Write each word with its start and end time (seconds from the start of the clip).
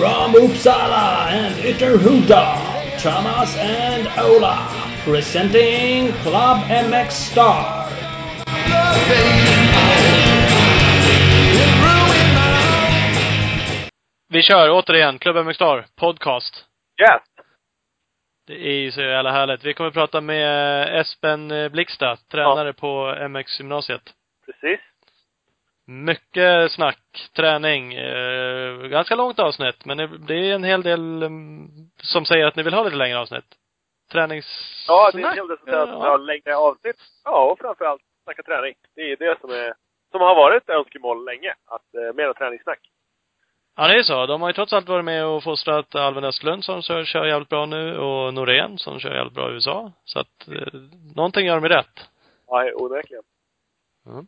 From 0.00 0.34
Uppsala 0.34 1.28
and 1.28 1.54
Ytterhuda, 1.58 2.42
Thomas 3.02 3.54
and 3.58 4.08
Ola, 4.18 4.56
presenting 5.04 6.12
Club 6.22 6.58
MX 6.90 7.10
Star. 7.10 7.86
Vi 14.28 14.42
kör 14.42 14.70
återigen, 14.70 15.18
Club 15.18 15.46
MX 15.46 15.54
Star, 15.54 15.86
podcast. 15.96 16.64
Yes! 17.00 17.22
Det 18.46 18.54
är 18.54 18.80
ju 18.80 18.90
så 18.90 19.00
jävla 19.00 19.32
härligt. 19.32 19.64
Vi 19.64 19.74
kommer 19.74 19.90
prata 19.90 20.20
med 20.20 21.00
Espen 21.00 21.48
Blixta, 21.72 22.16
tränare 22.30 22.72
på 22.72 23.16
MX-gymnasiet. 23.28 24.02
Precis. 24.46 24.80
Mycket 25.90 26.72
snack, 26.72 27.30
träning. 27.36 27.94
Eh, 27.94 28.76
ganska 28.76 29.14
långt 29.14 29.38
avsnitt, 29.38 29.84
men 29.84 29.96
det, 30.26 30.34
är 30.34 30.54
en 30.54 30.64
hel 30.64 30.82
del 30.82 31.22
mm, 31.22 31.68
som 32.02 32.24
säger 32.24 32.46
att 32.46 32.56
ni 32.56 32.62
vill 32.62 32.74
ha 32.74 32.84
lite 32.84 32.96
längre 32.96 33.18
avsnitt. 33.18 33.44
Träningssnack. 34.12 34.86
Ja, 34.88 35.10
det 35.12 35.22
är 35.22 35.26
en 35.26 35.34
hel 35.34 35.48
del 35.48 35.58
som 35.58 35.66
säger 35.66 35.82
att 35.82 35.88
Ja. 35.88 36.06
ja. 36.06 36.16
längre 36.16 36.56
avsnitt. 36.56 36.96
Ja, 37.24 37.50
och 37.50 37.58
framförallt 37.58 38.02
snacka 38.24 38.42
träning. 38.42 38.74
Det 38.94 39.00
är 39.02 39.16
det 39.16 39.40
som 39.40 39.50
är, 39.50 39.74
som 40.10 40.20
har 40.20 40.34
varit 40.34 40.68
önskemål 40.68 41.24
länge. 41.24 41.54
Att, 41.66 41.94
eh, 41.94 42.14
mera 42.14 42.34
träningssnack. 42.34 42.80
Ja, 43.76 43.88
det 43.88 43.98
är 43.98 44.02
så. 44.02 44.26
De 44.26 44.42
har 44.42 44.48
ju 44.48 44.52
trots 44.52 44.72
allt 44.72 44.88
varit 44.88 45.04
med 45.04 45.26
och 45.26 45.42
fostrat 45.42 45.94
Alvin 45.94 46.24
Östlund 46.24 46.64
som 46.64 46.82
kör, 46.82 47.04
kör 47.04 47.26
jävligt 47.26 47.48
bra 47.48 47.66
nu 47.66 47.98
och 47.98 48.34
Norén 48.34 48.78
som 48.78 49.00
kör 49.00 49.14
jävligt 49.14 49.34
bra 49.34 49.50
i 49.50 49.54
USA. 49.54 49.92
Så 50.04 50.18
att, 50.18 50.48
eh, 50.48 50.80
någonting 51.16 51.46
gör 51.46 51.60
de 51.60 51.68
rätt. 51.68 52.08
Ja, 52.46 52.70
onekligen. 52.74 53.22
Mm. 54.06 54.26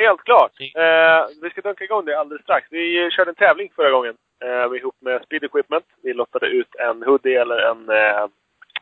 Helt 0.00 0.24
klart. 0.24 0.52
Eh, 0.60 1.26
vi 1.42 1.50
ska 1.50 1.60
dunka 1.60 1.84
igång 1.84 2.04
det 2.04 2.18
alldeles 2.18 2.42
strax. 2.42 2.66
Vi 2.70 3.10
körde 3.10 3.30
en 3.30 3.34
tävling 3.34 3.72
förra 3.76 3.90
gången. 3.90 4.16
Eh, 4.44 4.76
ihop 4.76 4.96
med 5.00 5.22
Speed 5.24 5.44
Equipment. 5.44 5.84
Vi 6.02 6.12
lottade 6.12 6.46
ut 6.46 6.74
en 6.74 7.02
hoodie 7.02 7.40
eller 7.40 7.58
en, 7.58 7.88
eh, 7.88 8.28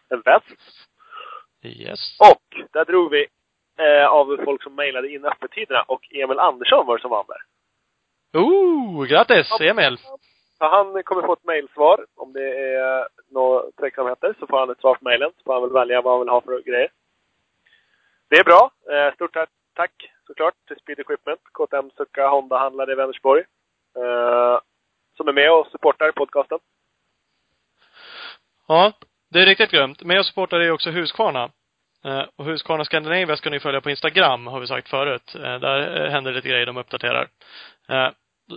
en 0.08 0.20
väst. 0.20 0.46
Yes. 1.62 2.16
Och 2.20 2.68
där 2.72 2.84
drog 2.84 3.10
vi 3.10 3.26
eh, 3.78 4.06
av 4.06 4.44
folk 4.44 4.62
som 4.62 4.74
mejlade 4.74 5.08
in 5.08 5.24
öppettiderna. 5.24 5.82
Och 5.82 6.08
Emil 6.10 6.38
Andersson 6.38 6.86
var 6.86 6.96
det 6.96 7.02
som 7.02 7.10
vann 7.10 7.24
där. 7.28 7.42
Oh, 8.40 9.04
grattis 9.04 9.60
Emil! 9.60 9.98
Så 10.58 10.64
han 10.64 11.02
kommer 11.02 11.22
få 11.22 11.32
ett 11.32 11.44
mejlsvar. 11.44 12.06
Om 12.16 12.32
det 12.32 12.74
är 12.74 13.08
några 13.30 13.62
tveksamheter 13.80 14.34
så 14.40 14.46
får 14.46 14.58
han 14.58 14.70
ett 14.70 14.80
svar 14.80 14.94
på 14.94 15.04
mejlen. 15.04 15.30
Så 15.36 15.44
får 15.44 15.52
han 15.52 15.62
väl 15.62 15.72
välja 15.72 16.02
vad 16.02 16.12
han 16.12 16.20
vill 16.20 16.28
ha 16.28 16.40
för 16.40 16.60
grejer. 16.60 16.90
Det 18.30 18.36
är 18.36 18.44
bra. 18.44 18.70
Eh, 18.90 19.14
stort 19.14 19.34
tack, 19.34 19.50
tack 19.78 20.10
såklart 20.26 20.54
till 20.66 20.76
Speed 20.76 20.98
Equipment, 20.98 21.40
KTM 21.52 21.90
Succa 21.96 22.28
Honda-handlare 22.28 22.92
i 22.92 22.94
Vänersborg. 22.94 23.44
Eh, 23.96 24.58
som 25.16 25.28
är 25.28 25.32
med 25.32 25.52
och 25.52 25.66
supportar 25.66 26.12
podcasten. 26.12 26.58
Ja, 28.68 28.92
det 29.30 29.38
är 29.42 29.46
riktigt 29.46 29.70
grymt. 29.70 30.02
Med 30.02 30.18
och 30.18 30.26
supportar 30.26 30.60
är 30.60 30.70
också 30.70 30.90
Husqvarna. 30.90 31.50
Eh, 32.04 32.24
och 32.36 32.44
Husqvarna 32.44 32.84
Scandinavia 32.84 33.36
ska 33.36 33.50
ni 33.50 33.60
följa 33.60 33.80
på 33.80 33.90
Instagram, 33.90 34.46
har 34.46 34.60
vi 34.60 34.66
sagt 34.66 34.88
förut. 34.88 35.34
Eh, 35.34 35.58
där 35.58 36.04
eh, 36.04 36.10
händer 36.10 36.32
lite 36.32 36.48
grejer 36.48 36.66
de 36.66 36.76
uppdaterar. 36.76 37.28
Eh, 37.88 38.10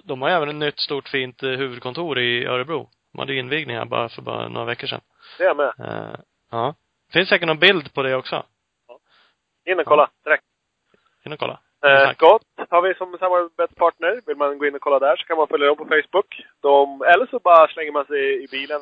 de 0.04 0.22
har 0.22 0.30
även 0.30 0.50
ett 0.50 0.56
nytt 0.56 0.80
stort 0.80 1.10
fint 1.10 1.44
eh, 1.44 1.50
huvudkontor 1.50 2.20
i 2.20 2.46
Örebro. 2.46 2.90
De 3.12 3.20
hade 3.20 3.36
invigning 3.36 3.78
här 3.78 3.86
bara 3.86 4.10
för 4.10 4.22
bara 4.22 4.48
några 4.48 4.66
veckor 4.66 4.88
sedan. 4.88 5.02
Det 5.38 5.44
är 5.44 5.48
jag 5.48 5.58
med. 5.58 5.74
Ja. 6.52 6.76
Finns 7.14 7.30
säkert 7.30 7.48
någon 7.48 7.60
bild 7.60 7.94
på 7.94 8.04
det 8.04 8.16
också. 8.16 8.44
In 9.66 9.80
och 9.80 9.86
kolla 9.86 10.10
direkt. 10.24 10.44
In 11.26 11.34
och 11.34 11.40
kolla. 11.40 11.60
Eh. 11.86 12.14
Scott 12.14 12.44
har 12.70 12.82
vi 12.82 12.94
som 12.94 13.18
samarbetspartner. 13.20 14.22
Vill 14.26 14.38
man 14.38 14.58
gå 14.58 14.66
in 14.66 14.76
och 14.76 14.82
kolla 14.82 15.00
där 15.00 15.16
så 15.16 15.26
kan 15.26 15.38
man 15.38 15.48
följa 15.48 15.68
dem 15.68 15.78
på 15.78 15.86
Facebook. 15.86 16.46
De, 16.62 17.02
eller 17.02 17.26
så 17.26 17.40
bara 17.40 17.68
slänger 17.68 17.92
man 17.92 18.06
sig 18.06 18.44
i 18.44 18.48
bilen 18.48 18.82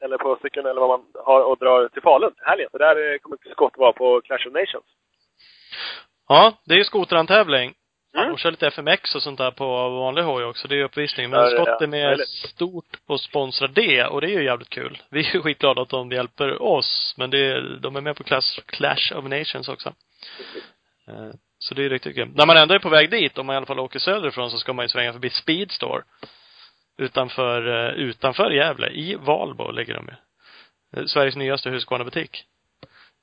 eller 0.00 0.18
på 0.18 0.38
cykeln 0.42 0.66
eller 0.66 0.80
vad 0.80 0.88
man 0.88 1.06
har 1.24 1.40
och 1.40 1.58
drar 1.58 1.88
till 1.88 2.02
Falun 2.02 2.34
helgen. 2.38 2.68
För 2.70 2.78
där 2.78 3.12
eh, 3.12 3.18
kommer 3.18 3.38
Scott 3.52 3.72
vara 3.76 3.92
på 3.92 4.20
Clash 4.20 4.46
of 4.46 4.52
Nations. 4.52 4.84
Ja, 6.28 6.52
det 6.64 6.74
är 6.74 6.78
ju 6.78 6.84
skoterantävling. 6.84 7.74
Mm. 8.16 8.32
Och 8.32 8.38
kör 8.38 8.50
lite 8.50 8.66
FMX 8.66 9.14
och 9.14 9.22
sånt 9.22 9.38
där 9.38 9.50
på 9.50 9.64
vanlig 9.88 10.22
hoj 10.22 10.44
också. 10.44 10.68
Det 10.68 10.74
är 10.74 10.76
ju 10.76 10.84
uppvisning. 10.84 11.30
Men 11.30 11.40
Ja, 11.40 11.46
Scott 11.50 11.82
är 11.82 11.86
med 11.86 12.08
möjligt. 12.08 12.28
stort 12.28 12.96
och 13.06 13.20
sponsrar 13.20 13.68
det. 13.68 14.04
Och 14.04 14.20
det 14.20 14.26
är 14.26 14.38
ju 14.38 14.44
jävligt 14.44 14.68
kul. 14.68 15.02
Vi 15.10 15.20
är 15.28 15.34
ju 15.34 15.42
skitglada 15.42 15.82
att 15.82 15.88
de 15.88 16.10
hjälper 16.12 16.62
oss. 16.62 17.14
Men 17.18 17.30
det 17.30 17.38
är, 17.38 17.78
de 17.80 17.96
är 17.96 18.00
med 18.00 18.16
på 18.16 18.24
Clash, 18.24 18.60
Clash 18.66 19.12
of 19.16 19.24
Nations 19.24 19.68
också. 19.68 19.92
Eh, 21.08 21.30
Så 21.58 21.74
det 21.74 21.84
är 21.84 21.90
riktigt 21.90 22.16
grymt. 22.16 22.36
När 22.36 22.46
man 22.46 22.56
ändå 22.56 22.74
är 22.74 22.78
på 22.78 22.88
väg 22.88 23.10
dit, 23.10 23.38
om 23.38 23.46
man 23.46 23.54
i 23.54 23.56
alla 23.56 23.66
fall 23.66 23.78
åker 23.80 23.98
söderifrån, 23.98 24.50
så 24.50 24.58
ska 24.58 24.72
man 24.72 24.84
ju 24.84 24.88
svänga 24.88 25.12
förbi 25.12 25.30
Speedstore. 25.30 26.02
Utanför, 26.98 27.86
eh, 27.88 27.94
utanför 27.94 28.50
Gävle. 28.50 28.88
I 28.90 29.14
Valbo 29.14 29.70
ligger 29.70 29.94
de 29.94 30.08
ju. 30.08 30.14
Eh, 31.00 31.06
Sveriges 31.06 31.36
nyaste 31.36 31.70
Husqvarna-butik. 31.70 32.44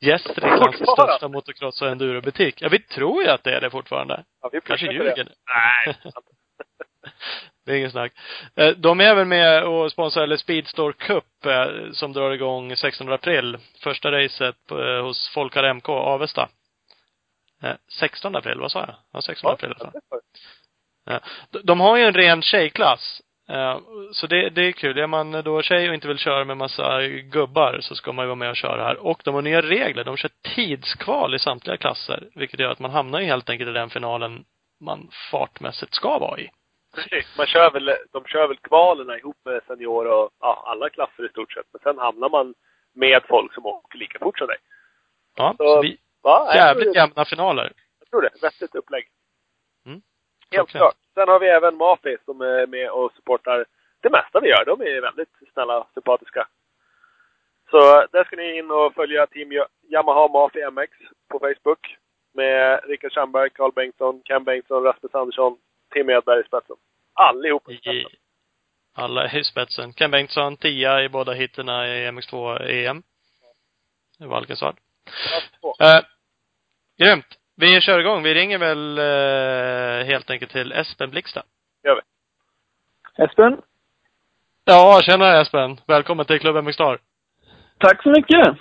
Gästriklands 0.01 0.77
största 0.77 1.27
motocross 1.27 1.81
och 1.81 1.87
endurobutik. 1.87 2.61
Ja, 2.61 2.69
vi 2.69 2.79
tror 2.79 3.23
ju 3.23 3.29
att 3.29 3.43
det 3.43 3.55
är 3.55 3.61
det 3.61 3.69
fortfarande. 3.69 4.23
Ja, 4.41 4.49
vi 4.53 4.61
Kanske 4.61 4.87
det. 4.87 4.93
ljuger. 4.93 5.27
Nej. 5.85 5.95
Det 7.65 7.71
är 7.73 7.77
ingen 7.77 7.91
snack. 7.91 8.13
De 8.77 8.99
är 8.99 9.03
även 9.05 9.27
med 9.29 9.63
och 9.63 9.91
sponsrar 9.91 10.23
eller 10.23 10.37
Speedstore 10.37 10.93
Cup 10.93 11.23
som 11.93 12.13
drar 12.13 12.31
igång 12.31 12.75
16 12.75 13.11
april. 13.11 13.57
Första 13.83 14.11
racet 14.11 14.55
hos 15.03 15.29
Folkar 15.33 15.73
MK 15.73 15.89
Avesta. 15.89 16.49
Eh, 17.63 17.75
16 17.99 18.35
april, 18.35 18.59
vad 18.59 18.71
sa 18.71 18.79
jag? 18.79 18.95
Ja, 19.13 19.21
16 19.21 19.51
april 19.51 19.69
i 19.69 19.73
alla 19.81 19.91
fall. 19.91 20.19
Ja. 21.05 21.19
De- 21.51 21.59
De 21.63 21.79
har 21.79 21.97
ju 21.97 22.03
en 22.03 22.13
ren 22.13 22.41
tjejklass. 22.41 23.21
Eh, 23.49 23.79
Så 24.11 24.27
det, 24.27 24.49
det 24.49 24.61
är 24.61 24.71
kul. 24.71 24.97
Är 24.97 25.07
man 25.07 25.31
då 25.31 25.61
tjej 25.61 25.89
och 25.89 25.95
inte 25.95 26.07
vill 26.07 26.17
köra 26.17 26.45
med 26.45 26.57
massa 26.57 27.07
gubbar 27.07 27.79
så 27.81 27.95
ska 27.95 28.11
man 28.13 28.23
ju 28.25 28.27
vara 28.27 28.35
med 28.35 28.49
och 28.49 28.55
köra 28.55 28.83
här. 28.83 28.97
Och 29.05 29.21
de 29.25 29.35
har 29.35 29.41
nya 29.41 29.61
regler. 29.61 30.03
De 30.03 30.17
kör 30.17 30.31
tidskval 30.55 31.35
i 31.35 31.39
samtliga 31.39 31.77
klasser. 31.77 32.27
Vilket 32.35 32.59
gör 32.59 32.71
att 32.71 32.79
man 32.79 32.91
hamnar 32.91 33.19
ju 33.19 33.25
helt 33.25 33.49
enkelt 33.49 33.69
i 33.69 33.73
den 33.73 33.89
finalen 33.89 34.45
man 34.81 35.09
fartmässigt 35.31 35.93
ska 35.93 36.19
vara 36.19 36.39
i. 36.39 36.49
Precis. 36.95 37.37
Man 37.37 37.47
kör 37.47 37.71
väl, 37.71 37.91
de 38.11 38.25
kör 38.25 38.47
väl 38.47 38.57
kvalerna 38.57 39.17
ihop 39.17 39.37
med 39.45 39.61
senior 39.67 40.07
och 40.07 40.29
ja, 40.39 40.63
alla 40.67 40.89
klasser 40.89 41.25
i 41.25 41.29
stort 41.29 41.53
sett. 41.53 41.65
Men 41.73 41.79
sen 41.83 41.97
hamnar 41.97 42.29
man 42.29 42.53
med 42.95 43.21
folk 43.29 43.53
som 43.53 43.65
åker 43.65 43.97
lika 43.97 44.19
fort 44.19 44.37
som 44.37 44.47
dig. 44.47 44.57
Ja, 45.37 45.53
Så- 45.57 45.63
så 45.75 45.81
vi, 45.81 45.97
Va? 46.21 46.55
Jävligt 46.55 46.95
jämna 46.95 47.25
finaler. 47.25 47.73
Jag 47.99 48.09
tror 48.09 48.21
det. 48.21 48.29
Vettigt 48.41 48.75
upplägg. 48.75 49.07
Mm. 49.85 50.01
Helt 50.51 50.69
klart. 50.69 50.95
Sen 51.13 51.27
har 51.27 51.39
vi 51.39 51.47
även 51.47 51.75
Mafi 51.75 52.17
som 52.25 52.41
är 52.41 52.67
med 52.67 52.91
och 52.91 53.11
supportar 53.15 53.65
det 54.01 54.09
mesta 54.09 54.39
vi 54.39 54.49
gör. 54.49 54.65
De 54.65 54.81
är 54.81 55.01
väldigt 55.01 55.29
snälla 55.53 55.79
och 55.79 55.87
sympatiska. 55.93 56.47
Så 57.71 58.05
där 58.11 58.23
ska 58.23 58.35
ni 58.35 58.57
in 58.57 58.71
och 58.71 58.93
följa 58.93 59.27
Team 59.27 59.51
Yamaha 59.89 60.27
Mafi 60.27 60.59
MX 60.71 60.91
på 61.27 61.39
Facebook. 61.39 61.97
Med 62.33 62.79
Rickard 62.83 63.13
Sandberg, 63.13 63.49
Carl 63.49 63.71
Bengtsson, 63.71 64.21
Ken 64.25 64.43
Bengtsson, 64.43 64.83
Rasmus 64.83 65.15
Andersson, 65.15 65.57
Tim 65.93 66.09
Edberg 66.09 66.39
i 66.39 66.43
spetsen. 66.43 66.75
Allihop 67.13 67.69
i 67.69 67.77
spetsen. 67.77 68.19
alla 68.93 69.31
i 69.31 69.43
spetsen. 69.43 69.93
Ken 69.93 70.11
Bengtsson, 70.11 70.57
tia 70.57 71.03
i 71.03 71.09
båda 71.09 71.31
hitterna 71.31 71.87
i 71.87 72.11
MX2 72.11 72.61
EM. 72.69 73.03
I 74.19 74.25
Valkensvard. 74.25 74.75
Eh, 75.79 76.01
grymt. 76.97 77.25
Vi 77.55 77.81
kör 77.81 77.99
igång. 77.99 78.23
Vi 78.23 78.33
ringer 78.33 78.57
väl 78.57 78.97
eh, 78.97 80.07
helt 80.07 80.29
enkelt 80.29 80.51
till 80.51 80.71
Espen 80.71 81.09
Blixta. 81.09 81.43
Gör 81.83 81.95
vi. 81.95 82.01
Espen? 83.23 83.61
Ja, 84.65 84.99
tjena 85.03 85.41
Espen. 85.41 85.79
Välkommen 85.87 86.25
till 86.25 86.39
Club 86.39 86.63
MX 86.63 86.73
Star. 86.75 86.99
Tack 87.77 88.03
så 88.03 88.09
mycket! 88.09 88.57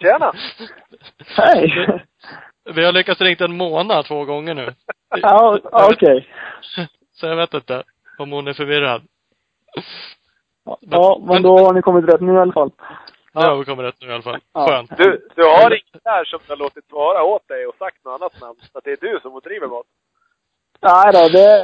Tjena! 0.00 0.32
Hej! 1.36 2.02
Vi 2.74 2.84
har 2.84 2.92
lyckats 2.92 3.20
ringa 3.20 3.36
en 3.40 3.56
månad 3.56 4.04
två 4.04 4.24
gånger 4.24 4.54
nu. 4.54 4.74
Ja, 5.08 5.58
ja, 5.72 5.88
okej. 5.92 6.28
Så 7.12 7.26
jag 7.26 7.36
vet 7.36 7.54
inte 7.54 7.82
om 8.18 8.32
hon 8.32 8.48
är 8.48 8.52
förvirrad. 8.52 9.02
Ja, 10.80 11.20
men 11.28 11.42
då 11.42 11.58
har 11.58 11.72
ni 11.74 11.82
kommit 11.82 12.14
rätt 12.14 12.20
nu 12.20 12.34
i 12.34 12.38
alla 12.38 12.52
fall. 12.52 12.70
Nu 13.42 13.42
har 13.42 13.56
vi 13.56 13.64
kommit 13.64 13.86
rätt 13.86 14.00
nu 14.00 14.08
i 14.08 14.12
alla 14.12 14.22
fall. 14.22 14.40
Ja. 14.52 14.66
Skönt. 14.68 14.96
Du, 14.96 15.28
du 15.34 15.42
har 15.42 15.70
ringt 15.70 16.04
där 16.04 16.24
som 16.24 16.40
du 16.46 16.52
har 16.52 16.56
låtit 16.56 16.88
svara 16.88 17.22
åt 17.22 17.48
dig 17.48 17.66
och 17.66 17.74
sagt 17.74 18.04
något 18.04 18.20
annat 18.20 18.40
namn. 18.40 18.58
Så 18.72 18.78
att 18.78 18.84
det 18.84 18.90
är 18.90 18.96
du 19.00 19.18
som 19.22 19.40
driver 19.44 19.72
oss. 19.72 19.86
Nej 20.82 21.12
då, 21.12 21.28
det... 21.28 21.62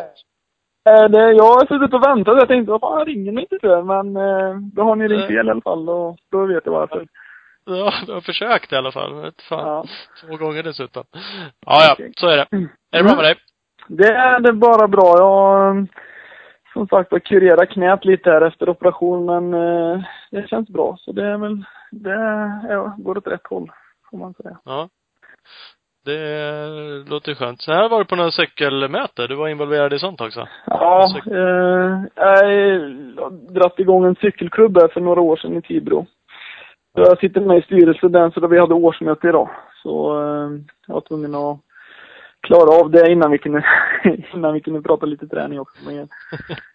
eh, 0.90 1.08
det 1.08 1.32
jag 1.32 1.44
har 1.44 1.66
suttit 1.66 1.94
och 1.94 2.04
väntat. 2.06 2.38
Jag 2.38 2.48
tänkte, 2.48 2.70
vad 2.70 2.80
fan, 2.80 3.06
ringer 3.06 3.32
mig 3.32 3.42
inte 3.42 3.58
för. 3.60 3.82
Men 3.82 4.16
eh, 4.16 4.56
då 4.74 4.82
har 4.82 4.96
ni 4.96 5.08
ringt 5.08 5.26
fel 5.26 5.46
i 5.46 5.50
alla 5.50 5.60
fall 5.60 5.88
och 5.88 6.16
då 6.30 6.46
vet 6.46 6.66
jag 6.66 6.72
varför. 6.72 7.06
Ja, 7.64 7.92
du 8.06 8.12
har 8.12 8.20
försökt 8.20 8.72
i 8.72 8.76
alla 8.76 8.92
fall. 8.92 9.22
Vet 9.22 9.42
fan. 9.42 9.66
Ja. 9.69 9.84
Två 10.20 10.36
gånger 10.36 10.62
dessutom. 10.62 11.04
Ja, 11.66 11.96
ja. 11.98 12.06
Så 12.16 12.28
är 12.28 12.36
det. 12.36 12.46
Är 12.92 12.98
det 12.98 13.04
bra 13.04 13.16
med 13.16 13.24
dig? 13.24 13.36
Det 13.86 14.08
är, 14.08 14.40
det 14.40 14.48
är 14.48 14.52
bara 14.52 14.88
bra. 14.88 15.19
Jag 15.19 15.86
som 16.72 16.86
sagt 16.86 17.12
var 17.12 17.19
kurerat 17.19 17.69
knät 17.69 18.04
lite 18.04 18.30
här 18.30 18.40
efter 18.42 18.69
operation 18.69 19.26
men 19.26 19.54
eh, 19.54 20.04
det 20.30 20.48
känns 20.48 20.69
bra. 20.69 20.96
Så 21.00 21.12
det 21.12 21.26
är 21.26 21.38
väl, 21.38 21.64
det 21.90 22.10
är, 22.10 22.72
ja, 22.72 22.94
går 22.98 23.19
åt 23.19 23.26
rätt 23.26 23.46
håll 23.46 23.70
får 24.10 24.19
man 24.19 24.34
säga. 24.34 24.58
Ja. 24.64 24.88
Det 26.04 27.10
låter 27.10 27.34
skönt. 27.34 27.62
Så 27.62 27.72
här 27.72 27.88
var 27.88 27.98
du 27.98 28.04
på 28.04 28.16
något 28.16 28.34
cykelmöte. 28.34 29.26
Du 29.26 29.34
var 29.34 29.48
involverad 29.48 29.92
i 29.92 29.98
sånt 29.98 30.20
också? 30.20 30.48
Ja, 30.66 31.08
Cykel. 31.14 31.32
eh, 31.32 32.00
jag 33.16 33.32
dragit 33.32 33.78
igång 33.78 34.04
en 34.04 34.16
cykelklubb 34.16 34.78
här 34.80 34.88
för 34.88 35.00
några 35.00 35.20
år 35.20 35.36
sedan 35.36 35.56
i 35.56 35.62
Tibro. 35.62 36.06
Så 36.94 37.00
jag 37.00 37.19
sitter 37.19 37.40
med 37.40 37.58
i 37.58 37.62
styrelsen 37.62 38.12
där, 38.12 38.30
så 38.30 38.40
då 38.40 38.46
vi 38.46 38.58
hade 38.58 38.74
årsmöte 38.74 39.28
idag. 39.28 39.50
Så 39.82 40.20
eh, 40.20 40.50
jag 40.86 40.94
var 40.94 41.00
tvungen 41.00 41.34
att 41.34 41.58
klara 42.42 42.80
av 42.80 42.90
det 42.90 43.12
innan 43.12 43.30
vi 43.30 43.38
kunde, 43.38 43.64
innan 44.34 44.54
vi 44.54 44.60
kunde 44.60 44.82
prata 44.82 45.06
lite 45.06 45.28
träning 45.28 45.60
också. 45.60 45.84
Men, 45.86 46.08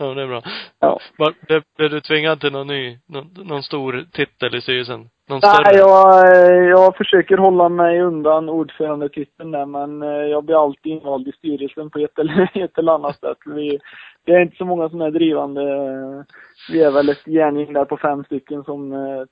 Ja, 0.00 0.14
det 0.14 0.22
är 0.22 0.26
bra. 0.26 0.42
ja. 0.80 1.00
Var, 1.18 1.34
blev, 1.46 1.62
blev 1.76 1.90
du 1.90 2.00
tvingad 2.00 2.40
till 2.40 2.52
någon 2.52 2.66
ny, 2.66 2.98
någon, 3.06 3.26
någon 3.48 3.62
stor 3.62 4.04
titel 4.12 4.54
i 4.54 4.60
styrelsen? 4.60 5.08
Någon 5.28 5.40
Nej, 5.42 5.54
större? 5.54 5.76
jag, 5.76 6.64
jag 6.68 6.96
försöker 6.96 7.36
hålla 7.36 7.68
mig 7.68 8.00
undan 8.00 8.48
ordförandetiteln 8.48 9.50
där, 9.50 9.66
men 9.66 10.02
eh, 10.02 10.08
jag 10.08 10.44
blir 10.44 10.64
alltid 10.64 10.92
invald 10.92 11.28
i 11.28 11.32
styrelsen 11.32 11.90
på 11.90 11.98
ett 11.98 12.18
eller, 12.18 12.50
ett 12.64 12.78
eller 12.78 12.92
annat 12.92 13.20
sätt. 13.20 13.38
Vi, 13.46 13.78
det 14.24 14.32
är 14.32 14.40
inte 14.40 14.56
så 14.56 14.64
många 14.64 14.88
som 14.88 15.00
är 15.00 15.10
drivande. 15.10 15.62
Vi 16.70 16.82
är 16.82 16.90
väl 16.90 17.08
ett 17.08 17.24
gärning 17.24 17.72
där 17.72 17.84
på 17.84 17.96
fem 17.96 18.24
stycken 18.24 18.64
som 18.64 18.92
eh, 18.92 19.22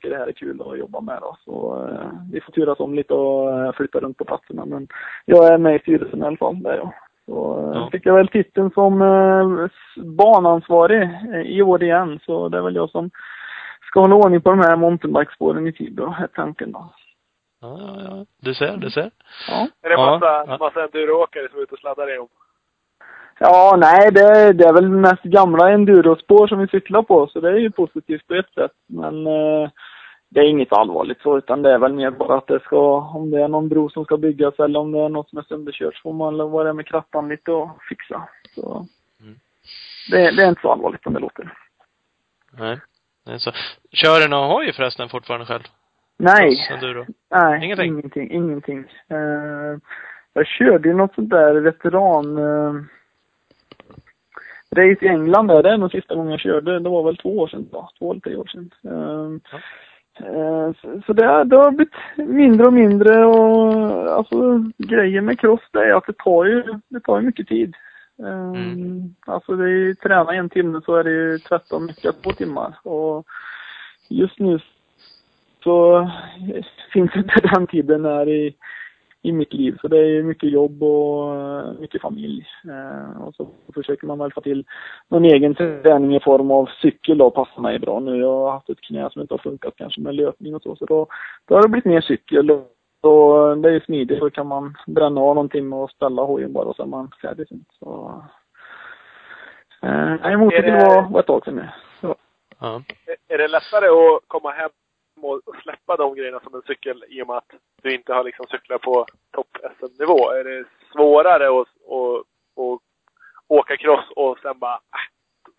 tycker 0.00 0.10
det 0.10 0.18
här 0.22 0.26
är 0.28 0.32
kul 0.32 0.62
att 0.62 0.78
jobba 0.78 1.00
med 1.00 1.18
då. 1.20 1.36
Så 1.44 1.86
eh, 1.88 2.10
vi 2.32 2.40
får 2.40 2.52
turas 2.52 2.80
om 2.80 2.94
lite 2.94 3.14
och 3.14 3.52
eh, 3.52 3.72
flytta 3.72 4.00
runt 4.00 4.18
på 4.18 4.24
platserna. 4.24 4.64
Men 4.64 4.88
jag 5.24 5.46
är 5.52 5.58
med 5.58 5.76
i 5.76 5.78
styrelsen 5.78 6.18
i 6.22 6.26
alla 6.26 6.36
fall, 6.36 6.62
det 6.62 6.70
är 6.70 6.76
jag. 6.76 6.92
Så 7.26 7.58
eh, 7.58 7.78
Ja. 7.80 7.88
fick 7.92 8.06
jag 8.06 8.14
väl 8.14 8.28
titeln 8.28 8.70
som 8.70 9.02
eh, 9.02 9.68
banansvarig 10.04 11.02
eh, 11.02 11.40
i 11.40 11.62
år 11.62 11.82
igen. 11.82 12.20
Så 12.26 12.48
det 12.48 12.58
är 12.58 12.62
väl 12.62 12.74
jag 12.76 12.90
som 12.90 13.10
ska 13.86 14.00
hålla 14.00 14.14
ordning 14.14 14.40
på 14.40 14.50
de 14.50 14.58
här 14.58 14.76
mountainbikespåren 14.76 15.66
i 15.66 15.72
Tibro, 15.72 16.14
är 16.22 16.26
tanken 16.26 16.72
då. 16.72 16.92
Ja, 17.60 17.78
ja, 17.80 18.02
ja. 18.08 18.26
Du 18.42 18.54
ser, 18.54 18.76
du 18.76 18.90
ser. 18.90 19.10
Ja. 19.48 19.68
Är 19.82 19.88
det 19.90 19.96
massa, 19.96 20.44
ja. 20.46 20.56
massa 20.60 20.82
enduroåkare 20.84 21.48
som 21.48 21.58
är 21.58 21.62
ute 21.62 21.74
och 21.74 21.80
sladdar 21.80 22.14
i 22.14 22.16
dem? 22.16 22.28
Ja, 23.42 23.76
nej, 23.78 24.10
det, 24.12 24.52
det 24.52 24.64
är 24.64 24.72
väl 24.72 24.88
mest 24.88 25.22
gamla 25.22 25.70
endurospår 25.70 26.46
som 26.46 26.58
vi 26.58 26.68
cyklar 26.68 27.02
på, 27.02 27.26
så 27.26 27.40
det 27.40 27.48
är 27.48 27.56
ju 27.56 27.70
positivt 27.70 28.26
på 28.26 28.34
ett 28.34 28.52
sätt. 28.54 28.72
Men 28.88 29.26
eh, 29.26 29.70
det 30.32 30.40
är 30.40 30.44
inget 30.44 30.72
allvarligt 30.72 31.20
så, 31.22 31.38
utan 31.38 31.62
det 31.62 31.72
är 31.74 31.78
väl 31.78 31.92
mer 31.92 32.10
bara 32.10 32.38
att 32.38 32.46
det 32.46 32.60
ska, 32.60 33.00
om 33.14 33.30
det 33.30 33.42
är 33.42 33.48
någon 33.48 33.68
bro 33.68 33.90
som 33.90 34.04
ska 34.04 34.16
byggas 34.16 34.58
eller 34.58 34.80
om 34.80 34.92
det 34.92 34.98
är 35.00 35.08
något 35.08 35.28
som 35.28 35.38
är 35.38 35.42
sönderkört 35.42 35.94
så 35.96 36.00
får 36.02 36.12
man 36.12 36.50
vara 36.50 36.64
där 36.64 36.72
med 36.72 36.86
krattan 36.86 37.28
lite 37.28 37.52
och 37.52 37.68
fixa. 37.88 38.28
Så 38.54 38.86
Mm. 39.20 39.34
det, 40.10 40.36
det 40.36 40.42
är 40.42 40.48
inte 40.48 40.60
så 40.60 40.72
allvarligt 40.72 41.02
som 41.02 41.14
det 41.14 41.20
låter. 41.20 41.54
Nej. 42.58 42.80
Det 43.26 43.32
är 43.32 43.38
så. 43.38 43.52
Kör 43.92 44.20
du 44.20 44.28
någon 44.28 44.50
hoj 44.50 44.72
förresten 44.72 45.08
fortfarande 45.08 45.46
själv? 45.46 45.62
Nej, 46.16 46.68
enduro? 46.70 47.06
nej, 47.30 47.64
Ingenting? 47.64 47.86
ingenting. 47.92 48.30
ingenting. 48.30 48.78
Eh, 49.08 49.78
jag 50.32 50.46
körde 50.46 50.88
ju 50.88 50.94
något 50.94 51.14
sånt 51.14 51.30
där 51.30 51.54
veteran 51.60 52.38
eh, 52.38 52.74
race 54.76 55.04
i 55.04 55.08
England 55.08 55.46
där. 55.48 55.62
Det 55.62 55.70
är 55.70 55.76
nog 55.76 55.90
sista 55.90 56.14
gången 56.14 56.30
jag 56.30 56.40
körde. 56.40 56.78
Det 56.78 56.88
var 56.88 57.02
väl 57.02 57.16
två 57.16 57.38
år 57.38 57.48
sedan 57.48 57.68
då. 57.72 57.90
Två 57.98 58.10
eller 58.10 58.20
tre 58.20 58.36
år 58.36 58.46
sedan. 58.46 58.70
Eh, 58.84 59.38
Ja. 59.52 59.58
Eh, 60.26 60.72
så, 61.06 61.12
det, 61.12 61.26
har- 61.26 61.44
det 61.44 61.56
har 61.56 61.70
blivit 61.70 61.94
mindre 62.16 62.66
och 62.66 62.72
mindre 62.72 63.24
och 63.24 63.72
alltså 64.16 64.64
grejen 64.78 65.24
med 65.24 65.40
cross 65.40 65.60
det 65.72 65.78
är 65.84 65.94
att 65.94 66.06
det 66.06 66.16
tar 66.18 66.44
ju, 66.44 66.64
det 66.88 67.00
tar 67.00 67.20
ju 67.20 67.26
mycket 67.26 67.48
tid. 67.48 67.74
Eh, 68.22 68.50
Mm. 68.50 69.14
Alltså 69.26 69.56
det 69.56 69.64
är 69.64 69.68
ju, 69.68 69.94
träna 69.94 70.34
en 70.34 70.48
timme 70.48 70.80
så 70.84 70.96
är 70.96 71.04
det 71.04 71.10
ju 71.10 71.38
13 71.38 71.86
mycket 71.86 72.22
två 72.22 72.30
timmar. 72.32 72.74
Och 72.82 73.26
just 74.08 74.38
nu 74.38 74.58
så 75.64 76.10
finns 76.92 77.16
inte 77.16 77.40
den 77.54 77.66
tiden 77.66 78.04
här 78.04 78.28
i, 78.28 78.54
i 79.22 79.32
mitt 79.32 79.52
liv. 79.52 79.78
Så 79.80 79.88
det 79.88 79.98
är 79.98 80.22
mycket 80.22 80.50
jobb 80.52 80.82
och 80.82 81.34
eh, 81.36 81.72
mycket 81.80 82.02
familj. 82.02 82.46
Eh, 82.64 83.22
och 83.22 83.34
så 83.34 83.48
försöker 83.74 84.06
man 84.06 84.18
väl 84.18 84.32
få 84.32 84.40
till 84.40 84.64
någon 85.08 85.24
egen 85.24 85.54
träning 85.54 86.16
i 86.16 86.20
form 86.20 86.50
av 86.50 86.66
cykel 86.82 87.18
då, 87.18 87.30
passar 87.30 87.62
mig 87.62 87.78
bra 87.78 88.00
nu. 88.00 88.16
Jag 88.16 88.32
har 88.40 88.50
haft 88.50 88.70
ett 88.70 88.80
knä 88.80 89.10
som 89.10 89.22
inte 89.22 89.34
har 89.34 89.38
funkat 89.38 89.74
kanske 89.76 90.00
med 90.00 90.14
löpning 90.14 90.54
och 90.54 90.62
så. 90.62 90.76
Så 90.76 90.84
då, 90.86 91.06
då 91.48 91.54
har 91.54 91.62
det 91.62 91.68
blivit 91.68 91.84
mer 91.84 92.00
cykel. 92.00 92.50
Och, 92.50 92.66
och 93.02 93.58
det 93.58 93.68
är 93.68 93.72
ju 93.72 93.80
smidigt. 93.80 94.20
Då 94.20 94.30
kan 94.30 94.46
man 94.46 94.76
bränna 94.86 95.20
av 95.20 95.34
någon 95.34 95.48
timme 95.48 95.76
och 95.76 95.90
ställa 95.90 96.22
hojen 96.22 96.52
bara 96.52 96.64
och 96.64 96.76
så 96.76 96.82
är 96.82 96.86
man 96.86 97.10
färdig 97.22 97.48
sen. 97.48 97.64
Så, 97.78 98.22
eh, 99.82 100.14
nej, 100.22 100.36
motorcykel 100.36 100.72
var, 100.72 101.10
var 101.10 101.20
ett 101.20 101.26
tag 101.26 101.44
sedan 101.44 101.54
nu. 101.56 101.68
Ja. 102.60 102.82
Är- 103.06 103.34
Är 103.34 103.38
det 103.38 103.48
lättare 103.48 103.86
att 103.88 104.20
komma 104.26 104.50
hem 104.50 104.70
och 105.24 105.40
släppa 105.62 105.96
de 105.96 106.14
grejerna 106.14 106.40
som 106.40 106.54
en 106.54 106.62
cykel 106.62 107.04
i 107.08 107.22
och 107.22 107.26
med 107.26 107.36
att 107.36 107.52
du 107.82 107.94
inte 107.94 108.12
har 108.12 108.24
liksom 108.24 108.46
cyklat 108.46 108.80
på 108.80 109.06
topp-SM-nivå? 109.32 110.30
Är 110.30 110.44
det 110.44 110.64
svårare 110.92 111.46
att, 111.60 111.68
att, 111.96 112.20
att 112.62 112.80
åka 113.48 113.76
cross 113.76 114.10
och 114.16 114.38
sen 114.38 114.58
bara 114.58 114.74
äh, 114.74 115.06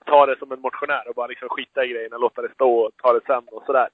ta 0.05 0.25
det 0.25 0.39
som 0.39 0.51
en 0.51 0.61
motionär 0.61 1.09
och 1.09 1.15
bara 1.15 1.27
liksom 1.27 1.49
skita 1.49 1.85
i 1.85 1.87
grejerna, 1.87 2.17
låta 2.17 2.41
det 2.41 2.53
stå 2.53 2.71
och 2.79 2.91
ta 2.97 3.13
det 3.13 3.25
sen 3.25 3.43
och 3.51 3.63
sådär? 3.65 3.87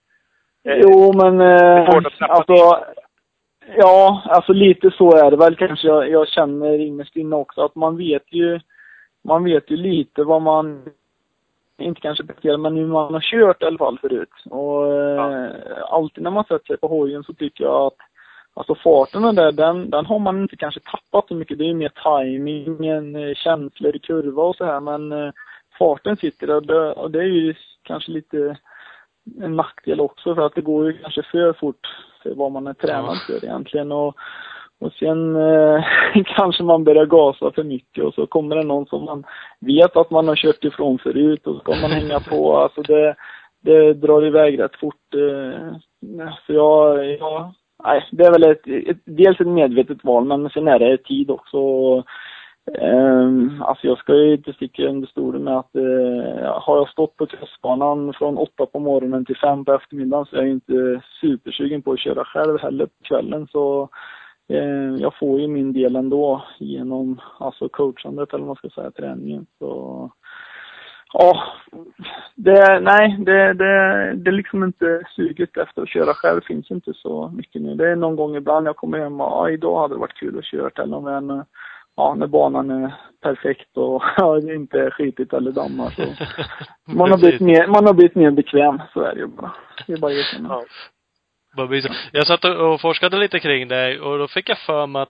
Eh, 0.63 0.77
Jo, 0.81 1.13
men 1.13 1.41
eh, 1.41 1.89
att 1.89 2.21
alltså, 2.21 2.85
ja, 3.77 4.23
alltså 4.25 4.53
lite 4.53 4.91
så 4.91 5.11
är 5.11 5.31
det 5.31 5.37
väl 5.37 5.55
kanske. 5.55 5.87
Jag, 5.87 6.09
jag 6.09 6.27
känner 6.27 6.79
innerst 6.79 7.15
inne 7.15 7.35
också 7.35 7.61
att 7.61 7.75
man 7.75 7.97
vet 7.97 8.33
ju, 8.33 8.59
man 9.23 9.43
vet 9.43 9.71
ju 9.71 9.77
lite 9.77 10.23
vad 10.23 10.41
man, 10.41 10.89
inte 11.77 12.01
kanske 12.01 12.25
presterar, 12.25 12.57
men 12.57 12.75
hur 12.75 12.87
man 12.87 13.13
har 13.13 13.21
kört 13.21 13.61
i 13.61 13.65
alla 13.65 13.77
fall 13.77 13.99
förut. 13.99 14.29
Och 14.49 14.93
eh, 14.93 15.63
alltid 15.89 16.23
när 16.23 16.31
man 16.31 16.43
sätter 16.43 16.65
sig 16.65 16.77
på 16.77 16.87
hojen 16.87 17.23
så 17.23 17.33
tycker 17.33 17.63
jag 17.63 17.85
att 17.85 17.97
Alltså 18.57 18.75
farten 18.75 19.25
och 19.25 19.35
där, 19.35 19.51
den, 19.51 19.89
den 19.89 20.05
har 20.05 20.19
man 20.19 20.41
inte 20.41 20.55
kanske 20.55 20.79
tappat 20.79 21.27
så 21.27 21.35
mycket. 21.35 21.57
Det 21.57 21.63
är 21.63 21.67
ju 21.67 21.73
mer 21.73 21.91
timingen, 22.03 23.15
eh, 23.15 23.35
känslor 23.35 23.95
i 23.95 23.99
kurva 23.99 24.43
och 24.43 24.55
så 24.55 24.65
här. 24.65 24.79
Men 24.79 25.11
eh, 25.11 25.31
farten 25.79 26.17
sitter 26.17 26.47
där 26.47 26.55
och 26.55 26.65
det, 26.65 26.91
och 26.93 27.11
det 27.11 27.19
är 27.19 27.23
ju 27.23 27.55
kanske 27.83 28.11
lite 28.11 28.57
en 29.41 29.55
nackdel 29.55 30.01
också 30.01 30.35
för 30.35 30.45
att 30.45 30.55
det 30.55 30.61
går 30.61 30.85
ju 30.85 30.97
kanske 30.97 31.23
för 31.23 31.53
fort 31.53 31.87
för 32.23 32.35
vad 32.35 32.51
man 32.51 32.67
är 32.67 32.73
tränad 32.73 33.17
för 33.27 33.45
egentligen. 33.45 33.91
Och, 33.91 34.15
och 34.79 34.93
sen 34.93 35.35
eh, 35.35 35.83
kanske 36.25 36.63
man 36.63 36.83
börjar 36.83 37.05
gasa 37.05 37.51
för 37.51 37.63
mycket 37.63 38.03
och 38.03 38.13
så 38.13 38.27
kommer 38.27 38.55
det 38.55 38.63
någon 38.63 38.85
som 38.85 39.05
man 39.05 39.23
vet 39.59 39.97
att 39.97 40.11
man 40.11 40.27
har 40.27 40.35
kört 40.35 40.63
ifrån 40.63 40.99
förut 40.99 41.47
och 41.47 41.55
så 41.55 41.59
ska 41.59 41.71
man 41.71 41.91
hänga 41.91 42.19
på. 42.19 42.57
Alltså 42.57 42.81
det, 42.81 43.15
det 43.61 43.93
drar 43.93 44.25
iväg 44.25 44.59
rätt 44.59 44.75
fort. 44.75 45.13
Eh, 45.13 45.77
så 46.45 46.53
jag, 46.53 47.11
jag, 47.11 47.53
nej, 47.83 48.07
det 48.11 48.23
är 48.23 48.31
väl 48.31 48.51
ett, 48.51 48.67
ett, 48.89 48.97
dels 49.05 49.39
ett 49.39 49.47
medvetet 49.47 50.03
val 50.03 50.25
men 50.25 50.49
sen 50.49 50.67
är 50.67 50.79
det 50.79 50.97
tid 50.97 51.29
också. 51.29 51.57
Um, 52.81 53.61
alltså 53.61 53.87
jag 53.87 53.97
ska 53.97 54.15
ju 54.15 54.33
inte 54.33 54.53
sticka 54.53 54.83
under 54.83 55.07
stolen 55.07 55.43
med 55.43 55.57
att 55.57 55.75
uh, 55.75 56.59
har 56.61 56.77
jag 56.77 56.89
stått 56.89 57.17
på 57.17 57.25
crossbanan 57.25 58.13
från 58.13 58.37
åtta 58.37 58.65
på 58.65 58.79
morgonen 58.79 59.25
till 59.25 59.37
fem 59.37 59.65
på 59.65 59.73
eftermiddagen 59.73 60.25
så 60.25 60.35
är 60.35 60.39
jag 60.39 60.49
inte 60.49 61.01
supersugen 61.21 61.81
på 61.81 61.91
att 61.91 61.99
köra 61.99 62.25
själv 62.25 62.59
heller 62.59 62.85
på 62.85 63.03
kvällen. 63.03 63.47
Så 63.51 63.89
jag 64.99 65.17
får 65.19 65.39
ju 65.39 65.47
min 65.47 65.73
del 65.73 65.95
ändå 65.95 66.43
genom 66.59 67.21
alltså 67.39 67.69
coachandet 67.69 68.33
eller 68.33 68.45
vad 68.45 68.47
man 68.47 68.55
ska 68.55 68.69
säga, 68.69 68.91
träningen. 68.91 69.45
Så 69.59 70.11
ja, 71.13 71.43
det, 72.35 72.79
nej, 72.79 73.17
det, 73.19 73.53
det, 73.53 74.13
det 74.15 74.29
är 74.29 74.31
liksom 74.31 74.63
inte 74.63 75.01
suget 75.15 75.57
efter 75.57 75.81
att 75.81 75.89
köra 75.89 76.13
själv 76.13 76.41
finns 76.41 76.71
inte 76.71 76.93
så 76.93 77.31
mycket 77.35 77.61
nu. 77.61 77.75
Det 77.75 77.91
är 77.91 77.95
någon 77.95 78.15
gång 78.15 78.35
ibland 78.35 78.67
jag 78.67 78.75
kommer 78.75 78.99
hem 78.99 79.21
och 79.21 79.27
ja, 79.27 79.49
idag 79.49 79.81
hade 79.81 79.93
det 79.93 79.99
varit 79.99 80.19
kul 80.19 80.37
att 80.37 80.45
köra 80.45 80.83
eller 80.83 80.97
om 80.97 81.43
ja, 81.97 82.15
när 82.15 82.27
banan 82.27 82.69
är 82.69 82.93
perfekt 83.21 83.77
och 83.77 84.03
ja, 84.17 84.39
det 84.39 84.55
inte 84.55 84.79
är 84.79 84.89
skitigt 84.89 85.33
eller 85.33 85.51
dammar 85.51 85.89
så. 85.89 86.03
Man 86.93 87.11
har, 87.11 87.17
blivit 87.17 87.41
mer, 87.41 87.67
man 87.67 87.85
har 87.85 87.93
blivit 87.93 88.15
mer 88.15 88.31
bekväm, 88.31 88.81
så 88.93 89.01
är 89.01 89.13
det 89.13 89.19
ju 89.19 89.27
bara. 89.27 89.51
Det 89.87 89.93
är 89.93 89.97
bara 89.97 90.11
att. 90.11 90.49
Ja. 90.49 90.63
Jag 92.11 92.27
satt 92.27 92.45
och 92.45 92.81
forskade 92.81 93.17
lite 93.17 93.39
kring 93.39 93.67
dig 93.67 93.99
och 93.99 94.17
då 94.17 94.27
fick 94.27 94.49
jag 94.49 94.57
för 94.57 94.87
mig 94.87 95.01
att 95.01 95.09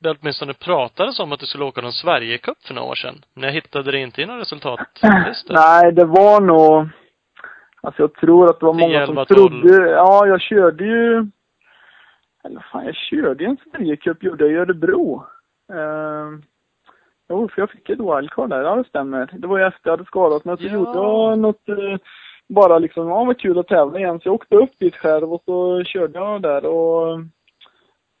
det 0.00 0.16
åtminstone 0.20 0.54
pratades 0.54 1.20
om 1.20 1.32
att 1.32 1.40
du 1.40 1.46
skulle 1.46 1.64
åka 1.64 1.80
någon 1.80 1.92
Sverigecup 1.92 2.58
för 2.66 2.74
några 2.74 2.88
år 2.88 2.94
sedan. 2.94 3.24
Men 3.34 3.44
jag 3.44 3.52
hittade 3.52 3.90
det 3.92 3.98
inte 3.98 4.22
i 4.22 4.26
någon 4.26 4.38
resultatlista. 4.38 5.54
Nej, 5.54 5.92
det 5.92 6.04
var 6.04 6.40
nog, 6.40 6.88
alltså 7.82 8.02
jag 8.02 8.14
tror 8.14 8.50
att 8.50 8.60
det 8.60 8.66
var 8.66 8.74
10, 8.74 8.80
många 8.86 9.06
som 9.06 9.18
11, 9.18 9.24
12. 9.24 9.48
trodde, 9.48 9.90
ja 9.90 10.26
jag 10.26 10.40
körde 10.40 10.84
ju, 10.84 11.26
eller 12.44 12.66
fan 12.72 12.84
jag 12.84 12.94
körde 12.94 13.44
ju 13.44 13.50
en 13.50 13.56
Sverigecup, 13.70 14.22
gjorde 14.22 14.44
jag 14.44 14.52
i 14.52 14.56
Örebro. 14.56 15.26
Uh, 15.72 16.38
jo, 17.28 17.48
för 17.48 17.62
jag 17.62 17.70
fick 17.70 17.90
ett 17.90 17.98
wildcard 18.00 18.50
där, 18.50 18.62
ja 18.62 18.74
det 18.76 18.84
stämmer. 18.88 19.28
Det 19.32 19.46
var 19.46 19.58
ju 19.58 19.64
efter 19.64 19.80
jag 19.90 19.92
hade 19.92 20.04
skadat 20.04 20.44
mig, 20.44 20.56
så 20.56 20.62
Ja. 20.64 20.72
gjorde 20.72 20.90
jag 20.98 21.38
något, 21.38 21.68
eh, 21.68 21.98
bara 22.54 22.78
liksom, 22.78 23.08
ja 23.08 23.24
vad 23.24 23.38
kul 23.38 23.58
att 23.58 23.68
tävla 23.68 23.98
igen. 23.98 24.20
Så 24.20 24.28
jag 24.28 24.34
åkte 24.34 24.56
upp 24.56 24.78
dit 24.78 24.96
själv 24.96 25.32
och 25.32 25.42
så 25.44 25.84
körde 25.84 26.18
jag 26.18 26.42
där 26.42 26.64
och 26.64 27.20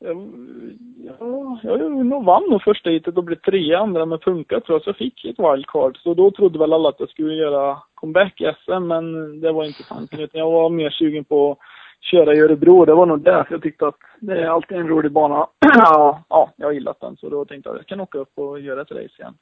Ja, 0.04 1.58
jag 1.62 2.06
nog 2.06 2.24
vann 2.24 2.50
nog 2.50 2.62
första 2.62 2.90
heatet 2.90 3.16
och 3.16 3.24
blev 3.24 3.36
trea 3.36 3.78
andra 3.78 4.06
med 4.06 4.22
punka 4.22 4.60
tror 4.60 4.74
jag, 4.76 4.82
så 4.82 4.88
jag 4.88 4.96
fick 4.96 5.24
ett 5.24 5.38
wildcard. 5.38 5.98
Så 5.98 6.14
då 6.14 6.30
trodde 6.30 6.58
väl 6.58 6.72
alla 6.72 6.88
att 6.88 7.00
jag 7.00 7.08
skulle 7.08 7.34
göra 7.34 7.78
comeback 7.94 8.40
i 8.40 8.52
SM, 8.64 8.86
men 8.86 9.40
det 9.40 9.52
var 9.52 9.64
inte 9.64 9.82
tanken. 9.88 10.20
Utan 10.20 10.38
jag 10.38 10.50
var 10.50 10.70
mer 10.70 10.90
sugen 10.90 11.24
på 11.24 11.52
att 11.52 11.58
köra 12.00 12.34
i 12.34 12.40
Örebro. 12.40 12.84
Det 12.84 12.94
var 12.94 13.06
nog 13.06 13.20
därför 13.20 13.54
jag 13.54 13.62
tyckte 13.62 13.86
att 13.86 13.98
det 14.20 14.42
är 14.42 14.46
alltid 14.46 14.76
en 14.76 14.88
rolig 14.88 15.12
bana. 15.12 15.46
ja, 15.74 16.24
ja, 16.28 16.50
jag 16.56 16.66
har 16.66 16.72
gillat 16.72 17.00
den. 17.00 17.16
Så 17.16 17.28
då 17.28 17.44
tänkte 17.44 17.68
jag 17.68 17.74
att 17.74 17.80
jag 17.80 17.86
kan 17.86 18.00
åka 18.00 18.18
upp 18.18 18.38
och 18.38 18.60
göra 18.60 18.82
ett 18.82 18.90
race 18.90 19.14
igen. 19.18 19.34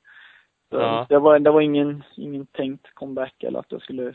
Så 0.71 0.77
Ja. 0.77 1.07
Det 1.09 1.19
var, 1.19 1.39
det 1.39 1.51
var 1.51 1.61
ingen, 1.61 2.03
ingen 2.17 2.47
tänkt 2.47 2.95
comeback 2.95 3.43
eller 3.43 3.59
att 3.59 3.73
jag 3.73 3.83
skulle 3.83 4.15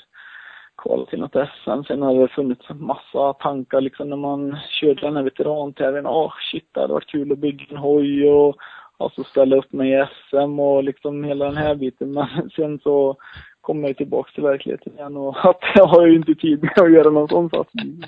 kvala 0.78 1.06
till 1.06 1.20
något 1.20 1.50
SM. 1.64 1.84
Sen 1.88 2.02
har 2.02 2.22
det 2.22 2.28
funnits 2.28 2.70
en 2.70 2.86
massa 2.86 3.34
tankar 3.34 3.82
liksom 3.82 4.10
när 4.10 4.18
man 4.18 4.58
körde 4.70 5.02
den 5.02 5.16
här 5.16 5.24
veterantävlingen. 5.24 6.06
Åh 6.06 6.26
ah, 6.26 6.34
shit, 6.52 6.70
det 6.72 6.82
hade 6.82 6.94
varit 6.94 7.10
kul 7.10 7.32
att 7.32 7.40
bygga 7.40 7.66
en 7.70 7.78
hoj 7.78 8.30
och 8.30 8.56
alltså 8.98 9.24
ställa 9.24 9.56
upp 9.56 9.74
mig 9.74 9.92
i 9.92 10.06
SM 10.30 10.60
och 10.60 10.84
liksom 10.84 11.24
hela 11.24 11.46
den 11.46 11.58
här 11.58 11.76
biten. 11.76 12.12
Men 12.12 12.50
sen 12.56 12.80
så 12.80 13.18
kom 13.62 13.84
jag 13.84 13.98
tillbaks 13.98 14.34
till 14.34 14.44
verkligheten 14.44 14.94
igen 14.94 15.18
och 15.18 15.36
att 15.50 15.60
jag 15.76 15.86
har 15.86 16.08
ju 16.08 16.16
inte 16.16 16.36
tid 16.36 16.64
med 16.64 16.80
att 16.80 16.92
göra 16.92 17.10
någon 17.10 17.28
sån 17.28 17.50
satsning. 17.50 18.02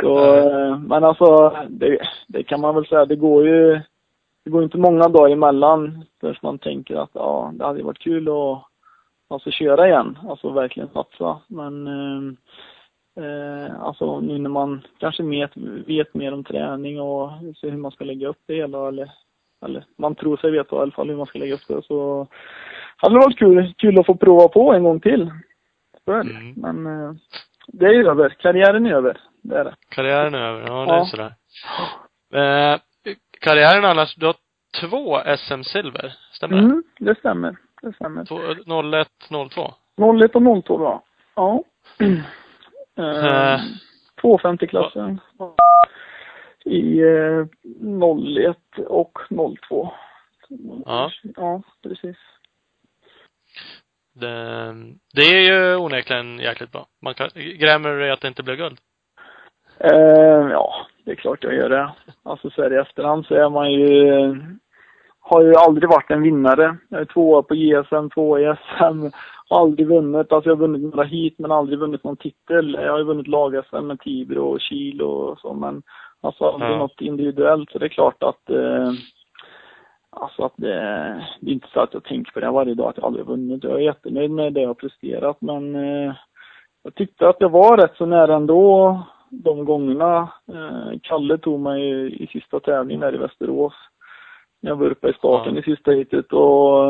Så, 0.00 0.34
eh, 0.34 0.78
men 0.78 1.04
alltså, 1.04 1.56
det, 1.68 1.98
det 2.28 2.42
kan 2.42 2.60
man 2.60 2.74
väl 2.74 2.86
säga, 2.86 3.06
det 3.06 3.16
går 3.16 3.46
ju, 3.46 3.80
det 4.44 4.50
går 4.50 4.64
inte 4.64 4.78
många 4.78 5.08
dagar 5.08 5.32
emellan 5.32 6.04
förrän 6.20 6.36
man 6.42 6.58
tänker 6.58 6.96
att 6.96 7.10
ja, 7.12 7.52
det 7.54 7.64
hade 7.64 7.78
ju 7.78 7.84
varit 7.84 7.98
kul 7.98 8.28
att 8.28 8.69
alltså 9.30 9.50
köra 9.50 9.88
igen, 9.88 10.18
alltså 10.28 10.50
verkligen 10.50 10.88
satsa. 10.88 11.40
Men 11.46 11.86
eh, 11.86 12.22
eh, 13.24 13.80
alltså 13.80 14.20
nu 14.20 14.38
när 14.38 14.50
man 14.50 14.86
kanske 14.98 15.22
vet, 15.22 15.50
vet 15.86 16.14
mer 16.14 16.32
om 16.34 16.44
träning 16.44 17.00
och 17.00 17.30
hur 17.62 17.76
man 17.76 17.90
ska 17.90 18.04
lägga 18.04 18.28
upp 18.28 18.40
det 18.46 18.54
hela 18.54 18.88
eller, 18.88 19.10
eller 19.66 19.84
man 19.98 20.14
tror 20.14 20.36
sig 20.36 20.50
veta 20.50 20.76
i 20.76 20.78
alla 20.78 20.90
fall 20.92 21.08
hur 21.08 21.16
man 21.16 21.26
ska 21.26 21.38
lägga 21.38 21.54
upp 21.54 21.68
det 21.68 21.82
så 21.84 22.26
hade 22.96 23.14
det 23.14 23.18
varit 23.20 23.38
kul, 23.38 23.74
kul 23.78 24.00
att 24.00 24.06
få 24.06 24.14
prova 24.14 24.48
på 24.48 24.72
en 24.74 24.84
gång 24.84 25.00
till. 25.00 25.30
Så 26.04 26.12
är 26.12 26.24
det. 26.24 26.30
Mm. 26.30 26.54
Men 26.56 26.86
eh, 26.86 27.12
det 27.66 27.86
är 27.86 28.04
över, 28.10 28.28
karriären 28.28 28.86
är 28.86 28.92
över. 28.92 29.20
Det 29.42 29.56
är 29.58 29.64
det. 29.64 29.74
Karriären 29.88 30.34
är 30.34 30.38
över. 30.42 30.60
Ja, 30.66 30.84
det 30.84 30.92
är 30.92 30.96
Ja. 30.96 31.04
sådär. 31.04 31.34
Eh, 32.34 32.78
karriären 33.40 33.84
annars, 33.84 34.14
du 34.14 34.26
har 34.26 34.34
två 34.80 35.18
SM-silver. 35.36 36.12
Stämmer 36.32 36.56
det? 36.56 36.62
Mm, 36.62 36.82
det 36.98 37.14
stämmer. 37.18 37.56
Det 37.82 37.92
stämmer. 37.92 38.24
Två- 38.24 38.82
01, 38.82 39.08
02. 39.50 39.74
01 40.24 40.34
och 40.36 40.64
02 40.64 40.78
då. 40.78 41.02
Ja. 41.34 41.64
Eh. 42.98 43.54
Eh, 43.54 43.60
250-klassen. 44.22 45.20
I 46.64 47.00
eh, 47.00 47.46
01 48.48 48.56
och 48.86 49.18
02. 49.68 49.92
Ja. 50.86 51.10
Ja, 51.36 51.62
precis. 51.82 52.16
Det, 54.12 54.74
det 55.14 55.22
är 55.22 55.40
ju 55.40 55.76
onekligen 55.76 56.38
jäkligt 56.38 56.72
bra. 56.72 56.86
Man 57.02 57.14
kan, 57.14 57.28
grämer 57.34 57.90
dig 57.98 58.10
att 58.10 58.20
det 58.20 58.28
inte 58.28 58.42
blev 58.42 58.56
guld? 58.56 58.78
Eh, 59.78 60.48
ja, 60.50 60.86
det 61.04 61.10
är 61.10 61.14
klart 61.16 61.44
jag 61.44 61.54
gör 61.54 61.68
det. 61.68 61.92
Alltså 62.22 62.50
så 62.50 62.62
här 62.62 62.72
i 62.72 62.76
efterhand 62.76 63.26
så 63.26 63.34
är 63.34 63.48
man 63.50 63.72
ju, 63.72 64.22
har 65.30 65.42
ju 65.42 65.54
aldrig 65.54 65.88
varit 65.88 66.10
en 66.10 66.22
vinnare. 66.22 66.76
Jag 66.88 67.00
är 67.00 67.04
tvåa 67.04 67.42
på 67.42 67.54
JSM, 67.54 68.08
tvåa 68.14 68.40
i 68.40 68.44
SM. 68.44 69.06
Har 69.48 69.60
aldrig 69.60 69.88
vunnit, 69.88 70.32
alltså 70.32 70.50
jag 70.50 70.56
har 70.56 70.60
vunnit 70.60 70.82
några 70.82 71.04
hit 71.04 71.34
men 71.38 71.52
aldrig 71.52 71.78
vunnit 71.78 72.04
någon 72.04 72.16
titel. 72.16 72.78
Jag 72.80 72.92
har 72.92 72.98
ju 72.98 73.04
vunnit 73.04 73.26
lag-SM 73.28 73.86
med 73.86 74.00
Tibro 74.00 74.44
och 74.44 74.60
Kil 74.60 75.02
och 75.02 75.38
så 75.38 75.54
men 75.54 75.82
alltså 76.20 76.44
aldrig 76.44 76.70
Ja. 76.70 76.76
något 76.76 77.00
individuellt. 77.00 77.70
Så 77.70 77.78
det 77.78 77.86
är 77.86 77.88
klart 77.88 78.22
att 78.22 78.50
eh, 78.50 78.92
Alltså 80.12 80.42
att 80.44 80.52
det, 80.56 80.74
det 81.40 81.50
är 81.50 81.54
inte 81.54 81.68
så 81.72 81.80
att 81.80 81.94
jag 81.94 82.04
tänker 82.04 82.32
på 82.32 82.40
det 82.40 82.50
varje 82.50 82.74
dag 82.74 82.88
att 82.88 82.96
jag 82.96 83.06
aldrig 83.06 83.26
vunnit. 83.26 83.64
Jag 83.64 83.72
är 83.72 83.78
jättenöjd 83.78 84.30
med 84.30 84.52
det 84.52 84.60
jag 84.60 84.78
presterat 84.78 85.36
men 85.40 85.74
eh, 85.74 86.14
jag 86.82 86.94
tyckte 86.94 87.28
att 87.28 87.36
jag 87.38 87.50
var 87.50 87.76
rätt 87.76 87.96
så 87.96 88.06
nära 88.06 88.36
ändå 88.36 88.98
de 89.30 89.64
gångerna. 89.64 90.28
Eh, 90.52 90.98
Kalle 91.02 91.38
tog 91.38 91.60
mig 91.60 91.82
i, 91.82 92.22
i 92.24 92.26
sista 92.26 92.60
tävlingen 92.60 93.00
där 93.00 93.14
i 93.14 93.18
Västerås. 93.18 93.72
När 94.60 94.70
jag 94.70 94.76
var 94.76 94.90
uppe 94.90 95.08
i 95.08 95.12
starten 95.12 95.58
i 95.58 95.62
sista 95.62 95.90
heatet 95.90 96.32
och 96.32 96.84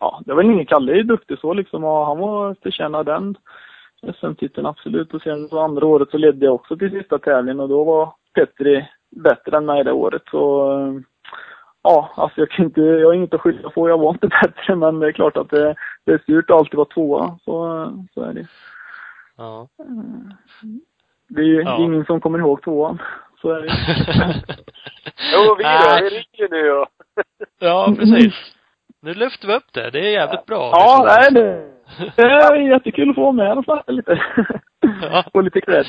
ja, 0.00 0.20
det 0.26 0.34
var 0.34 0.42
ingen 0.42 0.66
Kalle 0.66 0.98
är 0.98 1.02
duktig 1.02 1.38
så 1.38 1.52
liksom 1.54 1.84
och 1.84 2.06
han 2.06 2.18
var 2.18 2.56
förtjänad 2.62 3.06
den 3.06 3.36
SM-titeln 4.20 4.66
absolut. 4.66 5.14
Och 5.14 5.22
sen 5.22 5.48
så 5.48 5.58
andra 5.60 5.86
året 5.86 6.10
så 6.10 6.18
ledde 6.18 6.44
jag 6.46 6.54
också 6.54 6.76
till 6.76 6.90
sista 6.90 7.18
tävlingen 7.18 7.60
och 7.60 7.68
då 7.68 7.84
var 7.84 8.12
Petri 8.34 8.88
bättre 9.10 9.56
än 9.56 9.66
mig 9.66 9.84
det 9.84 9.92
året 9.92 10.22
så 10.30 10.72
Ja, 11.82 12.10
alltså 12.16 12.40
jag 12.40 12.50
kan 12.50 12.64
inte, 12.64 12.80
jag 12.80 13.06
har 13.08 13.12
inget 13.12 13.34
att 13.34 13.40
skylla 13.40 13.70
på. 13.70 13.88
Jag 13.88 13.98
var 13.98 14.10
inte 14.10 14.28
bättre 14.42 14.76
men 14.76 14.98
det 14.98 15.06
är 15.06 15.12
klart 15.12 15.36
att 15.36 15.50
det, 15.50 15.74
det 16.04 16.12
är 16.12 16.22
surt 16.26 16.50
att 16.50 16.56
alltid 16.58 16.74
vara 16.76 16.88
tvåa. 16.88 17.38
Så, 17.44 17.86
så 18.14 18.22
är 18.22 18.32
det. 18.32 18.46
Ja. 19.36 19.68
Det 21.28 21.40
är 21.40 21.44
ju 21.46 21.62
Ja. 21.62 21.78
ingen 21.80 22.04
som 22.04 22.20
kommer 22.20 22.38
ihåg 22.38 22.62
tvåan. 22.62 22.98
Så 23.46 23.52
är 23.52 23.60
det. 23.60 23.72
Jo, 25.32 25.54
vi 25.58 25.62
då. 25.62 25.98
Vi 26.02 26.10
ringer 26.10 26.48
nu 26.50 26.72
och... 26.72 26.88
ja, 27.60 27.94
precis. 27.98 28.34
Nu 29.02 29.14
lyfter 29.14 29.48
vi 29.48 29.54
upp 29.54 29.72
det. 29.72 29.90
Det 29.90 29.98
är 29.98 30.10
jävligt 30.10 30.46
bra. 30.46 30.70
Ja, 30.72 31.04
nej 31.06 31.32
det, 31.32 31.70
det 32.16 32.22
är 32.22 32.70
jättekul 32.70 33.10
att 33.10 33.14
få 33.14 33.20
vara 33.20 33.32
med 33.32 33.52
och 33.58 33.64
snacka 33.64 33.92
lite. 33.92 34.22
Ja. 35.02 35.24
Få 35.32 35.40
lite 35.40 35.60
cred. 35.60 35.86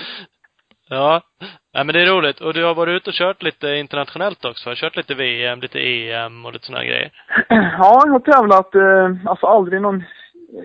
Ja. 0.90 1.22
Nej 1.74 1.86
men 1.86 1.94
det 1.94 2.02
är 2.02 2.06
roligt. 2.06 2.42
Och 2.42 2.54
du 2.54 2.64
har 2.64 2.76
varit 2.76 3.02
ute 3.02 3.10
och 3.10 3.14
kört 3.14 3.44
lite 3.44 3.68
internationellt 3.68 4.46
också. 4.46 4.74
Kört 4.76 4.96
lite 4.96 5.14
VM, 5.14 5.60
lite 5.60 5.80
EM 5.80 6.46
och 6.46 6.54
lite 6.54 6.72
här 6.72 6.84
grejer. 6.84 7.12
Ja, 7.80 8.02
jag 8.06 8.12
har 8.12 8.20
tävlat, 8.20 8.76
eh, 8.76 9.30
alltså 9.30 9.46
aldrig 9.48 9.82
någon, 9.82 10.04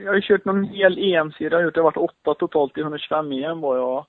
jag 0.05 0.11
har 0.11 0.15
ju 0.15 0.23
kört 0.23 0.45
någon 0.45 0.65
hel 0.65 0.99
EM-serie, 0.99 1.51
jag 1.51 1.59
har 1.59 1.65
gjort, 1.65 1.75
det 1.75 1.81
har 1.81 1.93
varit 1.93 2.11
åtta 2.11 2.35
totalt 2.35 2.79
i 2.79 2.81
125 2.81 3.33
EM 3.33 3.61
var 3.61 3.77
jag 3.77 4.07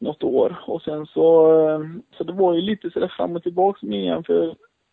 något 0.00 0.22
år. 0.22 0.56
Och 0.66 0.82
sen 0.82 1.06
så, 1.06 1.58
eh, 1.68 1.80
så 2.16 2.24
det 2.24 2.32
var 2.32 2.54
ju 2.54 2.60
lite 2.60 2.90
sådär 2.90 3.12
fram 3.16 3.36
och 3.36 3.42
tillbaka 3.42 3.86
med 3.86 4.12
EM 4.12 4.24
för 4.24 4.46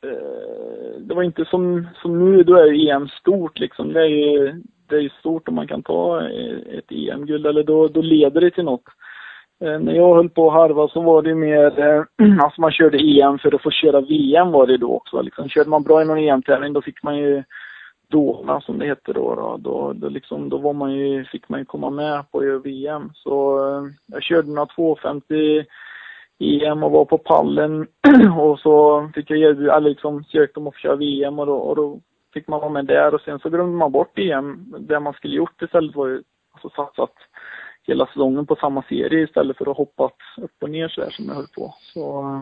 eh, 0.05 1.00
det 1.00 1.13
var 1.13 1.24
inte 1.24 1.45
som, 1.45 1.88
som 2.01 2.31
nu, 2.31 2.43
då 2.43 2.55
är 2.55 2.65
ju 2.65 2.89
EM 2.89 3.07
stort 3.07 3.59
liksom. 3.59 3.93
Det 3.93 4.01
är 4.01 4.05
ju, 4.05 4.62
det 4.89 4.95
är 4.95 5.00
ju 5.00 5.09
stort 5.09 5.47
om 5.47 5.55
man 5.55 5.67
kan 5.67 5.83
ta 5.83 6.21
eh, 6.21 6.77
ett 6.77 6.91
EM-guld 6.91 7.45
eller 7.45 7.63
då, 7.63 7.88
då 7.88 8.01
leder 8.01 8.41
det 8.41 8.51
till 8.51 8.63
något. 8.65 8.83
Eh, 9.62 9.79
När 9.79 9.93
jag 9.93 10.15
höll 10.15 10.29
på 10.29 10.47
att 10.47 10.53
harva 10.53 10.88
så 10.88 11.01
var 11.01 11.21
det 11.21 11.35
mer, 11.35 11.79
eh, 11.79 12.03
alltså 12.43 12.62
man 12.62 12.71
körde 12.71 12.97
EM 12.97 13.39
för 13.39 13.55
att 13.55 13.62
få 13.62 13.71
köra 13.71 14.01
VM 14.01 14.51
var 14.51 14.67
det 14.67 14.77
då 14.77 14.95
också. 14.95 15.21
Liksom, 15.21 15.50
körde 15.50 15.69
man 15.69 15.83
bra 15.83 16.01
i 16.01 16.05
någon 16.05 16.17
EM-tävling 16.17 16.74
då 16.74 16.81
fick 16.81 17.03
man 17.03 17.17
ju 17.17 17.43
Dona 18.07 18.62
som 18.62 18.79
det 18.79 18.85
hette 18.85 19.13
då, 19.13 19.35
då, 19.35 19.57
då, 19.57 19.93
då, 19.93 20.09
liksom, 20.09 20.50
då 20.50 20.57
var 20.57 20.74
man 20.74 20.93
ju, 20.93 21.25
fick 21.25 21.50
man 21.50 21.59
ju 21.59 21.65
komma 21.65 21.89
med 21.89 22.31
på 22.31 22.59
VM. 22.63 23.12
Så 23.13 23.57
eh, 23.67 23.83
jag 24.05 24.24
körde 24.24 24.47
några 24.47 24.65
250 24.65 25.65
EM 26.39 26.83
och 26.83 26.91
var 26.91 27.05
på 27.05 27.17
pallen 27.17 27.88
och 28.39 28.59
så 28.59 29.09
fick 29.15 29.29
jag 29.29 29.39
erbjuda, 29.39 29.79
liksom 29.79 30.24
sökte 30.24 30.59
om 30.59 30.67
att 30.67 30.74
få 30.74 30.79
köra 30.79 30.95
VM 30.95 31.39
och 31.39 31.45
då, 31.45 31.55
och 31.55 31.75
då 31.75 32.00
fick 32.33 32.47
man 32.47 32.59
vara 32.59 32.71
med 32.71 32.85
där 32.85 33.13
och 33.13 33.21
sen 33.21 33.39
så 33.39 33.50
glömde 33.50 33.77
man 33.77 33.91
bort 33.91 34.19
EM. 34.19 34.75
Det 34.79 35.00
man 35.00 35.13
skulle 35.13 35.35
gjort 35.35 35.62
istället 35.62 35.95
var 35.95 36.07
ju 36.07 36.24
alltså 36.51 36.69
satsat 36.69 37.13
hela 37.83 38.05
säsongen 38.05 38.45
på 38.45 38.55
samma 38.55 38.83
serie 38.83 39.24
istället 39.24 39.57
för 39.57 39.71
att 39.71 39.77
hoppa 39.77 40.12
upp 40.38 40.51
och 40.62 40.69
ner 40.69 40.88
sådär 40.88 41.09
som 41.09 41.25
jag 41.25 41.35
höll 41.35 41.47
på. 41.55 41.74
Så 41.93 42.19
eh, 42.19 42.41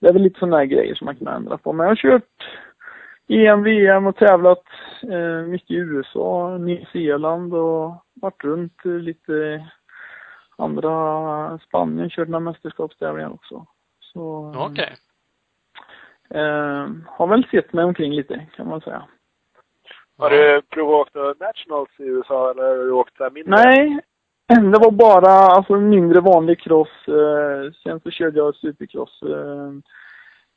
det 0.00 0.08
är 0.08 0.12
väl 0.12 0.22
lite 0.22 0.38
sådana 0.38 0.64
grejer 0.64 0.94
som 0.94 1.04
man 1.04 1.16
kan 1.16 1.28
ändra 1.28 1.58
på. 1.58 1.72
Men 1.72 1.84
jag 1.84 1.90
har 1.90 1.96
kört 1.96 2.24
EM, 3.30 3.62
VM 3.62 4.06
och 4.06 4.16
tävlat 4.16 4.64
eh, 5.02 5.46
mycket 5.46 5.70
i 5.70 5.74
USA, 5.74 6.58
Nya 6.58 6.86
Zeeland 6.92 7.54
och 7.54 8.04
varit 8.14 8.44
runt 8.44 8.84
eh, 8.84 8.92
lite 8.92 9.66
andra, 10.56 11.58
Spanien, 11.58 12.10
kört 12.10 12.28
några 12.28 12.40
mästerskapstävlingar 12.40 13.32
också. 13.32 13.66
Så 14.00 14.54
Okej. 14.56 14.96
eh, 16.30 16.88
har 17.06 17.26
väl 17.26 17.46
sett 17.50 17.72
mig 17.72 17.84
omkring 17.84 18.12
lite 18.12 18.46
kan 18.56 18.68
man 18.68 18.80
säga. 18.80 19.02
Har 20.18 20.30
du 20.30 20.62
provat 20.62 21.08
att 21.08 21.16
åka 21.16 21.44
Nationals 21.44 21.90
i 21.98 22.02
USA 22.02 22.50
eller 22.50 22.62
har 22.62 22.76
du 22.76 22.92
åkt 22.92 23.18
här 23.18 23.30
mindre? 23.30 23.54
Nej, 23.56 24.00
det 24.48 24.78
var 24.78 24.90
bara 24.90 25.30
alltså 25.30 25.76
mindre 25.76 26.20
vanlig 26.20 26.60
cross. 26.60 27.08
Eh, 27.08 27.72
sen 27.82 28.00
så 28.00 28.10
körde 28.10 28.38
jag 28.38 28.54
supercross. 28.54 29.22
Eh, 29.22 29.70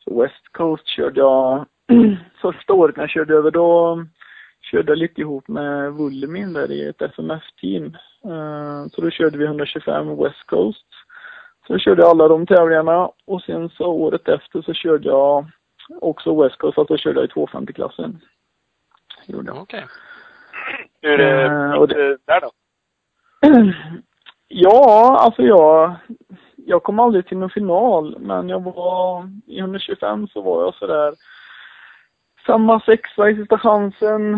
så 0.03 0.22
West 0.22 0.48
Coast 0.51 0.88
körde 0.88 1.20
jag 1.20 1.65
första 2.41 2.73
året 2.73 2.95
när 2.95 3.03
jag 3.03 3.09
körde 3.09 3.33
över. 3.33 3.51
Då 3.51 4.05
körde 4.61 4.91
jag 4.91 4.97
lite 4.97 5.21
ihop 5.21 5.47
med 5.47 5.93
Wullemin 5.93 6.53
där 6.53 6.71
i 6.71 6.87
ett 6.87 7.01
SMF-team. 7.01 7.85
Eh, 8.25 8.87
så 8.91 9.01
då 9.01 9.09
körde 9.09 9.37
vi 9.37 9.45
125 9.45 10.17
West 10.17 10.43
Coast. 10.45 10.87
Så 11.67 11.73
då 11.73 11.79
körde 11.79 12.01
jag 12.01 12.09
alla 12.09 12.27
de 12.27 12.45
tävlingarna 12.45 13.09
och 13.25 13.41
sen 13.41 13.69
så 13.69 13.85
året 13.85 14.27
efter 14.27 14.61
så 14.61 14.73
körde 14.73 15.07
jag 15.07 15.45
också 16.01 16.43
West 16.43 16.57
Coast, 16.57 16.75
fast 16.75 16.89
då 16.89 16.97
körde 16.97 17.19
jag 17.19 17.29
i 17.29 17.33
250-klassen. 17.33 18.19
Gjorde 19.25 19.51
jag. 19.51 19.61
Okej. 19.61 19.85
Hur 21.01 21.19
Eh, 21.19 21.71
eh, 21.73 21.83
det 21.87 22.17
där 22.25 22.41
då? 22.41 22.51
Ja, 24.55 25.17
alltså 25.19 25.41
jag, 25.41 25.95
jag 26.55 26.83
kom 26.83 26.99
aldrig 26.99 27.27
till 27.27 27.37
någon 27.37 27.49
final, 27.49 28.19
men 28.19 28.49
jag 28.49 28.63
var, 28.63 29.29
i 29.47 29.59
125 29.59 30.27
så 30.27 30.41
var 30.41 30.63
jag 30.63 30.73
sådär 30.73 31.13
samma 32.45 32.79
sexa 32.79 33.29
i 33.29 33.35
sista 33.35 33.57
chansen, 33.57 34.33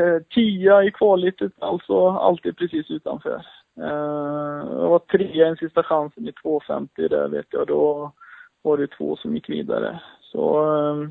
eh, 0.00 0.22
tia 0.34 0.84
i 0.84 0.90
kvalet, 0.90 1.34
alltså 1.58 2.08
alltid 2.08 2.56
precis 2.56 2.90
utanför. 2.90 3.46
Eh, 3.80 4.68
jag 4.70 4.88
var 4.88 4.98
trea 4.98 5.50
i 5.50 5.56
sista 5.56 5.82
chansen 5.82 6.28
i 6.28 6.30
2.50 6.30 7.08
där 7.08 7.28
vet 7.28 7.46
jag. 7.50 7.66
Då 7.66 8.12
var 8.62 8.78
det 8.78 8.86
två 8.86 9.16
som 9.16 9.34
gick 9.34 9.48
vidare. 9.48 10.00
Så 10.20 10.64
eh, 10.64 11.10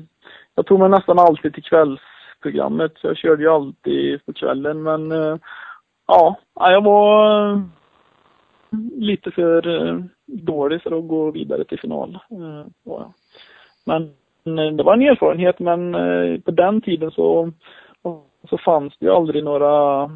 jag 0.54 0.66
tog 0.66 0.80
mig 0.80 0.88
nästan 0.88 1.18
alltid 1.18 1.54
till 1.54 1.62
kvällsprogrammet. 1.62 2.92
Så 2.98 3.06
jag 3.06 3.16
körde 3.16 3.42
ju 3.42 3.48
alltid 3.48 4.26
på 4.26 4.32
kvällen 4.32 4.82
men 4.82 5.10
ja, 6.06 6.36
jag 6.54 6.84
var 6.84 7.62
lite 8.96 9.30
för 9.30 9.62
dålig 10.26 10.82
för 10.82 10.98
att 10.98 11.08
gå 11.08 11.30
vidare 11.30 11.64
till 11.64 11.80
final. 11.80 12.18
Men 13.84 14.14
Eh, 14.46 14.76
det 14.76 14.82
var 14.82 14.94
en 14.94 15.02
erfarenhet 15.02 15.58
men 15.58 15.94
eh, 15.94 16.40
på 16.40 16.50
den 16.50 16.80
tiden 16.80 17.10
så, 17.10 17.50
så 18.50 18.58
fanns 18.58 18.98
det 18.98 19.06
ju 19.06 19.12
aldrig 19.12 19.44
några 19.44 20.10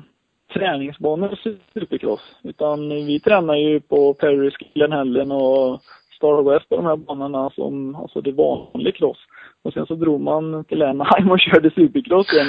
träningsbanor 0.55 1.33
i 1.33 1.57
supercross. 1.75 2.37
Utan 2.43 2.89
vi 2.89 3.21
tränade 3.21 3.59
ju 3.59 3.81
på 3.81 4.15
Paris, 4.15 4.55
Glenhellen 4.75 5.33
och 5.33 5.81
Star 6.17 6.51
West 6.51 6.69
på 6.69 6.77
de 6.77 6.87
här 6.87 6.97
banorna 6.97 7.51
som, 7.51 7.95
alltså 7.95 8.21
det 8.21 8.33
vanlig 8.33 8.97
cross. 8.97 9.19
Och 9.63 9.73
sen 9.73 9.87
så 9.87 9.95
drog 9.95 10.21
man 10.21 10.65
till 10.65 10.83
Anaheim 10.83 11.31
och 11.31 11.41
körde 11.41 11.71
supercross 11.71 12.33
igen. 12.33 12.47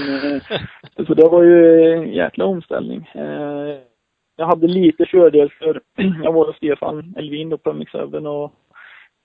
Eh, 0.95 1.05
så 1.07 1.13
det 1.13 1.29
var 1.29 1.43
ju 1.43 1.83
en 1.93 2.13
jäkla 2.13 2.45
omställning. 2.45 3.09
Jag 4.36 4.45
hade 4.45 4.67
lite 4.67 5.05
fördel 5.05 5.50
för 5.50 5.81
jag 6.24 6.33
var 6.33 6.45
hos 6.45 6.55
Stefan 6.55 7.13
Elvin 7.17 7.50
då 7.50 7.57
på 7.57 7.74
MX7 7.74 8.25
och 8.27 8.53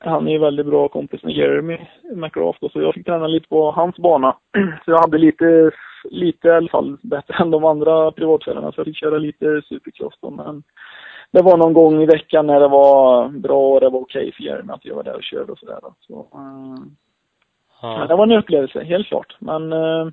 han 0.05 0.29
är 0.29 0.33
ju 0.33 0.39
väldigt 0.39 0.67
bra 0.67 0.89
kompis 0.89 1.23
med 1.23 1.35
Jeremy 1.35 1.79
McGrath 2.15 2.59
då, 2.61 2.69
så 2.69 2.81
jag 2.81 2.95
fick 2.95 3.07
träna 3.07 3.27
lite 3.27 3.49
på 3.49 3.71
hans 3.71 3.97
bana. 3.97 4.37
Så 4.85 4.91
jag 4.91 4.99
hade 4.99 5.19
lite, 5.19 5.71
lite 6.11 6.49
i 6.49 6.51
alla 6.51 6.69
fall 6.69 6.97
bättre 7.03 7.35
än 7.35 7.51
de 7.51 7.65
andra 7.65 8.13
privatförarna, 8.13 8.73
så 8.73 8.81
jag 8.81 8.87
fick 8.87 8.97
köra 8.97 9.19
lite 9.19 9.63
supercross 9.69 10.15
då. 10.21 10.31
Men 10.31 10.63
det 11.31 11.43
var 11.43 11.57
någon 11.57 11.73
gång 11.73 12.03
i 12.03 12.07
veckan 12.07 12.47
när 12.47 12.61
det 12.61 12.69
var 12.69 13.29
bra 13.29 13.75
och 13.75 13.81
det 13.81 13.89
var 13.89 14.01
okej 14.01 14.23
okay 14.23 14.33
för 14.33 14.43
Jeremy 14.43 14.73
att 14.73 14.85
jag 14.85 14.97
var 14.97 15.03
där 15.03 15.17
och 15.17 15.23
körde 15.23 15.53
och 15.53 15.59
sådär 15.59 15.79
då. 15.83 15.95
Så, 16.01 16.15
uh, 16.15 16.87
ja. 17.83 18.07
Det 18.07 18.17
var 18.17 18.23
en 18.23 18.39
upplevelse, 18.39 18.85
helt 18.85 19.07
klart. 19.07 19.37
Men 19.39 19.73
uh, 19.73 20.09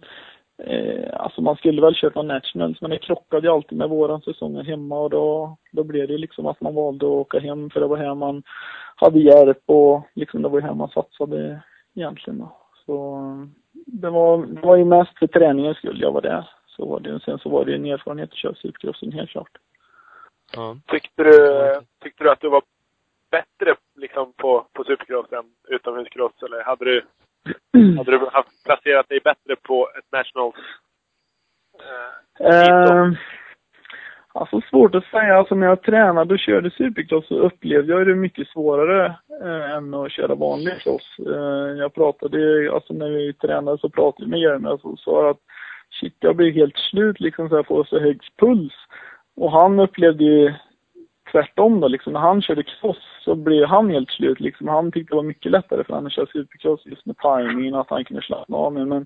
Eh, 0.66 1.10
alltså 1.14 1.42
man 1.42 1.56
skulle 1.56 1.82
väl 1.82 1.96
köpa 1.96 2.22
Nationals 2.22 2.82
men 2.82 2.90
det 2.90 2.98
krockade 2.98 3.48
ju 3.48 3.54
alltid 3.54 3.78
med 3.78 3.90
våran 3.90 4.22
säsong 4.22 4.64
hemma 4.66 5.00
och 5.00 5.10
då, 5.10 5.58
då 5.72 5.84
blev 5.84 6.08
det 6.08 6.18
liksom 6.18 6.46
att 6.46 6.62
man 6.62 6.76
valde 6.76 7.06
att 7.06 7.12
åka 7.12 7.40
hem 7.40 7.70
för 7.70 7.80
det 7.80 7.88
var 7.88 7.98
här 7.98 8.16
man 8.16 8.44
hade 8.96 9.20
hjälp 9.20 9.64
och 9.66 10.08
liksom 10.14 10.42
det 10.42 10.50
var 10.50 10.60
ju 10.60 10.66
här 10.66 10.74
man 10.74 10.90
satsade 10.90 11.62
egentligen 11.96 12.40
då. 12.40 12.58
Så 12.86 13.20
det 13.74 14.10
var, 14.10 14.46
det 14.46 14.62
var 14.62 14.76
ju 14.76 14.86
mest 14.86 15.20
för 15.20 15.28
träningens 15.28 15.78
skull 15.78 16.02
jag 16.02 16.12
var 16.12 16.22
där. 16.22 16.50
Så 16.68 16.86
var 16.86 17.00
det. 17.00 17.20
Sen 17.20 17.40
så 17.40 17.50
var 17.50 17.66
det 17.66 17.76
en 17.76 17.86
erfarenhet 17.86 18.30
att 18.30 18.38
köra 18.38 18.56
supercrossen 18.56 19.12
helt 19.12 19.30
klart. 19.30 19.58
Ja. 20.56 20.78
Tyckte 20.88 21.24
du, 21.24 21.80
tyckte 22.04 22.24
du 22.24 22.32
att 22.32 22.42
du 22.42 22.50
var 22.50 22.62
bättre 23.32 23.76
liksom 23.96 24.34
på, 24.34 24.66
på 24.74 24.84
supercross 24.84 25.32
än 25.32 25.46
utomhuscross 25.68 26.44
eller 26.44 26.64
hade 26.64 26.86
du 26.86 27.02
hade 27.98 28.12
du 28.12 28.30
haft, 28.34 28.64
placerat 28.66 29.10
dig 29.10 29.20
bättre 29.24 29.56
på 29.56 29.90
ett 29.98 30.12
national? 30.12 30.54
Eh, 32.40 33.06
uh, 33.06 33.14
alltså 34.34 34.62
svårt 34.62 34.96
att 34.96 35.06
säga. 35.06 35.38
Alltså 35.38 35.56
när 35.56 35.68
jag 35.68 35.84
tränade 35.84 36.34
och 36.34 36.40
körde 36.40 36.72
supercross 36.72 37.28
så 37.28 37.40
upplevde 37.40 37.94
jag 37.94 38.08
det 38.08 38.16
mycket 38.16 38.48
svårare 38.48 39.16
eh, 39.44 39.72
än 39.72 39.94
att 39.94 40.12
köra 40.12 40.36
vanlig 40.36 40.82
cross. 40.82 41.16
Eh, 41.20 41.78
jag 41.78 41.94
pratade, 41.94 42.72
alltså 42.74 42.94
när 42.94 43.10
vi 43.10 43.34
tränade 43.34 43.78
så 43.78 43.90
pratade 43.90 44.24
jag 44.24 44.30
med 44.30 44.40
Jeremy 44.40 44.70
och 44.70 45.00
sa 45.00 45.30
att 45.30 45.40
shit, 46.00 46.16
jag 46.20 46.36
blir 46.36 46.52
helt 46.52 46.78
slut 46.78 47.20
liksom 47.20 47.50
så 47.50 47.56
jag 47.56 47.68
får 47.68 47.84
så 47.84 48.00
hög 48.00 48.20
puls. 48.40 48.74
Och 49.36 49.52
han 49.52 49.80
upplevde 49.80 50.24
ju 50.24 50.54
tvärtom 51.32 51.80
då 51.80 51.88
liksom. 51.88 52.14
När 52.14 52.20
han 52.20 52.42
körde 52.42 52.64
cross 52.64 52.98
så 53.26 53.36
blev 53.36 53.66
han 53.66 53.90
helt 53.90 54.10
slut 54.10 54.40
liksom. 54.40 54.68
Han 54.68 54.92
tyckte 54.92 55.12
det 55.12 55.16
var 55.16 55.24
mycket 55.24 55.52
lättare 55.52 55.84
för 55.84 55.94
han 55.94 56.06
att 56.06 56.14
köra 56.14 56.26
supercross 56.26 56.86
just 56.86 57.06
med 57.06 57.18
timingen 57.18 57.74
och 57.74 57.82
att 57.82 57.90
han 57.90 58.06
kunde 58.06 58.22
slappna 58.22 58.58
av 58.58 58.74
med. 58.74 58.88
Men 58.88 59.06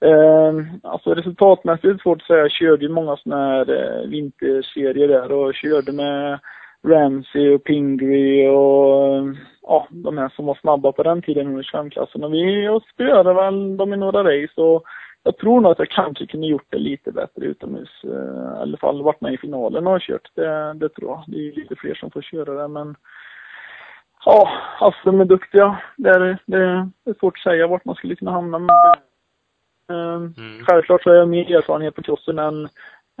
eh, 0.00 0.66
alltså 0.82 1.14
resultatmässigt 1.14 1.84
är 1.84 1.92
det 1.92 1.98
svårt 2.02 2.20
att 2.20 2.26
säga. 2.26 2.38
Jag 2.38 2.50
körde 2.50 2.84
ju 2.84 2.88
många 2.88 3.16
sådana 3.16 3.46
här 3.46 3.70
eh, 3.70 4.08
vinterserier 4.08 5.08
där 5.08 5.32
och 5.32 5.54
körde 5.54 5.92
med 5.92 6.38
Ramsey 6.86 7.54
och 7.54 7.64
Pingree 7.64 8.48
och 8.48 9.16
eh, 9.16 9.24
ja, 9.62 9.86
de 9.90 10.18
här 10.18 10.28
som 10.28 10.46
var 10.46 10.58
snabba 10.60 10.92
på 10.92 11.02
den 11.02 11.22
tiden 11.22 11.46
under 11.46 11.62
25-klassen. 11.62 12.24
Och 12.24 12.34
vi 12.34 12.68
spöade 12.94 13.34
väl 13.34 13.76
dem 13.76 13.94
i 13.94 13.96
några 13.96 14.24
race 14.24 14.60
och 14.60 14.84
jag 15.26 15.36
tror 15.36 15.60
nog 15.60 15.72
att 15.72 15.78
jag 15.78 15.90
kanske 15.90 16.26
kunde 16.26 16.46
gjort 16.46 16.66
det 16.70 16.78
lite 16.78 17.12
bättre 17.12 17.44
utomhus. 17.44 18.04
Eh, 18.04 18.58
I 18.58 18.60
alla 18.60 18.76
fall 18.76 19.02
varit 19.02 19.20
med 19.20 19.32
i 19.32 19.38
finalen 19.38 19.86
och 19.86 19.92
har 19.92 20.00
kört. 20.00 20.30
Det, 20.34 20.72
det 20.74 20.88
tror 20.88 21.10
jag. 21.10 21.24
Det 21.26 21.48
är 21.48 21.52
lite 21.52 21.76
fler 21.76 21.94
som 21.94 22.10
får 22.10 22.22
köra 22.22 22.62
det 22.62 22.68
men 22.68 22.96
Ja, 24.24 24.48
alltså 24.80 25.00
de 25.04 25.20
är 25.20 25.24
duktiga. 25.24 25.78
Det 25.96 26.10
är, 26.10 26.38
det 26.46 26.58
är 27.10 27.18
svårt 27.20 27.36
att 27.36 27.42
säga 27.42 27.66
vart 27.66 27.84
man 27.84 27.94
skulle 27.94 28.16
kunna 28.16 28.30
hamna. 28.30 28.58
Men, 28.58 28.70
eh, 29.90 30.14
mm. 30.14 30.64
Självklart 30.64 31.02
så 31.02 31.10
har 31.10 31.16
jag 31.16 31.28
mer 31.28 31.56
erfarenhet 31.56 31.94
på 31.94 32.02
crossen 32.02 32.38
än, 32.38 32.68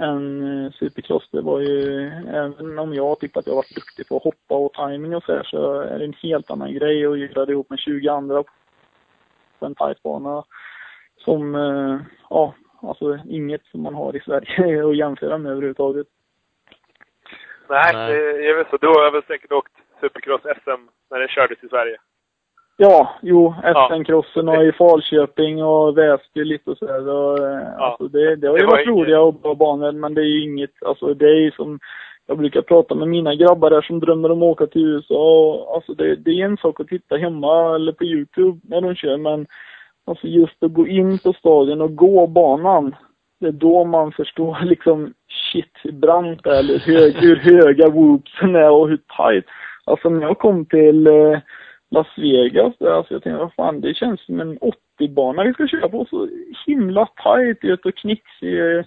än 0.02 0.64
eh, 0.66 0.72
supercross. 0.72 1.28
Det 1.32 1.40
var 1.40 1.60
ju, 1.60 2.06
även 2.28 2.78
om 2.78 2.94
jag 2.94 3.20
tyckte 3.20 3.38
att 3.38 3.46
jag 3.46 3.54
varit 3.54 3.74
duktig 3.74 4.08
på 4.08 4.16
att 4.16 4.24
hoppa 4.24 4.54
och 4.54 4.72
timing 4.72 5.16
och 5.16 5.22
så 5.22 5.32
här, 5.32 5.42
så 5.42 5.80
är 5.80 5.98
det 5.98 6.04
en 6.04 6.22
helt 6.22 6.50
annan 6.50 6.74
grej 6.74 7.06
att 7.06 7.18
göra 7.18 7.46
det 7.46 7.52
ihop 7.52 7.70
med 7.70 7.78
20 7.78 8.08
andra 8.08 8.44
på 9.58 9.66
en 9.66 9.74
tight 9.74 10.02
bana 10.02 10.44
som, 11.26 11.54
eh, 11.54 11.96
ja, 12.30 12.54
alltså 12.82 13.18
inget 13.28 13.64
som 13.64 13.82
man 13.82 13.94
har 13.94 14.16
i 14.16 14.20
Sverige 14.20 14.86
att 14.88 14.96
jämföra 14.96 15.38
med 15.38 15.52
överhuvudtaget. 15.52 16.06
Nej, 17.68 17.90
Nej. 17.94 18.12
det 18.12 18.48
är 18.48 18.56
väl 18.56 18.66
så. 18.70 18.76
Du 18.76 18.86
har 18.86 19.12
väl 19.12 19.22
säkert 19.22 19.52
åkt 19.52 19.72
Supercross-SM 20.00 20.82
när 21.10 21.18
det 21.20 21.28
kördes 21.28 21.64
i 21.64 21.68
Sverige? 21.68 21.96
Ja, 22.78 23.10
jo, 23.22 23.54
SM-crossen 23.62 24.48
och 24.48 24.64
i 24.64 24.72
Falköping 24.72 25.64
och 25.64 25.98
Väsby 25.98 26.44
lite 26.44 26.70
och 26.70 26.78
sådär. 26.78 27.06
Ja. 27.06 27.84
Alltså 27.84 28.08
det, 28.08 28.36
det 28.36 28.48
har 28.48 28.56
ju 28.56 28.60
det 28.60 28.70
varit 28.70 28.88
roliga 28.88 29.20
och 29.20 29.34
bra 29.34 29.54
banor, 29.54 29.92
men 29.92 30.14
det 30.14 30.20
är 30.20 30.24
ju 30.36 30.42
inget, 30.42 30.82
alltså 30.86 31.14
det 31.14 31.26
är 31.26 31.40
ju 31.40 31.50
som 31.50 31.78
jag 32.26 32.38
brukar 32.38 32.62
prata 32.62 32.94
med 32.94 33.08
mina 33.08 33.34
grabbar 33.34 33.70
där 33.70 33.82
som 33.82 34.00
drömmer 34.00 34.30
om 34.30 34.42
att 34.42 34.52
åka 34.52 34.66
till 34.66 34.84
USA. 34.84 35.66
Alltså 35.74 35.94
det, 35.94 36.16
det 36.16 36.30
är 36.30 36.44
en 36.44 36.56
sak 36.56 36.80
att 36.80 36.88
titta 36.88 37.16
hemma 37.16 37.74
eller 37.74 37.92
på 37.92 38.04
Youtube 38.04 38.60
när 38.62 38.80
de 38.80 38.94
kör, 38.94 39.16
men 39.16 39.46
Alltså 40.06 40.26
just 40.26 40.62
att 40.62 40.72
gå 40.72 40.86
in 40.86 41.18
på 41.18 41.32
stadion 41.32 41.80
och 41.80 41.96
gå 41.96 42.26
banan. 42.26 42.94
Det 43.40 43.46
är 43.46 43.52
då 43.52 43.84
man 43.84 44.12
förstår 44.12 44.58
liksom 44.64 45.14
shit 45.52 45.72
hur 45.82 45.92
brant 45.92 46.44
det 46.44 46.50
är, 46.50 46.58
eller 46.58 46.78
hög, 46.78 47.14
hur 47.14 47.36
höga 47.60 47.90
whoopsen 47.90 48.56
är 48.56 48.70
och 48.70 48.88
hur 48.88 48.96
tight. 49.16 49.44
Alltså 49.84 50.08
när 50.08 50.22
jag 50.22 50.38
kom 50.38 50.64
till 50.66 51.06
eh, 51.06 51.38
Las 51.90 52.06
Vegas 52.16 52.74
där, 52.78 52.90
alltså 52.90 53.14
jag 53.14 53.22
tänkte 53.22 53.38
vad 53.38 53.54
fan 53.54 53.80
det 53.80 53.94
känns 53.94 54.20
som 54.20 54.40
en 54.40 54.58
80-bana 54.58 55.44
vi 55.44 55.52
ska 55.52 55.66
köra 55.66 55.88
på. 55.88 56.06
Så 56.10 56.28
himla 56.66 57.06
tight 57.06 57.64
ut 57.64 57.86
och 57.86 57.94
knixig. 57.94 58.84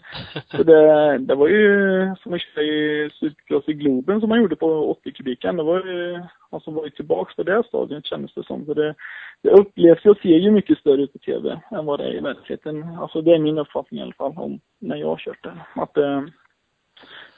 Så 0.52 0.64
det, 0.64 1.18
det 1.18 1.36
var 1.36 1.48
ju 1.48 2.16
som 2.24 2.34
att 2.34 2.42
köra 2.42 2.64
i 2.64 3.10
Supercross 3.14 3.70
i 3.70 3.74
Globen 3.74 4.20
som 4.20 4.30
man 4.30 4.42
gjorde 4.42 4.56
på 4.56 4.98
80-kubiken. 5.06 5.58
Det 5.58 5.64
var 5.64 5.86
ju, 5.86 6.22
alltså 6.50 6.72
var 6.72 6.84
ju 6.84 6.90
tillbaks 6.90 7.36
på 7.36 7.44
det 7.44 7.64
stadion 7.68 8.02
kändes 8.02 8.34
det 8.34 8.44
som. 8.44 8.66
Så 8.66 8.74
det, 8.74 8.96
det 9.42 9.50
upplevs 9.50 10.06
och 10.06 10.18
ser 10.18 10.38
ju 10.38 10.52
mycket 10.52 10.78
större 10.78 11.02
ut 11.02 11.14
på 11.14 11.20
TV 11.20 11.62
än 11.72 11.86
vad 11.86 12.00
det 12.00 12.06
är 12.06 12.14
i 12.14 12.20
verkligheten. 12.20 12.84
Alltså 12.84 13.22
det 13.22 13.36
är 13.36 13.40
min 13.40 13.58
uppfattning 13.58 14.00
i 14.00 14.04
alla 14.04 14.14
fall 14.14 14.34
om 14.38 14.60
när 14.80 14.96
jag 14.96 15.08
har 15.08 15.18
kört 15.18 15.44
det. 15.44 15.82
Att, 15.82 15.98
eh, 15.98 16.22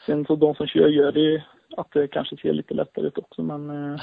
sen 0.06 0.26
så 0.26 0.36
de 0.36 0.56
som 0.56 0.67
kör 0.67 0.88
gör 0.88 1.12
det 1.12 1.43
att 1.78 1.92
det 1.92 2.08
kanske 2.08 2.38
ser 2.38 2.54
lite 2.54 2.74
lättare 2.74 3.08
ut 3.08 3.18
också 3.18 3.44
men 3.44 3.70
eh, 3.70 4.02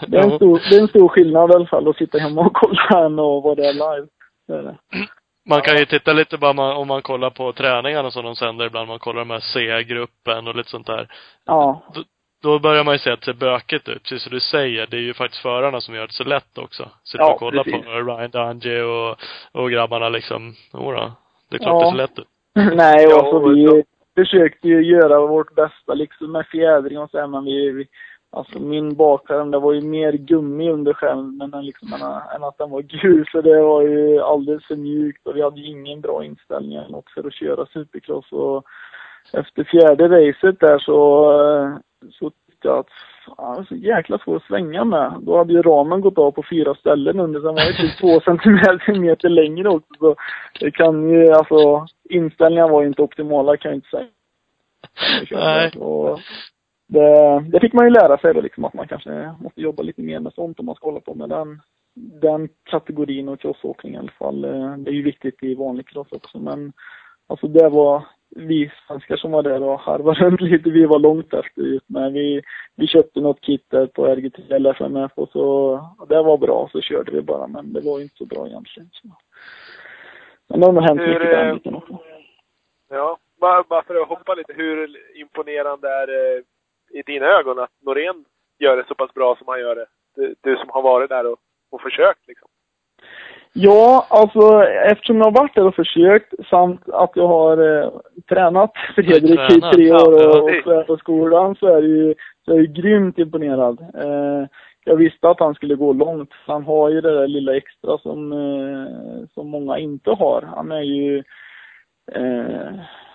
det, 0.06 0.16
är 0.16 0.22
en 0.22 0.36
stor, 0.36 0.60
det 0.70 0.76
är 0.76 0.80
en 0.80 0.88
stor 0.88 1.08
skillnad 1.08 1.50
i 1.50 1.54
alla 1.54 1.66
fall 1.66 1.88
att 1.88 1.96
sitta 1.96 2.18
hemma 2.18 2.40
och 2.40 2.54
kolla 2.54 3.06
än 3.06 3.12
att 3.12 3.44
vara 3.44 3.54
där 3.54 3.72
live. 3.72 4.06
Det 4.46 4.54
är 4.54 4.62
det. 4.62 4.76
Man 5.48 5.62
kan 5.62 5.76
ju 5.76 5.84
titta 5.84 6.12
lite 6.12 6.38
bara 6.38 6.74
om 6.74 6.88
man 6.88 7.02
kollar 7.02 7.30
på 7.30 7.52
träningarna 7.52 8.10
som 8.10 8.24
de 8.24 8.36
sänder 8.36 8.66
ibland. 8.66 8.88
Man 8.88 8.98
kollar 8.98 9.18
de 9.18 9.30
här 9.30 9.40
C-gruppen 9.40 10.48
och 10.48 10.56
lite 10.56 10.70
sånt 10.70 10.86
där. 10.86 11.08
Ja. 11.46 11.82
Då, 11.94 12.02
då 12.42 12.58
börjar 12.58 12.84
man 12.84 12.94
ju 12.94 12.98
se 12.98 13.10
att 13.10 13.20
det 13.20 13.24
ser 13.24 13.32
bökigt 13.32 13.88
ut. 13.88 14.02
Precis 14.02 14.22
som 14.22 14.32
du 14.32 14.40
säger, 14.40 14.86
det 14.86 14.96
är 14.96 15.00
ju 15.00 15.14
faktiskt 15.14 15.42
förarna 15.42 15.80
som 15.80 15.94
gör 15.94 16.06
det 16.06 16.12
så 16.12 16.24
lätt 16.24 16.58
också. 16.58 16.90
Sitta 17.04 17.24
ja, 17.24 17.32
och 17.32 17.38
kolla 17.38 17.64
precis. 17.64 17.84
på 17.84 17.90
Ryan 17.90 18.30
Dungey 18.30 18.82
och, 18.82 19.16
och 19.52 19.70
grabbarna 19.70 20.08
liksom. 20.08 20.54
Jodå. 20.72 21.12
Det 21.50 21.56
är 21.56 21.58
klart 21.58 21.82
ja. 21.82 21.84
det 21.84 21.90
ser 21.90 21.96
lätt 21.96 22.18
ut. 22.18 22.28
Nej, 22.76 23.06
och 23.06 23.26
så 23.26 23.48
vi, 23.48 23.84
försökte 24.14 24.68
ju 24.68 24.82
göra 24.82 25.26
vårt 25.26 25.54
bästa 25.54 25.94
liksom 25.94 26.32
med 26.32 26.46
fjädring 26.46 26.98
och 26.98 27.10
så 27.10 27.18
här, 27.18 27.26
men 27.26 27.44
vi, 27.44 27.70
vi 27.70 27.88
Alltså 28.32 28.58
min 28.58 28.96
bakskärm, 28.96 29.50
det 29.50 29.58
var 29.58 29.72
ju 29.72 29.80
mer 29.80 30.12
gummi 30.12 30.70
under 30.70 30.92
skärmen 30.92 31.54
än, 31.54 31.66
liksom, 31.66 31.92
än, 31.92 32.02
än 32.36 32.44
att 32.44 32.58
den 32.58 32.70
var 32.70 32.82
gul. 32.82 33.28
Så 33.32 33.40
det 33.40 33.62
var 33.62 33.82
ju 33.82 34.20
alldeles 34.20 34.66
för 34.66 34.76
mjukt 34.76 35.26
och 35.26 35.36
vi 35.36 35.42
hade 35.42 35.60
ju 35.60 35.66
ingen 35.66 36.00
bra 36.00 36.24
inställning 36.24 36.74
eller 36.74 36.88
något 36.88 37.10
för 37.10 37.26
att 37.26 37.34
köra 37.34 37.66
supercross. 37.66 38.32
Och 38.32 38.64
efter 39.32 39.64
fjärde 39.64 40.08
racet 40.08 40.60
där 40.60 40.78
så, 40.78 41.30
eh, 41.32 41.76
så 42.10 42.30
tyckte 42.30 42.68
jag 42.68 42.78
att 42.78 42.90
fan, 43.36 43.66
så 43.66 43.74
jäkla 43.74 44.18
svår 44.18 44.36
att 44.36 44.42
svänga 44.42 44.84
med. 44.84 45.12
Då 45.20 45.38
hade 45.38 45.52
ju 45.52 45.62
ramen 45.62 46.00
gått 46.00 46.18
av 46.18 46.30
på 46.30 46.42
fyra 46.50 46.74
ställen 46.74 47.20
under, 47.20 47.40
sen 47.40 47.54
var 47.54 47.54
det 47.54 47.72
typ 47.72 47.98
två 48.00 48.20
centimeter 48.24 49.28
längre 49.28 49.68
också. 49.68 50.14
Så 50.58 50.64
det 50.64 50.70
kan 50.70 51.10
ju, 51.10 51.30
alltså 51.32 51.86
inställningarna 52.10 52.72
var 52.72 52.82
ju 52.82 52.88
inte 52.88 53.02
optimala 53.02 53.56
kan 53.56 53.70
jag 53.70 53.76
inte 53.76 53.88
säga. 53.88 54.06
Nej. 55.30 55.70
Och 55.78 56.20
det, 56.88 57.40
det 57.40 57.60
fick 57.60 57.72
man 57.72 57.84
ju 57.84 57.90
lära 57.90 58.18
sig 58.18 58.34
då 58.34 58.40
liksom 58.40 58.64
att 58.64 58.74
man 58.74 58.88
kanske 58.88 59.34
måste 59.40 59.60
jobba 59.60 59.82
lite 59.82 60.02
mer 60.02 60.20
med 60.20 60.32
sånt 60.32 60.60
om 60.60 60.66
man 60.66 60.74
ska 60.74 60.86
hålla 60.86 61.00
på 61.00 61.14
med 61.14 61.28
den, 61.28 61.60
den 61.94 62.48
kategorin 62.64 63.28
av 63.28 63.36
crossåkning 63.36 63.94
i 63.94 63.98
alla 63.98 64.12
fall. 64.18 64.44
Eh, 64.44 64.76
Det 64.76 64.90
är 64.90 64.94
ju 64.94 65.02
viktigt 65.02 65.42
i 65.42 65.54
vanlig 65.54 65.88
cross 65.88 66.12
också 66.12 66.38
men 66.38 66.72
alltså 67.26 67.48
det 67.48 67.68
var 67.68 68.02
vi 68.36 68.70
svenskar 68.86 69.16
som 69.16 69.30
var 69.30 69.42
där 69.42 69.62
och 69.62 69.80
harvade 69.80 70.20
runt 70.20 70.40
lite. 70.40 70.70
Vi 70.70 70.86
var 70.86 70.98
långt 70.98 71.34
efter 71.34 71.62
ut 71.62 71.84
men 71.86 72.12
vi, 72.12 72.42
vi 72.76 72.86
köpte 72.86 73.20
något 73.20 73.40
kit 73.40 73.64
där 73.68 73.86
på 73.86 74.06
RGT 74.06 74.38
eller 74.50 74.70
FMF 74.70 75.12
och 75.14 75.28
så 75.28 75.74
det 76.08 76.22
var 76.22 76.38
bra 76.38 76.68
så 76.72 76.80
körde 76.80 77.12
vi 77.12 77.22
bara 77.22 77.46
men 77.46 77.72
det 77.72 77.80
var 77.80 77.98
ju 77.98 78.02
inte 78.02 78.16
så 78.16 78.26
bra 78.26 78.46
egentligen. 78.46 78.88
Så. 78.92 79.08
Men 80.48 80.60
det 80.60 80.66
har 80.66 80.72
nog 80.72 80.82
hänt 80.82 81.00
Hur, 81.00 81.06
mycket 81.06 81.30
den 81.30 81.48
eh, 81.48 81.54
biten 81.54 81.74
också. 81.74 81.98
Ja, 82.88 83.18
bara, 83.40 83.62
bara 83.62 83.82
för 83.82 84.02
att 84.02 84.08
hoppa 84.08 84.34
lite. 84.34 84.52
Hur 84.52 84.96
imponerande 85.20 85.88
är 85.88 86.06
det 86.06 86.42
i 86.98 87.02
dina 87.02 87.26
ögon 87.26 87.58
att 87.58 87.70
Norén 87.80 88.24
gör 88.58 88.76
det 88.76 88.84
så 88.88 88.94
pass 88.94 89.14
bra 89.14 89.36
som 89.36 89.48
han 89.48 89.60
gör 89.60 89.76
det? 89.76 89.86
Du, 90.16 90.34
du 90.40 90.56
som 90.56 90.68
har 90.68 90.82
varit 90.82 91.08
där 91.08 91.26
och, 91.26 91.38
och 91.70 91.80
försökt 91.80 92.28
liksom. 92.28 92.48
Ja, 93.52 94.06
alltså 94.10 94.64
eftersom 94.64 95.16
jag 95.16 95.24
har 95.24 95.40
varit 95.40 95.54
där 95.54 95.66
och 95.66 95.74
försökt 95.74 96.34
samt 96.50 96.88
att 96.88 97.10
jag 97.14 97.28
har 97.28 97.82
eh, 97.82 97.90
tränat 98.28 98.72
Fredrik 98.94 99.30
i 99.30 99.36
tränat, 99.36 99.72
tre 99.72 99.92
år 99.92 100.28
och, 100.28 100.44
och 100.44 100.50
här 100.50 100.84
på 100.84 100.96
skolan 100.96 101.54
så 101.54 101.66
är 101.66 101.82
det 101.82 101.88
ju, 101.88 102.14
så 102.44 102.50
är 102.50 102.56
jag 102.56 102.66
ju 102.66 102.72
grymt 102.72 103.18
imponerad. 103.18 103.80
Eh, 103.80 104.48
jag 104.84 104.96
visste 104.96 105.28
att 105.28 105.40
han 105.40 105.54
skulle 105.54 105.74
gå 105.74 105.92
långt. 105.92 106.30
Han 106.46 106.64
har 106.64 106.88
ju 106.88 107.00
det 107.00 107.14
där 107.14 107.28
lilla 107.28 107.56
extra 107.56 107.98
som, 107.98 108.32
eh, 108.32 109.26
som 109.34 109.48
många 109.48 109.78
inte 109.78 110.10
har. 110.10 110.42
Han 110.42 110.72
är 110.72 110.82
ju, 110.82 111.18
eh, 112.12 112.70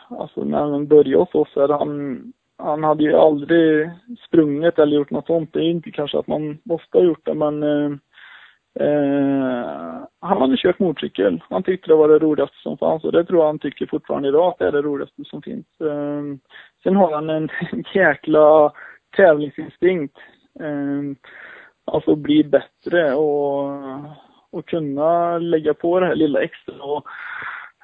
alltså 0.09 0.43
när 0.43 0.59
han 0.59 0.87
började 0.87 1.17
hos 1.17 1.35
oss 1.35 1.57
är 1.57 1.67
han, 1.67 2.21
han 2.57 2.83
hade 2.83 3.03
ju 3.03 3.13
aldrig 3.13 3.89
sprungit 4.27 4.79
eller 4.79 4.95
gjort 4.95 5.11
något 5.11 5.27
sånt. 5.27 5.53
Det 5.53 5.59
är 5.59 5.69
inte 5.69 5.91
kanske 5.91 6.19
att 6.19 6.27
man 6.27 6.57
måste 6.63 6.97
ha 6.97 7.05
gjort 7.05 7.25
det 7.25 7.33
men 7.33 7.63
eh, 8.79 10.05
han 10.21 10.41
hade 10.41 10.57
kört 10.57 10.79
motorcykel. 10.79 11.43
Han 11.49 11.63
tyckte 11.63 11.91
det 11.91 11.95
var 11.95 12.07
det 12.07 12.19
roligaste 12.19 12.57
som 12.63 12.77
fanns 12.77 13.03
och 13.03 13.11
det 13.11 13.25
tror 13.25 13.39
jag 13.39 13.47
han 13.47 13.59
tycker 13.59 13.85
fortfarande 13.85 14.27
idag 14.27 14.47
att 14.47 14.59
det 14.59 14.67
är 14.67 14.71
det 14.71 14.81
roligaste 14.81 15.23
som 15.25 15.41
finns. 15.41 15.65
Eh, 15.81 16.23
sen 16.83 16.95
har 16.95 17.13
han 17.13 17.29
en 17.29 17.49
jäkla 17.93 18.73
tävlingsinstinkt. 19.17 20.17
Eh, 20.59 21.01
alltså 21.85 22.15
bli 22.15 22.43
bättre 22.43 23.13
och, 23.13 23.69
och 24.51 24.65
kunna 24.67 25.38
lägga 25.38 25.73
på 25.73 25.99
det 25.99 26.05
här 26.05 26.15
lilla 26.15 26.41
extra. 26.41 26.83
Och, 26.83 27.05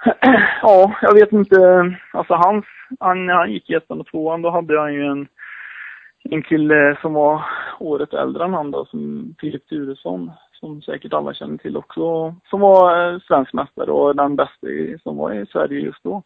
ja, 0.62 0.96
jag 1.02 1.14
vet 1.14 1.32
inte. 1.32 1.58
Alltså 2.14 2.34
hans, 2.34 2.66
han, 3.00 3.26
när 3.26 3.34
han 3.34 3.52
gick 3.52 3.70
i 3.70 3.74
ettan 3.74 4.00
och 4.00 4.08
tvåan 4.08 4.42
då 4.42 4.50
hade 4.50 4.80
han 4.80 4.94
ju 4.94 5.06
en 5.06 5.28
en 6.24 6.44
kille 6.44 6.98
som 7.02 7.14
var 7.14 7.44
året 7.80 8.14
äldre 8.14 8.44
än 8.44 8.54
han 8.54 8.72
då, 8.72 8.86
som 8.86 9.36
Filip 9.40 9.68
Turesson, 9.68 10.32
som 10.62 10.82
säkert 10.82 11.14
alla 11.14 11.34
känner 11.34 11.58
till 11.58 11.78
också, 11.78 12.36
som 12.50 12.60
var 12.60 13.14
eh, 13.14 13.20
svensk 13.20 13.54
mästare 13.54 13.92
och 13.92 14.16
den 14.16 14.36
bästa 14.36 14.68
som 15.04 15.18
var 15.18 15.34
i 15.34 15.46
Sverige 15.46 15.80
just 15.80 16.04
då. 16.04 16.24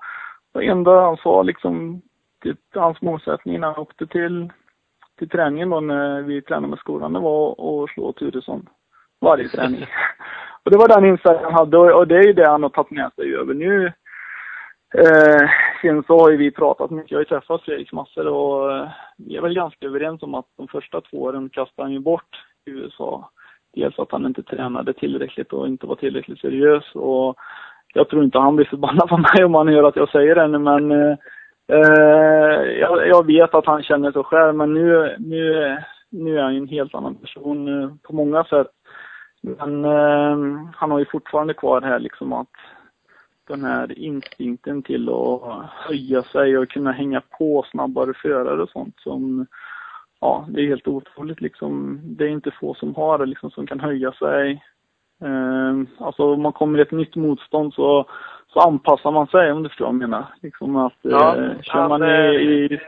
Och 0.53 0.63
enda 0.63 1.01
han 1.01 1.17
sa 1.17 1.43
liksom, 1.43 2.01
typ, 2.43 2.59
hans 2.73 3.01
målsättning 3.01 3.59
när 3.59 3.67
han 3.67 3.77
åkte 3.77 4.07
till, 4.07 4.49
till 5.17 5.29
träningen 5.29 5.69
då 5.69 5.79
när 5.79 6.21
vi 6.21 6.41
tränade 6.41 6.67
med 6.67 6.79
skolan, 6.79 7.13
det 7.13 7.19
var 7.19 7.51
att 7.83 7.89
slå 7.89 8.13
Turesson. 8.13 8.69
Varje 9.21 9.49
träning. 9.49 9.85
och 10.63 10.71
det 10.71 10.77
var 10.77 10.87
den 10.87 11.05
inställningen 11.05 11.45
han 11.45 11.59
hade 11.59 11.77
och, 11.77 11.99
och 11.99 12.07
det 12.07 12.15
är 12.15 12.23
ju 12.23 12.33
det 12.33 12.49
han 12.49 12.63
har 12.63 12.69
tagit 12.69 12.91
med 12.91 13.11
sig 13.15 13.35
över 13.35 13.53
nu. 13.53 13.93
Eh, 14.97 15.49
sen 15.81 16.03
så 16.07 16.19
har 16.19 16.31
ju 16.31 16.37
vi 16.37 16.51
pratat 16.51 16.91
mycket, 16.91 17.11
jag 17.11 17.17
har 17.17 17.21
ju 17.21 17.25
träffat 17.25 17.61
Fredrik 17.61 17.91
massor 17.91 18.27
och 18.27 18.71
eh, 18.71 18.89
vi 19.17 19.35
är 19.35 19.41
väl 19.41 19.55
ganska 19.55 19.85
överens 19.85 20.23
om 20.23 20.35
att 20.35 20.45
de 20.57 20.67
första 20.67 21.01
två 21.01 21.21
åren 21.21 21.49
kastade 21.49 21.85
han 21.85 21.93
ju 21.93 21.99
bort 21.99 22.45
i 22.65 22.71
USA. 22.71 23.29
Dels 23.75 23.99
att 23.99 24.11
han 24.11 24.25
inte 24.25 24.43
tränade 24.43 24.93
tillräckligt 24.93 25.53
och 25.53 25.67
inte 25.67 25.87
var 25.87 25.95
tillräckligt 25.95 26.39
seriös 26.39 26.95
och 26.95 27.35
jag 27.93 28.09
tror 28.09 28.23
inte 28.23 28.39
han 28.39 28.55
blir 28.55 28.65
förbannad 28.65 29.09
på 29.09 29.17
mig 29.17 29.45
om 29.45 29.55
han 29.55 29.67
hör 29.67 29.83
att 29.83 29.95
jag 29.95 30.09
säger 30.09 30.35
det 30.35 30.47
nu 30.47 30.57
men 30.57 30.91
eh, 30.91 31.17
jag, 32.79 33.07
jag 33.07 33.25
vet 33.25 33.53
att 33.53 33.65
han 33.65 33.83
känner 33.83 34.11
så 34.11 34.23
själv 34.23 34.55
men 34.55 34.73
nu, 34.73 35.15
nu, 35.19 35.77
nu 36.09 36.37
är 36.37 36.43
han 36.43 36.53
ju 36.53 36.59
en 36.59 36.67
helt 36.67 36.95
annan 36.95 37.15
person 37.15 37.83
eh, 37.83 37.89
på 38.03 38.13
många 38.15 38.43
sätt. 38.43 38.67
Men 39.41 39.85
eh, 39.85 40.69
han 40.75 40.91
har 40.91 40.99
ju 40.99 41.05
fortfarande 41.05 41.53
kvar 41.53 41.81
här 41.81 41.99
liksom 41.99 42.33
att 42.33 42.51
den 43.47 43.63
här 43.63 43.99
instinkten 43.99 44.83
till 44.83 45.09
att 45.09 45.65
höja 45.71 46.23
sig 46.23 46.57
och 46.57 46.69
kunna 46.69 46.91
hänga 46.91 47.21
på 47.37 47.65
snabbare 47.71 48.13
förare 48.13 48.61
och 48.61 48.69
sånt 48.69 48.99
som, 48.99 49.45
ja, 50.19 50.45
det 50.49 50.61
är 50.61 50.67
helt 50.67 50.87
otroligt 50.87 51.41
liksom. 51.41 51.99
Det 52.03 52.23
är 52.23 52.29
inte 52.29 52.51
få 52.51 52.73
som 52.73 52.95
har 52.95 53.17
det 53.17 53.25
liksom, 53.25 53.51
som 53.51 53.67
kan 53.67 53.79
höja 53.79 54.11
sig. 54.11 54.63
Eh, 55.23 56.05
alltså 56.05 56.33
om 56.33 56.41
man 56.41 56.53
kommer 56.53 56.79
i 56.79 56.81
ett 56.81 56.91
nytt 56.91 57.15
motstånd 57.15 57.73
så, 57.73 58.05
så 58.47 58.59
anpassar 58.59 59.11
man 59.11 59.27
sig 59.27 59.51
om 59.51 59.63
du 59.63 59.69
förstår 59.69 59.85
vad 59.85 59.93
jag 59.93 59.99
menar. 59.99 60.25
Liksom 60.41 60.75
att, 60.75 60.93
Ja, 61.01 61.35
eh, 61.37 61.61
kör 61.61 61.87
man 61.89 62.03
i, 62.03 62.35
i 62.35 62.79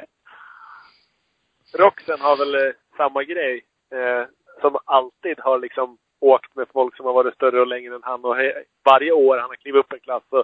Roxen 1.79 2.19
har 2.19 2.37
väl 2.37 2.55
eh, 2.67 2.73
samma 2.97 3.23
grej. 3.23 3.65
Eh, 3.91 4.27
som 4.61 4.77
alltid 4.85 5.39
har 5.39 5.59
liksom 5.59 5.97
åkt 6.19 6.55
med 6.55 6.67
folk 6.73 6.97
som 6.97 7.05
har 7.05 7.13
varit 7.13 7.33
större 7.33 7.61
och 7.61 7.67
längre 7.67 7.95
än 7.95 8.03
han. 8.03 8.25
Och 8.25 8.35
he- 8.37 8.63
varje 8.85 9.11
år 9.11 9.37
han 9.37 9.49
har 9.49 9.55
klivit 9.55 9.79
upp 9.79 9.93
en 9.93 9.99
klass 9.99 10.23
så 10.29 10.43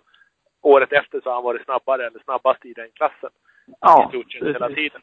året 0.61 0.91
efter 0.93 1.21
så 1.21 1.29
har 1.29 1.35
han 1.35 1.43
varit 1.43 1.63
snabbare 1.65 2.07
eller 2.07 2.19
snabbast 2.19 2.65
i 2.65 2.73
den 2.73 2.89
klassen. 2.93 3.29
ja, 3.81 4.05
I 4.05 4.09
stort 4.09 4.31
sett 4.31 4.55
hela 4.55 4.69
tiden. 4.69 5.01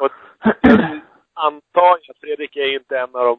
Och 0.00 0.12
antar 1.46 1.96
ju 2.02 2.10
att 2.10 2.18
Fredrik 2.20 2.56
är 2.56 2.74
inte 2.74 2.98
en 2.98 3.14
av 3.14 3.24
de 3.26 3.38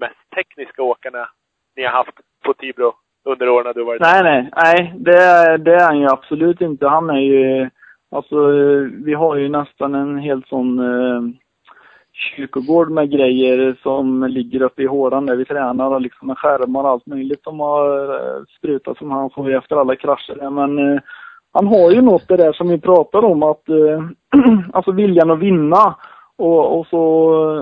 mest 0.00 0.20
tekniska 0.36 0.82
åkarna 0.82 1.28
ni 1.76 1.82
har 1.84 1.90
haft 1.92 2.16
på 2.44 2.54
Tibro 2.54 2.92
under 3.24 3.48
åren 3.48 3.72
du 3.76 3.84
varit 3.84 4.00
Nej, 4.00 4.22
nej, 4.22 4.50
nej, 4.64 4.94
det, 4.96 5.16
är- 5.16 5.58
det 5.58 5.74
är 5.74 5.84
han 5.86 6.00
ju 6.00 6.06
absolut 6.08 6.60
inte. 6.60 6.86
Han 6.88 7.10
är 7.10 7.20
ju, 7.20 7.70
alltså 8.10 8.46
vi 9.04 9.14
har 9.14 9.36
ju 9.36 9.48
nästan 9.48 9.94
en 9.94 10.18
helt 10.18 10.46
sån 10.48 10.78
eh, 10.78 11.22
kyrkogård 12.12 12.90
med 12.90 13.10
grejer 13.10 13.76
som 13.82 14.24
ligger 14.24 14.62
uppe 14.62 14.82
i 14.82 14.86
håran 14.86 15.26
där 15.26 15.36
vi 15.36 15.44
tränar 15.44 15.90
och 15.94 16.00
liksom 16.00 16.28
med 16.28 16.38
skärmar 16.38 16.82
och 16.82 16.88
allt 16.88 17.06
möjligt 17.06 17.42
som 17.42 17.60
har 17.60 18.14
eh, 18.14 18.42
sprutat 18.58 18.98
som 18.98 19.10
han 19.10 19.30
får 19.30 19.54
efter 19.54 19.76
alla 19.76 19.96
krascher. 19.96 20.50
Men 20.50 20.78
eh, 20.94 21.00
han 21.52 21.66
har 21.66 21.90
ju 21.90 22.00
något 22.02 22.28
det 22.28 22.36
där 22.36 22.52
som 22.52 22.68
vi 22.68 22.80
pratar 22.80 23.24
om 23.24 23.42
att, 23.42 23.68
eh, 23.68 24.02
alltså 24.72 24.92
viljan 24.92 25.30
att 25.30 25.38
vinna 25.38 25.96
och, 26.42 26.78
och 26.78 26.86
så 26.86 27.02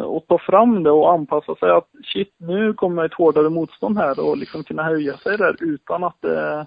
och 0.05 0.27
ta 0.27 0.39
fram 0.39 0.83
det 0.83 0.91
och 0.91 1.13
anpassa 1.13 1.55
sig 1.55 1.71
att 1.71 1.89
shit 2.05 2.35
nu 2.39 2.73
kommer 2.75 3.05
ett 3.05 3.15
hårdare 3.15 3.51
motstånd 3.51 3.99
här 3.99 4.29
och 4.29 4.37
liksom 4.37 4.65
kunna 4.65 4.83
höja 4.83 5.17
sig 5.17 5.37
där 5.37 5.57
utan 5.61 6.05
att 6.05 6.17
det, 6.21 6.67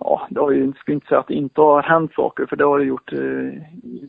ja 0.00 0.26
det 0.30 0.40
har 0.40 0.50
ju, 0.50 0.64
jag 0.64 0.76
ska 0.76 0.92
inte 0.92 1.06
säga 1.06 1.20
att 1.20 1.28
det 1.28 1.34
inte 1.34 1.60
har 1.60 1.82
hänt 1.82 2.14
saker 2.14 2.46
för 2.46 2.56
det 2.56 2.64
har 2.64 2.78
det 2.78 2.84
gjort 2.84 3.12
eh, 3.12 3.18
i 3.18 4.08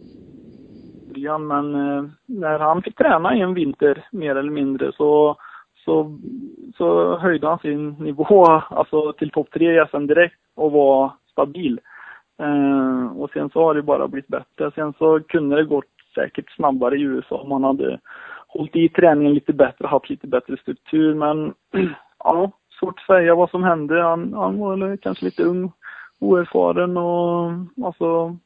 början 1.14 1.48
men 1.48 1.76
eh, 1.76 2.04
när 2.26 2.60
han 2.60 2.82
fick 2.82 2.98
träna 2.98 3.36
i 3.36 3.42
en 3.42 3.54
vinter 3.54 4.08
mer 4.12 4.36
eller 4.36 4.52
mindre 4.52 4.92
så 4.92 5.36
så, 5.86 6.20
så 6.78 7.18
höjde 7.18 7.48
han 7.48 7.60
sin 7.60 7.90
nivå 7.90 8.46
alltså 8.70 9.14
till 9.14 9.32
topp 9.32 9.48
tre 9.54 9.82
i 9.82 9.86
SM 9.92 10.08
direkt 10.08 10.40
och 10.56 10.72
var 10.72 11.12
stabil. 11.32 11.80
Eh, 12.40 13.18
och 13.18 13.30
sen 13.32 13.50
så 13.50 13.64
har 13.64 13.74
det 13.74 13.82
bara 13.82 14.08
blivit 14.08 14.28
bättre. 14.28 14.72
Sen 14.76 14.94
så 14.94 15.20
kunde 15.20 15.56
det 15.56 15.64
gått 15.64 15.86
säkert 16.16 16.52
snabbare 16.56 16.98
i 16.98 17.02
USA 17.02 17.36
om 17.36 17.50
man 17.50 17.64
hade 17.64 18.00
hållit 18.48 18.76
i 18.76 18.90
träningen 18.90 19.34
lite 19.34 19.54
bättre, 19.54 19.88
haft 19.88 20.10
lite 20.10 20.28
bättre 20.28 20.58
struktur. 20.58 21.16
Men 21.16 21.54
ja, 22.24 22.52
svårt 22.80 23.00
att 23.00 23.16
säga 23.16 23.36
vad 23.36 23.50
som 23.50 23.64
hände. 23.64 24.02
Han, 24.02 24.34
han 24.34 24.60
var 24.60 24.98
kanske 24.98 25.26
lite 25.26 25.44
ung, 25.44 25.72
oerfaren 26.20 26.98
och 26.98 27.52
alltså 27.86 28.38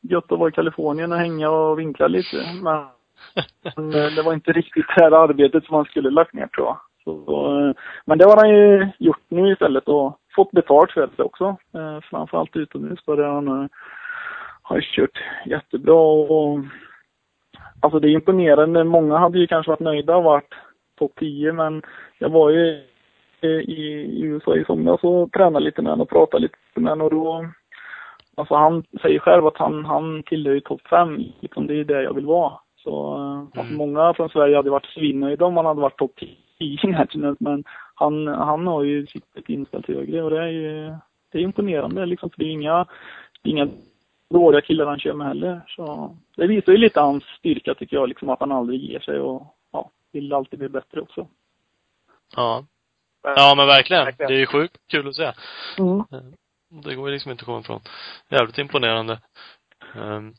gött 0.00 0.32
att 0.32 0.38
vara 0.38 0.48
i 0.48 0.52
Kalifornien 0.52 1.12
och 1.12 1.18
hänga 1.18 1.50
och 1.50 1.78
vinkla 1.78 2.08
lite. 2.08 2.36
Men 2.62 2.76
eh, 3.94 4.14
det 4.16 4.22
var 4.22 4.32
inte 4.32 4.52
riktigt 4.52 4.86
det 4.96 5.02
här 5.02 5.10
arbetet 5.10 5.64
som 5.64 5.76
han 5.76 5.84
skulle 5.84 6.10
lagt 6.10 6.34
ner 6.34 6.46
tror 6.46 6.66
jag. 6.66 6.78
Så, 7.04 7.24
eh, 7.60 7.74
men 8.04 8.18
det 8.18 8.24
har 8.24 8.36
han 8.36 8.50
ju 8.50 8.88
gjort 8.98 9.24
nu 9.28 9.52
istället 9.52 9.88
och 9.88 10.18
fått 10.34 10.50
betalt 10.50 10.92
för 10.92 11.10
det 11.16 11.22
också. 11.22 11.56
Eh, 11.74 12.00
framförallt 12.00 12.56
utomhus 12.56 13.00
där 13.06 13.22
han 13.22 13.68
har 14.62 14.80
kört 14.80 15.22
jättebra 15.46 15.94
och 15.94 16.58
alltså 17.80 18.00
det 18.00 18.08
är 18.08 18.12
imponerande. 18.12 18.84
Många 18.84 19.18
hade 19.18 19.38
ju 19.38 19.46
kanske 19.46 19.70
varit 19.70 19.80
nöjda 19.80 20.16
och 20.16 20.24
varit 20.24 20.54
topp 20.98 21.12
10 21.16 21.52
men 21.52 21.82
jag 22.18 22.28
var 22.28 22.50
ju 22.50 22.82
eh, 23.40 23.50
i, 23.50 24.20
USA 24.22 24.56
i 24.56 24.64
somras 24.64 25.00
och 25.02 25.32
tränade 25.32 25.64
lite 25.64 25.82
med 25.82 25.92
honom 25.92 26.02
och 26.02 26.08
pratade 26.08 26.42
lite 26.42 26.56
med 26.74 26.90
honom 26.90 27.06
och 27.06 27.10
då 27.10 27.46
Alltså 28.38 28.54
han 28.54 28.84
säger 29.02 29.18
själv 29.18 29.46
att 29.46 29.56
han, 29.56 29.84
han 29.84 30.22
tillhör 30.22 30.54
ju 30.54 30.60
topp 30.60 30.80
5, 30.90 31.22
liksom 31.40 31.66
det 31.66 31.74
är 31.74 31.84
det 31.84 32.02
jag 32.02 32.14
vill 32.14 32.26
vara. 32.26 32.52
Så 32.76 33.14
eh, 33.14 33.60
alltså 33.60 33.74
många 33.74 34.14
från 34.14 34.28
Sverige 34.28 34.56
hade 34.56 34.70
varit 34.70 34.86
svinnöjda 34.86 35.44
om 35.44 35.56
han 35.56 35.66
hade 35.66 35.80
varit 35.80 35.98
topp 35.98 36.12
10 36.16 36.28
i 36.58 36.78
Nationals, 36.86 37.40
men 37.40 37.64
han, 37.94 38.26
han 38.26 38.66
har 38.66 38.82
ju 38.82 39.06
siktet 39.06 39.48
inställt 39.48 39.88
högre 39.88 40.22
och 40.22 40.30
det 40.30 40.42
är 40.42 40.48
ju 40.48 40.94
det 41.32 41.38
är 41.38 41.42
imponerande 41.42 42.06
liksom, 42.06 42.30
för 42.30 42.38
det 42.38 42.44
är 42.44 42.52
inga, 42.52 42.86
inga 43.42 43.68
dåliga 44.30 44.60
killar 44.60 44.86
han 44.86 44.98
kör 44.98 45.12
med 45.12 45.26
heller. 45.26 45.60
Så 45.68 46.16
det 46.36 46.46
visar 46.46 46.72
ju 46.72 46.78
lite 46.78 47.00
hans 47.00 47.24
styrka 47.24 47.74
tycker 47.74 47.96
jag, 47.96 48.08
liksom 48.08 48.28
att 48.28 48.40
han 48.40 48.52
aldrig 48.52 48.80
ger 48.80 49.00
sig 49.00 49.20
och 49.20 49.54
ja, 49.72 49.90
vill 50.12 50.32
alltid 50.32 50.58
bli 50.58 50.68
bättre 50.68 51.00
också. 51.00 51.28
Ja. 52.36 52.64
Ja 53.22 53.54
men 53.56 53.66
verkligen. 53.66 54.04
Verkligen. 54.04 54.28
Det 54.28 54.36
är 54.36 54.40
ju 54.40 54.46
sjukt 54.46 54.76
kul 54.90 55.08
att 55.08 55.14
se. 55.14 55.32
Mm. 55.78 56.04
Det 56.68 56.94
går 56.94 57.08
ju 57.08 57.12
liksom 57.12 57.30
inte 57.30 57.42
att 57.42 57.46
komma 57.46 57.60
ifrån. 57.60 57.80
Jävligt 58.28 58.58
imponerande. 58.58 59.20
Ehm. 59.94 60.34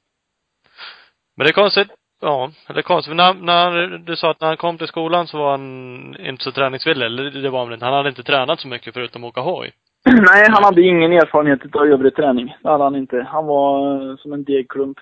Men 1.36 1.46
det 1.46 1.50
är 1.50 1.54
konstigt. 1.54 1.88
Ja, 2.22 2.52
eller 2.68 2.82
konstigt. 2.82 3.16
När, 3.16 3.34
när 3.34 3.98
du 3.98 4.16
sa 4.16 4.32
att 4.32 4.42
när 4.42 4.48
han 4.48 4.58
kom 4.58 4.78
till 4.78 4.88
skolan 4.88 5.28
så 5.28 5.38
var 5.38 5.52
han 5.52 6.16
inte 6.20 6.44
så 6.44 6.52
träningsvillig. 6.52 7.06
Eller 7.06 7.32
det 7.32 7.50
var 7.50 7.64
han 7.64 7.74
inte. 7.74 7.86
Han 7.86 7.94
hade 7.94 8.10
inte 8.10 8.24
tränat 8.24 8.60
så 8.60 8.68
mycket 8.68 8.94
förutom 8.94 9.24
att 9.24 9.30
åka 9.30 9.42
hoj. 9.42 9.74
Nej, 10.06 10.46
han 10.50 10.64
hade 10.64 10.82
ingen 10.82 11.12
erfarenhet 11.14 11.76
av 11.76 11.86
övrig 11.86 12.16
träning. 12.16 12.56
Det 12.64 12.70
hade 12.70 12.84
han 12.84 12.96
inte. 12.96 13.22
Han 13.30 13.46
var 13.46 13.96
eh, 14.12 14.16
som 14.18 14.34
en 14.34 14.44
degklump. 14.44 14.98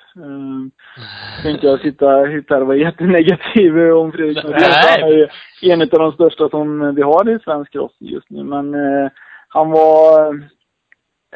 Ska 1.40 1.50
inte 1.50 1.68
jag 1.68 1.80
sitta 1.82 2.08
här 2.50 2.62
och 2.62 2.68
vara 2.68 2.78
jättenegativ 2.78 3.78
om 3.92 4.12
Fredrik 4.12 4.44
Norén. 4.44 4.60
Han 5.02 5.10
är 5.12 5.14
ju 5.62 5.72
en 5.72 5.82
av 5.82 5.88
de 5.88 6.12
största 6.12 6.50
som 6.50 6.96
vi 6.96 7.02
har 7.02 7.30
i 7.30 7.40
svensk 7.40 7.72
cross 7.72 7.96
just 8.00 8.30
nu. 8.30 8.44
Men 8.44 8.74
eh, 8.74 9.10
han 9.48 9.72
var 9.72 10.28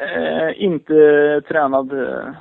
eh, 0.00 0.62
inte 0.64 1.40
tränad. 1.48 1.92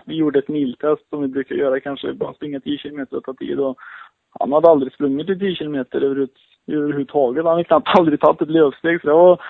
Vi 0.05 0.15
gjorde 0.15 0.39
ett 0.39 0.47
miltest 0.49 1.10
som 1.10 1.21
vi 1.21 1.27
brukar 1.27 1.55
göra 1.55 1.79
kanske. 1.79 2.13
Bara 2.13 2.34
springa 2.34 2.60
10 2.60 2.77
kilometer 2.77 3.17
och 3.17 3.23
ta 3.23 3.34
tid. 3.34 3.60
Och 3.60 3.77
han 4.39 4.53
hade 4.53 4.67
aldrig 4.69 4.93
sprungit 4.93 5.29
i 5.29 5.39
10 5.39 5.55
kilometer 5.55 6.01
överhuvud- 6.01 6.29
överhuvudtaget. 6.71 7.43
Han 7.43 7.51
hade 7.51 7.63
knappt 7.63 7.97
aldrig 7.99 8.19
tagit 8.19 8.41
ett 8.41 8.49
löpsteg. 8.49 9.01
Så 9.01 9.07
det 9.07 9.13
var 9.13 9.41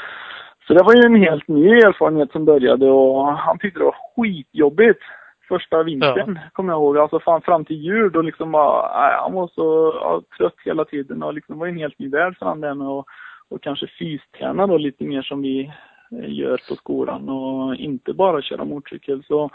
så 0.67 0.73
det 0.73 0.83
var 0.83 0.93
ju 0.93 1.01
en 1.05 1.21
helt 1.21 1.47
ny 1.47 1.67
erfarenhet 1.67 2.31
som 2.31 2.45
började 2.45 2.89
och 2.89 3.27
han 3.27 3.59
tyckte 3.59 3.79
det 3.79 3.85
var 3.85 4.15
skitjobbigt 4.15 5.01
första 5.47 5.83
vintern, 5.83 6.39
kommer 6.53 6.73
jag 6.73 6.79
ihåg. 6.79 6.97
Alltså 6.97 7.19
fan 7.19 7.41
fram 7.41 7.65
till 7.65 7.75
jul 7.75 8.11
då 8.11 8.21
liksom 8.21 8.51
bara, 8.51 9.01
nej, 9.01 9.17
han 9.19 9.33
var 9.33 9.47
så 9.47 9.93
ja, 10.01 10.21
trött 10.37 10.55
hela 10.65 10.85
tiden 10.85 11.23
och 11.23 11.33
liksom 11.33 11.59
var 11.59 11.67
en 11.67 11.77
helt 11.77 11.99
ny 11.99 12.09
värld 12.09 12.37
för 12.37 12.45
han 12.45 12.61
där 12.61 12.73
med 12.73 12.87
att 12.87 13.05
och 13.51 13.61
kanske 13.61 13.87
fysträna 13.87 14.67
då 14.67 14.77
lite 14.77 15.03
mer 15.03 15.21
som 15.21 15.41
vi 15.41 15.71
eh, 16.11 16.33
gör 16.33 16.57
på 16.69 16.75
skolan 16.75 17.29
och 17.29 17.75
inte 17.75 18.13
bara 18.13 18.41
köra 18.41 18.65
motorcykel. 18.65 19.23
Så, 19.23 19.49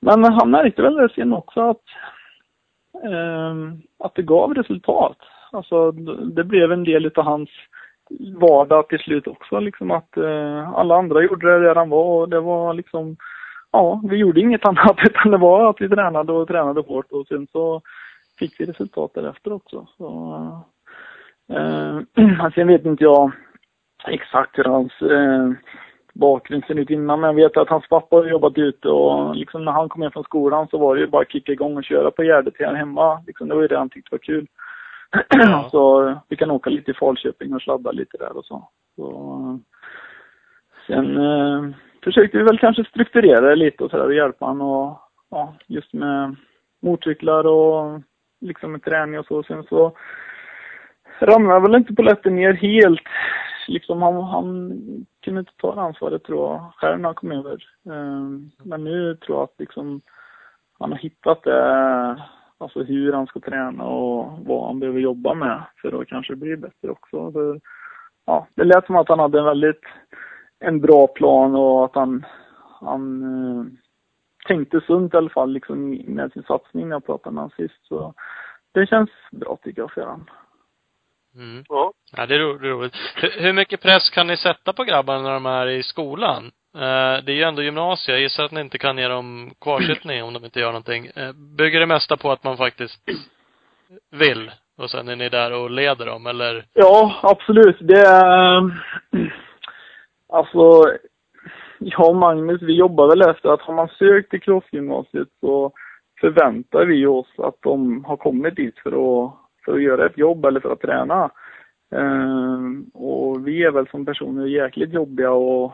men 0.00 0.24
han 0.24 0.50
märkte 0.50 0.82
väl 0.82 0.94
det 0.94 1.08
sen 1.14 1.32
också 1.32 1.60
att, 1.60 1.84
ehm, 3.04 3.82
att 3.98 4.14
det 4.14 4.22
gav 4.22 4.54
resultat. 4.54 5.16
Alltså 5.52 5.92
det 6.34 6.44
blev 6.44 6.72
en 6.72 6.84
del 6.84 7.06
utav 7.06 7.24
hans 7.24 7.50
vardag 8.18 8.88
till 8.88 8.98
slut 8.98 9.26
också. 9.26 9.60
Liksom 9.60 9.90
att 9.90 10.16
eh, 10.16 10.72
alla 10.72 10.96
andra 10.96 11.22
gjorde 11.22 11.52
det 11.52 11.66
där 11.66 11.74
han 11.74 11.90
var 11.90 12.20
och 12.20 12.28
det 12.28 12.40
var 12.40 12.74
liksom, 12.74 13.16
ja, 13.72 14.02
vi 14.10 14.16
gjorde 14.16 14.40
inget 14.40 14.66
annat 14.66 14.96
utan 15.02 15.32
det 15.32 15.38
var 15.38 15.70
att 15.70 15.80
vi 15.80 15.88
tränade 15.88 16.32
och 16.32 16.48
tränade 16.48 16.80
hårt 16.80 17.12
och 17.12 17.26
sen 17.26 17.46
så 17.52 17.82
fick 18.38 18.60
vi 18.60 18.64
resultat 18.64 19.10
därefter 19.14 19.52
också. 19.52 19.86
Så, 19.96 20.36
eh, 21.52 21.96
alltså, 22.40 22.60
sen 22.60 22.68
vet 22.68 22.84
inte 22.84 23.04
jag 23.04 23.32
exakt 24.08 24.58
hur 24.58 24.64
hans 24.64 25.02
eh, 25.02 25.52
bakgrund 26.14 26.64
ser 26.64 26.78
ut 26.78 26.90
innan 26.90 27.20
men 27.20 27.28
jag 27.28 27.34
vet 27.34 27.56
att 27.56 27.68
hans 27.68 27.88
pappa 27.88 28.16
har 28.16 28.26
jobbat 28.26 28.58
ute 28.58 28.88
och 28.88 29.36
liksom 29.36 29.64
när 29.64 29.72
han 29.72 29.88
kom 29.88 30.02
hem 30.02 30.10
från 30.10 30.24
skolan 30.24 30.68
så 30.68 30.78
var 30.78 30.94
det 30.94 31.00
ju 31.00 31.06
bara 31.06 31.22
att 31.22 31.32
kicka 31.32 31.52
igång 31.52 31.76
och 31.76 31.84
köra 31.84 32.10
på 32.10 32.22
Gärdet 32.22 32.54
här 32.58 32.74
hemma. 32.74 33.22
Liksom, 33.26 33.48
det 33.48 33.54
var 33.54 33.62
ju 33.62 33.68
det 33.68 33.78
han 33.78 33.90
tyckte 33.90 34.14
var 34.14 34.18
kul. 34.18 34.46
Ja. 35.30 35.68
så 35.70 36.14
vi 36.28 36.36
kan 36.36 36.50
åka 36.50 36.70
lite 36.70 36.90
i 36.90 36.94
Falköping 36.94 37.54
och 37.54 37.62
sladda 37.62 37.92
lite 37.92 38.16
där 38.16 38.36
och 38.36 38.44
så. 38.44 38.68
så 38.96 39.10
eh, 39.10 39.56
sen 40.86 41.16
eh, 41.16 41.74
försökte 42.04 42.38
vi 42.38 42.44
väl 42.44 42.58
kanske 42.58 42.84
strukturera 42.84 43.40
det 43.40 43.56
lite 43.56 43.84
och 43.84 43.90
sådär 43.90 44.06
och 44.06 44.14
hjälpa 44.14 44.44
honom 44.44 44.68
och 44.68 44.98
ja, 45.30 45.54
just 45.66 45.92
med 45.92 46.36
motorcyklar 46.82 47.46
och 47.46 48.00
liksom 48.40 48.72
med 48.72 48.82
träning 48.82 49.18
och 49.18 49.26
så. 49.26 49.42
Sen 49.42 49.64
så 49.64 49.96
ramlade 51.20 51.60
väl 51.60 51.74
inte 51.74 51.94
polletten 51.94 52.34
ner 52.36 52.52
helt. 52.52 53.02
Liksom 53.68 54.02
han, 54.02 54.14
han 54.22 54.72
kunde 55.24 55.40
inte 55.40 55.52
ta 55.56 55.74
det 55.74 55.80
ansvaret 55.80 56.24
tror 56.24 56.52
jag 56.52 56.72
själv 56.76 56.98
när 56.98 57.08
han 57.08 57.14
kom 57.14 57.32
över. 57.32 57.64
Eh, 57.86 58.28
Men 58.64 58.84
nu 58.84 59.16
tror 59.16 59.38
jag 59.38 59.44
att 59.44 59.54
liksom 59.58 60.00
han 60.78 60.92
har 60.92 60.98
hittat 60.98 61.42
det, 61.42 62.22
alltså 62.60 62.82
hur 62.82 63.12
han 63.12 63.26
ska 63.26 63.40
träna 63.40 63.84
och 63.84 64.38
vad 64.46 64.66
han 64.66 64.80
behöver 64.80 65.00
jobba 65.00 65.34
med 65.34 65.62
för 65.82 66.00
att 66.00 66.08
kanske 66.08 66.36
bli 66.36 66.56
bättre 66.56 66.90
också. 66.90 67.32
För, 67.32 67.60
ja, 68.26 68.46
det 68.54 68.64
lät 68.64 68.86
som 68.86 68.96
att 68.96 69.08
han 69.08 69.18
hade 69.18 69.38
en 69.38 69.44
väldigt, 69.44 69.84
en 70.58 70.80
bra 70.80 71.06
plan 71.06 71.54
och 71.54 71.84
att 71.84 71.94
han, 71.94 72.26
han 72.80 73.22
eh, 73.22 73.64
tänkte 74.46 74.80
sunt 74.80 75.14
i 75.14 75.16
alla 75.16 75.30
fall 75.30 75.52
liksom 75.52 75.90
med 76.06 76.32
sin 76.32 76.42
satsning 76.42 76.88
när 76.88 76.96
jag 76.96 77.06
pratade 77.06 77.34
med 77.34 77.42
honom 77.42 77.56
sist. 77.56 77.86
Så 77.86 78.14
det 78.72 78.86
känns 78.86 79.10
bra 79.32 79.58
tycker 79.62 79.82
jag 79.82 79.92
för 79.92 80.00
honom. 80.00 80.26
Mm. 81.34 81.64
Ja. 81.68 81.92
Ja, 82.16 82.26
det 82.26 82.34
är 82.34 82.38
roligt. 82.38 82.94
Hur, 83.16 83.42
hur 83.42 83.52
mycket 83.52 83.82
press 83.82 84.10
kan 84.10 84.26
ni 84.26 84.36
sätta 84.36 84.72
på 84.72 84.84
grabbarna 84.84 85.22
när 85.22 85.32
de 85.32 85.46
är 85.46 85.66
i 85.66 85.82
skolan? 85.82 86.50
Eh, 86.74 87.24
det 87.24 87.32
är 87.32 87.36
ju 87.36 87.42
ändå 87.42 87.62
gymnasiet. 87.62 88.14
Jag 88.14 88.20
gissar 88.20 88.44
att 88.44 88.52
ni 88.52 88.60
inte 88.60 88.78
kan 88.78 88.98
ge 88.98 89.08
dem 89.08 89.50
kvarsittning 89.60 90.22
om 90.22 90.32
de 90.32 90.44
inte 90.44 90.60
gör 90.60 90.66
någonting. 90.66 91.06
Eh, 91.06 91.32
bygger 91.32 91.80
det 91.80 91.86
mesta 91.86 92.16
på 92.16 92.30
att 92.30 92.44
man 92.44 92.56
faktiskt 92.56 93.02
vill 94.10 94.50
och 94.78 94.90
sen 94.90 95.08
är 95.08 95.16
ni 95.16 95.28
där 95.28 95.52
och 95.52 95.70
leder 95.70 96.06
dem 96.06 96.26
eller? 96.26 96.64
Ja, 96.72 97.20
absolut. 97.22 97.76
Det 97.80 98.00
är... 98.00 98.58
Ehm, 98.58 98.70
alltså, 100.28 100.84
jag 101.78 102.08
och 102.08 102.16
Magnus, 102.16 102.62
vi 102.62 102.76
jobbar 102.76 103.08
väl 103.08 103.30
efter 103.30 103.48
att 103.48 103.60
har 103.60 103.74
man 103.74 103.88
sökt 103.88 104.30
till 104.30 104.40
crossgymnasiet 104.40 105.28
så 105.40 105.72
förväntar 106.20 106.84
vi 106.84 107.06
oss 107.06 107.28
att 107.38 107.56
de 107.62 108.04
har 108.04 108.16
kommit 108.16 108.56
dit 108.56 108.78
för 108.78 108.90
att, 108.90 109.32
för 109.64 109.74
att 109.74 109.82
göra 109.82 110.06
ett 110.06 110.18
jobb 110.18 110.44
eller 110.44 110.60
för 110.60 110.72
att 110.72 110.80
träna. 110.80 111.30
Ehm, 111.94 112.84
och 112.94 113.48
vi 113.48 113.64
är 113.64 113.70
väl 113.70 113.88
som 113.88 114.06
personer 114.06 114.46
jäkligt 114.46 114.92
jobbiga 114.92 115.30
och 115.30 115.72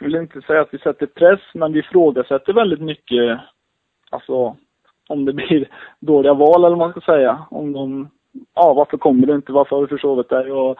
jag 0.00 0.06
vill 0.06 0.16
inte 0.16 0.40
säga 0.40 0.60
att 0.60 0.74
vi 0.74 0.78
sätter 0.78 1.06
press, 1.06 1.40
men 1.54 1.72
vi 1.72 1.78
ifrågasätter 1.78 2.52
väldigt 2.52 2.80
mycket, 2.80 3.40
alltså 4.10 4.56
om 5.08 5.24
det 5.24 5.32
blir 5.32 5.68
dåliga 6.00 6.34
val 6.34 6.64
eller 6.64 6.76
vad 6.76 6.78
man 6.78 6.90
ska 6.90 7.00
säga. 7.00 7.46
Om 7.50 7.72
de, 7.72 8.10
ja 8.54 8.72
varför 8.72 8.96
kommer 8.96 9.26
du 9.26 9.34
inte, 9.34 9.52
varför 9.52 9.76
har 9.76 9.82
du 9.82 9.88
försovit 9.88 10.28
dig 10.28 10.52
och 10.52 10.78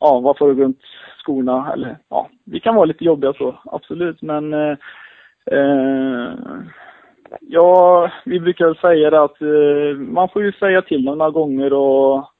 ja 0.00 0.20
varför 0.20 0.44
har 0.44 0.52
du 0.52 0.56
glömt 0.56 0.82
skorna? 1.18 1.72
Eller 1.72 1.98
ja, 2.08 2.28
vi 2.44 2.60
kan 2.60 2.74
vara 2.74 2.84
lite 2.84 3.04
jobbiga 3.04 3.32
så, 3.32 3.54
absolut. 3.64 4.22
Men 4.22 4.52
eh, 4.54 4.76
eh, 5.46 6.32
ja, 7.40 8.10
vi 8.24 8.40
brukar 8.40 8.66
väl 8.66 8.76
säga 8.76 9.10
det 9.10 9.22
att 9.22 9.42
eh, 9.42 9.98
man 9.98 10.28
får 10.28 10.42
ju 10.42 10.52
säga 10.52 10.82
till 10.82 11.04
några 11.04 11.30
gånger 11.30 11.72
och 11.72 12.31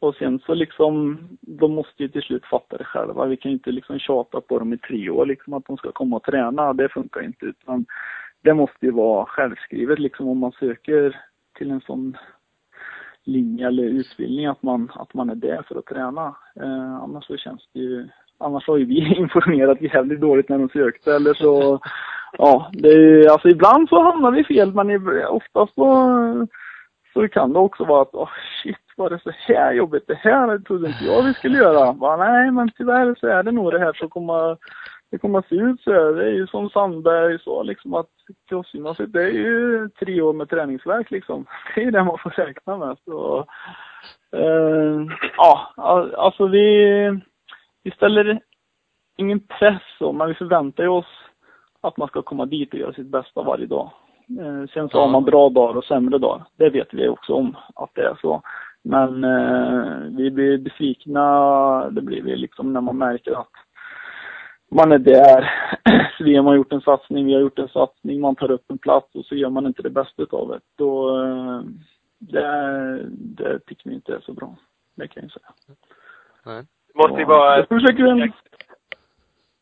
och 0.00 0.14
sen 0.14 0.38
så 0.38 0.54
liksom, 0.54 1.18
de 1.40 1.72
måste 1.72 2.02
ju 2.02 2.08
till 2.08 2.22
slut 2.22 2.44
fatta 2.44 2.76
det 2.76 2.84
själva. 2.84 3.26
Vi 3.26 3.36
kan 3.36 3.50
ju 3.50 3.56
inte 3.56 3.72
liksom 3.72 3.98
tjata 3.98 4.40
på 4.40 4.58
dem 4.58 4.72
i 4.72 4.78
tre 4.78 5.10
år 5.10 5.26
liksom 5.26 5.52
att 5.52 5.66
de 5.66 5.76
ska 5.76 5.92
komma 5.92 6.16
och 6.16 6.22
träna. 6.22 6.72
Det 6.72 6.88
funkar 6.88 7.22
inte 7.22 7.46
utan 7.46 7.86
det 8.42 8.54
måste 8.54 8.86
ju 8.86 8.92
vara 8.92 9.26
självskrivet 9.26 9.98
liksom 9.98 10.28
om 10.28 10.38
man 10.38 10.52
söker 10.52 11.20
till 11.58 11.70
en 11.70 11.80
sån 11.80 12.16
linje 13.24 13.66
eller 13.66 13.82
utbildning 13.82 14.46
att 14.46 14.62
man, 14.62 14.90
att 14.94 15.14
man 15.14 15.30
är 15.30 15.34
där 15.34 15.62
för 15.68 15.78
att 15.78 15.86
träna. 15.86 16.34
Eh, 16.60 16.94
annars 17.02 17.26
så 17.26 17.36
känns 17.36 17.68
det 17.72 17.80
ju, 17.80 18.08
annars 18.38 18.66
har 18.66 18.76
ju 18.76 18.84
vi 18.84 19.16
informerat 19.16 19.80
jävligt 19.80 20.20
dåligt 20.20 20.48
när 20.48 20.58
de 20.58 20.68
sökte 20.68 21.14
eller 21.14 21.34
så, 21.34 21.80
ja, 22.38 22.70
det 22.72 22.88
är 22.88 22.98
ju, 22.98 23.28
alltså 23.28 23.48
ibland 23.48 23.88
så 23.88 24.02
hamnar 24.02 24.30
vi 24.30 24.44
fel 24.44 24.74
men 24.74 25.08
oftast 25.28 25.74
så, 25.74 26.46
så 27.12 27.28
kan 27.28 27.52
det 27.52 27.58
också 27.58 27.84
vara 27.84 28.02
att, 28.02 28.14
åh 28.14 28.28
shit, 28.62 28.76
var 28.96 29.10
det 29.10 29.18
så 29.22 29.30
här 29.30 29.72
jobbigt? 29.72 30.06
Det 30.06 30.14
här 30.14 30.58
trodde 30.58 30.88
inte 30.88 31.04
jag 31.04 31.22
vi 31.22 31.34
skulle 31.34 31.58
göra. 31.58 31.92
Bara, 31.92 32.16
nej, 32.16 32.50
men 32.50 32.70
tyvärr 32.76 33.14
så 33.20 33.26
är 33.26 33.42
det 33.42 33.52
nog 33.52 33.72
det 33.72 33.78
här 33.78 33.92
som 33.92 34.08
kommer, 34.08 34.56
det 35.10 35.18
kommer 35.18 35.38
att 35.38 35.48
se 35.48 35.54
ut 35.54 35.80
så 35.80 35.92
här. 35.92 36.12
Det 36.12 36.24
är 36.24 36.32
ju 36.32 36.46
som 36.46 36.70
Sandberg 36.70 37.38
sa 37.38 37.62
liksom 37.62 37.94
att 37.94 38.10
crossgymnasiet, 38.48 39.12
det 39.12 39.22
är 39.22 39.32
ju 39.32 39.88
tre 39.88 40.22
år 40.22 40.32
med 40.32 40.48
träningsverk 40.48 41.10
liksom. 41.10 41.46
Det 41.74 41.80
är 41.80 41.84
ju 41.84 41.90
det 41.90 42.04
man 42.04 42.18
får 42.18 42.30
räkna 42.30 42.76
med. 42.76 42.96
Så, 43.04 43.46
eh, 44.32 45.06
ja, 45.36 45.72
alltså 46.16 46.46
vi, 46.46 47.20
vi 47.82 47.90
ställer 47.90 48.40
ingen 49.16 49.40
press 49.40 49.82
så, 49.98 50.12
men 50.12 50.28
vi 50.28 50.34
förväntar 50.34 50.82
ju 50.82 50.88
oss 50.88 51.06
att 51.80 51.96
man 51.96 52.08
ska 52.08 52.22
komma 52.22 52.46
dit 52.46 52.72
och 52.72 52.78
göra 52.78 52.92
sitt 52.92 53.06
bästa 53.06 53.42
varje 53.42 53.66
dag. 53.66 53.90
Eh, 54.38 54.66
sen 54.74 54.88
så 54.88 54.96
Ja. 54.96 55.00
har 55.00 55.08
man 55.08 55.24
bra 55.24 55.48
dagar 55.48 55.76
och 55.76 55.84
sämre 55.84 56.18
dagar. 56.18 56.44
Det 56.56 56.70
vet 56.70 56.94
vi 56.94 57.08
också 57.08 57.32
om 57.32 57.56
att 57.74 57.90
det 57.94 58.02
är 58.02 58.18
så. 58.20 58.42
Men 58.82 59.24
eh, 59.24 60.16
vi 60.16 60.30
blir 60.30 60.58
besvikna, 60.58 61.90
det 61.90 62.02
blir 62.02 62.22
vi 62.22 62.36
liksom 62.36 62.72
när 62.72 62.80
man 62.80 62.98
märker 62.98 63.32
att 63.32 63.50
man 64.70 64.92
är 64.92 64.98
där. 64.98 65.50
Svem 66.18 66.44
har 66.44 66.54
gjort 66.54 66.72
en 66.72 66.80
satsning, 66.80 67.26
vi 67.26 67.34
har 67.34 67.40
gjort 67.40 67.58
en 67.58 67.68
satsning, 67.68 68.20
man 68.20 68.36
tar 68.36 68.50
upp 68.50 68.70
en 68.70 68.78
plats 68.78 69.14
och 69.14 69.24
så 69.24 69.34
gör 69.34 69.50
man 69.50 69.66
inte 69.66 69.82
det 69.82 69.90
bästa 69.90 70.22
utav 70.22 70.48
det. 70.48 70.60
Då, 70.76 71.22
eh, 71.24 71.60
det, 72.18 73.00
det 73.12 73.58
tycker 73.66 73.90
vi 73.90 73.94
inte 73.94 74.14
är 74.14 74.20
så 74.20 74.32
bra. 74.32 74.56
Det 74.94 75.08
kan 75.08 75.22
jag 75.22 75.32
säga. 75.32 75.76
Nej. 76.46 76.64
Det 76.92 76.98
måste 76.98 77.18
ju 77.18 77.24
vara, 77.24 77.56
en, 77.56 78.32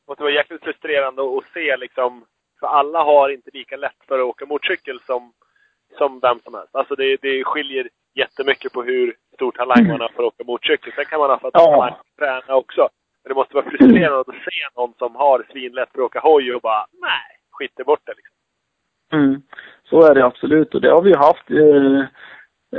måste 0.09 0.23
vara 0.23 0.33
jäkligt 0.33 0.65
frustrerande 0.65 1.23
att 1.23 1.45
se 1.55 1.77
liksom 1.77 2.25
För 2.61 2.67
alla 2.67 3.03
har 3.03 3.29
inte 3.29 3.51
lika 3.53 3.77
lätt 3.77 4.05
för 4.09 4.19
att 4.19 4.25
åka 4.25 4.47
motorcykel 4.47 5.01
som, 5.07 5.33
som 5.99 6.21
vem 6.21 6.39
som 6.45 6.55
helst. 6.55 6.77
Alltså 6.77 6.95
det, 6.95 7.17
det 7.23 7.45
skiljer 7.45 7.89
jättemycket 8.15 8.73
på 8.73 8.83
hur 8.83 9.15
stor 9.35 9.53
talang 9.53 9.87
man 9.89 10.01
har 10.01 10.09
för 10.09 10.23
att 10.23 10.33
åka 10.35 10.45
motorcykel. 10.45 10.93
Sen 10.97 11.05
kan 11.05 11.21
man 11.21 11.31
ha 11.31 11.39
för 11.39 11.49
att 11.49 11.55
Ja. 11.55 11.67
talang 11.71 11.95
träna 12.19 12.57
också. 12.57 12.89
Men 13.23 13.29
det 13.29 13.35
måste 13.35 13.55
vara 13.55 13.71
frustrerande 13.71 14.21
att 14.21 14.27
se 14.27 14.61
någon 14.77 14.95
som 14.99 15.17
har 15.17 15.47
svinlätt 15.53 15.89
för 15.93 16.01
att 16.01 16.07
åka 16.07 16.21
hoj 16.21 16.55
och 16.55 16.61
bara, 16.61 16.87
nej, 16.93 17.29
skiter 17.51 17.85
bort 17.85 18.01
det 18.05 18.13
liksom. 18.17 18.35
Mm. 19.13 19.43
Så 19.91 20.03
är 20.03 20.15
det 20.15 20.25
absolut 20.25 20.75
och 20.75 20.81
det 20.81 20.91
har 20.91 21.03
vi 21.03 21.11
ju 21.11 21.17
haft. 21.17 21.51
Eh, 21.51 22.01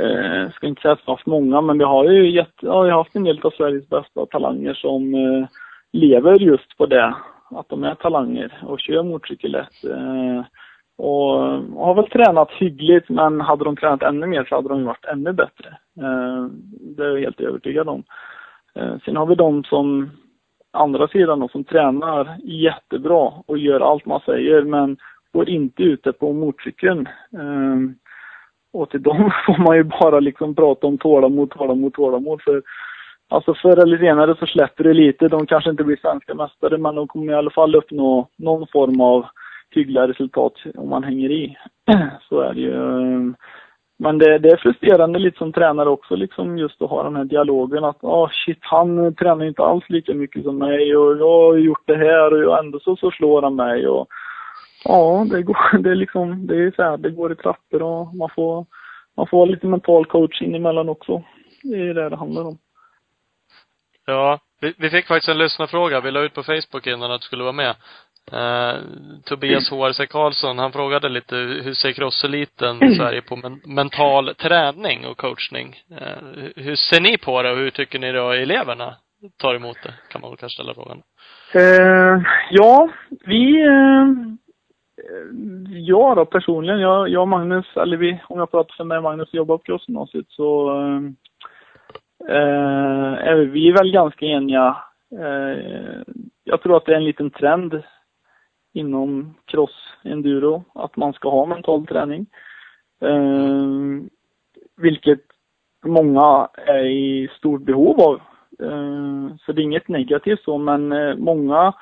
eh, 0.02 0.50
ska 0.52 0.66
inte 0.66 0.82
säga 0.82 0.92
att 0.92 0.98
vi 0.98 1.02
har 1.06 1.14
haft 1.16 1.26
många 1.26 1.60
men 1.60 1.78
vi 1.78 1.84
har 1.84 2.04
ju 2.04 2.30
gett, 2.30 2.54
ja, 2.60 2.82
vi 2.82 2.90
har 2.90 2.98
haft 2.98 3.16
en 3.16 3.24
del 3.24 3.40
av 3.42 3.50
Sveriges 3.50 3.88
bästa 3.88 4.26
talanger 4.26 4.74
som 4.74 5.14
eh, 5.14 5.48
lever 5.92 6.38
just 6.38 6.76
på 6.76 6.86
det. 6.86 7.14
Att 7.50 7.68
de 7.68 7.84
är 7.84 7.94
talanger 7.94 8.62
och 8.66 8.80
kör 8.80 9.02
motorcykel 9.02 9.52
lätt. 9.52 9.84
Eh, 9.84 10.44
och 10.96 11.38
har 11.86 11.94
väl 11.94 12.10
tränat 12.10 12.50
hyggligt 12.50 13.08
men 13.08 13.40
hade 13.40 13.64
de 13.64 13.76
tränat 13.76 14.02
ännu 14.02 14.26
mer 14.26 14.44
så 14.44 14.54
hade 14.54 14.68
de 14.68 14.84
varit 14.84 15.04
ännu 15.04 15.32
bättre. 15.32 15.68
Eh, 16.00 16.46
det 16.96 17.04
är 17.04 17.08
jag 17.08 17.20
helt 17.20 17.40
övertygad 17.40 17.88
om. 17.88 18.02
Eh, 18.74 18.94
sen 19.04 19.16
har 19.16 19.26
vi 19.26 19.34
de 19.34 19.64
som 19.64 20.10
andra 20.72 21.08
sidan 21.08 21.40
då, 21.40 21.48
som 21.48 21.64
tränar 21.64 22.36
jättebra 22.44 23.32
och 23.46 23.58
gör 23.58 23.80
allt 23.80 24.06
man 24.06 24.20
säger 24.20 24.62
men 24.62 24.96
går 25.32 25.48
inte 25.48 25.82
ute 25.82 26.12
på 26.12 26.32
motorcykeln. 26.32 27.06
Eh, 27.32 27.76
och 28.72 28.90
till 28.90 29.02
dem 29.02 29.30
får 29.46 29.58
man 29.58 29.76
ju 29.76 29.84
bara 29.84 30.20
liksom 30.20 30.54
prata 30.54 30.86
om 30.86 30.98
tålamod, 30.98 31.50
tålamod, 31.50 31.94
tålamod. 31.94 32.42
För 32.42 32.62
alltså 33.30 33.54
förr 33.54 33.82
eller 33.82 33.98
senare 33.98 34.36
så 34.38 34.46
släpper 34.46 34.84
det 34.84 34.94
lite. 34.94 35.28
De 35.28 35.46
kanske 35.46 35.70
inte 35.70 35.84
blir 35.84 35.96
svenska 35.96 36.34
mästare 36.34 36.78
men 36.78 36.94
de 36.94 37.08
kommer 37.08 37.32
i 37.32 37.36
alla 37.36 37.50
fall 37.50 37.74
uppnå 37.74 38.28
någon 38.36 38.66
form 38.66 39.00
av 39.00 39.26
hyggliga 39.70 40.08
resultat 40.08 40.52
om 40.74 40.88
man 40.88 41.04
hänger 41.04 41.30
i. 41.30 41.56
Så 42.28 42.40
är 42.40 42.54
det 42.54 42.60
ju. 42.60 42.74
Ehm, 42.74 43.36
men 43.98 44.18
det, 44.18 44.38
det 44.38 44.48
är 44.48 44.56
frustrerande 44.56 45.18
lite 45.18 45.38
som 45.38 45.52
tränare 45.52 45.88
också 45.88 46.16
liksom 46.16 46.58
just 46.58 46.82
att 46.82 46.90
ha 46.90 47.02
den 47.02 47.16
här 47.16 47.24
dialogen 47.24 47.84
att 47.84 48.04
ah 48.04 48.30
shit 48.32 48.58
han 48.60 49.14
tränar 49.14 49.44
inte 49.44 49.62
alls 49.62 49.84
lika 49.88 50.14
mycket 50.14 50.44
som 50.44 50.58
mig 50.58 50.96
och 50.96 51.18
jag 51.18 51.46
har 51.46 51.56
gjort 51.56 51.82
det 51.86 51.96
här 51.96 52.46
och 52.46 52.58
ändå 52.58 52.80
så, 52.80 52.96
så 52.96 53.10
slår 53.10 53.42
han 53.42 53.56
mig 53.56 53.88
och 53.88 54.08
Ja, 54.84 55.26
det 55.30 55.42
går, 55.42 55.78
det 55.82 55.90
är 55.90 55.94
liksom, 55.94 56.46
det 56.46 56.56
är 56.56 56.72
så 56.76 56.82
här, 56.82 56.96
det 56.96 57.10
går 57.10 57.32
i 57.32 57.36
trappor 57.36 57.82
och 57.82 58.14
man 58.14 58.28
får, 58.34 58.66
man 59.16 59.26
får 59.26 59.46
lite 59.46 59.66
mental 59.66 60.06
coaching 60.06 60.56
emellan 60.56 60.88
också. 60.88 61.22
Det 61.62 61.76
är 61.76 61.94
det 61.94 62.08
det 62.08 62.16
handlar 62.16 62.44
om. 62.44 62.58
Ja, 64.10 64.38
vi, 64.60 64.74
vi 64.78 64.90
fick 64.90 65.06
faktiskt 65.06 65.28
en 65.28 65.38
lyssnarfråga. 65.38 66.00
Vi 66.00 66.10
la 66.10 66.20
ut 66.20 66.34
på 66.34 66.42
Facebook 66.42 66.86
innan 66.86 67.10
att 67.12 67.20
du 67.20 67.24
skulle 67.24 67.42
vara 67.42 67.52
med. 67.52 67.74
Eh, 68.32 68.74
Tobias 69.24 69.70
HRC 69.70 70.06
Karlsson, 70.06 70.58
han 70.58 70.72
frågade 70.72 71.08
lite 71.08 71.36
hur 71.36 71.74
ser 71.74 71.92
crosseliten 71.92 72.82
i 72.84 72.94
Sverige 72.94 73.22
på 73.22 73.36
men, 73.36 73.60
mental 73.66 74.34
träning 74.34 75.06
och 75.06 75.16
coachning? 75.16 75.76
Eh, 76.00 76.22
hur- 76.56 76.74
ser 76.76 77.00
ni 77.00 77.18
på 77.18 77.42
det 77.42 77.50
och 77.50 77.56
hur 77.56 77.70
tycker 77.70 77.98
ni 77.98 78.12
då 78.12 78.30
eleverna 78.30 78.94
tar 79.42 79.54
emot 79.54 79.76
det? 79.82 79.94
Kan 80.10 80.20
man 80.20 80.30
väl 80.30 80.38
kanske 80.38 80.54
ställa 80.62 80.74
frågan. 80.74 81.02
Eh, 81.54 82.22
ja, 82.50 82.88
vi, 83.26 83.66
jag 85.86 86.16
då 86.16 86.24
personligen, 86.24 86.80
jag, 86.80 87.08
jag 87.08 87.22
och 87.22 87.28
Magnus, 87.28 87.66
eller 87.76 87.96
vi, 87.96 88.20
om 88.28 88.38
jag 88.38 88.50
pratar 88.50 88.74
för 88.76 88.84
mig 88.84 88.96
och 88.96 89.02
Magnus 89.02 89.28
och 89.28 89.34
jobbar 89.34 89.58
på 89.58 89.64
crossgymnasiet 89.64 90.26
så 90.28 90.70
eh, 92.28 92.34
vi 92.34 93.28
är 93.28 93.34
vi 93.36 93.72
väl 93.72 93.92
ganska 93.92 94.26
eniga. 94.26 94.76
Eh, 95.18 96.02
jag 96.44 96.62
tror 96.62 96.76
att 96.76 96.86
det 96.86 96.92
är 96.92 96.96
en 96.96 97.04
liten 97.04 97.30
trend 97.30 97.82
inom 98.72 99.34
cross 99.44 99.94
enduro 100.04 100.64
att 100.74 100.96
man 100.96 101.12
ska 101.12 101.30
ha 101.30 101.46
mental 101.46 101.86
träning. 101.86 102.26
Eh, 103.00 103.66
vilket 104.76 105.20
många 105.84 106.48
är 106.66 106.84
i 106.84 107.28
stort 107.36 107.62
behov 107.62 108.00
av. 108.00 108.14
Eh, 108.66 109.36
Så 109.46 109.52
det 109.52 109.62
är 109.62 109.64
inget 109.64 109.88
negativt 109.88 110.42
så, 110.42 110.58
men 110.58 110.92
eh, 110.92 111.16
många 111.16 111.72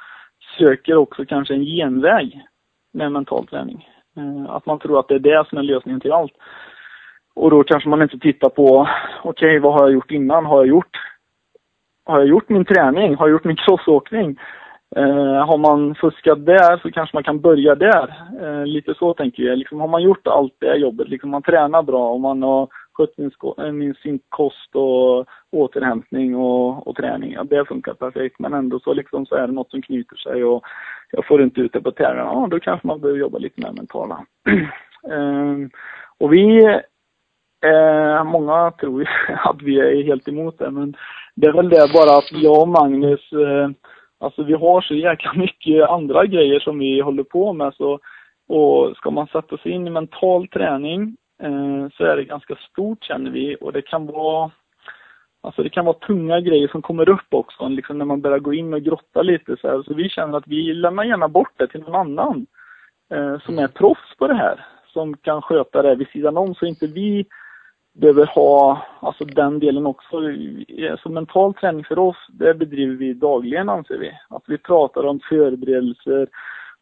söker 0.59 0.97
också 0.97 1.25
kanske 1.25 1.55
en 1.55 1.65
genväg 1.65 2.41
med 2.93 3.13
mental 3.13 3.47
träning. 3.47 3.89
Eh, 4.17 4.51
Att 4.51 4.67
man 4.67 4.79
tror 4.79 4.99
att 5.01 5.09
det 5.09 5.15
är 5.15 5.19
det 5.19 5.47
som 5.49 5.59
är 5.59 5.63
lösningen 5.63 6.01
till 6.01 6.13
allt. 6.13 6.33
Och 7.39 7.51
då 7.51 7.65
kanske 7.65 7.89
man 7.89 8.03
inte 8.03 8.19
tittar 8.19 8.49
på, 8.49 8.89
okej 9.23 9.59
vad 9.59 9.73
har 9.75 9.83
jag 9.83 9.93
gjort 9.93 10.11
innan? 10.11 10.47
Har 10.47 10.59
jag 10.59 10.67
gjort, 10.67 10.97
har 12.05 12.19
jag 12.19 12.29
gjort 12.29 12.49
min 12.49 12.65
träning? 12.65 13.15
Har 13.15 13.27
jag 13.27 13.33
gjort 13.33 13.45
min 13.45 13.57
crossåkning? 13.67 14.39
Eh, 14.97 15.47
har 15.47 15.59
man 15.59 15.95
fuskat 15.95 16.47
där 16.47 16.79
så 16.83 16.91
kanske 16.91 17.17
man 17.17 17.25
kan 17.25 17.41
börja 17.41 17.75
där. 17.75 18.15
Eh, 18.43 18.67
lite 18.67 18.95
så 18.95 19.15
tänker 19.15 19.43
jag. 19.43 19.59
Liksom, 19.59 19.81
har 19.81 19.89
man 19.89 20.03
gjort 20.03 20.27
allt 20.27 20.55
det 20.59 20.77
jobbet, 20.77 21.09
liksom 21.09 21.31
man 21.31 21.43
tränar 21.43 21.83
bra 21.83 22.11
och 22.11 22.21
man 22.21 22.43
har 22.43 22.69
skött 22.93 23.15
sin, 23.15 23.31
eh, 23.59 23.73
min, 23.73 23.95
sin 23.95 24.21
kost 24.29 24.75
och 24.75 25.27
återhämtning 25.53 26.37
och, 26.37 26.87
och 26.89 26.97
träning. 26.97 27.33
Ja, 27.33 27.45
det 27.45 27.65
funkar 27.65 27.95
perfekt. 27.95 28.39
Men 28.39 28.55
ändå 28.55 28.81
så, 28.81 28.93
liksom, 28.93 29.27
så 29.27 29.35
är 29.35 29.47
det 29.47 29.53
något 29.53 29.71
som 29.71 29.83
knyter 29.83 30.17
sig 30.17 30.45
och 30.45 30.65
jag 31.11 31.27
får 31.27 31.43
inte 31.43 31.61
ut 31.61 31.73
det 31.73 31.81
på 31.81 31.91
tävlingarna. 31.91 32.33
Ja, 32.33 32.49
då 32.51 32.61
kanske 32.61 32.87
man 32.87 33.01
behöver 33.01 33.21
jobba 33.21 33.39
lite 33.39 33.61
mer 33.61 33.73
mentala. 33.73 34.27
eh, 35.13 35.69
och 36.19 36.33
vi, 36.33 36.81
eh, 37.65 38.25
många 38.25 38.71
tror 38.71 39.01
ju 39.01 39.07
att 39.45 39.63
vi 39.63 39.81
är 39.81 40.05
helt 40.05 40.29
emot 40.29 40.59
det, 40.59 40.71
men 40.71 40.97
det 41.35 41.47
är 41.47 41.53
väl 41.53 41.69
det 41.69 41.93
bara 41.93 42.19
att 42.19 42.33
jag 42.33 42.63
och 42.63 42.69
Magnus, 42.69 43.33
eh, 43.33 43.71
alltså 44.21 44.43
vi 44.43 44.53
har 44.53 44.81
så 44.81 44.95
jäkla 44.95 45.33
mycket 45.37 45.89
andra 45.89 46.27
grejer 46.27 46.61
som 46.61 46.79
vi 46.79 47.01
håller 47.01 47.23
på 47.23 47.53
med 47.53 47.75
så, 47.75 48.01
och 48.49 48.97
ska 48.97 49.11
man 49.11 49.27
sätta 49.27 49.57
sig 49.59 49.73
in 49.73 49.87
i 49.87 49.91
mental 49.91 50.49
träning 50.49 51.17
eh, 51.43 51.89
så 51.97 52.05
är 52.05 52.17
det 52.17 52.25
ganska 52.25 52.57
stort 52.71 53.05
känner 53.05 53.31
vi 53.31 53.57
och 53.61 53.73
det 53.73 53.83
kan 53.83 54.07
vara 54.07 54.51
Alltså 55.41 55.63
det 55.63 55.71
kan 55.71 55.85
vara 55.85 55.99
tunga 55.99 56.41
grejer 56.41 56.69
som 56.69 56.83
kommer 56.83 57.09
upp 57.09 57.27
också, 57.31 57.69
liksom 57.69 57.99
när 57.99 58.05
man 58.05 58.21
börjar 58.21 58.39
gå 58.39 58.55
in 58.55 58.75
och 58.75 58.83
grotta 58.83 59.23
lite 59.23 59.57
så 59.57 59.69
här. 59.69 59.83
Så 59.83 59.95
vi 59.95 60.09
känner 60.09 60.39
att 60.39 60.47
vi 60.47 60.75
lämnar 60.75 61.05
gärna 61.05 61.29
bort 61.29 61.53
det 61.57 61.67
till 61.67 61.81
någon 61.81 61.95
annan 61.95 62.47
eh, 63.15 63.39
som 63.39 63.59
är 63.59 63.69
proffs 63.69 64.17
på 64.19 64.27
det 64.27 64.35
här. 64.35 64.67
Som 64.87 65.17
kan 65.17 65.43
sköta 65.43 65.83
det 65.83 65.95
vid 65.95 66.09
sidan 66.09 66.37
om 66.37 66.55
så 66.55 66.67
inte 66.67 66.87
vi 66.87 67.27
behöver 68.01 68.27
ha, 68.27 68.87
alltså 69.01 69.25
den 69.25 69.59
delen 69.59 69.87
också. 69.87 70.17
Så 71.03 71.09
mental 71.09 71.55
träning 71.55 71.85
för 71.85 71.99
oss, 71.99 72.17
det 72.29 72.55
bedriver 72.55 72.95
vi 72.95 73.15
dagligen 73.15 73.69
anser 73.69 73.99
vi. 73.99 74.13
Att 74.29 74.43
vi 74.47 74.59
pratar 74.59 75.07
om 75.07 75.21
förberedelser, 75.29 76.29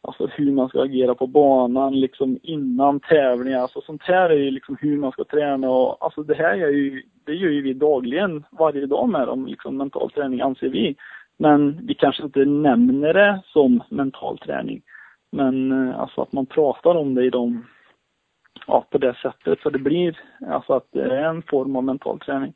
alltså 0.03 0.27
hur 0.27 0.53
man 0.53 0.69
ska 0.69 0.83
agera 0.83 1.15
på 1.15 1.27
banan 1.27 2.01
liksom 2.01 2.39
innan 2.43 3.01
tävlingar. 3.01 3.59
Alltså 3.59 3.81
sånt 3.81 4.03
här 4.03 4.31
är 4.31 4.37
ju 4.37 4.51
liksom 4.51 4.77
hur 4.81 4.97
man 4.97 5.13
ska 5.13 5.25
träna 5.25 5.71
och 5.71 5.97
alltså 6.05 6.23
det 6.23 6.35
här 6.35 6.55
är 6.55 6.71
ju, 6.71 7.03
det 7.25 7.35
gör 7.35 7.51
ju 7.51 7.63
vi 7.63 7.73
dagligen, 7.73 8.45
varje 8.51 8.87
dag 8.87 9.09
med 9.09 9.27
dem, 9.27 9.47
liksom 9.47 9.77
mental 9.77 10.11
träning 10.11 10.41
anser 10.41 10.69
vi. 10.69 10.97
Men 11.39 11.87
vi 11.87 11.95
kanske 11.95 12.23
inte 12.23 12.45
nämner 12.45 13.15
det 13.15 13.43
som 13.53 13.83
mental 13.89 14.39
träning. 14.39 14.83
Men 15.33 15.73
eh, 15.73 16.01
alltså 16.01 16.21
att 16.21 16.33
man 16.33 16.47
pratar 16.47 16.95
om 16.95 17.15
det 17.15 17.25
i 17.25 17.31
de, 17.31 17.67
ja 18.67 18.87
på 18.91 18.99
det 18.99 19.15
sättet. 19.15 19.61
Så 19.61 19.71
det 19.71 19.79
blir, 19.79 20.21
alltså 20.47 20.73
att 20.73 20.89
det 20.93 21.03
är 21.03 21.25
en 21.25 21.43
form 21.43 21.77
av 21.77 21.85
mental 21.85 22.19
träning. 22.19 22.55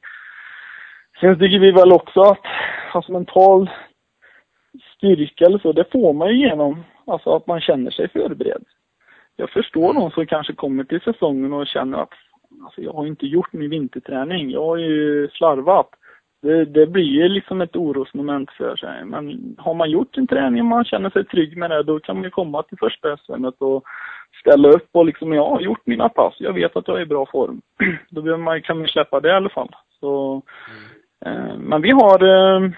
Sen 1.20 1.38
tycker 1.38 1.58
vi 1.58 1.70
väl 1.70 1.92
också 1.92 2.20
att, 2.20 2.44
alltså 2.92 3.12
mental 3.12 3.70
styrka 4.96 5.44
eller 5.44 5.58
så, 5.58 5.72
det 5.72 5.92
får 5.92 6.12
man 6.12 6.28
ju 6.28 6.48
genom, 6.48 6.84
alltså 7.06 7.36
att 7.36 7.46
man 7.46 7.60
känner 7.60 7.90
sig 7.90 8.08
förberedd. 8.08 8.64
Jag 9.36 9.50
förstår 9.50 9.92
någon 9.92 10.10
som 10.10 10.26
kanske 10.26 10.52
kommer 10.52 10.84
till 10.84 11.00
säsongen 11.00 11.52
och 11.52 11.66
känner 11.66 11.98
att 11.98 12.12
alltså 12.64 12.80
jag 12.80 12.92
har 12.92 13.06
inte 13.06 13.26
gjort 13.26 13.52
min 13.52 13.70
vinterträning, 13.70 14.50
jag 14.50 14.64
har 14.66 14.76
ju 14.76 15.28
slarvat. 15.28 15.88
Det, 16.42 16.64
det 16.64 16.86
blir 16.86 17.04
ju 17.04 17.28
liksom 17.28 17.60
ett 17.60 17.76
orosmoment 17.76 18.50
för 18.50 18.76
sig. 18.76 19.04
Men 19.04 19.56
har 19.58 19.74
man 19.74 19.90
gjort 19.90 20.14
sin 20.14 20.26
träning 20.26 20.60
och 20.60 20.66
man 20.66 20.84
känner 20.84 21.10
sig 21.10 21.24
trygg 21.24 21.56
med 21.56 21.70
det, 21.70 21.82
då 21.82 22.00
kan 22.00 22.16
man 22.16 22.24
ju 22.24 22.30
komma 22.30 22.62
till 22.62 22.78
första 22.78 23.16
SM 23.16 23.44
och 23.44 23.84
ställa 24.40 24.68
upp 24.68 24.88
och 24.92 25.07
liksom, 25.07 25.33
jag 25.33 25.48
har 25.48 25.60
gjort 25.60 25.87
mina 25.87 26.08
pass, 26.08 26.35
jag 26.38 26.52
vet 26.52 26.77
att 26.77 26.88
jag 26.88 26.96
är 26.96 27.02
i 27.02 27.06
bra 27.06 27.27
form. 27.27 27.60
Då 28.10 28.23
behöver 28.23 28.44
man, 28.44 28.62
kan 28.62 28.79
man 28.79 28.88
släppa 28.88 29.21
det 29.21 29.29
i 29.29 29.33
alla 29.33 29.48
fall. 29.48 29.77
Så, 30.00 30.42
eh, 31.27 31.56
men 31.58 31.83
vi 31.83 31.90
har, 31.90 32.25
eh, 32.25 32.71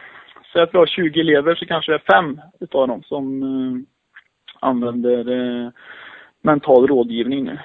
säg 0.53 0.63
att 0.63 0.75
vi 0.75 0.79
har 0.79 0.87
20 0.87 1.21
elever 1.21 1.55
så 1.55 1.67
kanske 1.67 1.93
det 1.93 1.97
är 1.97 2.15
fem 2.15 2.41
utav 2.61 2.89
dem 2.89 3.03
som 3.03 3.43
eh, 3.43 3.81
använder 4.61 5.31
eh, 5.31 5.71
mental 6.43 6.87
rådgivning 6.87 7.45
nu. 7.45 7.59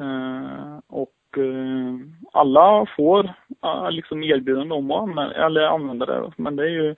Eh, 0.00 0.78
och 0.86 1.38
eh, 1.38 1.94
alla 2.32 2.86
får 2.96 3.24
eh, 3.64 3.90
liksom 3.90 4.22
erbjudande 4.22 4.74
om 4.74 4.90
att 4.90 5.02
använda, 5.02 5.46
eller 5.46 5.62
använda 5.62 6.06
det. 6.06 6.32
Men 6.36 6.56
det 6.56 6.62
är 6.62 6.70
ju 6.70 6.94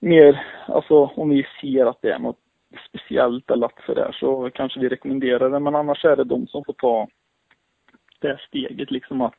mer, 0.00 0.46
alltså 0.66 0.94
om 0.94 1.30
vi 1.30 1.46
ser 1.60 1.86
att 1.86 2.02
det 2.02 2.12
är 2.12 2.18
något 2.18 2.38
speciellt 2.88 3.50
eller 3.50 3.66
att 3.66 3.84
sådär 3.86 4.16
så 4.20 4.50
kanske 4.54 4.80
vi 4.80 4.88
rekommenderar 4.88 5.50
det. 5.50 5.58
Men 5.58 5.74
annars 5.74 6.04
är 6.04 6.16
det 6.16 6.24
de 6.24 6.46
som 6.46 6.64
får 6.64 6.72
ta 6.72 7.08
det 8.20 8.38
steget 8.48 8.90
liksom 8.90 9.20
att 9.20 9.38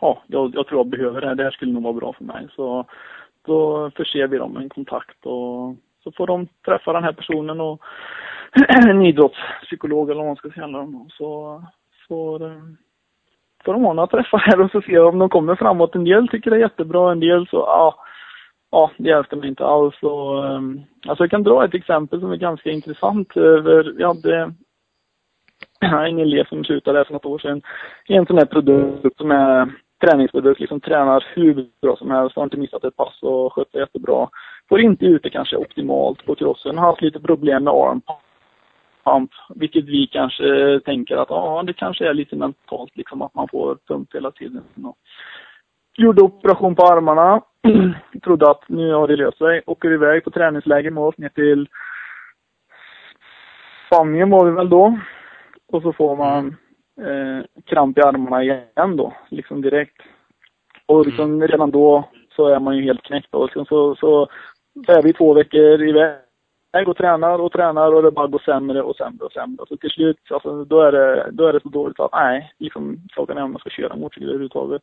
ja, 0.00 0.22
jag, 0.26 0.54
jag 0.54 0.66
tror 0.66 0.80
jag 0.80 0.86
behöver 0.86 1.20
det 1.20 1.26
här. 1.26 1.34
Det 1.34 1.44
här 1.44 1.50
skulle 1.50 1.72
nog 1.72 1.82
vara 1.82 1.92
bra 1.92 2.12
för 2.12 2.24
mig. 2.24 2.48
Så 2.56 2.86
då 3.46 3.90
förser 3.96 4.26
vi 4.26 4.38
dem 4.38 4.52
med 4.52 4.62
en 4.62 4.68
kontakt 4.68 5.26
och 5.26 5.74
Så 6.04 6.12
får 6.16 6.26
de 6.26 6.48
träffa 6.64 6.92
den 6.92 7.04
här 7.04 7.12
personen 7.12 7.60
och 7.60 7.80
en 8.68 9.02
idrottspsykolog 9.02 10.10
eller 10.10 10.20
vad 10.20 10.26
man 10.26 10.36
ska 10.36 10.50
kalla 10.50 10.78
dem. 10.78 11.08
Så 11.10 11.62
får, 12.08 12.46
eh, 12.46 12.62
får 13.64 13.72
de 13.72 13.84
ha 13.84 13.92
några 13.92 14.06
träffar 14.06 14.38
här 14.38 14.60
och 14.60 14.70
så 14.70 14.82
se 14.82 14.98
om 14.98 15.18
de 15.18 15.28
kommer 15.28 15.54
framåt. 15.56 15.94
En 15.94 16.04
del 16.04 16.28
tycker 16.28 16.50
det 16.50 16.56
är 16.56 16.60
jättebra, 16.60 17.12
en 17.12 17.20
del 17.20 17.46
så, 17.46 17.56
ja, 17.56 17.94
ja, 18.72 18.90
det 18.96 19.08
hjälpte 19.08 19.36
mig 19.36 19.48
inte 19.48 19.66
alls. 19.66 20.02
Och, 20.02 20.44
um, 20.44 20.82
alltså 21.06 21.24
jag 21.24 21.30
kan 21.30 21.42
dra 21.42 21.64
ett 21.64 21.74
exempel 21.74 22.20
som 22.20 22.32
är 22.32 22.36
ganska 22.36 22.70
intressant. 22.70 23.36
Över, 23.36 23.92
vi 23.96 24.04
hade 24.04 24.54
en 26.08 26.18
elev 26.18 26.44
som 26.44 26.64
slutade 26.64 27.04
för 27.04 27.12
något 27.12 27.26
år 27.26 27.38
sedan 27.38 27.62
i 28.08 28.14
en 28.14 28.26
sån 28.26 28.38
här 28.38 28.46
produkt 28.46 29.16
som 29.16 29.30
är 29.30 29.72
träningsprodukt, 30.04 30.60
liksom 30.60 30.80
tränar 30.80 31.24
hur 31.34 31.68
bra 31.82 31.96
som 31.96 32.10
helst, 32.10 32.36
har 32.36 32.44
inte 32.44 32.56
missat 32.56 32.84
ett 32.84 32.96
pass 32.96 33.22
och 33.22 33.52
sköter 33.52 33.78
jättebra. 33.78 34.28
Får 34.68 34.80
inte 34.80 35.06
ut 35.06 35.22
det 35.22 35.30
kanske 35.30 35.56
optimalt 35.56 36.26
på 36.26 36.34
crossen, 36.34 36.78
har 36.78 36.86
haft 36.86 37.02
lite 37.02 37.20
problem 37.20 37.64
med 37.64 37.72
arm 37.72 38.00
pump, 39.04 39.30
vilket 39.54 39.84
vi 39.84 40.06
kanske 40.06 40.80
tänker 40.84 41.16
att 41.16 41.30
ja, 41.30 41.62
det 41.66 41.72
kanske 41.72 42.08
är 42.08 42.14
lite 42.14 42.36
mentalt 42.36 42.96
liksom 42.96 43.22
att 43.22 43.34
man 43.34 43.48
får 43.48 43.78
pump 43.88 44.14
hela 44.14 44.30
tiden. 44.30 44.62
Gjorde 45.96 46.22
operation 46.22 46.74
på 46.74 46.82
armarna, 46.82 47.40
trodde 48.24 48.50
att 48.50 48.68
nu 48.68 48.92
har 48.92 49.08
det 49.08 49.16
löst 49.16 49.38
sig, 49.38 49.62
åker 49.66 49.92
iväg 49.92 50.24
på 50.24 50.30
träningsläger 50.30 50.90
med 50.90 51.04
oss 51.04 51.18
ner 51.18 51.28
till 51.28 51.68
Spanien 53.86 54.30
var 54.30 54.44
vi 54.44 54.50
väl 54.50 54.68
då. 54.68 54.98
Och 55.68 55.82
så 55.82 55.92
får 55.92 56.16
man 56.16 56.56
eh, 57.00 57.62
kramp 57.66 57.98
i 57.98 58.00
armarna 58.00 58.42
igen 58.42 58.96
då, 58.96 59.12
liksom 59.28 59.62
direkt. 59.62 60.02
Och 60.86 61.06
liksom 61.06 61.24
mm. 61.24 61.48
redan 61.48 61.70
då 61.70 62.08
så 62.36 62.48
är 62.48 62.60
man 62.60 62.76
ju 62.76 62.82
helt 62.82 63.02
knäckt. 63.02 63.34
Och 63.34 63.44
liksom 63.44 63.66
så, 63.66 63.94
så, 63.94 64.28
är 64.88 65.02
vi 65.02 65.12
två 65.12 65.34
veckor 65.34 65.82
iväg 65.82 66.88
och 66.88 66.96
tränar 66.96 67.38
och 67.38 67.52
tränar 67.52 67.94
och 67.94 68.02
det 68.02 68.10
bara 68.10 68.26
går 68.26 68.38
sämre 68.38 68.82
och 68.82 68.96
sämre 68.96 69.24
och 69.24 69.32
sämre. 69.32 69.66
Så 69.68 69.76
till 69.76 69.90
slut, 69.90 70.18
alltså, 70.30 70.64
då, 70.64 70.80
är 70.80 70.92
det, 70.92 71.28
då 71.32 71.46
är 71.46 71.52
det 71.52 71.62
så 71.62 71.68
dåligt 71.68 72.00
att 72.00 72.12
nej, 72.12 72.52
liksom, 72.58 72.96
frågan 73.14 73.38
är 73.38 73.42
om 73.42 73.52
man 73.52 73.60
ska 73.60 73.70
köra 73.70 73.96
motorcykel 73.96 74.28
överhuvudtaget. 74.28 74.82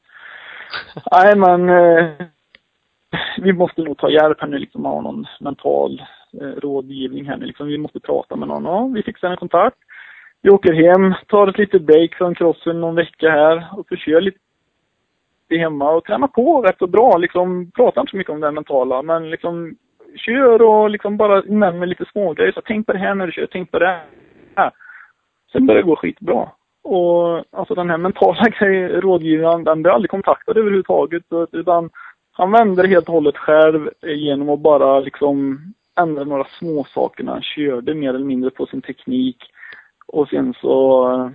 nej, 1.11 1.35
men 1.35 1.69
eh, 1.69 2.09
vi 3.41 3.53
måste 3.53 3.81
nog 3.81 3.97
ta 3.97 4.09
hjälp 4.09 4.41
här 4.41 4.47
nu, 4.47 4.57
liksom 4.57 4.85
ha 4.85 5.01
någon 5.01 5.25
mental 5.39 6.03
eh, 6.41 6.47
rådgivning 6.47 7.25
här 7.25 7.37
nu. 7.37 7.45
Liksom, 7.45 7.67
vi 7.67 7.77
måste 7.77 7.99
prata 7.99 8.35
med 8.35 8.47
någon. 8.47 8.63
Ja, 8.63 8.91
vi 8.93 9.03
fixar 9.03 9.29
en 9.29 9.37
kontakt. 9.37 9.77
Vi 10.41 10.49
åker 10.49 10.73
hem, 10.73 11.13
tar 11.27 11.47
ett 11.47 11.57
litet 11.57 11.81
break 11.81 12.15
från 12.15 12.35
crossen 12.35 12.81
någon 12.81 12.95
vecka 12.95 13.29
här 13.29 13.67
och 13.77 13.87
så 13.89 13.95
kör 13.95 14.21
lite 14.21 14.39
hemma 15.49 15.91
och 15.91 16.03
tränar 16.03 16.27
på 16.27 16.61
rätt 16.61 16.77
så 16.79 16.87
bra. 16.87 17.17
Liksom, 17.17 17.71
pratar 17.71 18.01
inte 18.01 18.11
så 18.11 18.17
mycket 18.17 18.33
om 18.33 18.39
det 18.39 18.51
mentala, 18.51 19.01
men 19.01 19.29
liksom 19.29 19.75
kör 20.15 20.61
och 20.61 20.89
liksom 20.89 21.17
bara 21.17 21.41
nämner 21.41 21.87
lite 21.87 22.05
smågrejer. 22.11 22.51
Så 22.51 22.61
tänk 22.65 22.87
på 22.87 22.93
det 22.93 22.99
här 22.99 23.15
när 23.15 23.25
du 23.25 23.31
kör, 23.31 23.47
tänk 23.51 23.71
på 23.71 23.79
det 23.79 23.99
här. 24.55 24.71
Sen 25.51 25.65
börjar 25.65 25.81
det 25.81 25.87
gå 25.87 25.95
skitbra. 25.95 26.49
Och 26.83 27.43
alltså 27.51 27.75
den 27.75 27.89
här 27.89 27.97
mentala 27.97 28.43
rådgivaren, 29.01 29.63
den 29.63 29.81
blir 29.81 29.93
aldrig 29.93 30.11
kontaktad 30.11 30.57
överhuvudtaget. 30.57 31.23
Utan 31.51 31.89
han 32.39 32.51
vände 32.51 32.81
det 32.81 32.87
helt 32.87 33.07
och 33.07 33.13
hållet 33.13 33.37
själv 33.37 33.89
genom 34.01 34.49
att 34.49 34.59
bara 34.59 34.99
liksom 34.99 35.59
ändra 35.99 36.23
några 36.23 36.47
små 36.59 36.83
saker 36.83 37.23
när 37.23 37.31
han 37.31 37.41
körde 37.41 37.93
mer 37.93 38.09
eller 38.09 38.25
mindre 38.25 38.49
på 38.49 38.65
sin 38.65 38.81
teknik. 38.81 39.37
Och 40.07 40.29
sen 40.29 40.53
så, 40.61 41.31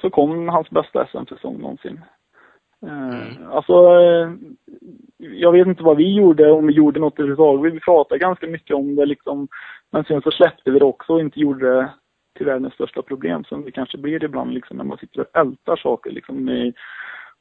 så 0.00 0.10
kom 0.10 0.48
hans 0.48 0.70
bästa 0.70 1.06
SM-säsong 1.06 1.58
någonsin. 1.60 2.00
Eh, 2.86 3.20
mm. 3.20 3.50
Alltså, 3.50 3.72
eh, 3.72 4.32
jag 5.18 5.52
vet 5.52 5.66
inte 5.66 5.82
vad 5.82 5.96
vi 5.96 6.14
gjorde, 6.14 6.52
om 6.52 6.66
vi 6.66 6.72
gjorde 6.72 7.00
något 7.00 7.18
överhuvudtaget. 7.18 7.74
Vi 7.74 7.80
pratade 7.80 8.18
ganska 8.18 8.46
mycket 8.46 8.76
om 8.76 8.96
det 8.96 9.06
liksom. 9.06 9.48
Men 9.90 10.04
sen 10.04 10.22
så 10.22 10.30
släppte 10.30 10.70
vi 10.70 10.78
det 10.78 10.84
också 10.84 11.12
och 11.12 11.20
inte 11.20 11.40
gjorde 11.40 11.74
det 11.74 11.90
till 12.36 12.46
världens 12.46 12.74
största 12.74 13.02
problem 13.02 13.44
som 13.44 13.64
det 13.64 13.70
kanske 13.70 13.98
blir 13.98 14.24
ibland 14.24 14.54
liksom 14.54 14.76
när 14.76 14.84
man 14.84 14.98
sitter 14.98 15.20
och 15.20 15.36
ältar 15.36 15.76
saker 15.76 16.10
liksom 16.10 16.44
med 16.44 16.74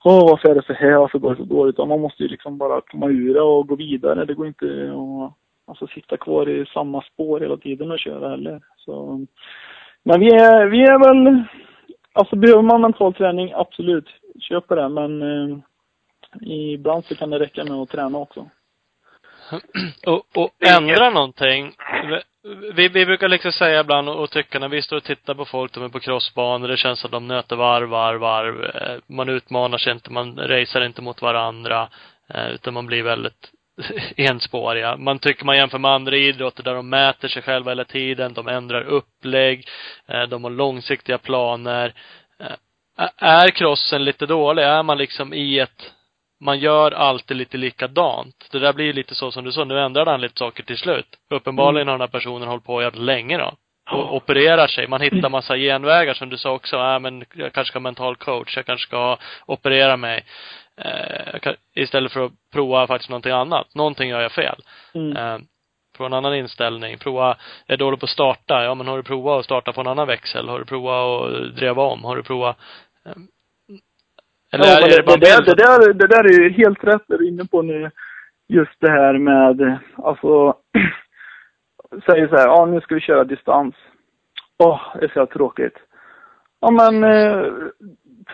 Åh, 0.04 0.30
varför 0.30 0.49
är 0.49 0.56
det 0.56 0.66
så 0.66 0.74
här? 0.74 0.97
Varför 0.97 1.20
går 1.20 1.36
det 1.36 1.38
så 1.38 1.43
dåligt? 1.43 1.78
Man 1.78 2.02
måste 2.02 2.24
ju 2.24 2.30
liksom 2.30 2.58
bara 2.58 2.82
komma 2.82 3.08
ur 3.08 3.34
det 3.34 3.41
och 3.41 3.68
gå 3.68 3.76
vidare. 3.76 4.26
Det 4.26 4.34
går 4.34 4.47
inte 4.47 4.66
att 4.66 5.34
alltså, 5.68 5.88
sitta 5.88 6.18
kvar 6.18 6.49
i 6.49 6.66
samma 6.66 7.02
spår 7.02 7.39
hela 7.39 7.58
tiden 7.58 7.91
och 7.91 7.99
köra 7.99 8.30
heller. 8.30 8.62
Så 8.78 9.26
men 10.04 10.20
vi 10.20 10.34
är, 10.34 10.66
vi 10.66 10.82
är 10.82 10.99
väl, 10.99 11.43
alltså 12.14 12.36
behöver 12.36 12.62
man 12.62 12.82
mental 12.82 13.14
träning, 13.14 13.52
absolut, 13.56 14.08
köp 14.39 14.68
på 14.68 14.76
det. 14.76 14.89
Men 14.89 15.22
eh, 15.22 15.58
ibland 16.74 17.06
så 17.06 17.16
kan 17.16 17.30
det 17.30 17.39
räcka 17.39 17.64
med 17.64 17.74
att 17.74 17.89
träna 17.89 18.18
också. 18.18 18.49
och, 20.08 20.43
och 20.43 20.49
ändra 20.60 21.10
någonting. 21.10 21.72
Vi, 22.74 22.88
vi 22.88 23.06
brukar 23.06 23.28
liksom 23.28 23.52
säga 23.52 23.80
ibland 23.80 24.10
och, 24.10 24.24
och 24.24 24.32
tycka 24.32 24.60
när 24.60 24.70
vi 24.70 24.82
står 24.82 24.98
och 24.98 25.04
tittar 25.04 25.34
på 25.34 25.46
folk, 25.46 25.74
de 25.74 25.84
är 25.84 25.89
på 25.89 26.00
crossbanor, 26.00 26.68
det 26.68 26.78
känns 26.78 27.06
att 27.06 27.12
de 27.12 27.28
nöter 27.28 27.56
varv, 27.56 27.89
varv, 27.89 28.20
varv. 28.20 28.64
Eh, 28.64 29.00
man 29.08 29.30
utmanar 29.30 29.78
sig 29.78 29.94
inte, 29.94 30.12
man 30.12 30.38
racear 30.38 30.86
inte 30.86 31.02
mot 31.02 31.22
varandra. 31.22 31.89
Eh, 32.34 32.48
utan 32.48 32.74
man 32.74 32.86
blir 32.86 33.04
väldigt 33.04 33.52
enspåriga. 34.16 34.98
Man 34.98 35.20
tycker 35.20 35.46
man 35.46 35.58
jämför 35.58 35.78
med 35.78 35.92
andra 35.92 36.16
idrotter 36.16 36.64
där 36.64 36.76
de 36.76 36.89
mäter 36.89 37.28
sig 37.28 37.42
själva 37.42 37.72
hela 37.72 37.86
tiden, 37.86 38.34
de 38.34 38.48
ändrar 38.48 38.82
upplägg, 38.82 39.68
eh, 40.08 40.24
de 40.24 40.44
har 40.44 40.52
långsiktiga 40.52 41.18
planer. 41.18 41.94
Är 43.18 43.50
crossen 43.50 44.04
lite 44.04 44.26
dålig? 44.26 44.64
Är 44.64 44.84
man 44.84 44.98
liksom 44.98 45.34
i 45.34 45.60
ett, 45.60 45.94
man 46.42 46.60
gör 46.60 46.92
alltid 46.92 47.38
lite 47.38 47.58
likadant. 47.58 48.48
Det 48.52 48.60
där 48.60 48.74
blir 48.74 48.94
lite 48.94 49.16
så 49.16 49.32
som 49.32 49.44
du 49.44 49.52
sa, 49.52 49.64
nu 49.64 49.80
ändrade 49.80 50.12
han 50.12 50.22
lite 50.22 50.39
saker 50.39 50.64
till 50.64 50.78
slut. 50.78 51.08
Uppenbarligen 51.30 51.88
har 51.88 51.94
den 51.94 52.02
här 52.02 52.08
personen 52.08 52.48
hållit 52.48 52.64
på 52.64 52.82
jävligt 52.82 53.02
länge 53.02 53.38
då. 53.38 53.54
Och 53.92 54.16
opererar 54.16 54.68
sig. 54.68 54.88
Man 54.88 55.02
hittar 55.02 55.30
massa 55.30 55.58
genvägar 55.58 56.14
som 56.14 56.30
du 56.30 56.38
sa 56.38 56.52
också. 56.52 56.78
Äh, 56.78 57.00
men 57.00 57.26
jag 57.34 57.54
kanske 57.54 57.72
ska 57.72 57.80
ha 57.80 57.82
mental 57.82 58.16
coach. 58.16 58.58
Jag 58.58 58.66
kanske 58.66 58.88
ska 58.88 59.18
operera 59.46 59.98
mig 59.98 60.26
eh, 60.78 61.54
istället 61.76 62.12
för 62.12 62.26
att 62.26 62.32
prova 62.54 62.88
faktiskt 62.88 63.10
någonting 63.10 63.32
annat. 63.32 63.76
Någonting 63.76 64.10
gör 64.10 64.22
jag 64.22 64.32
fel. 64.32 64.62
Mm. 64.94 65.18
Eh, 65.18 65.39
prova 65.98 66.08
en 66.08 66.14
annan 66.14 66.36
inställning. 66.36 66.98
Prova, 66.98 67.38
jag 67.66 67.74
är 67.74 67.78
dålig 67.78 68.00
på 68.00 68.06
att 68.06 68.10
starta. 68.10 68.64
Ja 68.64 68.76
men 68.76 68.88
har 68.88 68.98
du 68.98 69.04
provat 69.04 69.39
att 69.39 69.46
starta 69.46 69.74
på 69.74 69.82
en 69.82 69.88
annan 69.88 70.08
växel? 70.08 70.50
Har 70.50 70.60
du 70.60 70.66
provat 70.66 71.32
att 71.32 71.56
dreva 71.56 71.84
om? 71.84 72.04
Har 72.04 72.16
du 72.16 72.24
provat 72.24 72.58
eh, 73.06 73.14
eller 74.52 74.66
ja, 74.66 74.78
är 74.78 74.89
det, 74.89 74.95
det, 74.95 75.04
bara 75.04 75.18
det, 75.18 75.26
där, 75.26 75.45
det, 75.45 75.56
där, 75.56 75.93
det 75.93 76.08
där 76.08 76.24
är 76.24 76.39
ju 76.39 76.49
helt 76.49 76.84
rätt 76.84 77.04
det 77.08 77.18
du 77.18 77.26
är 77.26 77.30
inne 77.30 77.45
på 77.45 77.62
nu. 77.62 77.91
Just 78.47 78.80
det 78.80 78.91
här 78.91 79.14
med, 79.18 79.80
alltså, 79.95 80.56
säger 82.06 82.28
så 82.28 82.36
här, 82.36 82.47
ja 82.47 82.66
nu 82.66 82.82
ska 82.82 82.95
vi 82.95 83.02
köra 83.02 83.24
distans. 83.24 83.76
Åh, 84.58 84.76
oh, 84.76 84.99
det 84.99 85.06
är 85.06 85.12
så 85.14 85.26
tråkigt. 85.26 85.78
Ja 86.60 86.72
men, 86.72 87.04
eh, 87.04 87.45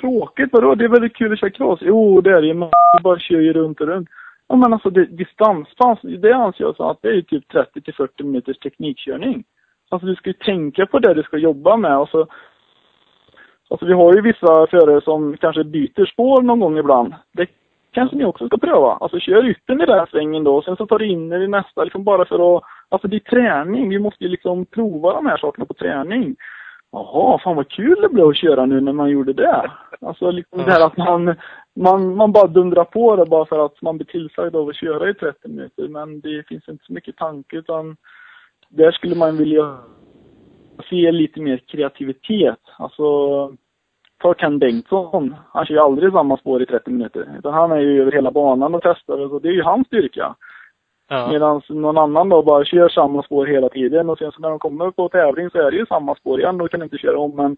tråkigt 0.01 0.49
vadå? 0.51 0.75
Det 0.75 0.85
är 0.85 0.89
väldigt 0.89 1.15
kul 1.15 1.33
att 1.33 1.39
köra 1.39 1.49
cross. 1.49 1.79
Jo, 1.81 2.21
det 2.21 2.31
är 2.31 2.41
det 2.41 2.53
Man 2.53 2.71
bara 3.03 3.19
kör 3.19 3.39
ju 3.39 3.53
runt 3.53 3.81
och 3.81 3.87
runt. 3.87 4.09
Ja 4.47 4.55
men 4.55 4.73
alltså 4.73 4.89
det, 4.89 5.05
distanspass, 5.05 5.99
det 6.01 6.33
anser 6.33 6.63
jag 6.63 6.75
så 6.75 6.89
att 6.89 7.01
det 7.01 7.09
är 7.09 7.21
typ 7.21 7.47
30 7.47 7.81
till 7.81 7.93
40 7.93 8.23
minuters 8.23 8.59
teknikkörning. 8.59 9.43
Alltså 9.89 10.07
du 10.07 10.15
ska 10.15 10.29
ju 10.29 10.33
tänka 10.33 10.85
på 10.85 10.99
det 10.99 11.13
du 11.13 11.23
ska 11.23 11.37
jobba 11.37 11.77
med 11.77 11.97
och 11.97 12.09
så 12.09 12.27
Alltså 13.69 13.85
vi 13.85 13.93
har 13.93 14.13
ju 14.13 14.21
vissa 14.21 14.67
förare 14.67 15.01
som 15.01 15.37
kanske 15.37 15.63
byter 15.63 16.05
spår 16.05 16.41
någon 16.41 16.59
gång 16.59 16.77
ibland. 16.77 17.13
Det 17.31 17.47
kanske 17.91 18.15
ni 18.15 18.25
också 18.25 18.47
ska 18.47 18.57
pröva. 18.57 18.93
Alltså 18.93 19.19
kör 19.19 19.49
yttern 19.49 19.81
i 19.81 19.85
den 19.85 20.07
svängen 20.07 20.43
då, 20.43 20.55
och 20.55 20.63
sen 20.63 20.75
så 20.75 20.87
tar 20.87 20.99
du 20.99 21.05
in 21.05 21.33
i 21.33 21.47
nästa 21.47 21.83
liksom 21.83 22.03
bara 22.03 22.25
för 22.25 22.57
att 22.57 22.63
Alltså 22.89 23.07
det 23.07 23.15
är 23.15 23.19
träning. 23.19 23.89
Vi 23.89 23.99
måste 23.99 24.23
ju 24.23 24.29
liksom 24.29 24.65
prova 24.65 25.13
de 25.13 25.25
här 25.25 25.37
sakerna 25.37 25.65
på 25.65 25.73
träning. 25.73 26.35
Jaha, 26.91 27.39
fan 27.43 27.55
vad 27.55 27.69
kul 27.69 28.01
det 28.01 28.09
blev 28.09 28.27
att 28.27 28.37
köra 28.37 28.65
nu 28.65 28.81
när 28.81 28.93
man 28.93 29.09
gjorde 29.09 29.33
det. 29.33 29.71
Alltså 30.01 30.31
liksom 30.31 30.59
det 30.59 30.71
här 30.71 30.85
att 30.85 30.97
man, 30.97 31.35
man, 31.75 32.15
man 32.15 32.31
bara 32.31 32.47
dundrar 32.47 32.83
på 32.83 33.15
det 33.15 33.25
bara 33.25 33.45
för 33.45 33.65
att 33.65 33.81
man 33.81 33.97
blir 33.97 34.07
tillsagd 34.07 34.55
av 34.55 34.69
att 34.69 34.75
köra 34.75 35.09
i 35.09 35.13
30 35.13 35.47
minuter. 35.47 35.87
Men 35.87 36.19
det 36.19 36.47
finns 36.47 36.69
inte 36.69 36.85
så 36.85 36.93
mycket 36.93 37.17
tanke 37.17 37.57
utan 37.57 37.97
där 38.69 38.91
skulle 38.91 39.15
man 39.15 39.37
vilja 39.37 39.77
se 40.89 41.11
lite 41.11 41.41
mer 41.41 41.57
kreativitet. 41.57 42.59
Alltså, 42.77 43.07
ta 44.21 44.33
Ken 44.33 44.59
Bengtsson. 44.59 45.35
Han 45.53 45.65
kör 45.65 45.73
ju 45.73 45.81
aldrig 45.81 46.11
samma 46.11 46.37
spår 46.37 46.61
i 46.61 46.65
30 46.65 46.91
minuter. 46.91 47.35
Utan 47.39 47.53
han 47.53 47.71
är 47.71 47.79
ju 47.79 48.01
över 48.01 48.11
hela 48.11 48.31
banan 48.31 48.75
och 48.75 48.81
testar. 48.83 49.33
Och 49.33 49.41
det 49.41 49.47
är 49.47 49.53
ju 49.53 49.63
hans 49.63 49.87
styrka. 49.87 50.35
Ja. 51.09 51.27
Medan 51.31 51.61
någon 51.69 51.97
annan 51.97 52.29
då 52.29 52.43
bara 52.43 52.65
kör 52.65 52.89
samma 52.89 53.23
spår 53.23 53.45
hela 53.45 53.69
tiden 53.69 54.09
och 54.09 54.17
sen 54.17 54.31
så 54.31 54.41
när 54.41 54.49
de 54.49 54.59
kommer 54.59 54.91
på 54.91 55.09
tävling 55.09 55.49
så 55.49 55.57
är 55.57 55.71
det 55.71 55.77
ju 55.77 55.85
samma 55.85 56.15
spår 56.15 56.39
igen 56.39 56.61
och 56.61 56.71
kan 56.71 56.83
inte 56.83 56.97
köra 56.97 57.19
om 57.19 57.35
men 57.35 57.57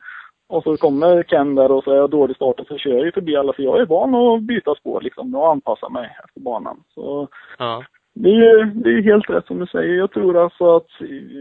och 0.49 0.63
så 0.63 0.77
kommer 0.77 1.23
Ken 1.23 1.55
där 1.55 1.71
och 1.71 1.83
så 1.83 1.91
är 1.91 1.95
jag 1.95 2.09
dålig 2.09 2.35
start 2.35 2.59
och 2.59 2.67
så 2.67 2.77
kör 2.77 2.91
jag 2.91 3.05
ju 3.05 3.11
förbi 3.11 3.35
alla 3.35 3.53
för 3.53 3.63
jag 3.63 3.81
är 3.81 3.85
van 3.85 4.15
att 4.15 4.41
byta 4.41 4.75
spår 4.75 5.01
liksom 5.01 5.35
och 5.35 5.51
anpassa 5.51 5.89
mig 5.89 6.17
efter 6.25 6.41
banan. 6.41 6.83
Så 6.93 7.27
ja. 7.57 7.83
det 8.13 8.29
är 8.29 8.33
ju 8.33 8.65
det 8.65 8.89
är 8.89 9.01
helt 9.01 9.29
rätt 9.29 9.47
som 9.47 9.59
du 9.59 9.65
säger. 9.65 9.93
Jag 9.93 10.11
tror 10.11 10.43
alltså 10.43 10.75
att 10.75 10.89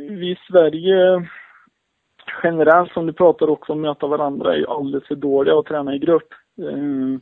vi 0.09 0.31
i 0.31 0.39
Sverige 0.51 1.29
generellt 2.43 2.93
som 2.93 3.07
du 3.07 3.13
pratar 3.13 3.51
också 3.51 3.73
om 3.73 3.81
möta 3.81 4.07
varandra 4.07 4.53
är 4.53 4.57
ju 4.57 4.67
alldeles 4.67 5.07
för 5.07 5.15
dåliga 5.15 5.59
att 5.59 5.67
träna 5.67 5.95
i 5.95 5.99
grupp. 5.99 6.29
Ehm, 6.59 7.21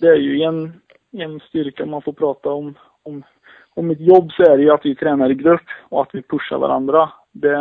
det 0.00 0.06
är 0.06 0.16
ju 0.16 0.42
en, 0.42 0.72
en 1.12 1.40
styrka 1.40 1.86
man 1.86 2.02
får 2.02 2.12
prata 2.12 2.50
om, 2.50 2.74
om 3.02 3.22
Om 3.74 3.86
mitt 3.86 4.00
jobb 4.00 4.32
så 4.32 4.42
är 4.42 4.56
det 4.56 4.62
ju 4.62 4.70
att 4.70 4.86
vi 4.86 4.94
tränar 4.94 5.30
i 5.30 5.34
grupp 5.34 5.66
och 5.88 6.02
att 6.02 6.14
vi 6.14 6.22
pushar 6.22 6.58
varandra. 6.58 7.12
Det, 7.32 7.56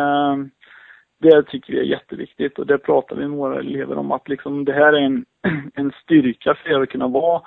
det 1.19 1.43
tycker 1.43 1.73
vi 1.73 1.79
är 1.79 1.83
jätteviktigt 1.83 2.59
och 2.59 2.67
det 2.67 2.77
pratar 2.77 3.15
vi 3.15 3.27
med 3.27 3.37
våra 3.37 3.59
elever 3.59 3.97
om 3.97 4.11
att 4.11 4.29
liksom 4.29 4.65
det 4.65 4.73
här 4.73 4.93
är 4.93 5.01
en, 5.01 5.25
en 5.73 5.91
styrka 6.03 6.55
för 6.55 6.69
er 6.69 6.81
att 6.81 6.89
kunna 6.89 7.07
vara 7.07 7.41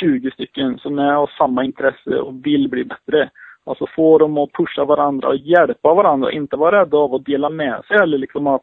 20 0.00 0.30
stycken 0.30 0.78
som 0.78 0.98
är 0.98 1.12
av 1.12 1.30
samma 1.38 1.64
intresse 1.64 2.20
och 2.20 2.46
vill 2.46 2.68
bli 2.68 2.84
bättre. 2.84 3.30
Alltså 3.66 3.86
få 3.96 4.18
dem 4.18 4.38
att 4.38 4.52
pusha 4.52 4.84
varandra 4.84 5.28
och 5.28 5.36
hjälpa 5.36 5.94
varandra, 5.94 6.32
inte 6.32 6.56
vara 6.56 6.80
rädda 6.80 6.96
av 6.96 7.14
att 7.14 7.24
dela 7.24 7.50
med 7.50 7.84
sig 7.88 7.96
eller 7.96 8.18
liksom 8.18 8.46
att, 8.46 8.62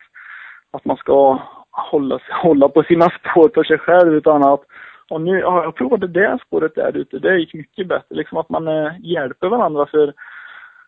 att 0.72 0.86
man 0.86 0.98
ska 0.98 1.40
hålla, 1.72 2.20
hålla 2.44 2.70
på 2.70 2.84
sina 2.84 3.10
spår 3.10 3.50
för 3.54 3.64
sig 3.64 3.78
själv 3.78 4.14
utan 4.14 4.44
att 4.44 4.64
och 5.10 5.22
nu, 5.22 5.40
ja, 5.40 5.64
jag 5.64 5.76
provade 5.76 6.08
det 6.08 6.38
spåret 6.48 6.76
där 6.76 6.98
ute, 6.98 7.20
det 7.20 7.40
gick 7.40 7.54
mycket 7.54 7.88
bättre. 7.88 8.16
Liksom 8.16 8.38
att 8.38 8.50
man 8.50 8.68
eh, 8.68 8.92
hjälper 9.00 9.48
varandra 9.48 9.86
för 9.86 10.14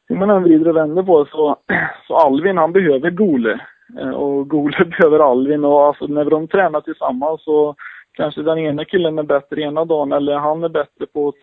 hur 0.08 0.16
man 0.16 0.30
än 0.30 0.44
vrider 0.44 0.68
och 0.68 0.76
vänder 0.76 1.04
på 1.04 1.26
så, 1.26 1.58
så 2.08 2.16
Alvin 2.16 2.58
han 2.58 2.74
behöver 2.74 3.10
Gole. 3.10 3.60
Eh, 4.00 4.10
och 4.10 4.50
Gole 4.50 4.86
behöver 5.00 5.20
Alvin 5.20 5.66
och 5.66 5.86
alltså 5.86 6.08
när 6.08 6.26
de 6.26 6.48
tränar 6.48 6.82
tillsammans 6.82 7.44
så 7.44 7.76
kanske 8.14 8.42
den 8.42 8.58
ena 8.58 8.86
killen 8.86 9.20
är 9.20 9.24
bättre 9.24 9.62
ena 9.62 9.86
dagen 9.86 10.12
eller 10.12 10.36
han 10.36 10.64
är 10.64 10.70
bättre 10.70 11.06
på 11.14 11.28
att 11.28 11.36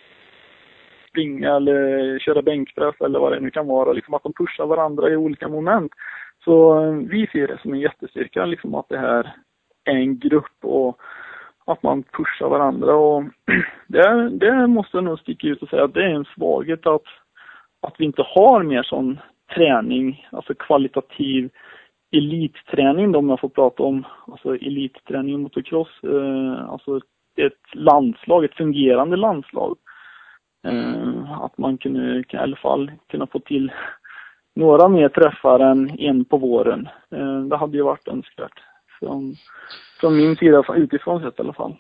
springa 1.13 1.57
eller 1.57 2.19
köra 2.19 2.43
bänkpress 2.43 2.95
eller 3.01 3.19
vad 3.19 3.33
det 3.33 3.41
nu 3.41 3.51
kan 3.51 3.67
vara. 3.67 3.93
Liksom 3.93 4.15
att 4.15 4.23
de 4.23 4.33
pushar 4.33 4.67
varandra 4.67 5.11
i 5.11 5.17
olika 5.17 5.49
moment. 5.49 5.93
Så 6.45 6.85
eh, 6.85 6.93
vi 6.93 7.27
ser 7.27 7.47
det 7.47 7.59
som 7.63 7.73
en 7.73 7.81
jättestyrka 7.81 8.45
liksom 8.45 8.75
att 8.75 8.89
det 8.89 8.99
här 8.99 9.35
är 9.85 9.97
en 9.97 10.19
grupp 10.19 10.59
och 10.63 11.01
att 11.65 11.83
man 11.83 12.03
pushar 12.03 12.49
varandra 12.49 12.95
och 12.95 13.25
det, 13.87 14.31
det 14.31 14.67
måste 14.67 14.97
jag 14.97 15.05
nog 15.05 15.19
sticka 15.19 15.47
ut 15.47 15.63
och 15.63 15.69
säga 15.69 15.85
att 15.85 15.95
det 15.95 16.05
är 16.05 16.15
en 16.15 16.25
svaghet 16.25 16.87
att, 16.87 17.07
att 17.83 17.95
vi 17.99 18.05
inte 18.05 18.23
har 18.23 18.63
mer 18.63 18.83
sån 18.83 19.19
träning, 19.55 20.29
alltså 20.33 20.55
kvalitativ 20.55 21.51
elitträning 22.13 23.13
då 23.13 23.19
om 23.19 23.29
jag 23.29 23.41
får 23.41 23.49
prata 23.49 23.83
om, 23.83 24.05
alltså 24.27 24.55
elitträning 24.55 25.35
i 25.35 25.39
motocross, 25.39 25.89
eh, 26.03 26.71
alltså 26.71 27.01
ett 27.37 27.75
landslag, 27.75 28.45
ett 28.45 28.55
fungerande 28.55 29.17
landslag. 29.17 29.77
Eh, 30.65 31.43
att 31.43 31.59
man 31.59 31.79
kunde 31.79 32.25
i 32.33 32.37
alla 32.37 32.57
fall 32.57 32.93
kunna 33.11 33.27
få 33.27 33.39
till 33.39 33.73
några 34.55 34.89
mer 34.89 35.09
träffar 35.09 35.61
än 35.61 36.01
en 36.01 36.25
på 36.25 36.37
våren. 36.37 36.89
Eh, 37.11 37.41
det 37.41 37.57
hade 37.57 37.77
ju 37.77 37.83
varit 37.83 38.09
önskvärt. 38.09 38.61
Från, 38.99 39.35
från 40.01 40.17
min 40.17 40.37
sida, 40.37 40.65
utifrån 40.77 41.23
sett 41.23 41.39
i 41.39 41.43
alla 41.43 41.53
fall. 41.53 41.77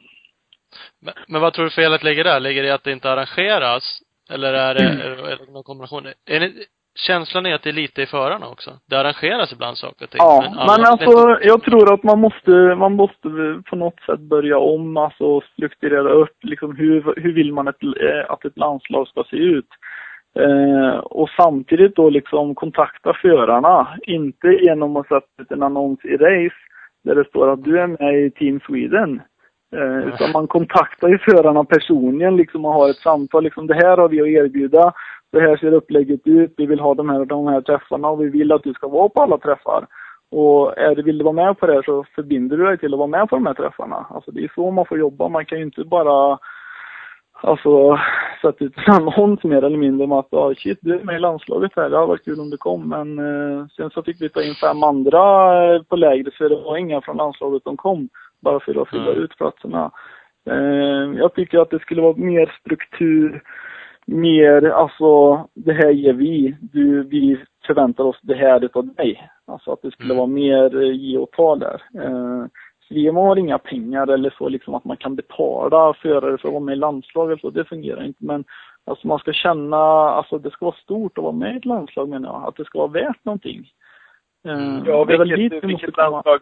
Men, 1.00 1.14
men 1.28 1.40
vad 1.40 1.52
tror 1.52 1.64
du 1.64 1.70
felet 1.70 2.04
ligger 2.04 2.24
där? 2.24 2.40
Ligger 2.40 2.62
det 2.62 2.68
i 2.68 2.72
att 2.72 2.84
det 2.84 2.92
inte 2.92 3.10
arrangeras? 3.10 4.02
Eller 4.30 4.54
är 4.54 4.74
det, 4.74 4.88
mm. 4.88 5.24
är 5.24 5.36
det 5.46 5.52
någon 5.52 5.62
kombination? 5.62 6.06
Är 6.26 6.40
ni, 6.40 6.64
känslan 6.94 7.46
är 7.46 7.54
att 7.54 7.62
det 7.62 7.70
är 7.70 7.74
lite 7.84 8.02
i 8.02 8.06
förarna 8.06 8.48
också. 8.48 8.70
Det 8.90 8.96
arrangeras 8.96 9.52
ibland 9.52 9.78
saker 9.78 10.04
och 10.04 10.10
ting. 10.10 10.18
Ja, 10.18 10.44
men, 10.44 10.66
men 10.66 10.86
alltså 10.86 11.38
jag 11.42 11.62
tror 11.62 11.94
att 11.94 12.02
man 12.02 12.20
måste, 12.20 12.50
man 12.74 12.92
måste 12.92 13.28
på 13.70 13.76
något 13.76 14.00
sätt 14.00 14.20
börja 14.20 14.58
om, 14.58 14.96
alltså 14.96 15.40
strukturera 15.40 16.12
upp 16.12 16.36
liksom 16.42 16.76
hur, 16.76 17.14
hur 17.16 17.32
vill 17.32 17.52
man 17.52 17.68
ett, 17.68 17.82
eh, 17.82 18.32
att 18.32 18.44
ett 18.44 18.58
landslag 18.58 19.08
ska 19.08 19.24
se 19.30 19.36
ut? 19.36 19.68
Eh, 20.38 20.98
och 20.98 21.28
samtidigt 21.36 21.96
då 21.96 22.10
liksom 22.10 22.54
kontakta 22.54 23.14
förarna, 23.22 23.88
inte 24.02 24.48
genom 24.48 24.96
att 24.96 25.08
sätta 25.08 25.42
ut 25.42 25.50
en 25.50 25.62
annons 25.62 26.04
i 26.04 26.16
race 26.16 26.56
där 27.04 27.14
det 27.14 27.28
står 27.28 27.52
att 27.52 27.64
du 27.64 27.80
är 27.80 27.86
med 27.86 28.26
i 28.26 28.30
Team 28.30 28.60
Sweden. 28.66 29.22
Eh, 29.76 30.08
utan 30.08 30.32
man 30.32 30.46
kontaktar 30.46 31.08
ju 31.08 31.18
förarna 31.18 31.64
personligen 31.64 32.36
liksom 32.36 32.64
och 32.64 32.72
har 32.72 32.90
ett 32.90 32.96
samtal 32.96 33.44
liksom, 33.44 33.66
det 33.66 33.74
här 33.74 33.96
har 33.96 34.08
vi 34.08 34.20
att 34.20 34.44
erbjuda 34.44 34.92
det 35.32 35.40
här 35.40 35.56
ser 35.56 35.72
upplägget 35.72 36.20
ut, 36.24 36.54
vi 36.56 36.66
vill 36.66 36.80
ha 36.80 36.94
de 36.94 37.08
här, 37.08 37.24
de 37.24 37.46
här 37.46 37.60
träffarna 37.60 38.08
och 38.08 38.22
vi 38.22 38.28
vill 38.28 38.52
att 38.52 38.62
du 38.62 38.72
ska 38.72 38.88
vara 38.88 39.08
på 39.08 39.22
alla 39.22 39.38
träffar. 39.38 39.86
Och 40.30 40.78
är 40.78 40.94
du, 40.94 41.02
vill 41.02 41.18
du 41.18 41.24
vara 41.24 41.46
med 41.46 41.58
på 41.58 41.66
det 41.66 41.72
här 41.72 41.82
så 41.82 42.04
förbinder 42.14 42.56
du 42.56 42.64
dig 42.64 42.78
till 42.78 42.94
att 42.94 42.98
vara 42.98 43.08
med 43.08 43.28
på 43.28 43.36
de 43.36 43.46
här 43.46 43.54
träffarna. 43.54 44.06
Alltså 44.10 44.30
det 44.30 44.44
är 44.44 44.52
så 44.54 44.70
man 44.70 44.86
får 44.86 44.98
jobba, 44.98 45.28
man 45.28 45.44
kan 45.44 45.58
ju 45.58 45.64
inte 45.64 45.84
bara 45.84 46.38
alltså 47.42 47.98
sätta 48.42 48.64
ut 48.64 48.74
en 48.76 48.94
annons 48.94 49.44
mer 49.44 49.64
eller 49.64 49.78
mindre 49.78 50.04
om 50.04 50.12
att 50.12 50.34
ah, 50.34 50.54
shit, 50.54 50.78
du 50.82 50.94
är 50.94 51.04
med 51.04 51.16
i 51.16 51.18
landslaget 51.18 51.72
här, 51.76 51.90
det 51.90 51.96
hade 51.96 52.08
varit 52.08 52.24
kul 52.24 52.40
om 52.40 52.50
du 52.50 52.56
kom. 52.56 52.88
Men 52.88 53.18
eh, 53.18 53.66
sen 53.66 53.90
så 53.90 54.02
fick 54.02 54.20
vi 54.20 54.28
ta 54.28 54.42
in 54.42 54.54
fem 54.54 54.82
andra 54.82 55.24
eh, 55.74 55.82
på 55.82 55.96
lägret 55.96 56.34
för 56.34 56.48
det 56.48 56.56
var 56.56 56.76
inga 56.76 57.00
från 57.00 57.16
landslaget 57.16 57.62
som 57.62 57.76
kom. 57.76 58.08
Bara 58.40 58.60
för 58.60 58.82
att 58.82 58.88
fylla 58.88 59.10
mm. 59.10 59.22
ut 59.22 59.36
platserna. 59.36 59.90
Eh, 60.50 61.18
jag 61.18 61.34
tycker 61.34 61.58
att 61.58 61.70
det 61.70 61.78
skulle 61.78 62.02
vara 62.02 62.16
mer 62.16 62.58
struktur 62.60 63.42
mer, 64.06 64.70
alltså 64.70 65.40
det 65.54 65.72
här 65.72 65.90
ger 65.90 66.12
vi, 66.12 66.56
du, 66.60 67.02
vi 67.02 67.44
förväntar 67.66 68.04
oss 68.04 68.18
det 68.22 68.34
här 68.34 68.64
utav 68.64 68.94
dig. 68.94 69.30
Alltså 69.46 69.72
att 69.72 69.82
det 69.82 69.90
skulle 69.90 70.14
mm. 70.14 70.16
vara 70.16 70.26
mer 70.26 70.82
eh, 70.82 70.96
ge 70.96 71.18
och 71.18 71.30
ta 71.30 71.56
där. 71.56 71.82
Eh, 72.04 72.44
Svema 72.88 73.20
har 73.20 73.36
inga 73.36 73.58
pengar 73.58 74.06
eller 74.06 74.34
så 74.38 74.48
liksom 74.48 74.74
att 74.74 74.84
man 74.84 74.96
kan 74.96 75.16
betala 75.16 75.94
förare 75.94 76.38
för 76.38 76.48
att 76.48 76.52
vara 76.52 76.64
med 76.64 76.72
i 76.72 76.76
landslaget 76.76 77.40
så, 77.40 77.50
det 77.50 77.64
fungerar 77.64 78.04
inte. 78.04 78.24
Men 78.24 78.44
alltså 78.84 79.06
man 79.06 79.18
ska 79.18 79.32
känna, 79.32 79.76
alltså 80.10 80.38
det 80.38 80.50
ska 80.50 80.64
vara 80.64 80.76
stort 80.76 81.18
att 81.18 81.24
vara 81.24 81.32
med 81.32 81.54
i 81.54 81.56
ett 81.56 81.64
landslag 81.64 82.08
menar 82.08 82.28
jag, 82.28 82.48
att 82.48 82.56
det 82.56 82.64
ska 82.64 82.78
vara 82.78 83.04
värt 83.04 83.24
någonting. 83.24 83.70
Eh, 84.48 84.82
ja, 84.86 85.04
vilket, 85.04 85.64
vilket 85.64 85.96
landslag, 85.96 86.40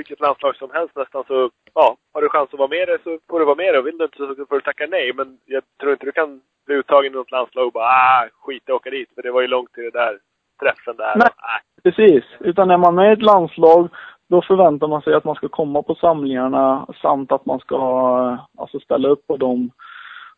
vilket 0.00 0.20
landslag 0.20 0.56
som 0.56 0.70
helst 0.76 0.96
nästan 0.96 1.24
så, 1.26 1.50
ja, 1.74 1.96
har 2.12 2.22
du 2.22 2.28
chans 2.28 2.50
att 2.52 2.58
vara 2.64 2.76
med 2.76 2.88
det 2.88 2.98
så 3.04 3.18
får 3.28 3.38
du 3.38 3.44
vara 3.44 3.62
med 3.62 3.74
det. 3.74 3.82
Vill 3.82 3.98
du 3.98 4.04
inte 4.04 4.16
så 4.16 4.46
får 4.48 4.54
du 4.54 4.60
tacka 4.60 4.86
nej. 4.90 5.12
Men 5.18 5.38
jag 5.46 5.62
tror 5.80 5.92
inte 5.92 6.06
du 6.06 6.12
kan 6.12 6.40
bli 6.66 6.74
uttagen 6.74 7.12
i 7.12 7.16
något 7.16 7.30
landslag 7.30 7.66
och 7.66 7.72
bara 7.72 7.84
ah, 7.84 8.28
skit 8.42 8.68
i 8.68 8.72
åka 8.72 8.90
dit. 8.90 9.10
För 9.14 9.22
det 9.22 9.30
var 9.30 9.40
ju 9.40 9.46
långt 9.46 9.72
till 9.72 9.84
det 9.84 9.98
där 10.02 10.18
träffen 10.62 10.96
där. 10.96 11.14
Nej, 11.16 11.28
och, 11.28 11.42
ah. 11.52 11.60
precis. 11.82 12.24
Utan 12.40 12.70
är 12.70 12.78
man 12.78 12.94
med 12.94 13.10
i 13.10 13.12
ett 13.12 13.22
landslag 13.32 13.88
då 14.28 14.42
förväntar 14.42 14.88
man 14.88 15.02
sig 15.02 15.14
att 15.14 15.24
man 15.24 15.34
ska 15.34 15.48
komma 15.48 15.82
på 15.82 15.94
samlingarna 15.94 16.86
samt 17.02 17.32
att 17.32 17.46
man 17.46 17.58
ska 17.58 17.78
alltså 18.58 18.80
ställa 18.80 19.08
upp 19.08 19.26
på 19.26 19.36
dem 19.36 19.70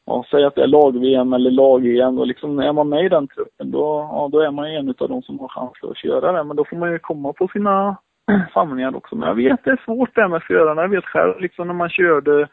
ja, 0.07 0.25
säg 0.31 0.45
att 0.45 0.55
det 0.55 0.63
är 0.63 0.67
lag-VM 0.67 1.33
eller 1.33 1.51
lag-EM 1.51 2.19
och 2.19 2.27
liksom 2.27 2.59
är 2.59 2.73
man 2.73 2.89
med 2.89 3.05
i 3.05 3.09
den 3.09 3.29
truppen 3.29 3.71
då, 3.71 4.09
ja, 4.13 4.29
då 4.33 4.41
är 4.41 4.51
man 4.51 4.67
en 4.67 4.89
av 4.89 5.09
de 5.09 5.23
som 5.23 5.39
har 5.39 5.49
chans 5.49 5.73
att 5.83 5.97
köra 5.97 6.33
det. 6.33 6.45
Men 6.45 6.57
då 6.57 6.65
får 6.65 6.77
man 6.77 6.93
ju 6.93 6.99
komma 6.99 7.33
på 7.33 7.49
sina 7.49 7.97
Mm. 8.31 8.43
samlingar 8.55 8.97
också. 8.97 9.16
Men 9.16 9.29
jag 9.29 9.35
vet 9.35 9.64
det 9.64 9.70
är 9.70 9.83
svårt 9.85 10.14
det 10.14 10.20
här 10.20 10.29
med 10.29 10.43
förarna. 10.43 10.83
Jag 10.83 10.89
vet 10.89 11.05
själv 11.05 11.41
liksom 11.41 11.66
när 11.66 11.75
man 11.75 11.91
körde 11.91 12.49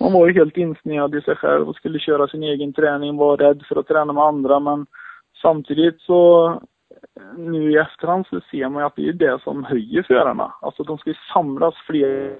man 0.00 0.12
var 0.12 0.26
ju 0.26 0.32
helt 0.34 0.56
insnöad 0.56 1.14
i 1.14 1.20
sig 1.20 1.36
själv 1.36 1.68
och 1.68 1.76
skulle 1.76 1.98
köra 1.98 2.28
sin 2.28 2.42
egen 2.42 2.72
träning, 2.72 3.16
var 3.16 3.36
rädd 3.36 3.62
för 3.68 3.76
att 3.76 3.86
träna 3.86 4.12
med 4.12 4.24
andra 4.24 4.60
men 4.60 4.86
samtidigt 5.42 6.00
så 6.00 6.60
nu 7.36 7.72
i 7.72 7.76
efterhand 7.76 8.26
så 8.26 8.40
ser 8.50 8.68
man 8.68 8.82
ju 8.82 8.86
att 8.86 8.96
det 8.96 9.08
är 9.08 9.12
det 9.12 9.42
som 9.42 9.64
höjer 9.64 10.02
förarna. 10.02 10.52
Alltså 10.60 10.82
de 10.82 10.98
ska 10.98 11.10
ju 11.10 11.16
samlas 11.32 11.74
fler 11.86 12.36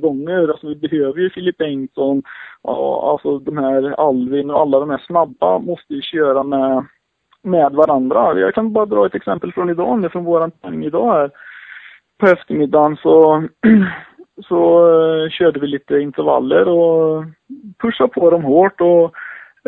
gånger. 0.00 0.48
Alltså 0.48 0.68
vi 0.68 0.76
behöver 0.76 1.20
ju 1.20 1.30
Filip 1.30 1.56
Bengtsson, 1.56 2.22
och 2.62 3.10
alltså 3.10 3.38
de 3.38 3.58
här 3.58 4.00
Alvin 4.08 4.50
och 4.50 4.60
alla 4.60 4.80
de 4.80 4.90
här 4.90 5.02
snabba 5.06 5.58
måste 5.58 5.94
ju 5.94 6.02
köra 6.02 6.42
med, 6.42 6.84
med 7.42 7.72
varandra. 7.72 8.38
Jag 8.40 8.54
kan 8.54 8.72
bara 8.72 8.86
dra 8.86 9.06
ett 9.06 9.14
exempel 9.14 9.52
från 9.52 9.70
idag, 9.70 10.12
från 10.12 10.24
våran 10.24 10.50
träning 10.50 10.84
idag 10.84 11.12
här. 11.12 11.30
På 12.18 12.26
eftermiddagen 12.26 12.96
så 12.96 13.44
så 14.48 14.88
uh, 14.88 15.30
körde 15.30 15.60
vi 15.60 15.66
lite 15.66 15.98
intervaller 15.98 16.68
och 16.68 17.24
pushade 17.82 18.08
på 18.08 18.30
dem 18.30 18.44
hårt 18.44 18.80
och 18.80 19.14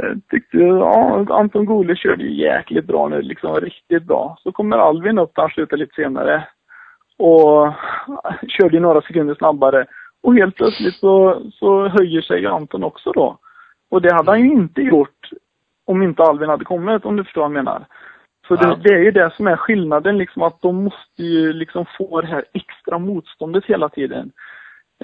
uh, 0.03 0.15
tyckte, 0.31 0.59
ja, 0.59 1.27
Anton 1.31 1.65
Gole 1.65 1.97
körde 1.97 2.25
ju 2.25 2.43
jäkligt 2.43 2.87
bra 2.87 3.09
nu, 3.09 3.23
liksom 3.23 3.55
riktigt 3.55 4.03
bra. 4.03 4.39
Så 4.43 4.53
kommer 4.53 4.79
Alvin 4.79 5.19
upp, 5.19 5.33
han 5.35 5.51
slutar 5.51 5.77
lite 5.77 5.95
senare 5.95 6.49
och 7.19 7.67
uh, 7.67 7.75
körde 8.49 8.81
några 8.81 9.03
sekunder 9.03 9.35
snabbare. 9.35 9.87
Och 10.23 10.35
helt 10.35 10.57
plötsligt 10.57 10.95
så, 10.95 11.43
så 11.53 11.89
höjer 11.89 12.23
sig 12.23 12.47
Anton 12.47 12.85
också 12.85 13.13
då. 13.13 13.39
Och 13.91 14.03
det 14.03 14.15
hade 14.15 14.31
han 14.31 14.41
ju 14.41 14.53
inte 14.53 14.83
gjort 14.83 15.31
om 15.85 16.03
inte 16.03 16.23
Alvin 16.23 16.49
hade 16.49 16.65
kommit, 16.65 17.05
om 17.05 17.17
du 17.17 17.25
förstår 17.25 17.41
vad 17.41 17.51
jag 17.51 17.65
menar. 17.65 17.87
Så 18.49 18.57
det, 18.57 18.77
det, 18.83 18.95
är 18.95 18.99
ju 18.99 19.11
det 19.11 19.33
som 19.37 19.47
är 19.47 19.57
skillnaden, 19.57 20.19
liksom 20.19 20.43
att 20.43 20.63
de 20.63 20.85
måste 20.85 21.23
ju 21.23 21.53
liksom 21.53 21.87
få 21.99 22.21
det 22.21 22.27
här 22.27 22.45
extra 22.53 22.99
motståndet 22.99 23.65
hela 23.65 23.89
tiden. 23.89 24.33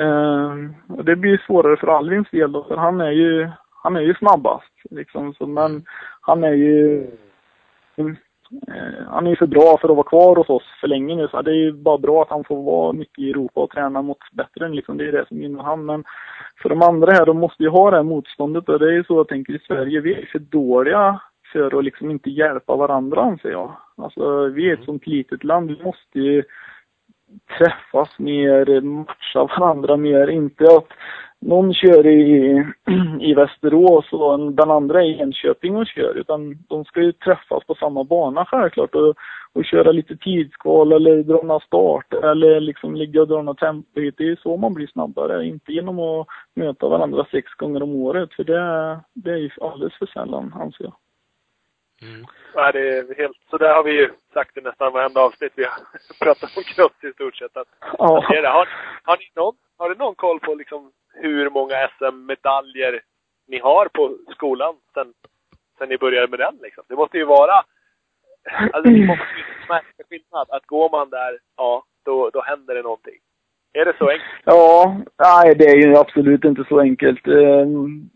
Uh, 0.00 0.70
och 0.88 1.04
det 1.04 1.16
blir 1.16 1.42
svårare 1.46 1.76
för 1.76 1.86
Alvins 1.86 2.30
del 2.30 2.52
då, 2.52 2.64
för 2.64 2.76
han 2.76 3.00
är 3.00 3.10
ju, 3.10 3.50
han 3.82 3.96
är 3.96 4.00
ju 4.00 4.14
snabbast. 4.14 4.72
Liksom, 4.90 5.34
så, 5.34 5.46
men 5.46 5.84
han 6.20 6.44
är 6.44 6.52
ju 6.52 7.06
uh, 7.98 8.12
han 9.08 9.26
är 9.26 9.30
ju 9.30 9.36
för 9.36 9.46
bra 9.46 9.78
för 9.80 9.88
att 9.88 9.96
vara 9.96 10.08
kvar 10.08 10.36
hos 10.36 10.48
oss 10.48 10.62
för 10.80 10.88
länge 10.88 11.16
nu. 11.16 11.28
Så 11.28 11.42
det 11.42 11.50
är 11.50 11.54
ju 11.54 11.72
bara 11.72 11.98
bra 11.98 12.22
att 12.22 12.30
han 12.30 12.44
får 12.44 12.62
vara 12.62 12.92
mycket 12.92 13.18
i 13.18 13.30
Europa 13.30 13.60
och 13.60 13.70
träna 13.70 14.02
mot 14.02 14.18
bättre. 14.32 14.68
Liksom. 14.68 14.96
Det 14.96 15.08
är 15.08 15.12
det 15.12 15.28
som 15.28 15.42
gynnar 15.42 15.64
han. 15.64 15.86
Men 15.86 16.04
för 16.62 16.68
de 16.68 16.82
andra 16.82 17.12
här, 17.12 17.26
de 17.26 17.38
måste 17.38 17.62
ju 17.62 17.68
ha 17.68 17.90
det 17.90 17.96
här 17.96 18.02
motståndet. 18.02 18.68
Och 18.68 18.78
det 18.78 18.86
är 18.86 18.92
ju 18.92 19.04
så 19.04 19.16
jag 19.16 19.28
tänker 19.28 19.52
i 19.52 19.58
Sverige. 19.58 20.00
Vi 20.00 20.14
är 20.14 20.26
för 20.26 20.38
dåliga 20.38 21.20
för 21.52 21.78
att 21.78 21.84
liksom 21.84 22.10
inte 22.10 22.30
hjälpa 22.30 22.76
varandra 22.76 23.20
anser 23.20 23.50
jag. 23.50 23.76
Alltså 23.96 24.46
vi 24.46 24.70
är 24.70 24.74
ett 24.74 24.84
sånt 24.84 25.06
litet 25.06 25.44
land. 25.44 25.70
Vi 25.70 25.84
måste 25.84 26.18
ju 26.18 26.42
träffas 27.58 28.18
mer, 28.18 28.80
matcha 28.80 29.44
varandra 29.44 29.96
mer. 29.96 30.30
Inte 30.30 30.64
att 30.64 30.88
någon 31.40 31.74
kör 31.74 32.06
i, 32.06 32.64
i 33.20 33.34
Västerås 33.34 34.12
och 34.12 34.52
den 34.52 34.70
andra 34.70 35.04
i 35.04 35.20
Enköping 35.20 35.76
och 35.76 35.86
kör. 35.86 36.14
Utan 36.18 36.58
de 36.68 36.84
ska 36.84 37.00
ju 37.00 37.12
träffas 37.12 37.64
på 37.64 37.74
samma 37.74 38.04
bana 38.04 38.44
självklart 38.44 38.94
och, 38.94 39.14
och 39.52 39.64
köra 39.64 39.92
lite 39.92 40.16
tidskval 40.16 40.92
eller 40.92 41.22
dra 41.22 41.42
några 41.42 41.60
start 41.60 42.12
eller 42.12 42.60
liksom 42.60 42.94
ligga 42.94 43.20
och 43.20 43.28
dra 43.28 43.42
några 43.42 43.66
tempo. 43.66 44.00
Det 44.00 44.20
är 44.20 44.24
ju 44.24 44.36
så 44.36 44.56
man 44.56 44.74
blir 44.74 44.86
snabbare, 44.86 45.46
inte 45.46 45.72
genom 45.72 45.98
att 45.98 46.26
möta 46.54 46.88
varandra 46.88 47.26
sex 47.30 47.54
gånger 47.54 47.82
om 47.82 47.94
året. 47.94 48.32
För 48.32 48.44
det, 48.44 49.00
det 49.14 49.30
är 49.30 49.36
ju 49.36 49.50
alldeles 49.60 49.94
för 49.94 50.06
sällan, 50.06 50.54
anser 50.60 50.84
jag. 50.84 50.94
Mm. 52.02 52.26
Ja, 52.54 52.72
det 52.72 52.98
är 52.98 53.14
helt, 53.16 53.36
så 53.50 53.58
där 53.58 53.74
har 53.74 53.82
vi 53.82 53.92
ju 53.92 54.10
sagt 54.34 54.56
i 54.56 54.60
nästan 54.60 54.92
varenda 54.92 55.20
avsnitt 55.20 55.52
vi 55.54 55.64
har 55.64 55.78
pratat 56.24 56.56
om 56.56 56.62
cross 56.62 57.04
i 57.04 57.12
stort 57.12 57.36
sett. 57.36 57.56
Att, 57.56 57.68
ja. 57.98 58.18
att 58.18 58.28
det 58.28 58.48
har, 58.48 58.68
har, 59.02 59.16
ni 59.16 59.30
någon, 59.34 59.54
har 59.78 59.88
du 59.88 59.94
någon 59.94 60.14
koll 60.14 60.40
på 60.40 60.54
liksom 60.54 60.92
hur 61.14 61.50
många 61.50 61.88
SM-medaljer 61.98 63.00
ni 63.48 63.58
har 63.58 63.88
på 63.88 64.18
skolan 64.30 64.74
sen, 64.94 65.12
sen 65.78 65.88
ni 65.88 65.98
började 65.98 66.28
med 66.28 66.38
den 66.38 66.58
liksom? 66.62 66.84
Det 66.88 66.96
måste 66.96 67.18
ju 67.18 67.24
vara, 67.24 67.64
alltså 68.72 68.90
det 68.90 69.06
måste 69.06 69.34
ju 69.38 69.44
märka 69.68 70.02
skillnad. 70.08 70.46
Att 70.50 70.66
går 70.66 70.90
man 70.90 71.10
där, 71.10 71.38
ja, 71.56 71.84
då, 72.04 72.30
då 72.30 72.42
händer 72.42 72.74
det 72.74 72.82
någonting. 72.82 73.18
Är 73.72 73.84
det 73.84 73.94
så 73.98 74.08
enkelt? 74.08 74.42
Ja, 74.44 75.00
nej 75.18 75.54
det 75.54 75.64
är 75.64 75.76
ju 75.76 75.96
absolut 75.96 76.44
inte 76.44 76.64
så 76.68 76.80
enkelt. 76.80 77.26
Ehm, 77.26 78.10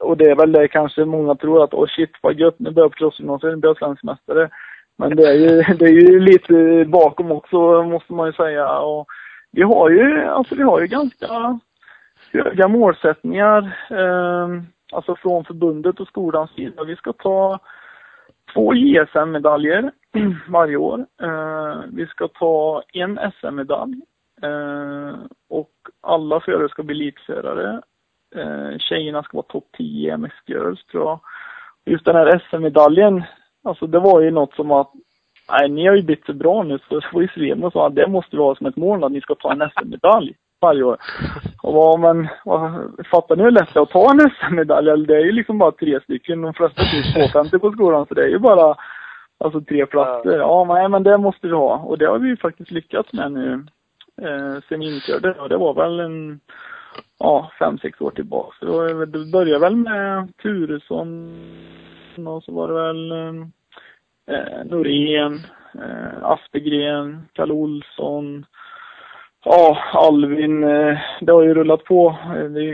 och 0.00 0.16
det 0.16 0.30
är 0.30 0.34
väl 0.34 0.52
det 0.52 0.68
kanske 0.68 1.04
många 1.04 1.34
tror 1.34 1.64
att, 1.64 1.74
åh 1.74 1.84
oh 1.84 1.88
shit 1.88 2.10
vad 2.20 2.38
gött, 2.38 2.58
nu 2.58 2.70
börjar 2.70 2.88
crossgymnasiet, 2.88 3.52
nu 3.52 3.56
börjar 3.56 3.74
svensk 3.74 4.02
mästare. 4.02 4.50
Men 4.98 5.16
det 5.16 5.28
är 5.28 5.34
ju, 5.34 5.74
det 5.78 5.84
är 5.84 5.92
ju 5.92 6.20
lite 6.20 6.84
bakom 6.88 7.32
också, 7.32 7.82
måste 7.82 8.12
man 8.12 8.26
ju 8.26 8.32
säga. 8.32 8.78
Och 8.78 9.06
vi 9.52 9.62
har 9.62 9.90
ju, 9.90 10.24
alltså 10.24 10.54
vi 10.54 10.62
har 10.62 10.80
ju 10.80 10.86
ganska 10.86 11.58
höga 12.32 12.68
målsättningar, 12.68 13.76
eh, 13.90 14.48
alltså 14.92 15.16
från 15.16 15.44
förbundet 15.44 16.00
och 16.00 16.08
skolans 16.08 16.50
sida. 16.50 16.84
Vi 16.84 16.96
ska 16.96 17.12
ta 17.12 17.58
två 18.54 18.74
JSM-medaljer 18.74 19.92
varje 20.48 20.76
år. 20.76 21.06
Eh, 21.22 21.80
vi 21.92 22.06
ska 22.06 22.28
ta 22.28 22.82
en 22.92 23.18
SM-medalj. 23.40 24.00
Eh, 24.42 25.14
och 25.48 25.70
alla 26.00 26.40
förare 26.40 26.68
ska 26.68 26.82
bli 26.82 26.94
elitförare. 26.94 27.80
Eh, 28.36 28.78
tjejerna 28.78 29.22
ska 29.22 29.36
vara 29.36 29.46
topp 29.46 29.68
10 29.76 30.14
i 30.14 30.16
MX 30.16 30.34
Girls 30.46 30.84
tror 30.84 31.04
jag. 31.04 31.20
Just 31.84 32.04
den 32.04 32.16
här 32.16 32.38
SM-medaljen, 32.38 33.22
alltså 33.64 33.86
det 33.86 33.98
var 33.98 34.20
ju 34.20 34.30
något 34.30 34.54
som 34.54 34.70
att 34.70 34.92
Nej, 35.52 35.68
ni 35.68 35.86
har 35.86 35.96
ju 35.96 36.02
blivit 36.02 36.26
så 36.26 36.32
bra 36.32 36.62
nu 36.62 36.78
så 36.88 37.00
var 37.12 37.22
ju 37.22 37.28
Svemo 37.28 37.70
sa 37.70 37.86
att 37.86 37.94
det 37.94 38.06
måste 38.06 38.36
vi 38.36 38.42
ha 38.42 38.54
som 38.54 38.66
ett 38.66 38.76
mål 38.76 39.04
att 39.04 39.12
ni 39.12 39.20
ska 39.20 39.34
ta 39.34 39.52
en 39.52 39.70
SM-medalj 39.70 40.34
varje 40.60 40.82
år. 40.82 40.96
Och 41.62 41.74
vad, 41.74 42.00
men, 42.00 42.28
vad, 42.44 42.70
fattar 43.10 43.36
ni 43.36 43.42
hur 43.42 43.50
lätt 43.50 43.74
det 43.74 43.80
är 43.80 43.82
att 43.82 43.90
ta 43.90 44.10
en 44.10 44.30
SM-medalj? 44.30 45.06
Det 45.06 45.16
är 45.16 45.24
ju 45.24 45.32
liksom 45.32 45.58
bara 45.58 45.72
tre 45.72 46.00
stycken. 46.00 46.42
De 46.42 46.54
flesta 46.54 46.82
finns 46.84 47.12
250 47.14 47.58
på 47.58 47.72
skolan 47.72 48.06
så 48.06 48.14
det 48.14 48.22
är 48.22 48.28
ju 48.28 48.38
bara 48.38 48.76
alltså 49.38 49.60
tre 49.60 49.86
platser. 49.86 50.38
Ja, 50.38 50.64
nej 50.68 50.88
men 50.88 51.02
det 51.02 51.18
måste 51.18 51.46
vi 51.46 51.52
ha. 51.52 51.76
Och 51.76 51.98
det 51.98 52.06
har 52.06 52.18
vi 52.18 52.28
ju 52.28 52.36
faktiskt 52.36 52.70
lyckats 52.70 53.12
med 53.12 53.32
nu 53.32 53.66
eh, 54.22 54.62
sen 54.68 54.80
vi 54.80 54.94
införde 54.94 55.32
det. 55.32 55.40
Och 55.40 55.48
det 55.48 55.56
var 55.56 55.74
väl 55.74 56.00
en 56.00 56.40
ja, 57.18 57.52
fem, 57.58 57.78
sex 57.78 58.00
år 58.00 58.10
tillbaka. 58.10 58.56
Så 58.60 58.88
det 59.04 59.32
började 59.32 59.58
väl 59.58 59.76
med 59.76 60.32
Turesson 60.42 61.38
och 62.26 62.44
så 62.44 62.52
var 62.52 62.68
det 62.68 62.74
väl 62.74 63.10
eh, 64.26 64.64
Norén, 64.64 65.40
eh, 65.74 66.24
Aspegren, 66.24 67.28
Kalle 67.32 67.52
Olsson, 67.52 68.44
Ja, 69.44 69.78
Alvin, 69.92 70.64
eh, 70.64 70.98
det 71.20 71.32
har 71.32 71.42
ju 71.42 71.54
rullat 71.54 71.84
på. 71.84 72.16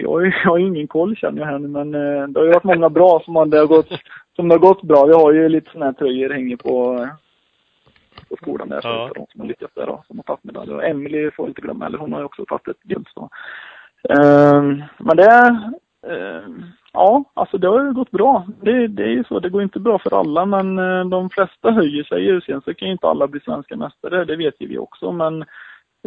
Jag 0.03 0.51
har 0.51 0.59
ju 0.59 0.67
ingen 0.67 0.89
koll 0.89 1.17
känner 1.17 1.41
jag 1.41 1.47
här 1.47 1.59
nu, 1.59 1.69
men 1.69 1.95
eh, 1.95 2.29
det 2.29 2.41
har 2.41 2.45
ju 2.45 2.53
varit 2.53 2.65
många 2.65 2.89
bra 2.89 3.23
som 3.25 3.37
har, 3.37 3.47
det 3.47 3.59
har 3.59 3.67
gått, 3.67 3.89
som 4.37 4.49
det 4.49 4.55
har 4.55 4.59
gått 4.59 4.83
bra. 4.83 5.07
Vi 5.07 5.13
har 5.13 5.33
ju 5.33 5.49
lite 5.49 5.71
sådana 5.71 5.87
här 5.87 5.93
tröjor 5.93 6.31
hänger 6.31 6.57
på, 6.57 7.09
på 8.29 8.37
skolan 8.37 8.69
där, 8.69 8.81
ja. 8.83 9.11
de 9.15 9.27
som 9.33 9.41
har 9.41 9.49
lyckats 9.49 9.75
där 9.75 9.87
då, 9.87 10.05
som 10.07 10.19
har 10.19 10.23
tagit 10.23 10.45
medaljer. 10.45 10.75
Och 10.77 10.85
Emily 10.85 11.31
får 11.31 11.49
inte 11.49 11.61
glömma 11.61 11.85
heller, 11.85 11.99
hon 11.99 12.13
har 12.13 12.21
ju 12.21 12.27
också 12.27 12.45
tagit 12.45 12.69
ett 12.69 12.83
guld. 12.83 13.09
Um, 14.09 14.83
men 14.99 15.17
det, 15.17 15.59
um, 16.07 16.65
ja, 16.93 17.25
alltså 17.35 17.59
det 17.59 17.69
har 17.69 17.85
ju 17.85 17.93
gått 17.93 18.11
bra. 18.11 18.47
Det, 18.63 18.87
det 18.87 19.03
är 19.03 19.09
ju 19.09 19.25
så, 19.25 19.41
det 19.41 19.51
går 19.51 19.63
inte 19.63 19.81
bra 19.81 19.99
för 19.99 20.21
alla, 20.21 20.47
men 20.47 20.79
uh, 20.79 21.07
de 21.09 21.31
flesta 21.31 21.71
höjer 21.71 22.05
sig 22.05 22.25
ju. 22.25 22.41
Sen 22.41 22.63
så 22.63 22.75
kan 22.75 22.89
ju 22.89 22.93
inte 22.93 23.09
alla 23.09 23.27
bli 23.27 23.41
svenska 23.41 23.77
mästare, 23.77 24.25
det 24.25 24.37
vet 24.37 24.55
ju 24.61 24.67
vi 24.67 24.79
också, 24.79 25.13
men 25.13 25.45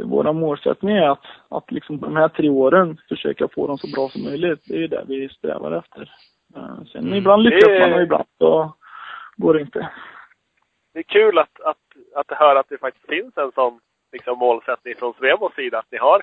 våra 0.04 0.34
målsättning 0.34 0.96
är 0.96 1.10
att, 1.10 1.26
att 1.50 1.72
liksom 1.72 2.00
de 2.00 2.16
här 2.16 2.28
tre 2.28 2.50
åren 2.50 2.98
försöka 3.10 3.48
få 3.48 3.68
dem 3.68 3.78
så 3.78 3.88
bra 3.88 4.10
som 4.10 4.24
möjligt. 4.24 4.64
Det 4.66 4.74
är 4.74 4.80
ju 4.80 4.88
det 4.88 5.04
vi 5.08 5.30
strävar 5.30 5.72
efter. 5.72 6.02
Uh, 6.58 6.84
sen 6.92 7.04
mm. 7.04 7.14
ibland 7.14 7.44
lyckas 7.44 7.80
man 7.80 7.94
och 7.94 8.02
ibland 8.02 8.28
så 8.38 8.74
går 9.38 9.54
det 9.54 9.62
inte. 9.62 9.90
Det 10.94 11.00
är 11.00 11.04
kul 11.04 11.38
att, 11.38 11.62
att, 11.62 11.78
att 12.16 12.38
höra 12.38 12.60
att 12.60 12.70
det 12.70 12.78
faktiskt 12.78 13.10
finns 13.10 13.38
en 13.38 13.52
sån 13.52 13.80
liksom, 14.12 14.38
målsättning 14.38 14.96
från 14.96 15.14
Svemos 15.14 15.54
sida. 15.56 15.80
Att 15.80 15.92
ni 15.92 15.98
har 15.98 16.22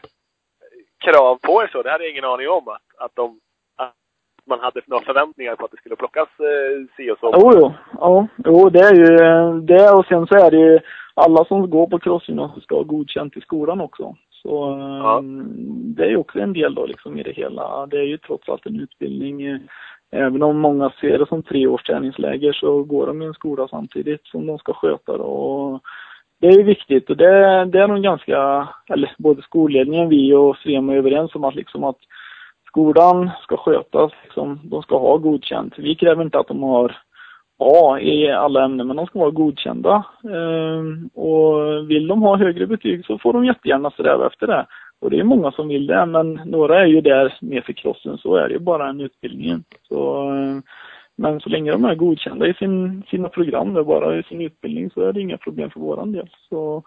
krav 1.04 1.38
på 1.42 1.62
er 1.62 1.66
så. 1.72 1.82
Det 1.82 1.90
hade 1.90 2.04
jag 2.04 2.10
ingen 2.10 2.24
aning 2.24 2.48
om. 2.48 2.68
Att, 2.68 2.88
att, 2.98 3.12
de, 3.14 3.40
att 3.76 3.94
man 4.46 4.60
hade 4.60 4.80
några 4.86 5.04
förväntningar 5.04 5.56
på 5.56 5.64
att 5.64 5.70
det 5.70 5.76
skulle 5.76 5.96
plockas 5.96 6.28
eh, 6.40 6.86
si 6.96 7.10
och 7.10 7.18
så. 7.18 7.30
Jo, 7.34 7.50
jo. 7.54 7.72
Ja, 8.00 8.26
jo, 8.44 8.70
det 8.70 8.80
är 8.80 8.94
ju 8.94 9.10
det. 9.60 9.90
Och 9.90 10.06
sen 10.06 10.26
så 10.26 10.34
är 10.34 10.50
det 10.50 10.56
ju 10.56 10.80
alla 11.14 11.44
som 11.44 11.70
går 11.70 11.86
på 11.86 11.98
crossgymnasiet 11.98 12.64
ska 12.64 12.74
ha 12.74 12.82
godkänt 12.82 13.36
i 13.36 13.40
skolan 13.40 13.80
också. 13.80 14.16
Så 14.42 14.76
ja. 15.02 15.18
Ehm, 15.18 15.94
det 15.96 16.04
är 16.04 16.08
ju 16.08 16.16
också 16.16 16.38
en 16.38 16.52
del 16.52 16.74
då 16.74 16.86
liksom 16.86 17.18
i 17.18 17.22
det 17.22 17.32
hela. 17.32 17.86
Det 17.86 17.98
är 17.98 18.02
ju 18.02 18.18
trots 18.18 18.48
allt 18.48 18.66
en 18.66 18.80
utbildning. 18.80 19.60
Även 20.10 20.42
om 20.42 20.58
många 20.58 20.90
ser 21.00 21.18
det 21.18 21.26
som 21.26 21.42
tre 21.42 21.66
års 21.66 21.82
träningsläger 21.82 22.52
så 22.52 22.82
går 22.82 23.06
de 23.06 23.22
i 23.22 23.24
en 23.24 23.34
skola 23.34 23.68
samtidigt 23.68 24.26
som 24.26 24.46
de 24.46 24.58
ska 24.58 24.72
sköta 24.72 25.12
det. 25.12 25.22
Och 25.22 25.82
det 26.40 26.46
är 26.46 26.64
viktigt 26.64 27.10
och 27.10 27.16
det, 27.16 27.64
det 27.64 27.80
är 27.80 27.88
nog 27.88 28.02
ganska, 28.02 28.68
eller 28.88 29.14
både 29.18 29.42
skolledningen, 29.42 30.08
vi 30.08 30.34
och 30.34 30.56
Svema 30.56 30.92
är 30.92 30.96
överens 30.96 31.34
om 31.34 31.44
att 31.44 31.54
liksom 31.54 31.84
att 31.84 31.98
skolan 32.66 33.30
ska 33.42 33.56
skötas, 33.56 34.12
liksom, 34.24 34.60
de 34.64 34.82
ska 34.82 34.98
ha 34.98 35.16
godkänt. 35.16 35.74
Vi 35.78 35.94
kräver 35.94 36.22
inte 36.22 36.38
att 36.38 36.48
de 36.48 36.62
har 36.62 36.96
A 37.58 37.98
i 38.00 38.30
alla 38.30 38.64
ämnen, 38.64 38.86
men 38.86 38.96
de 38.96 39.06
ska 39.06 39.18
vara 39.18 39.30
godkända. 39.30 40.04
Ehm, 40.24 41.06
och 41.14 41.90
vill 41.90 42.06
de 42.06 42.22
ha 42.22 42.36
högre 42.36 42.66
betyg 42.66 43.06
så 43.06 43.18
får 43.18 43.32
de 43.32 43.44
jättegärna 43.44 43.90
sträva 43.90 44.26
efter 44.26 44.46
det. 44.46 44.66
Och 45.00 45.10
det 45.10 45.18
är 45.18 45.24
många 45.24 45.52
som 45.52 45.68
vill 45.68 45.86
det, 45.86 46.06
men 46.06 46.40
några 46.44 46.80
är 46.80 46.86
ju 46.86 47.00
där 47.00 47.34
mer 47.40 47.60
för 47.60 47.72
krossen, 47.72 48.18
så 48.18 48.36
är 48.36 48.48
det 48.48 48.54
ju 48.54 48.60
bara 48.60 48.88
en 48.88 49.00
utbildning. 49.00 49.64
Så, 49.88 50.28
ehm, 50.30 50.62
men 51.16 51.40
så 51.40 51.48
länge 51.48 51.72
de 51.72 51.84
är 51.84 51.94
godkända 51.94 52.46
i 52.46 52.54
sin, 52.54 53.02
sina 53.10 53.28
program, 53.28 53.74
där, 53.74 53.82
bara 53.82 54.18
i 54.18 54.22
sin 54.22 54.40
utbildning, 54.40 54.90
så 54.90 55.00
är 55.00 55.12
det 55.12 55.20
inga 55.20 55.38
problem 55.38 55.70
för 55.70 55.80
våran 55.80 56.12
del. 56.12 56.30
Så, 56.48 56.82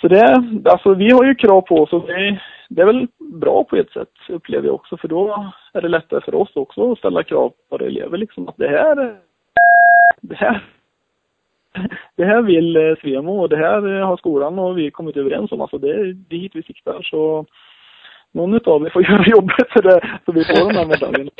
så 0.00 0.08
det, 0.08 0.44
alltså 0.64 0.94
vi 0.94 1.10
har 1.10 1.24
ju 1.24 1.34
krav 1.34 1.60
på 1.60 1.74
oss 1.74 1.92
och 1.92 2.06
det, 2.06 2.40
det 2.68 2.82
är 2.82 2.86
väl 2.86 3.06
bra 3.18 3.64
på 3.64 3.76
ett 3.76 3.90
sätt, 3.90 4.12
upplever 4.28 4.66
jag 4.66 4.74
också, 4.74 4.96
för 4.96 5.08
då 5.08 5.52
är 5.72 5.80
det 5.82 5.88
lättare 5.88 6.20
för 6.20 6.34
oss 6.34 6.56
också 6.56 6.92
att 6.92 6.98
ställa 6.98 7.22
krav 7.22 7.48
på 7.48 7.76
våra 7.76 7.86
elever 7.86 8.18
liksom 8.18 8.48
att 8.48 8.56
det 8.56 8.68
här 8.68 9.16
det 10.20 10.34
här, 10.34 10.64
det 12.16 12.24
här 12.24 12.42
vill 12.42 12.76
eh, 12.76 12.96
Svemo 13.02 13.40
och 13.40 13.48
det 13.48 13.56
här 13.56 14.00
har 14.00 14.16
skolan 14.16 14.58
och 14.58 14.78
vi 14.78 14.90
kommit 14.90 15.16
överens 15.16 15.52
om. 15.52 15.60
Alltså 15.60 15.78
det 15.78 15.90
är 15.90 16.12
dit 16.12 16.52
vi 16.54 16.62
siktar. 16.62 17.02
Så 17.02 17.46
någon 18.32 18.54
utav 18.54 18.86
er 18.86 18.90
får 18.90 19.02
göra 19.10 19.24
jobbet 19.26 19.68
så, 19.72 19.80
det, 19.80 20.20
så 20.24 20.32
vi 20.32 20.44
får 20.44 20.54
den 20.66 20.76
här 20.76 20.86
medaljen. 20.86 21.30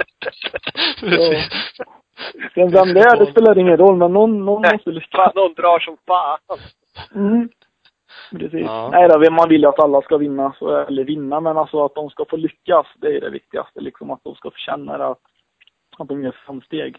Sen 2.55 2.71
vem 2.71 2.95
det 2.95 3.01
är, 3.01 3.17
det 3.19 3.31
spelar 3.31 3.59
ingen 3.59 3.77
roll, 3.77 3.97
men 3.97 4.13
någon, 4.13 4.45
någon 4.45 4.63
måste 4.73 4.91
lyckas. 4.91 5.35
Någon 5.35 5.55
drar 5.55 5.79
som 5.79 5.97
fan. 6.07 6.59
Mm. 7.15 7.49
Precis. 8.31 8.67
Ja. 8.67 8.89
Nej 8.93 9.09
då, 9.09 9.31
man 9.31 9.49
vill 9.49 9.61
ju 9.61 9.69
att 9.69 9.81
alla 9.81 10.03
ska 10.03 10.17
vinna, 10.17 10.55
så, 10.59 10.77
eller 10.77 11.05
vinna, 11.05 11.41
men 11.41 11.57
alltså 11.57 11.85
att 11.85 11.95
de 11.95 12.11
ska 12.11 12.25
få 12.25 12.37
lyckas, 12.37 12.87
det 12.97 13.17
är 13.17 13.21
det 13.21 13.31
viktigaste. 13.31 13.81
Liksom 13.81 14.11
att 14.11 14.25
de 14.25 14.35
ska 14.35 14.51
få 14.51 14.57
känna 14.57 14.95
att, 14.95 15.19
att 15.99 16.09
de 16.09 16.23
gör 16.23 16.37
framsteg. 16.47 16.97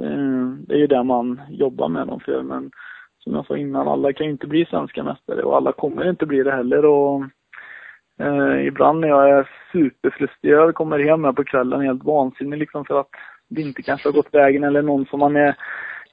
Eh, 0.00 0.48
det 0.58 0.74
är 0.74 0.78
ju 0.78 0.86
det 0.86 1.02
man 1.02 1.40
jobbar 1.50 1.88
med 1.88 2.06
dem 2.06 2.20
för. 2.20 2.42
Men 2.42 2.70
som 3.18 3.34
jag 3.34 3.46
sa 3.46 3.56
innan, 3.56 3.88
alla 3.88 4.12
kan 4.12 4.26
ju 4.26 4.32
inte 4.32 4.46
bli 4.46 4.64
svenska 4.64 5.02
mästare 5.02 5.42
och 5.42 5.56
alla 5.56 5.72
kommer 5.72 6.10
inte 6.10 6.26
bli 6.26 6.42
det 6.42 6.52
heller. 6.52 6.84
Och, 6.84 7.22
eh, 8.20 8.66
ibland 8.66 9.00
när 9.00 9.08
jag 9.08 9.30
är 9.30 9.50
superfrustrerad 9.72 10.74
kommer 10.74 10.98
hem 10.98 11.24
här 11.24 11.32
på 11.32 11.44
kvällen 11.44 11.80
helt 11.80 12.04
vansinnig 12.04 12.58
liksom 12.58 12.84
för 12.84 13.00
att 13.00 13.10
det 13.48 13.62
inte 13.62 13.82
kanske 13.82 14.08
har 14.08 14.12
gått 14.12 14.34
vägen 14.34 14.64
eller 14.64 14.82
någon 14.82 15.06
som 15.06 15.20
man 15.20 15.36
är, 15.36 15.56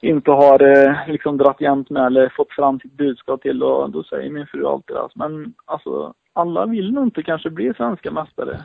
inte 0.00 0.30
har 0.30 0.62
eh, 0.62 0.94
liksom 1.08 1.38
dratt 1.38 1.60
jämnt 1.60 1.90
med 1.90 2.06
eller 2.06 2.28
fått 2.28 2.52
fram 2.52 2.80
sitt 2.80 2.92
budskap 2.92 3.42
till 3.42 3.62
och 3.62 3.90
då 3.90 4.02
säger 4.02 4.30
min 4.30 4.46
fru 4.46 4.66
alltid 4.66 4.96
att 4.96 5.16
men 5.16 5.54
alltså 5.64 6.14
alla 6.32 6.66
vill 6.66 6.92
nog 6.92 7.04
inte 7.04 7.22
kanske 7.22 7.50
bli 7.50 7.74
svenska 7.74 8.10
mästare. 8.10 8.60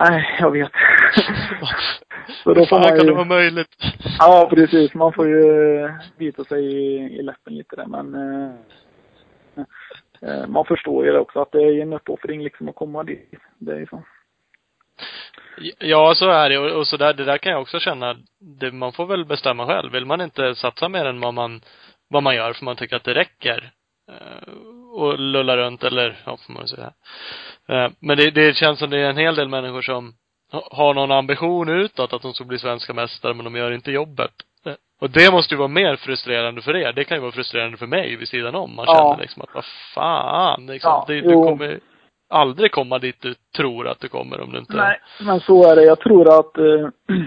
Nej, 0.00 0.36
jag 0.40 0.50
vet. 0.50 0.72
Så 2.44 2.54
då 2.54 2.66
får 2.66 2.78
man 2.80 2.92
ju... 2.92 2.96
kan 2.96 3.06
det 3.06 3.12
vara 3.12 3.24
möjligt? 3.24 3.68
Ja, 4.18 4.48
precis. 4.50 4.94
Man 4.94 5.12
får 5.12 5.28
ju 5.28 5.88
bita 6.18 6.44
sig 6.44 6.64
i, 6.64 6.96
i 7.18 7.22
läppen 7.22 7.54
lite 7.54 7.76
där, 7.76 7.86
men 7.86 8.14
eh, 8.14 8.54
Eh, 10.26 10.46
man 10.46 10.64
förstår 10.64 11.06
ju 11.06 11.12
det 11.12 11.18
också 11.18 11.40
att 11.40 11.52
det 11.52 11.62
är 11.62 11.82
en 11.82 11.92
uppoffring 11.92 12.42
liksom 12.42 12.68
att 12.68 12.74
komma 12.74 13.02
dit. 13.02 13.34
Det 13.58 13.72
är 13.72 13.78
ju 13.78 13.86
så. 13.86 14.02
Ja, 15.78 16.14
så 16.14 16.30
är 16.30 16.50
det. 16.50 16.58
Och, 16.58 16.78
och 16.78 16.86
så 16.86 16.96
där, 16.96 17.14
det 17.14 17.24
där 17.24 17.38
kan 17.38 17.52
jag 17.52 17.60
också 17.60 17.78
känna. 17.78 18.16
Det, 18.38 18.72
man 18.72 18.92
får 18.92 19.06
väl 19.06 19.24
bestämma 19.24 19.66
själv. 19.66 19.92
Vill 19.92 20.06
man 20.06 20.20
inte 20.20 20.54
satsa 20.54 20.88
mer 20.88 21.04
än 21.04 21.20
vad 21.20 21.34
man, 21.34 21.60
vad 22.08 22.22
man 22.22 22.34
gör 22.34 22.52
för 22.52 22.64
man 22.64 22.76
tycker 22.76 22.96
att 22.96 23.04
det 23.04 23.14
räcker 23.14 23.70
eh, 24.08 24.52
och 24.92 25.18
lulla 25.18 25.56
runt 25.56 25.84
eller, 25.84 26.22
ja, 26.26 26.36
får 26.46 26.52
man 26.52 26.68
säga. 26.68 26.92
Eh, 27.68 27.90
men 28.00 28.16
det, 28.16 28.30
det 28.30 28.56
känns 28.56 28.78
som 28.78 28.90
det 28.90 28.98
är 28.98 29.10
en 29.10 29.16
hel 29.16 29.34
del 29.34 29.48
människor 29.48 29.82
som 29.82 30.14
har 30.52 30.94
någon 30.94 31.12
ambition 31.12 31.68
utåt 31.68 32.12
att 32.12 32.22
de 32.22 32.34
ska 32.34 32.44
bli 32.44 32.58
svenska 32.58 32.94
mästare, 32.94 33.34
men 33.34 33.44
de 33.44 33.56
gör 33.56 33.72
inte 33.72 33.92
jobbet. 33.92 34.32
Och 35.02 35.10
det 35.10 35.32
måste 35.32 35.54
ju 35.54 35.58
vara 35.58 35.68
mer 35.68 35.96
frustrerande 35.96 36.62
för 36.62 36.76
er. 36.76 36.92
Det 36.92 37.04
kan 37.04 37.16
ju 37.16 37.20
vara 37.20 37.32
frustrerande 37.32 37.76
för 37.76 37.86
mig 37.86 38.16
vid 38.16 38.28
sidan 38.28 38.54
om. 38.54 38.76
Man 38.76 38.84
Ja. 38.88 38.94
känner 38.94 39.22
liksom 39.22 39.42
att, 39.42 39.54
vad 39.54 39.64
fan, 39.94 40.66
liksom. 40.66 40.90
Ja, 40.90 41.04
det, 41.08 41.20
du 41.20 41.34
kommer 41.34 41.80
aldrig 42.28 42.72
komma 42.72 42.98
dit 42.98 43.20
du 43.20 43.34
tror 43.56 43.88
att 43.88 44.00
du 44.00 44.08
kommer 44.08 44.40
om 44.40 44.52
du 44.52 44.58
inte 44.58 44.76
Nej, 44.76 44.98
men 45.20 45.40
så 45.40 45.70
är 45.70 45.76
det. 45.76 45.82
Jag 45.84 46.00
tror 46.00 46.38
att 46.40 46.58
eh, 46.58 46.88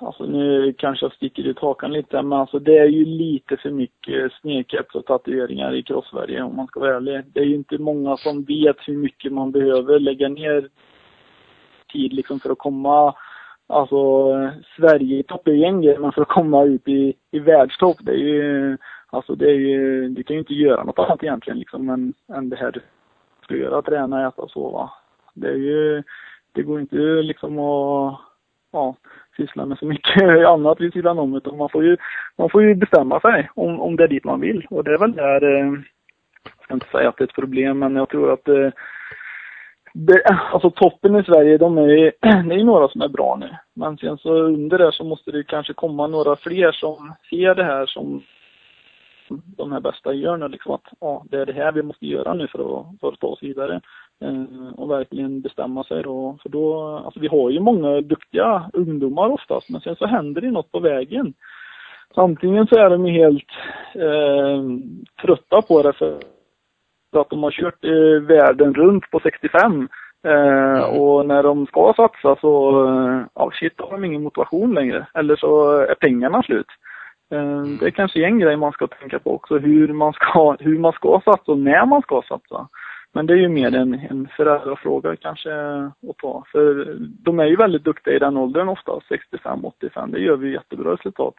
Alltså 0.00 0.24
nu 0.24 0.74
kanske 0.78 1.04
jag 1.06 1.12
sticker 1.12 1.42
ut 1.42 1.58
hakan 1.58 1.92
lite, 1.92 2.22
men 2.22 2.38
alltså 2.38 2.58
det 2.58 2.78
är 2.78 2.86
ju 2.86 3.04
lite 3.04 3.56
för 3.56 3.70
mycket 3.70 4.32
snedkeps 4.32 4.94
och 4.94 5.06
tatueringar 5.06 5.74
i 5.74 5.82
cross-Sverige 5.82 6.42
om 6.42 6.56
man 6.56 6.66
ska 6.66 6.80
vara 6.80 6.96
ärlig. 6.96 7.24
Det 7.34 7.40
är 7.40 7.44
ju 7.44 7.54
inte 7.54 7.78
många 7.78 8.16
som 8.16 8.44
vet 8.44 8.76
hur 8.86 8.96
mycket 8.96 9.32
man 9.32 9.52
behöver 9.52 9.98
lägga 9.98 10.28
ner 10.28 10.68
tid 11.92 12.12
liksom 12.12 12.40
för 12.40 12.50
att 12.50 12.58
komma, 12.58 13.14
alltså 13.70 14.32
Sverige 14.76 15.18
i 15.18 15.22
topp 15.22 15.48
är 15.48 15.52
ju 15.52 15.64
en 15.64 15.82
grej, 15.82 15.98
men 15.98 16.12
för 16.12 16.22
att 16.22 16.28
komma 16.28 16.64
ut 16.64 16.88
i, 16.88 17.14
i 17.30 17.38
världstopp, 17.38 17.96
det 18.00 18.12
är 18.12 18.16
ju, 18.16 18.76
alltså 19.10 19.34
det 19.34 19.50
är 19.50 19.54
ju, 19.54 20.08
du 20.08 20.22
kan 20.22 20.34
ju 20.34 20.40
inte 20.40 20.54
göra 20.54 20.84
något 20.84 20.98
annat 20.98 21.22
egentligen 21.22 21.58
liksom 21.58 21.90
än, 21.90 22.14
än 22.34 22.48
det 22.50 22.56
här 22.56 22.72
du 22.72 22.80
ska 23.44 23.56
göra, 23.56 23.82
träna, 23.82 24.28
äta 24.28 24.42
och 24.42 24.50
sova. 24.50 24.90
Det 25.34 25.48
är 25.48 25.56
ju, 25.56 26.02
det 26.52 26.62
går 26.62 26.80
inte 26.80 26.96
liksom 26.96 27.58
att, 27.58 28.20
ja, 28.72 28.94
syssla 29.36 29.66
med 29.66 29.78
så 29.78 29.86
mycket 29.86 30.22
annat 30.48 30.80
vid 30.80 30.92
sidan 30.92 31.18
om 31.18 31.34
utan 31.34 31.56
man 31.56 31.68
får 31.68 31.84
ju, 31.84 31.96
man 32.36 32.50
får 32.50 32.62
ju 32.62 32.74
bestämma 32.74 33.20
sig 33.20 33.50
om, 33.54 33.80
om 33.80 33.96
det 33.96 34.04
är 34.04 34.08
dit 34.08 34.24
man 34.24 34.40
vill. 34.40 34.66
Och 34.70 34.84
det 34.84 34.94
är 34.94 34.98
väl 34.98 35.12
där, 35.12 35.42
eh, 35.42 35.72
jag 36.44 36.64
ska 36.64 36.74
inte 36.74 36.90
säga 36.92 37.08
att 37.08 37.16
det 37.16 37.24
är 37.24 37.28
ett 37.28 37.34
problem 37.34 37.78
men 37.78 37.96
jag 37.96 38.08
tror 38.08 38.32
att 38.32 38.48
eh, 38.48 38.70
det, 39.94 40.22
alltså 40.52 40.70
toppen 40.70 41.16
i 41.16 41.24
Sverige, 41.24 41.58
de 41.58 41.78
är 41.78 42.12
det 42.48 42.54
är 42.54 42.58
ju 42.58 42.64
några 42.64 42.88
som 42.88 43.02
är 43.02 43.08
bra 43.08 43.36
nu. 43.40 43.56
Men 43.74 43.96
sen 43.96 44.18
så 44.18 44.32
under 44.32 44.78
det 44.78 44.92
så 44.92 45.04
måste 45.04 45.30
det 45.30 45.44
kanske 45.44 45.72
komma 45.72 46.06
några 46.06 46.36
fler 46.36 46.72
som 46.72 47.14
ser 47.30 47.54
det 47.54 47.64
här 47.64 47.86
som 47.86 48.22
de 49.56 49.72
här 49.72 49.80
bästa 49.80 50.12
gör 50.12 50.36
nu 50.36 50.48
liksom 50.48 50.74
att 50.74 50.84
ja, 51.00 51.24
det 51.30 51.36
är 51.36 51.46
det 51.46 51.52
här 51.52 51.72
vi 51.72 51.82
måste 51.82 52.06
göra 52.06 52.34
nu 52.34 52.46
för 52.46 52.58
att, 52.58 53.00
för 53.00 53.08
att 53.08 53.20
ta 53.20 53.26
oss 53.26 53.42
vidare. 53.42 53.80
Eh, 54.20 54.72
och 54.76 54.90
verkligen 54.90 55.40
bestämma 55.40 55.84
sig 55.84 56.02
då. 56.02 56.38
För 56.42 56.48
då, 56.48 56.82
alltså 57.04 57.20
vi 57.20 57.28
har 57.28 57.50
ju 57.50 57.60
många 57.60 58.00
duktiga 58.00 58.70
ungdomar 58.72 59.28
oftast, 59.28 59.70
men 59.70 59.80
sen 59.80 59.96
så 59.96 60.06
händer 60.06 60.40
det 60.40 60.50
något 60.50 60.72
på 60.72 60.80
vägen. 60.80 61.34
Antingen 62.14 62.66
så 62.66 62.76
är 62.76 62.90
de 62.90 63.06
ju 63.06 63.12
helt 63.12 63.50
eh, 63.94 64.62
trötta 65.22 65.62
på 65.62 65.82
det 65.82 65.92
för 65.92 66.18
att 67.18 67.30
de 67.30 67.42
har 67.42 67.50
kört 67.50 67.84
eh, 67.84 68.22
världen 68.28 68.74
runt 68.74 69.10
på 69.10 69.20
65. 69.22 69.88
Eh, 70.26 70.80
och 70.82 71.26
när 71.26 71.42
de 71.42 71.66
ska 71.66 71.92
satsa 71.96 72.36
så, 72.40 72.84
eh, 72.86 73.22
ja 73.34 73.50
shit, 73.54 73.72
då 73.76 73.84
har 73.84 73.92
de 73.92 74.04
ingen 74.04 74.22
motivation 74.22 74.74
längre. 74.74 75.06
Eller 75.14 75.36
så 75.36 75.70
är 75.78 75.94
pengarna 75.94 76.42
slut. 76.42 76.66
Eh, 77.32 77.62
Det 77.80 77.86
är 77.86 77.90
kanske 77.90 78.24
en 78.24 78.38
grej 78.38 78.56
man 78.56 78.72
ska 78.72 78.86
tänka 78.86 79.18
på 79.18 79.34
också, 79.34 79.58
hur 79.58 79.92
man 79.92 80.12
ska, 80.12 80.56
hur 80.60 80.78
man 80.78 80.92
ska 80.92 81.20
satsa 81.24 81.52
och 81.52 81.58
när 81.58 81.86
man 81.86 82.02
ska 82.02 82.22
satsa. 82.28 82.68
Men 83.12 83.26
det 83.26 83.32
är 83.32 83.36
ju 83.36 83.48
mer 83.48 83.74
en, 83.74 83.94
en 84.10 84.28
föräldrafråga 84.36 85.16
kanske 85.16 85.52
att 85.84 86.18
ta. 86.22 86.44
För 86.52 86.94
de 86.98 87.40
är 87.40 87.44
ju 87.44 87.56
väldigt 87.56 87.84
duktiga 87.84 88.14
i 88.14 88.18
den 88.18 88.36
åldern 88.36 88.68
ofta, 88.68 88.92
65-85. 89.32 90.12
Det 90.12 90.20
gör 90.20 90.36
vi 90.36 90.52
jättebra 90.52 90.92
resultat. 90.92 91.34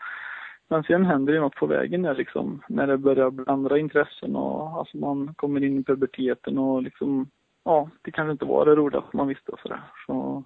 Men 0.71 0.83
sen 0.83 1.05
händer 1.05 1.33
det 1.33 1.39
något 1.39 1.55
på 1.55 1.65
vägen 1.65 2.01
där 2.01 2.15
liksom, 2.15 2.63
när 2.69 2.87
det 2.87 2.97
börjar 2.97 3.31
bli 3.31 3.45
andra 3.47 3.79
intressen 3.79 4.35
och 4.35 4.79
alltså 4.79 4.97
man 4.97 5.33
kommer 5.33 5.63
in 5.63 5.79
i 5.79 5.83
puberteten 5.83 6.57
och 6.57 6.83
liksom, 6.83 7.29
ja, 7.65 7.89
det 8.01 8.11
kanske 8.11 8.31
inte 8.31 8.45
var 8.45 8.65
det 8.65 8.75
roligaste 8.75 9.17
man 9.17 9.27
visste 9.27 9.51
och 9.51 9.59
sådär. 9.59 9.81
Så, 10.05 10.43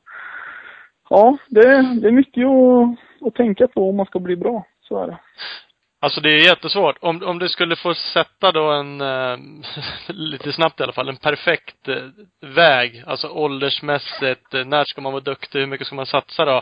ja, 1.09 1.37
det, 1.47 1.61
det 2.01 2.07
är 2.07 2.11
mycket 2.11 2.45
att, 2.47 3.27
att 3.27 3.35
tänka 3.35 3.67
på 3.67 3.89
om 3.89 3.95
man 3.95 4.05
ska 4.05 4.19
bli 4.19 4.35
bra. 4.35 4.65
Så 4.81 5.03
är 5.03 5.07
det. 5.07 5.17
Alltså 5.99 6.21
det 6.21 6.29
är 6.29 6.45
jättesvårt. 6.45 6.97
Om, 7.01 7.23
om 7.23 7.39
du 7.39 7.49
skulle 7.49 7.75
få 7.75 7.93
sätta 7.93 8.51
då 8.51 8.71
en, 8.71 9.01
eh, 9.01 9.37
lite 10.07 10.51
snabbt 10.51 10.79
i 10.79 10.83
alla 10.83 10.93
fall, 10.93 11.09
en 11.09 11.17
perfekt 11.17 11.87
eh, 11.87 12.03
väg, 12.55 13.03
alltså 13.07 13.27
åldersmässigt, 13.27 14.53
eh, 14.53 14.65
när 14.65 14.83
ska 14.85 15.01
man 15.01 15.13
vara 15.13 15.23
duktig, 15.23 15.59
hur 15.59 15.67
mycket 15.67 15.87
ska 15.87 15.95
man 15.95 16.05
satsa 16.05 16.45
då? 16.45 16.61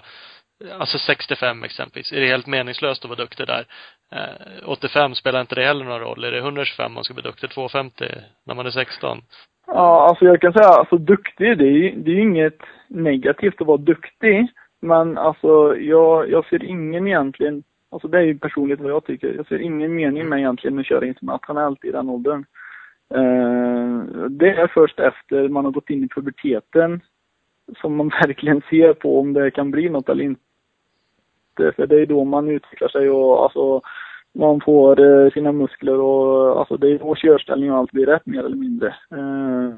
Alltså 0.80 0.98
65 0.98 1.64
exempelvis. 1.64 2.12
Är 2.12 2.22
det 2.22 2.28
helt 2.28 2.48
meningslöst 2.48 3.04
att 3.04 3.10
vara 3.10 3.20
duktig 3.20 3.48
där? 3.48 3.66
Eh, 4.12 4.70
85 4.70 5.16
spelar 5.16 5.42
inte 5.42 5.56
det 5.56 5.66
heller 5.66 5.86
någon 5.86 6.00
roll. 6.00 6.24
Är 6.24 6.32
det 6.32 6.38
125 6.38 6.94
man 6.94 7.04
ska 7.04 7.14
bli 7.14 7.24
duktig, 7.24 7.50
250 7.50 8.06
när 8.46 8.56
man 8.56 8.66
är 8.66 8.72
16? 8.72 9.22
Ja, 9.68 10.08
alltså 10.08 10.26
jag 10.26 10.42
kan 10.42 10.54
säga, 10.54 10.68
alltså 10.68 10.98
duktig, 10.98 11.58
det 11.58 11.66
är 11.66 11.72
ju 11.72 11.92
det 11.96 12.12
är 12.12 12.20
inget 12.20 12.60
negativt 12.88 13.62
att 13.62 13.68
vara 13.68 13.78
duktig. 13.78 14.48
Men 14.82 15.18
alltså 15.18 15.78
jag, 15.78 16.30
jag 16.30 16.46
ser 16.46 16.64
ingen 16.64 17.08
egentligen, 17.08 17.64
alltså 17.92 18.08
det 18.08 18.18
är 18.18 18.22
ju 18.22 18.40
personligt 18.40 18.80
vad 18.80 18.92
jag 18.92 19.06
tycker. 19.06 19.34
Jag 19.34 19.48
ser 19.48 19.62
ingen 19.62 19.96
mening 19.96 20.30
med 20.30 20.40
egentligen 20.40 20.80
att 20.80 20.86
köra 20.86 21.06
internationellt 21.06 21.86
i 21.86 21.92
den 21.92 22.10
åldern. 22.10 22.46
Eh, 23.14 24.04
det 24.30 24.50
är 24.50 24.68
först 24.68 25.00
efter 25.00 25.50
man 25.50 25.66
har 25.66 25.72
gått 25.72 25.90
in 25.90 26.04
i 26.04 26.08
puberteten 26.08 27.02
som 27.82 27.96
man 27.96 28.10
verkligen 28.26 28.62
ser 28.70 28.94
på 28.94 29.20
om 29.20 29.34
det 29.34 29.52
kan 29.52 29.72
bli 29.72 29.90
något 29.90 30.10
eller 30.10 30.24
inte. 30.24 30.42
För 31.76 31.88
det 31.88 32.02
är 32.02 32.06
då 32.06 32.24
man 32.24 32.50
utvecklar 32.50 32.88
sig 32.88 33.10
och 33.10 33.44
alltså 33.44 33.82
man 34.34 34.62
får 34.62 35.00
eh, 35.00 35.32
sina 35.32 35.52
muskler 35.52 36.00
och 36.00 36.60
alltså 36.60 36.78
det 36.78 36.92
är 36.92 37.00
då 37.00 37.16
körställning 37.16 37.72
och 37.72 37.78
allt 37.78 37.92
blir 37.92 38.06
rätt 38.06 38.26
mer 38.26 38.44
eller 38.44 38.56
mindre. 38.56 38.88
Eh, 38.88 39.74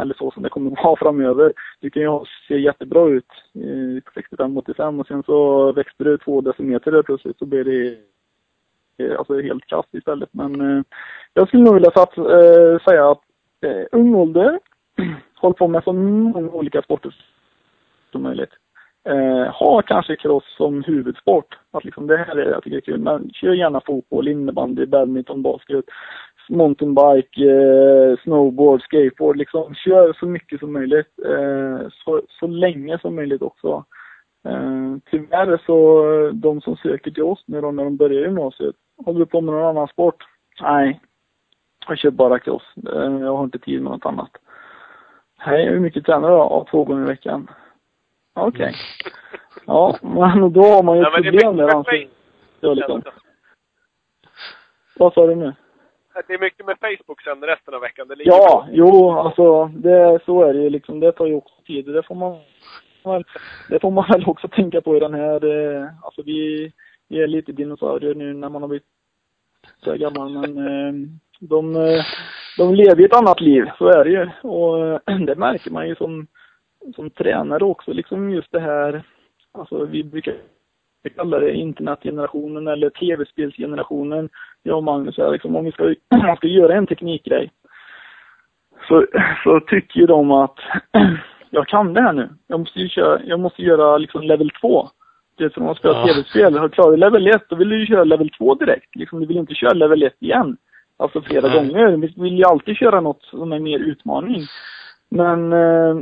eller 0.00 0.14
så 0.14 0.30
som 0.30 0.42
det 0.42 0.48
kommer 0.48 0.72
att 0.72 0.78
vara 0.84 0.96
framöver. 0.96 1.52
Du 1.80 1.90
kan 1.90 2.02
ju 2.02 2.20
se 2.48 2.58
jättebra 2.58 3.08
ut 3.08 3.30
eh, 3.54 4.22
65-85 4.38 5.00
och 5.00 5.06
sen 5.06 5.22
så 5.22 5.72
växer 5.72 6.04
du 6.04 6.18
två 6.18 6.40
decimeter 6.40 6.92
där 6.92 7.02
plötsligt 7.02 7.38
så 7.38 7.46
blir 7.46 7.64
det 7.64 7.98
eh, 9.04 9.18
alltså 9.18 9.40
helt 9.40 9.66
kast 9.66 9.94
istället. 9.94 10.28
Men 10.32 10.60
eh, 10.60 10.82
jag 11.34 11.48
skulle 11.48 11.62
nog 11.62 11.74
vilja 11.74 11.90
eh, 11.96 12.78
säga 12.88 13.10
att 13.10 13.22
eh, 13.60 13.86
ung 13.92 14.14
ålder, 14.14 14.60
håll 15.40 15.54
på 15.54 15.68
med 15.68 15.84
så 15.84 15.92
många 15.92 16.50
olika 16.50 16.82
sporter 16.82 17.14
som 18.12 18.22
möjligt. 18.22 18.52
Eh, 19.08 19.52
ha 19.52 19.82
kanske 19.82 20.16
cross 20.16 20.44
som 20.56 20.82
huvudsport. 20.82 21.58
Att 21.70 21.84
liksom 21.84 22.06
det 22.06 22.16
här 22.16 22.36
är 22.36 22.44
det 22.44 22.50
jag 22.50 22.62
tycker 22.62 22.76
är 22.76 22.80
kul. 22.80 23.00
Men 23.00 23.30
kör 23.30 23.52
gärna 23.52 23.80
fotboll, 23.80 24.28
innebandy, 24.28 24.86
badminton, 24.86 25.42
basket, 25.42 25.84
mountainbike, 26.48 27.44
eh, 27.44 28.18
snowboard, 28.22 28.82
skateboard. 28.82 29.36
Liksom 29.36 29.74
kör 29.74 30.12
så 30.12 30.26
mycket 30.26 30.60
som 30.60 30.72
möjligt. 30.72 31.18
Eh, 31.26 31.88
så, 32.04 32.22
så 32.28 32.46
länge 32.46 32.98
som 32.98 33.14
möjligt 33.14 33.42
också. 33.42 33.84
Eh, 34.48 34.96
tyvärr 35.10 35.60
så, 35.66 36.02
de 36.32 36.60
som 36.60 36.76
söker 36.76 37.10
till 37.10 37.22
oss 37.22 37.44
nu 37.46 37.60
då 37.60 37.70
när 37.70 37.84
de 37.84 37.96
börjar 37.96 38.22
gymnasiet, 38.22 38.74
håller 39.04 39.18
du 39.18 39.26
på 39.26 39.40
med 39.40 39.54
någon 39.54 39.64
annan 39.64 39.88
sport? 39.88 40.24
Nej, 40.60 41.00
jag 41.88 41.98
kör 41.98 42.10
bara 42.10 42.38
cross. 42.38 42.62
Eh, 42.76 43.20
jag 43.20 43.36
har 43.36 43.44
inte 43.44 43.58
tid 43.58 43.82
med 43.82 43.92
något 43.92 44.06
annat. 44.06 44.30
Hej, 45.38 45.66
hur 45.68 45.80
mycket 45.80 46.04
tränar 46.06 46.30
du 46.30 46.34
då? 46.36 46.66
Två 46.70 46.84
gånger 46.84 47.02
i 47.02 47.06
veckan. 47.06 47.50
Okej. 48.34 48.74
Ja, 49.66 49.98
men 50.02 50.52
då 50.52 50.62
har 50.62 50.82
man 50.82 50.96
ju 50.96 51.02
Ja, 51.02 51.10
problem 51.10 51.56
med 51.56 51.66
liksom. 51.66 51.84
Facebook. 51.84 53.14
Vad 54.96 55.12
sa 55.14 55.26
du 55.26 55.34
nu? 55.34 55.54
Det 56.26 56.34
är 56.34 56.38
mycket 56.38 56.66
med 56.66 56.76
Facebook 56.80 57.22
sen 57.22 57.44
resten 57.44 57.74
av 57.74 57.80
veckan. 57.80 58.08
Det 58.08 58.14
Ja, 58.18 58.66
på. 58.68 58.74
jo, 58.76 59.10
alltså 59.10 59.64
det, 59.64 60.20
så 60.24 60.42
är 60.42 60.54
det 60.54 60.62
ju 60.62 60.70
liksom. 60.70 61.00
Det 61.00 61.12
tar 61.12 61.26
ju 61.26 61.34
också 61.34 61.54
tid. 61.66 61.86
Det 61.86 62.02
får 62.02 62.14
man 62.14 62.38
det 63.68 63.80
får 63.80 63.90
man 63.90 64.04
väl 64.08 64.24
också 64.26 64.48
tänka 64.48 64.80
på 64.80 64.96
i 64.96 65.00
den 65.00 65.14
här, 65.14 65.44
eh, 65.44 65.88
alltså 66.02 66.22
vi, 66.22 66.72
vi 67.08 67.22
är 67.22 67.26
lite 67.26 67.52
dinosaurier 67.52 68.14
nu 68.14 68.34
när 68.34 68.48
man 68.48 68.62
har 68.62 68.68
blivit 68.68 68.86
så 69.84 69.96
gammal 69.96 70.30
men 70.32 70.58
eh, 70.58 71.08
de, 71.40 71.76
eh, 71.76 72.04
de 72.58 72.74
lever 72.74 72.96
ju 72.96 73.04
ett 73.04 73.16
annat 73.16 73.40
liv, 73.40 73.70
så 73.78 73.88
är 73.88 74.04
det 74.04 74.10
ju. 74.10 74.48
Och 74.48 75.00
det 75.26 75.34
märker 75.34 75.70
man 75.70 75.88
ju 75.88 75.94
som, 75.94 76.26
som 76.94 77.10
tränare 77.10 77.64
också, 77.64 77.92
liksom 77.92 78.30
just 78.30 78.52
det 78.52 78.60
här, 78.60 79.02
alltså 79.52 79.84
vi 79.84 80.04
brukar 80.04 80.34
kalla 81.16 81.38
det 81.38 81.54
internetgenerationen 81.54 82.68
eller 82.68 82.90
tv-spelsgenerationen. 82.90 84.28
Jag 84.62 84.76
och 84.76 84.84
Magnus 84.84 85.18
är 85.18 85.30
liksom, 85.30 85.56
om 85.56 85.64
vi 85.64 85.72
ska, 85.72 85.84
man 86.26 86.36
ska 86.36 86.46
göra 86.46 86.74
en 86.74 86.86
teknikgrej 86.86 87.50
så, 88.88 89.06
så 89.44 89.60
tycker 89.60 90.00
ju 90.00 90.06
de 90.06 90.30
att 90.30 90.58
jag 91.50 91.68
kan 91.68 91.94
det 91.94 92.00
här 92.00 92.12
nu. 92.12 92.28
Jag 92.46 92.60
måste 92.60 92.80
ju 92.80 92.88
köra, 92.88 93.22
jag 93.24 93.40
måste 93.40 93.62
göra 93.62 93.98
liksom 93.98 94.22
level 94.22 94.50
2. 94.50 94.88
Du 95.36 95.44
vet, 95.44 95.54
för 95.54 95.60
om 95.60 95.66
man 95.66 95.74
spelar 95.74 95.94
Ja. 95.94 96.06
tv-spel, 96.06 96.58
har 96.58 96.68
klarat 96.68 96.98
level 96.98 97.26
1, 97.26 97.42
då 97.48 97.56
vill 97.56 97.68
du 97.68 97.80
ju 97.80 97.86
köra 97.86 98.04
level 98.04 98.30
2 98.30 98.54
direkt. 98.54 98.96
Liksom, 98.96 99.20
du 99.20 99.26
vill 99.26 99.36
inte 99.36 99.54
köra 99.54 99.72
level 99.72 100.02
1 100.02 100.14
igen. 100.20 100.56
Alltså 100.98 101.22
flera 101.22 101.48
Nej. 101.48 101.56
gånger. 101.56 101.96
Vi 101.96 102.14
vill 102.16 102.38
ju 102.38 102.44
alltid 102.44 102.76
köra 102.76 103.00
något 103.00 103.22
som 103.22 103.52
är 103.52 103.58
mer 103.58 103.78
utmaning. 103.78 104.42
Men 105.08 105.52
eh, 105.52 105.96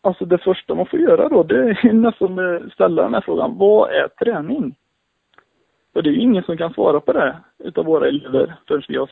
alltså 0.00 0.24
det 0.24 0.38
första 0.38 0.74
man 0.74 0.86
får 0.86 1.00
göra 1.00 1.28
då, 1.28 1.42
det 1.42 1.56
är 1.56 1.92
nästan 1.92 2.38
att 2.38 2.72
ställa 2.72 3.02
den 3.02 3.14
här 3.14 3.20
frågan, 3.20 3.58
vad 3.58 3.90
är 3.90 4.08
träning? 4.08 4.74
För 5.92 6.02
det 6.02 6.10
är 6.10 6.12
ju 6.12 6.20
ingen 6.20 6.42
som 6.42 6.56
kan 6.56 6.72
svara 6.72 7.00
på 7.00 7.12
det 7.12 7.36
utav 7.58 7.84
våra 7.84 8.08
elever 8.08 8.54
förrän 8.68 8.82
vi 8.88 8.96
har 8.96 9.10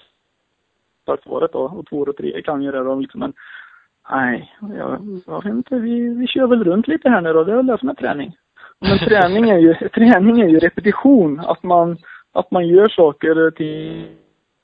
sagt 1.06 1.22
svaret 1.22 1.52
då. 1.52 1.60
Och 1.60 1.86
två 1.86 1.96
och 1.96 2.16
tre 2.16 2.42
kan 2.42 2.62
ju 2.62 2.72
det 2.72 2.84
då 2.84 2.94
liksom, 2.94 3.20
men 3.20 3.32
nej, 4.10 4.52
jag, 4.60 5.20
jag 5.26 5.44
vet 5.44 5.52
inte, 5.52 5.78
vi, 5.78 6.14
vi 6.14 6.26
kör 6.26 6.46
väl 6.46 6.64
runt 6.64 6.88
lite 6.88 7.08
här 7.08 7.20
nu 7.20 7.32
då, 7.32 7.44
det 7.44 7.52
är 7.52 7.56
väl 7.56 7.66
det 7.66 7.78
som 7.78 7.88
är 7.88 7.94
träning. 7.94 8.36
Men 8.78 8.98
träning 8.98 9.50
är 9.50 9.58
ju, 9.58 9.74
träning 9.94 10.40
är 10.40 10.48
ju 10.48 10.58
repetition, 10.58 11.40
att 11.40 11.62
man, 11.62 11.98
att 12.32 12.50
man 12.50 12.68
gör 12.68 12.88
saker 12.88 13.50
till, 13.50 14.06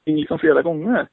liksom 0.07 0.39
flera 0.39 0.63
gånger. 0.63 1.07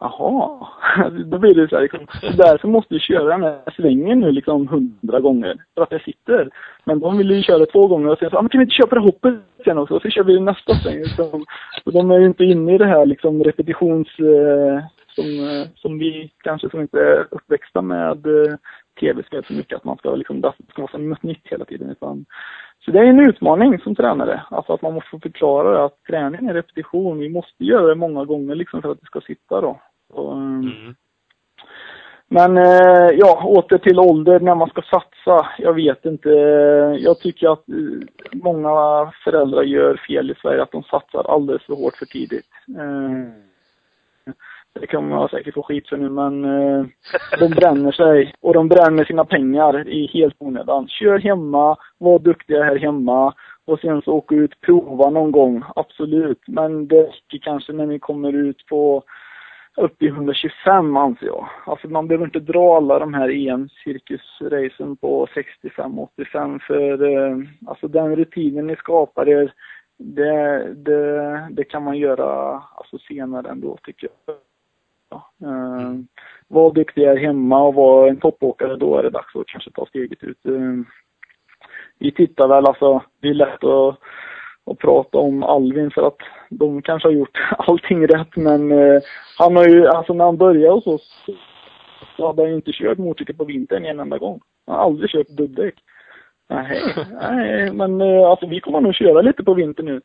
Jaha, 0.00 0.66
då 1.10 1.38
blir 1.38 1.54
det 1.54 1.68
så 1.68 1.76
här 1.76 1.82
liksom, 1.82 2.06
därför 2.36 2.68
måste 2.68 2.94
vi 2.94 3.00
köra 3.00 3.24
den 3.24 3.42
här 3.42 3.74
svängen 3.76 4.20
nu 4.20 4.32
liksom 4.32 4.68
hundra 4.68 5.20
gånger, 5.20 5.56
för 5.74 5.82
att 5.82 5.90
det 5.90 6.02
sitter. 6.02 6.50
Men 6.84 7.00
de 7.00 7.18
ville 7.18 7.34
ju 7.34 7.42
köra 7.42 7.66
två 7.66 7.86
gånger 7.86 8.08
och 8.08 8.18
sen 8.18 8.30
så, 8.30 8.36
ja 8.36 8.42
men 8.42 8.48
kan 8.48 8.58
vi 8.58 8.62
inte 8.62 8.74
köra 8.74 8.86
på 8.86 8.94
det 8.94 9.00
hoppet 9.00 9.34
sen 9.64 9.78
också? 9.78 9.94
Och 9.94 10.02
så 10.02 10.10
kör 10.10 10.24
vi 10.24 10.40
nästa 10.40 10.74
sväng. 10.74 10.98
Liksom. 10.98 11.44
Och 11.84 11.92
de 11.92 12.10
är 12.10 12.18
ju 12.18 12.26
inte 12.26 12.44
inne 12.44 12.74
i 12.74 12.78
det 12.78 12.86
här 12.86 13.06
liksom 13.06 13.44
repetitions, 13.44 14.08
eh, 14.18 14.84
som, 15.14 15.48
eh, 15.48 15.66
som 15.74 15.98
vi 15.98 16.30
kanske 16.38 16.70
som 16.70 16.80
inte 16.80 16.98
är 17.00 17.26
uppväxta 17.30 17.82
med 17.82 18.26
eh, 18.26 18.56
tv-spel 19.00 19.44
så 19.44 19.52
mycket, 19.52 19.76
att 19.76 19.84
man 19.84 19.96
ska 19.96 20.14
liksom, 20.14 20.40
det 20.40 20.52
ska 20.68 20.82
vara 20.82 20.92
så 20.92 21.26
nytt 21.26 21.46
hela 21.46 21.64
tiden. 21.64 21.90
Utan, 21.90 22.24
så 22.88 22.92
det 22.92 22.98
är 22.98 23.04
en 23.04 23.28
utmaning 23.28 23.78
som 23.78 23.94
tränare. 23.94 24.42
Alltså 24.50 24.72
att 24.72 24.82
man 24.82 24.94
måste 24.94 25.18
förklara 25.22 25.84
att 25.84 26.04
träning 26.08 26.48
är 26.48 26.54
repetition. 26.54 27.18
Vi 27.18 27.28
måste 27.28 27.64
göra 27.64 27.86
det 27.86 27.94
många 27.94 28.24
gånger 28.24 28.54
liksom 28.54 28.82
för 28.82 28.90
att 28.90 29.00
det 29.00 29.06
ska 29.06 29.20
sitta 29.20 29.60
då. 29.60 29.80
Och, 30.12 30.32
mm. 30.32 30.94
Men 32.28 32.58
eh, 32.58 33.10
ja, 33.14 33.42
åter 33.44 33.78
till 33.78 33.98
ålder 33.98 34.40
när 34.40 34.54
man 34.54 34.68
ska 34.68 34.82
satsa. 34.82 35.46
Jag 35.58 35.72
vet 35.72 36.04
inte. 36.04 36.28
Jag 36.98 37.20
tycker 37.20 37.52
att 37.52 37.68
eh, 37.68 37.74
många 38.32 38.70
föräldrar 39.24 39.62
gör 39.62 39.96
fel 39.96 40.30
i 40.30 40.34
Sverige, 40.34 40.62
att 40.62 40.72
de 40.72 40.82
satsar 40.82 41.30
alldeles 41.34 41.62
för 41.62 41.74
hårt 41.74 41.96
för 41.96 42.06
tidigt. 42.06 42.50
Mm. 42.78 43.47
Det 44.80 44.86
kommer 44.86 45.16
jag 45.16 45.30
säkert 45.30 45.54
få 45.54 45.62
skit 45.62 45.88
för 45.88 45.96
nu, 45.96 46.08
men 46.08 46.44
eh, 46.44 46.86
de 47.38 47.48
bränner 47.48 47.92
sig. 47.92 48.32
Och 48.40 48.54
de 48.54 48.68
bränner 48.68 49.04
sina 49.04 49.24
pengar 49.24 49.88
i 49.88 50.06
helt 50.06 50.34
onödan. 50.38 50.88
Kör 50.88 51.18
hemma, 51.18 51.76
var 51.98 52.18
duktiga 52.18 52.64
här 52.64 52.76
hemma. 52.76 53.34
Och 53.64 53.80
sen 53.80 54.02
så 54.02 54.12
åka 54.12 54.34
ut, 54.34 54.60
prova 54.60 55.10
någon 55.10 55.32
gång, 55.32 55.62
absolut. 55.76 56.40
Men 56.46 56.88
det 56.88 57.02
räcker 57.02 57.38
kanske 57.38 57.72
när 57.72 57.86
ni 57.86 57.98
kommer 57.98 58.32
ut 58.32 58.66
på 58.66 59.02
upp 59.76 60.02
i 60.02 60.06
125 60.06 60.96
anser 60.96 61.26
jag. 61.26 61.48
Alltså 61.66 61.88
man 61.88 62.08
behöver 62.08 62.24
inte 62.24 62.40
dra 62.40 62.76
alla 62.76 62.98
de 62.98 63.14
här 63.14 63.28
EM-cirkusracen 63.28 64.96
på 64.96 65.26
65-85 65.62 66.58
för 66.58 67.02
eh, 67.02 67.36
alltså 67.66 67.88
den 67.88 68.16
rutinen 68.16 68.66
ni 68.66 68.76
skapar 68.76 69.28
er, 69.28 69.52
det, 69.98 70.74
det, 70.74 71.48
det 71.50 71.64
kan 71.64 71.82
man 71.82 71.98
göra 71.98 72.62
alltså 72.76 72.98
senare 72.98 73.50
ändå 73.50 73.78
tycker 73.82 74.08
jag. 74.26 74.36
Mm. 75.42 76.06
var 76.48 76.72
duktig 76.72 77.06
här 77.06 77.16
hemma 77.16 77.62
och 77.62 77.74
var 77.74 78.08
en 78.08 78.20
toppåkare, 78.20 78.76
då 78.76 78.98
är 78.98 79.02
det 79.02 79.10
dags 79.10 79.36
att 79.36 79.46
kanske 79.46 79.70
ta 79.70 79.86
steget 79.86 80.22
ut. 80.22 80.46
Eh, 80.46 80.52
vi 81.98 82.12
tittar 82.12 82.48
väl 82.48 82.66
alltså, 82.66 83.02
det 83.20 83.28
är 83.28 83.34
lätt 83.34 83.64
att 83.64 83.98
och 84.68 84.78
prata 84.78 85.18
om 85.18 85.42
Alvin 85.42 85.90
för 85.90 86.06
att 86.06 86.18
de 86.50 86.82
kanske 86.82 87.08
har 87.08 87.12
gjort 87.12 87.38
allting 87.58 88.06
rätt 88.06 88.36
men 88.36 88.72
eh, 88.72 89.00
han 89.38 89.56
har 89.56 89.68
ju, 89.68 89.86
alltså 89.86 90.12
när 90.12 90.24
han 90.24 90.36
började 90.36 90.74
hos 90.74 90.86
oss 90.86 91.26
så 92.16 92.26
hade 92.26 92.42
han 92.42 92.50
ju 92.50 92.56
inte 92.56 92.72
kört 92.72 92.98
motorcykel 92.98 93.36
på 93.36 93.44
vintern 93.44 93.84
en 93.84 94.00
enda 94.00 94.18
gång. 94.18 94.40
Han 94.66 94.76
har 94.76 94.84
aldrig 94.84 95.10
kört 95.10 95.28
dubbdäck. 95.28 95.74
Nej, 96.48 96.82
nej, 97.20 97.72
men 97.72 98.00
eh, 98.00 98.28
alltså 98.28 98.46
vi 98.46 98.60
kommer 98.60 98.80
nog 98.80 98.94
köra 98.94 99.22
lite 99.22 99.44
på 99.44 99.54
vintern 99.54 99.86
nu. 99.86 100.00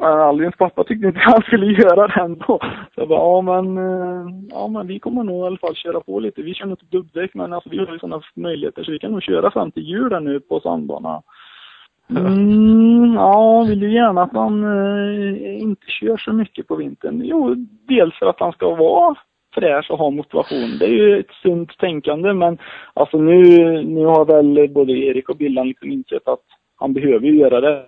Alvins 0.00 0.56
pappa 0.56 0.84
tyckte 0.84 1.06
inte 1.06 1.20
han 1.20 1.42
skulle 1.42 1.66
göra 1.66 2.06
det 2.06 2.20
ändå. 2.20 2.58
Så 2.94 3.00
jag 3.00 3.08
bara, 3.08 3.20
ja 3.20 3.40
men, 3.40 3.78
eh, 3.78 4.26
ja 4.50 4.68
men 4.68 4.86
vi 4.86 4.98
kommer 4.98 5.24
nog 5.24 5.44
i 5.44 5.46
alla 5.46 5.58
fall 5.58 5.74
köra 5.74 6.00
på 6.00 6.20
lite. 6.20 6.42
Vi 6.42 6.54
kör 6.54 6.70
inte 6.70 6.86
dubbdäck 6.90 7.34
men 7.34 7.52
alltså 7.52 7.70
vi 7.70 7.78
har 7.78 7.92
ju 7.92 7.98
sådana 7.98 8.22
möjligheter 8.36 8.82
så 8.82 8.92
vi 8.92 8.98
kan 8.98 9.12
nog 9.12 9.22
köra 9.22 9.50
fram 9.50 9.70
till 9.70 9.82
jul 9.82 10.22
nu 10.22 10.40
på 10.40 10.60
sandbanan. 10.60 11.22
Mm, 12.16 13.14
ja, 13.14 13.64
vill 13.68 13.82
ju 13.82 13.92
gärna 13.92 14.22
att 14.22 14.32
han 14.32 14.64
eh, 14.64 15.62
inte 15.62 15.86
kör 15.86 16.16
så 16.16 16.32
mycket 16.32 16.68
på 16.68 16.76
vintern. 16.76 17.22
Jo, 17.24 17.54
dels 17.88 18.14
för 18.14 18.26
att 18.26 18.40
han 18.40 18.52
ska 18.52 18.74
vara 18.74 19.14
fräsch 19.54 19.90
och 19.90 19.98
ha 19.98 20.10
motivation. 20.10 20.78
Det 20.78 20.84
är 20.84 20.92
ju 20.92 21.20
ett 21.20 21.32
sunt 21.42 21.78
tänkande 21.78 22.32
men 22.32 22.58
alltså 22.94 23.18
nu, 23.18 23.42
nu 23.82 24.04
har 24.04 24.24
väl 24.24 24.68
både 24.68 24.92
Erik 24.92 25.28
och 25.28 25.36
Billan 25.36 25.68
liksom 25.68 25.90
insett 25.90 26.28
att 26.28 26.44
han 26.76 26.92
behöver 26.92 27.26
ju 27.26 27.36
göra 27.36 27.60
det. 27.60 27.84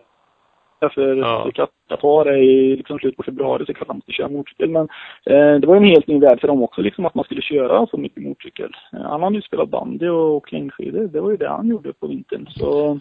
För 0.88 1.16
ja. 1.16 1.50
Qatar 1.88 2.26
är 2.26 2.36
i 2.36 2.76
liksom 2.76 2.98
slutet 2.98 3.16
på 3.16 3.22
februari 3.22 3.66
så 3.66 3.74
klart 3.74 3.88
han 3.88 3.96
måste 3.96 4.12
köra 4.12 4.28
motorcykel. 4.28 4.70
Men 4.70 4.88
eh, 5.26 5.60
det 5.60 5.66
var 5.66 5.76
en 5.76 5.84
helt 5.84 6.06
ny 6.06 6.18
värld 6.20 6.40
för 6.40 6.48
dem 6.48 6.62
också 6.62 6.80
liksom 6.80 7.06
att 7.06 7.14
man 7.14 7.24
skulle 7.24 7.42
köra 7.42 7.86
så 7.86 7.96
mycket 7.96 8.22
motorcykel. 8.22 8.76
Eh, 8.92 9.02
han 9.02 9.22
hade 9.22 9.36
ju 9.36 9.42
spelat 9.42 9.68
bandy 9.68 10.08
och 10.08 10.34
åkt 10.34 10.52
längdskidor. 10.52 11.08
Det 11.08 11.20
var 11.20 11.30
ju 11.30 11.36
det 11.36 11.48
han 11.48 11.68
gjorde 11.68 11.92
på 11.92 12.06
vintern. 12.06 12.46
Så 12.50 12.98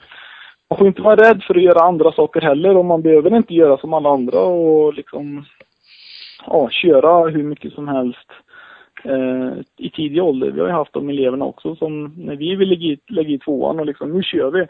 man 0.69 0.77
får 0.77 0.88
inte 0.88 1.01
vara 1.01 1.29
rädd 1.29 1.43
för 1.43 1.55
att 1.55 1.63
göra 1.63 1.86
andra 1.86 2.11
saker 2.11 2.41
heller 2.41 2.77
och 2.77 2.86
man 2.86 3.01
behöver 3.01 3.38
inte 3.38 3.53
göra 3.53 3.77
som 3.77 3.93
alla 3.93 4.09
andra 4.09 4.39
och 4.39 4.93
liksom 4.93 5.45
ja, 6.47 6.69
köra 6.69 7.29
hur 7.29 7.43
mycket 7.43 7.73
som 7.73 7.88
helst 7.88 8.27
eh, 9.03 9.51
i 9.77 9.89
tidig 9.89 10.23
ålder. 10.23 10.51
Vi 10.51 10.59
har 10.59 10.67
ju 10.67 10.73
haft 10.73 10.93
de 10.93 11.09
eleverna 11.09 11.45
också 11.45 11.75
som 11.75 12.13
när 12.17 12.36
vi 12.36 12.55
vill 12.55 12.69
lägga 12.69 12.86
i, 12.86 12.99
lägga 13.07 13.29
i 13.29 13.39
tvåan 13.39 13.79
och 13.79 13.86
liksom 13.86 14.11
nu 14.13 14.23
kör 14.23 14.51
vi. 14.51 14.67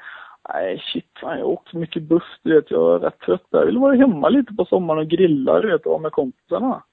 Nej 0.49 0.83
shit, 0.85 1.05
fan, 1.21 1.37
jag 1.37 1.45
har 1.45 1.51
åkt 1.51 1.69
så 1.69 1.77
mycket 1.77 2.03
buss 2.03 2.39
du 2.43 2.55
vet, 2.55 2.71
jag 2.71 2.95
är 2.95 2.99
rätt 2.99 3.19
trött 3.19 3.45
där. 3.51 3.59
Jag 3.59 3.65
vill 3.65 3.77
vara 3.77 3.95
hemma 3.95 4.29
lite 4.29 4.53
på 4.53 4.65
sommaren 4.65 4.99
och 4.99 5.07
grilla 5.07 5.59
du 5.59 5.71
vet 5.71 5.85
och 5.85 5.91
vara 5.91 6.01
med 6.01 6.11
kompisarna. 6.11 6.83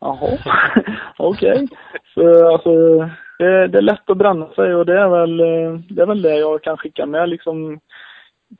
Jaha, 0.00 0.38
okej. 1.16 1.52
Okay. 1.52 1.68
Så 2.14 2.52
alltså, 2.52 2.98
det, 3.38 3.66
det, 3.66 3.78
är 3.78 3.82
lätt 3.82 4.10
att 4.10 4.16
bränna 4.16 4.48
sig 4.48 4.74
och 4.74 4.86
det 4.86 5.00
är 5.00 5.08
väl 5.08 5.40
eh, 5.40 5.80
det, 5.88 6.02
är 6.02 6.06
väl 6.06 6.22
det 6.22 6.36
jag 6.36 6.62
kan 6.62 6.76
skicka 6.76 7.06
med 7.06 7.28
liksom 7.28 7.80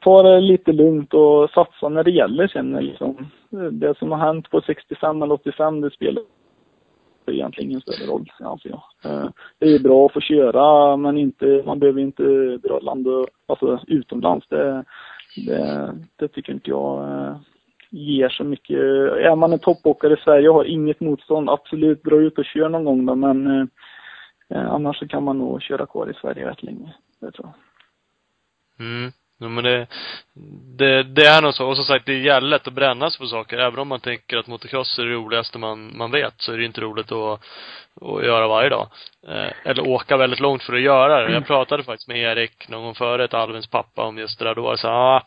ta 0.01 0.23
det 0.23 0.41
lite 0.41 0.73
lugnt 0.73 1.15
och 1.15 1.51
satsa 1.51 1.89
när 1.89 2.05
det 2.05 2.11
gäller 2.11 2.49
sen 2.49 2.73
liksom. 2.73 3.31
Det 3.71 3.99
som 3.99 4.13
har 4.13 4.19
hänt 4.19 4.51
på 4.51 4.61
65 4.61 5.23
eller 5.23 5.35
85, 5.35 5.81
det 5.81 5.91
spelar 5.91 6.23
spelar 7.27 7.39
egentligen 7.39 7.71
ingen 7.71 7.81
större 7.81 8.07
roll, 8.07 8.33
anser 8.41 8.71
jag. 8.71 9.13
Eh, 9.13 9.29
det 9.59 9.75
är 9.75 9.79
bra 9.79 10.07
att 10.07 10.13
få 10.13 10.21
köra, 10.21 10.97
men 10.97 11.19
inte, 11.19 11.63
man 11.67 11.79
behöver 11.79 12.01
inte 12.01 12.23
dra 12.57 12.79
land 12.79 13.09
och, 13.09 13.29
alltså 13.47 13.81
utomlands. 13.87 14.49
Det, 14.49 14.85
det, 15.47 15.95
det 16.17 16.29
tycker 16.29 16.53
inte 16.53 16.71
jag 16.71 17.03
eh, 17.03 17.37
ger 17.91 18.29
så 18.29 18.45
mycket. 18.45 18.79
Är 19.29 19.37
man 19.37 19.53
en 19.53 19.59
toppåkare 19.59 20.15
i 20.15 20.23
Sverige 20.25 20.49
och 20.49 20.55
har 20.55 20.65
inget 20.65 21.01
motstånd, 21.01 21.51
absolut 21.51 22.05
dra 22.05 22.17
ut 22.17 22.39
och 22.39 22.45
kör 22.45 22.69
någon 22.69 22.85
gång 22.85 23.07
då, 23.07 23.15
men 23.15 23.47
eh, 24.51 24.73
annars 24.73 24.99
så 24.99 25.09
kan 25.09 25.25
man 25.25 25.39
nog 25.39 25.63
köra 25.63 25.87
kvar 25.87 26.11
i 26.11 26.15
Sverige 26.15 26.51
rätt 26.51 26.63
länge. 26.63 26.95
Det 27.21 27.31
tror 27.31 27.49
jag. 27.49 28.87
Mm. 28.87 29.11
Ja, 29.39 29.49
men 29.49 29.65
det, 29.65 29.87
det, 30.79 31.03
det 31.03 31.27
är 31.27 31.43
nog 31.43 31.55
så. 31.55 31.67
Och 31.67 31.77
som 31.77 31.85
sagt, 31.85 32.07
det 32.07 32.13
är 32.13 32.19
jävligt 32.19 32.51
lätt 32.51 32.67
att 32.67 32.73
bränna 32.73 33.11
sig 33.11 33.19
på 33.19 33.27
saker. 33.27 33.59
Även 33.59 33.79
om 33.79 33.89
man 33.89 34.01
tänker 34.01 34.37
att 34.37 34.47
motocross 34.47 34.99
är 34.99 35.05
det 35.05 35.15
roligaste 35.15 35.59
man, 35.59 35.97
man 35.97 36.11
vet, 36.11 36.35
så 36.37 36.53
är 36.53 36.59
det 36.59 36.65
inte 36.65 36.81
roligt 36.81 37.13
att, 37.13 37.41
att 38.01 38.25
göra 38.25 38.49
varje 38.49 38.69
dag. 38.69 38.89
Eh, 39.29 39.53
eller 39.65 39.89
åka 39.89 40.17
väldigt 40.17 40.41
långt 40.41 40.63
för 40.63 40.75
att 40.75 40.81
göra 40.81 41.23
det. 41.23 41.33
Jag 41.33 41.47
pratade 41.47 41.85
faktiskt 41.85 42.09
med 42.09 42.19
Erik 42.19 42.69
någon 42.69 42.85
gång 42.85 42.95
före, 42.95 43.25
ett 43.25 43.35
Alvins 43.35 43.67
pappa, 43.67 44.03
om 44.03 44.19
just 44.19 44.39
det 44.39 44.45
där. 44.45 44.55
Då 44.55 44.63
var 44.63 44.73
det 44.73 44.79
så 44.79 44.89
ah, 44.89 45.23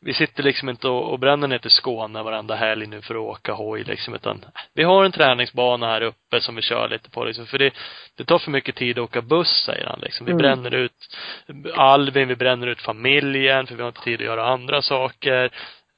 vi 0.00 0.14
sitter 0.14 0.42
liksom 0.42 0.68
inte 0.68 0.88
och, 0.88 1.12
och 1.12 1.18
bränner 1.18 1.48
ner 1.48 1.58
till 1.58 1.70
Skåne 1.70 2.22
varenda 2.22 2.54
helg 2.54 2.86
nu 2.86 3.02
för 3.02 3.14
att 3.14 3.20
åka 3.20 3.52
hoj 3.52 3.84
liksom, 3.84 4.14
utan 4.14 4.44
vi 4.74 4.82
har 4.82 5.04
en 5.04 5.12
träningsbana 5.12 5.86
här 5.86 6.02
uppe 6.02 6.40
som 6.40 6.56
vi 6.56 6.62
kör 6.62 6.88
lite 6.88 7.10
på 7.10 7.24
liksom. 7.24 7.46
För 7.46 7.58
det, 7.58 7.72
det 8.16 8.24
tar 8.24 8.38
för 8.38 8.50
mycket 8.50 8.74
tid 8.74 8.98
att 8.98 9.04
åka 9.04 9.22
buss, 9.22 9.64
säger 9.66 9.86
han 9.86 10.00
liksom. 10.00 10.26
Vi 10.26 10.32
mm. 10.32 10.42
bränner 10.42 10.74
ut 10.74 10.92
Alvin, 11.74 12.28
vi 12.28 12.36
bränner 12.36 12.66
ut 12.66 12.82
familjen, 13.48 13.66
för 13.66 13.74
vi 13.74 13.82
har 13.82 13.88
inte 13.88 14.00
tid 14.00 14.20
att 14.20 14.26
göra 14.26 14.46
andra 14.46 14.82
saker. 14.82 15.50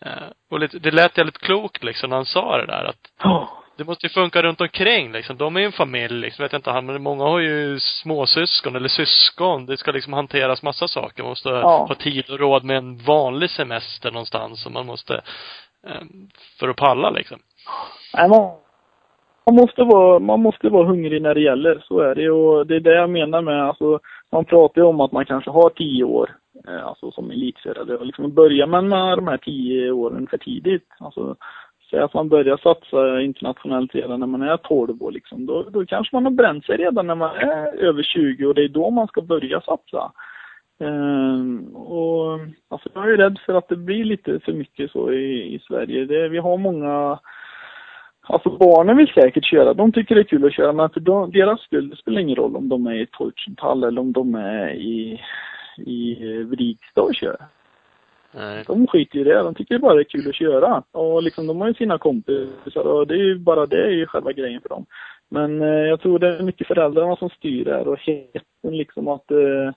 Eh, 0.05 0.28
och 0.51 0.61
lite, 0.61 0.78
det 0.78 0.90
lät 0.90 1.18
jävligt 1.18 1.38
klokt 1.38 1.84
liksom 1.84 2.11
när 2.11 2.16
han 2.16 2.26
sa 2.26 2.57
det 2.57 2.66
där 2.66 2.84
att 2.84 3.24
oh 3.24 3.61
det 3.80 3.84
måste 3.84 4.07
ju 4.07 4.11
funka 4.11 4.42
runt 4.42 4.61
omkring 4.61 5.12
liksom. 5.12 5.36
De 5.36 5.57
är 5.57 5.61
ju 5.61 5.66
en 5.66 5.72
familj 5.72 6.20
liksom, 6.20 6.42
vet 6.42 6.53
jag 6.53 6.59
inte, 6.59 6.80
men 6.80 7.03
många 7.03 7.24
har 7.24 7.38
ju 7.38 7.78
småsyskon 7.80 8.76
eller 8.76 8.88
syskon. 8.88 9.66
Det 9.66 9.76
ska 9.76 9.92
liksom 9.92 10.12
hanteras 10.12 10.62
massa 10.62 10.88
saker. 10.88 11.22
Man 11.22 11.30
måste 11.30 11.48
ja. 11.48 11.86
ha 11.88 11.94
tid 11.94 12.30
och 12.30 12.38
råd 12.38 12.64
med 12.64 12.76
en 12.76 12.96
vanlig 12.96 13.51
semester 13.51 14.11
någonstans 14.11 14.66
och 14.66 14.72
man 14.72 14.86
måste, 14.86 15.14
eh, 15.86 16.03
för 16.59 16.68
att 16.68 16.76
palla 16.76 17.11
liksom. 17.11 17.38
Nej, 18.14 18.28
man, 18.28 19.55
måste 19.55 19.84
vara, 19.84 20.18
man 20.18 20.42
måste 20.42 20.68
vara 20.68 20.86
hungrig 20.86 21.22
när 21.22 21.34
det 21.34 21.40
gäller, 21.40 21.84
så 21.88 22.01
är 22.01 22.14
det 22.14 22.30
och 22.30 22.66
det 22.66 22.76
är 22.76 22.80
det 22.80 22.94
jag 22.94 23.11
menar 23.11 23.42
med, 23.42 23.62
alltså, 23.62 24.01
man 24.32 24.44
pratar 24.44 24.80
ju 24.80 24.86
om 24.86 25.01
att 25.01 25.12
man 25.12 25.26
kanske 25.26 25.51
har 25.51 25.70
tio 25.70 26.05
år, 26.05 26.36
Eh, 26.68 26.86
alltså 26.86 27.11
som 27.11 27.30
elitförare 27.30 27.96
och 27.96 28.06
liksom 28.06 28.34
börjar 28.34 28.66
man 28.66 28.88
med 28.88 29.18
de 29.18 29.28
här 29.28 29.36
tio 29.36 29.90
åren 29.90 30.26
för 30.30 30.38
tidigt, 30.38 30.88
alltså 30.98 31.36
säg 31.90 32.00
att 32.00 32.14
man 32.14 32.28
börjar 32.28 32.56
satsa 32.56 33.20
internationellt 33.20 33.94
redan 33.94 34.20
när 34.20 34.26
man 34.26 34.42
är 34.42 34.56
12 34.56 35.02
år 35.02 35.12
liksom, 35.12 35.46
då, 35.46 35.62
då 35.62 35.86
kanske 35.86 36.16
man 36.16 36.24
har 36.24 36.32
bränt 36.32 36.64
sig 36.64 36.76
redan 36.76 37.06
när 37.06 37.14
man 37.14 37.36
är 37.36 37.76
över 37.76 38.02
20 38.02 38.46
och 38.46 38.54
det 38.54 38.64
är 38.64 38.68
då 38.68 38.90
man 38.90 39.06
ska 39.06 39.22
börja 39.22 39.61
satsa. 39.61 40.12
Um, 40.78 41.76
och 41.76 42.38
alltså 42.68 42.88
jag 42.94 43.12
är 43.12 43.16
rädd 43.16 43.38
för 43.46 43.54
att 43.54 43.68
det 43.68 43.76
blir 43.76 44.04
lite 44.04 44.40
för 44.40 44.52
mycket 44.52 44.90
så 44.90 45.12
i, 45.12 45.54
i 45.54 45.58
Sverige. 45.58 46.04
Det, 46.04 46.28
vi 46.28 46.38
har 46.38 46.56
många 46.56 47.18
Alltså 48.22 48.50
barnen 48.50 48.96
vill 48.96 49.12
säkert 49.14 49.44
köra, 49.44 49.74
de 49.74 49.92
tycker 49.92 50.14
det 50.14 50.20
är 50.20 50.24
kul 50.24 50.46
att 50.46 50.54
köra 50.54 50.72
men 50.72 50.90
för 50.90 51.00
de, 51.00 51.30
deras 51.30 51.61
skull, 51.61 51.90
det 51.90 51.96
spelar 51.96 52.20
ingen 52.20 52.36
roll 52.36 52.56
om 52.56 52.68
de 52.68 52.86
är 52.86 52.94
i 52.94 53.06
Torchenthal 53.06 53.84
eller 53.84 54.00
om 54.00 54.12
de 54.12 54.34
är 54.34 54.70
i, 54.70 55.20
i 55.87 56.43
Vrigstad 56.43 57.03
och 57.03 57.14
kör. 57.14 57.37
Nej. 58.33 58.64
De 58.66 58.87
skiter 58.87 59.18
i 59.18 59.24
det, 59.24 59.43
de 59.43 59.55
tycker 59.55 59.78
bara 59.78 59.95
det 59.95 60.01
är 60.01 60.05
kul 60.05 60.28
att 60.28 60.35
köra. 60.35 60.83
Och 60.93 61.22
liksom 61.22 61.47
de 61.47 61.61
har 61.61 61.68
ju 61.68 61.74
sina 61.74 61.99
kompisar 61.99 62.87
och 62.87 63.07
det 63.07 63.14
är 63.14 63.24
ju 63.24 63.39
bara 63.39 63.66
det 63.66 63.83
är 63.83 63.91
ju 63.91 64.07
själva 64.07 64.33
grejen 64.33 64.61
för 64.61 64.68
dem. 64.68 64.87
Men 65.28 65.62
eh, 65.62 65.68
jag 65.68 66.01
tror 66.01 66.18
det 66.18 66.39
är 66.39 66.43
mycket 66.43 66.66
föräldrarna 66.66 67.16
som 67.16 67.31
styr 67.31 67.64
där 67.64 67.89
och 67.89 67.99
heten 67.99 68.76
liksom 68.76 69.09
att 69.09 69.31
eh, 69.31 69.72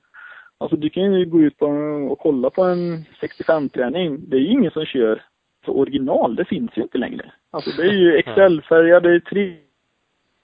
Alltså 0.58 0.78
du 0.78 0.89
kan 0.89 1.14
ju 1.14 1.26
gå 1.26 1.41
ut 1.41 1.58
på 1.58 1.66
och 2.12 2.20
kolla 2.20 2.49
på 2.49 2.64
en 2.64 3.06
65-träning. 3.22 4.30
Det 4.30 4.38
är 4.38 4.39
ju 4.39 4.51
ingen 4.51 4.72
som 4.72 4.86
kör 4.86 5.22
för 5.66 5.78
original, 5.78 6.36
det 6.36 6.45
finns 6.45 6.72
ju 6.76 6.82
inte 6.82 6.97
längre. 6.97 7.32
Alltså 7.51 7.82
det 7.82 7.88
är 7.88 7.93
ju 7.93 8.22
XL-färger, 8.22 9.01
det 9.01 9.16
är 9.16 9.20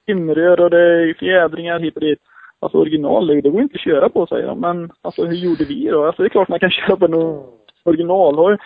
trimrör 0.05 0.59
och 0.59 0.69
det 0.69 0.81
är 0.81 1.13
fjädringar 1.13 1.79
hit 1.79 1.95
och 1.95 2.01
dit. 2.01 2.19
Alltså 2.61 2.77
original, 2.77 3.27
det 3.27 3.49
går 3.49 3.61
inte 3.61 3.75
att 3.75 3.81
köra 3.81 4.09
på 4.09 4.27
säger 4.27 4.47
de. 4.47 4.59
Men 4.59 4.91
alltså 5.01 5.25
hur 5.25 5.35
gjorde 5.35 5.65
vi 5.65 5.87
då? 5.87 6.05
Alltså 6.05 6.21
det 6.21 6.27
är 6.27 6.29
klart 6.29 6.49
man 6.49 6.59
kan 6.59 6.71
köra 6.71 6.97
på 6.97 7.05
en 7.05 7.43
originalhoj. 7.83 8.57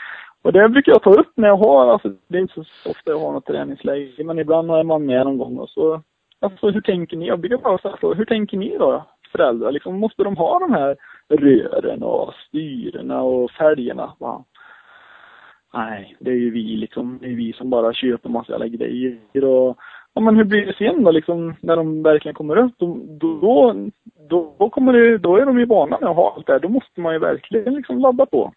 Och 0.44 0.54
det 0.54 0.70
brukar 0.70 0.92
jag 0.92 1.04
ta 1.04 1.14
upp 1.14 1.32
när 1.36 1.48
jag 1.48 1.58
har, 1.58 1.88
alltså 1.88 2.10
det 2.28 2.38
är 2.38 2.42
inte 2.42 2.54
så 2.54 2.90
ofta 2.90 3.12
jag 3.12 3.20
har 3.20 3.32
något 3.32 3.46
träningsläge, 3.46 4.24
men 4.24 4.40
ibland 4.40 4.72
är 4.72 4.84
man 4.84 5.06
med 5.06 5.26
någon 5.26 5.38
gång 5.38 5.58
och 5.58 5.70
så, 5.70 6.02
alltså 6.42 6.70
hur 6.70 6.82
tänker 6.82 7.18
ni? 7.18 7.28
Jag 7.28 7.40
brukar 7.40 7.58
bara 7.58 7.78
säga 7.78 7.98
så, 8.02 8.14
hur 8.14 8.26
tänker 8.26 8.58
ni 8.58 8.78
då? 8.78 9.06
Föräldrar, 9.32 9.72
liksom 9.72 10.00
måste 10.00 10.24
de 10.24 10.38
ha 10.38 10.60
de 10.60 10.74
här 10.74 10.96
rören 11.30 12.04
och 12.04 12.34
styrena 12.48 13.22
och 13.22 13.52
färgerna? 13.52 14.14
Va? 14.20 14.44
Nej, 15.74 16.16
det 16.20 16.32
är 16.32 16.36
ju 16.36 16.52
vi 16.52 16.64
liksom, 16.78 17.20
det 17.22 17.28
är 17.28 17.36
vi 17.36 17.54
som 17.54 17.70
bara 17.70 17.94
köper 17.94 18.30
massa 18.30 18.52
jävla 18.52 18.68
grejer 18.68 19.44
och 19.44 19.78
Ja 20.14 20.22
men 20.22 20.36
hur 20.36 20.44
blir 20.44 20.66
det 20.66 20.74
sen 20.74 21.04
då 21.04 21.12
liksom 21.12 21.56
när 21.62 21.76
de 21.76 22.04
verkligen 22.04 22.36
kommer 22.36 22.58
upp? 22.58 22.74
Då, 22.78 23.00
då, 24.30 24.56
då, 24.58 24.70
kommer 24.70 24.94
det, 24.94 25.18
då 25.18 25.38
är 25.38 25.46
de 25.46 25.60
ju 25.60 25.66
vana 25.66 25.98
med 26.02 26.10
att 26.10 26.16
ha 26.16 26.34
allt 26.36 26.48
det 26.48 26.54
här. 26.54 26.60
Då 26.60 26.70
måste 26.70 27.02
man 27.02 27.14
ju 27.14 27.20
verkligen 27.20 27.74
liksom 27.74 28.00
ladda 28.00 28.26
på. 28.26 28.54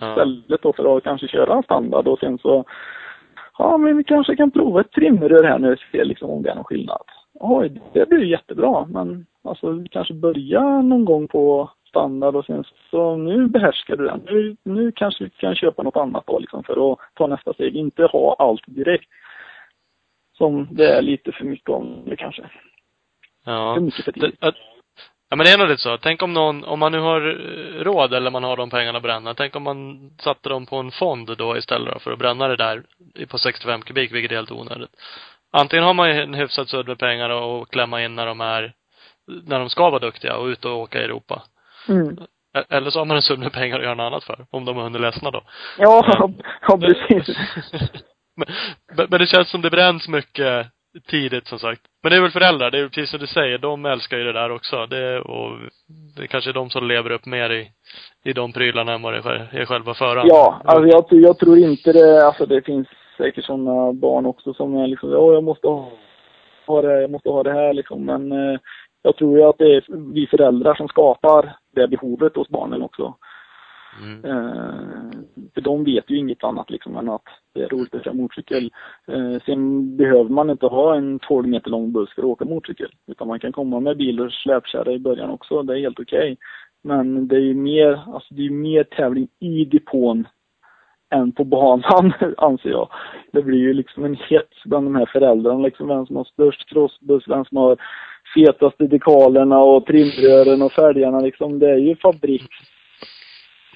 Ja. 0.00 0.10
Istället 0.10 0.62
då 0.62 0.72
för 0.72 0.96
att 0.96 1.04
kanske 1.04 1.28
köra 1.28 1.56
en 1.56 1.62
standard 1.62 2.08
och 2.08 2.18
sen 2.18 2.38
så 2.38 2.64
Ja 3.58 3.76
men 3.76 3.96
vi 3.96 4.04
kanske 4.04 4.36
kan 4.36 4.50
prova 4.50 4.80
ett 4.80 4.92
trimrör 4.92 5.44
här 5.44 5.58
nu 5.58 5.72
och 5.72 5.78
se 5.92 6.04
liksom 6.04 6.30
om 6.30 6.42
det 6.42 6.50
är 6.50 6.54
någon 6.54 6.64
skillnad. 6.64 7.02
Oj, 7.34 7.80
det 7.92 8.08
blir 8.08 8.24
jättebra 8.24 8.86
men 8.86 9.26
alltså 9.44 9.70
vi 9.70 9.88
kanske 9.88 10.14
börjar 10.14 10.82
någon 10.82 11.04
gång 11.04 11.28
på 11.28 11.70
standard 11.88 12.36
och 12.36 12.44
sen 12.44 12.64
så 12.90 13.16
nu 13.16 13.48
behärskar 13.48 13.96
du 13.96 14.04
den. 14.04 14.20
Nu, 14.26 14.56
nu 14.62 14.92
kanske 14.92 15.24
vi 15.24 15.30
kan 15.30 15.54
köpa 15.54 15.82
något 15.82 15.96
annat 15.96 16.26
då 16.26 16.38
liksom 16.38 16.62
för 16.62 16.92
att 16.92 16.98
ta 17.14 17.26
nästa 17.26 17.52
steg. 17.52 17.76
Inte 17.76 18.02
ha 18.02 18.36
allt 18.38 18.62
direkt. 18.66 19.08
Som 20.38 20.68
det 20.70 20.96
är 20.96 21.02
lite 21.02 21.32
för 21.32 21.44
mycket 21.44 21.70
om 21.70 22.02
det 22.06 22.16
kanske. 22.16 22.42
Ja. 23.44 23.74
För 23.74 23.80
mycket 23.80 24.04
för 24.04 24.12
tidigt. 24.12 24.34
Ja 25.30 25.36
men 25.36 25.44
det 25.44 25.52
är 25.52 25.58
nog 25.58 25.68
lite 25.68 25.82
så. 25.82 25.98
Tänk 25.98 26.22
om 26.22 26.32
någon, 26.32 26.64
om 26.64 26.78
man 26.78 26.92
nu 26.92 26.98
har 26.98 27.20
råd 27.84 28.14
eller 28.14 28.30
man 28.30 28.44
har 28.44 28.56
de 28.56 28.70
pengarna 28.70 28.96
att 28.96 29.02
bränna. 29.02 29.34
Tänk 29.34 29.56
om 29.56 29.62
man 29.62 30.10
satte 30.20 30.48
dem 30.48 30.66
på 30.66 30.76
en 30.76 30.90
fond 30.90 31.36
då 31.38 31.56
istället 31.56 32.02
för 32.02 32.12
att 32.12 32.18
bränna 32.18 32.48
det 32.48 32.56
där 32.56 32.82
på 33.28 33.38
65 33.38 33.82
kubik, 33.82 34.12
vilket 34.12 34.32
är 34.32 34.36
helt 34.36 34.50
onödigt. 34.50 34.90
Antingen 35.52 35.84
har 35.84 35.94
man 35.94 36.10
en 36.10 36.34
hyfsad 36.34 36.68
sudd 36.68 36.88
med 36.88 36.98
pengar 36.98 37.30
och 37.30 37.70
klämma 37.72 38.04
in 38.04 38.14
när 38.14 38.26
de 38.26 38.40
är, 38.40 38.72
när 39.46 39.58
de 39.58 39.70
ska 39.70 39.90
vara 39.90 39.98
duktiga 39.98 40.36
och 40.36 40.46
ut 40.46 40.64
och 40.64 40.78
åka 40.78 41.00
i 41.00 41.04
Europa. 41.04 41.42
Mm. 41.88 42.18
Eller 42.68 42.90
så 42.90 42.98
har 42.98 43.06
man 43.06 43.16
en 43.16 43.22
sudd 43.22 43.38
med 43.38 43.52
pengar 43.52 43.78
att 43.78 43.84
göra 43.84 43.94
något 43.94 44.12
annat 44.12 44.24
för. 44.24 44.46
Om 44.50 44.64
de 44.64 44.76
har 44.76 44.82
hunnit 44.82 45.00
ledsna 45.00 45.30
då. 45.30 45.42
Ja, 45.78 46.04
ja, 46.06 46.30
ja 46.68 46.78
precis. 46.78 47.36
men, 48.38 49.06
men 49.10 49.20
det 49.20 49.26
känns 49.26 49.50
som 49.50 49.62
det 49.62 49.70
bränns 49.70 50.08
mycket 50.08 50.66
tidigt 51.06 51.46
som 51.46 51.58
sagt. 51.58 51.80
Men 52.02 52.10
det 52.10 52.16
är 52.16 52.20
väl 52.22 52.30
föräldrar, 52.30 52.70
det 52.70 52.78
är 52.78 52.88
precis 52.88 53.10
som 53.10 53.20
du 53.20 53.26
säger, 53.26 53.58
de 53.58 53.84
älskar 53.84 54.16
ju 54.16 54.24
det 54.24 54.32
där 54.32 54.50
också. 54.50 54.86
Det, 54.86 55.20
och 55.20 55.50
det 56.16 56.22
är 56.22 56.26
kanske 56.26 56.50
är 56.50 56.54
de 56.54 56.70
som 56.70 56.88
lever 56.88 57.10
upp 57.10 57.26
mer 57.26 57.50
i, 57.50 57.68
i 58.24 58.32
de 58.32 58.52
prylarna 58.52 58.92
än 58.92 59.02
vad 59.02 59.12
det 59.12 59.48
är 59.52 59.64
själva 59.64 59.94
föraren. 59.94 60.26
Ja, 60.28 60.60
alltså 60.64 60.86
jag, 60.86 61.04
jag 61.10 61.38
tror 61.38 61.58
inte 61.58 61.92
det, 61.92 62.26
alltså 62.26 62.46
det 62.46 62.62
finns 62.62 62.88
säkert 63.16 63.44
sådana 63.44 63.92
barn 63.92 64.26
också 64.26 64.54
som 64.54 64.76
är 64.76 64.86
liksom, 64.86 65.10
ja 65.10 65.32
jag 65.32 65.44
måste 65.44 65.66
ha 66.66 66.82
det, 66.82 67.00
jag 67.00 67.10
måste 67.10 67.28
ha 67.28 67.42
det 67.42 67.52
här 67.52 67.72
liksom. 67.72 68.04
Men 68.04 68.32
eh, 68.32 68.60
jag 69.02 69.16
tror 69.16 69.38
ju 69.38 69.44
att 69.44 69.58
det 69.58 69.76
är 69.76 70.12
vi 70.14 70.26
föräldrar 70.26 70.74
som 70.74 70.88
skapar 70.88 71.56
det 71.74 71.88
behovet 71.88 72.36
hos 72.36 72.48
barnen 72.48 72.82
också. 72.82 73.14
Mm. 74.02 74.24
Eh, 74.24 75.10
för 75.54 75.60
de 75.60 75.84
vet 75.84 76.10
ju 76.10 76.16
inget 76.16 76.44
annat 76.44 76.70
liksom 76.70 76.96
än 76.96 77.08
att 77.08 77.24
det 77.54 77.62
är 77.62 77.68
roligt 77.68 77.94
att 77.94 78.04
köra 78.04 78.14
motorcykel. 78.14 78.72
Eh, 79.06 79.42
sen 79.46 79.96
behöver 79.96 80.30
man 80.30 80.50
inte 80.50 80.66
ha 80.66 80.96
en 80.96 81.18
12 81.18 81.48
meter 81.48 81.70
lång 81.70 81.92
buss 81.92 82.14
för 82.14 82.22
att 82.22 82.28
åka 82.28 82.44
motorcykel. 82.44 82.90
Utan 83.06 83.28
man 83.28 83.40
kan 83.40 83.52
komma 83.52 83.80
med 83.80 83.96
bil 83.96 84.20
och 84.20 84.32
släpkärra 84.32 84.92
i 84.92 84.98
början 84.98 85.30
också. 85.30 85.62
Det 85.62 85.74
är 85.74 85.80
helt 85.80 86.00
okej. 86.00 86.32
Okay. 86.32 86.36
Men 86.82 87.28
det 87.28 87.36
är 87.36 87.40
ju 87.40 87.54
mer, 87.54 88.00
alltså 88.06 88.34
det 88.34 88.46
är 88.46 88.50
mer 88.50 88.84
tävling 88.84 89.28
i 89.40 89.64
depån 89.64 90.26
än 91.10 91.32
på 91.32 91.44
banan, 91.44 92.12
anser 92.36 92.70
jag. 92.70 92.88
Det 93.32 93.42
blir 93.42 93.58
ju 93.58 93.74
liksom 93.74 94.04
en 94.04 94.14
hets 94.28 94.64
bland 94.64 94.86
de 94.86 94.96
här 94.96 95.06
föräldrarna, 95.06 95.58
liksom 95.58 95.88
vem 95.88 96.06
som 96.06 96.16
har 96.16 96.24
störst 96.24 96.68
crossbuss, 96.68 97.28
vem 97.28 97.44
som 97.44 97.56
har 97.56 97.76
fetaste 98.34 98.86
dekalerna 98.86 99.58
och 99.58 99.86
trimrören 99.86 100.62
och 100.62 100.72
fälgarna 100.72 101.20
liksom. 101.20 101.58
Det 101.58 101.70
är 101.70 101.78
ju 101.78 101.96
fabriks 101.96 102.77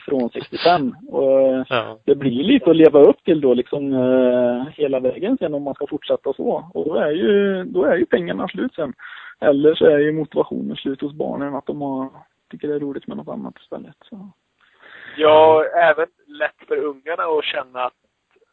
från 0.04 0.30
65. 0.30 0.94
Och 1.08 1.66
ja. 1.68 1.98
det 2.04 2.14
blir 2.14 2.30
lite 2.30 2.70
att 2.70 2.76
leva 2.76 3.00
upp 3.00 3.24
till 3.24 3.40
då 3.40 3.54
liksom 3.54 3.92
eh, 3.92 4.66
hela 4.72 5.00
vägen 5.00 5.36
sen 5.38 5.54
om 5.54 5.62
man 5.62 5.74
ska 5.74 5.86
fortsätta 5.86 6.32
så. 6.32 6.70
Och 6.74 6.84
då 6.84 6.94
är 6.94 7.10
ju, 7.10 7.64
då 7.64 7.84
är 7.84 7.96
ju 7.96 8.06
pengarna 8.06 8.48
slut 8.48 8.74
sen. 8.74 8.92
Eller 9.40 9.74
så 9.74 9.86
är 9.86 9.98
ju 9.98 10.12
motivationen 10.12 10.76
slut 10.76 11.00
hos 11.00 11.12
barnen 11.12 11.54
att 11.54 11.66
de 11.66 11.80
har, 11.80 12.10
tycker 12.50 12.68
det 12.68 12.74
är 12.74 12.80
roligt 12.80 13.06
med 13.06 13.16
något 13.16 13.34
annat 13.34 13.58
istället. 13.58 13.96
Så. 14.04 14.32
Ja, 15.16 15.64
även 15.64 16.06
lätt 16.26 16.68
för 16.68 16.76
ungarna 16.76 17.22
att 17.22 17.44
känna 17.44 17.84
att 17.84 18.01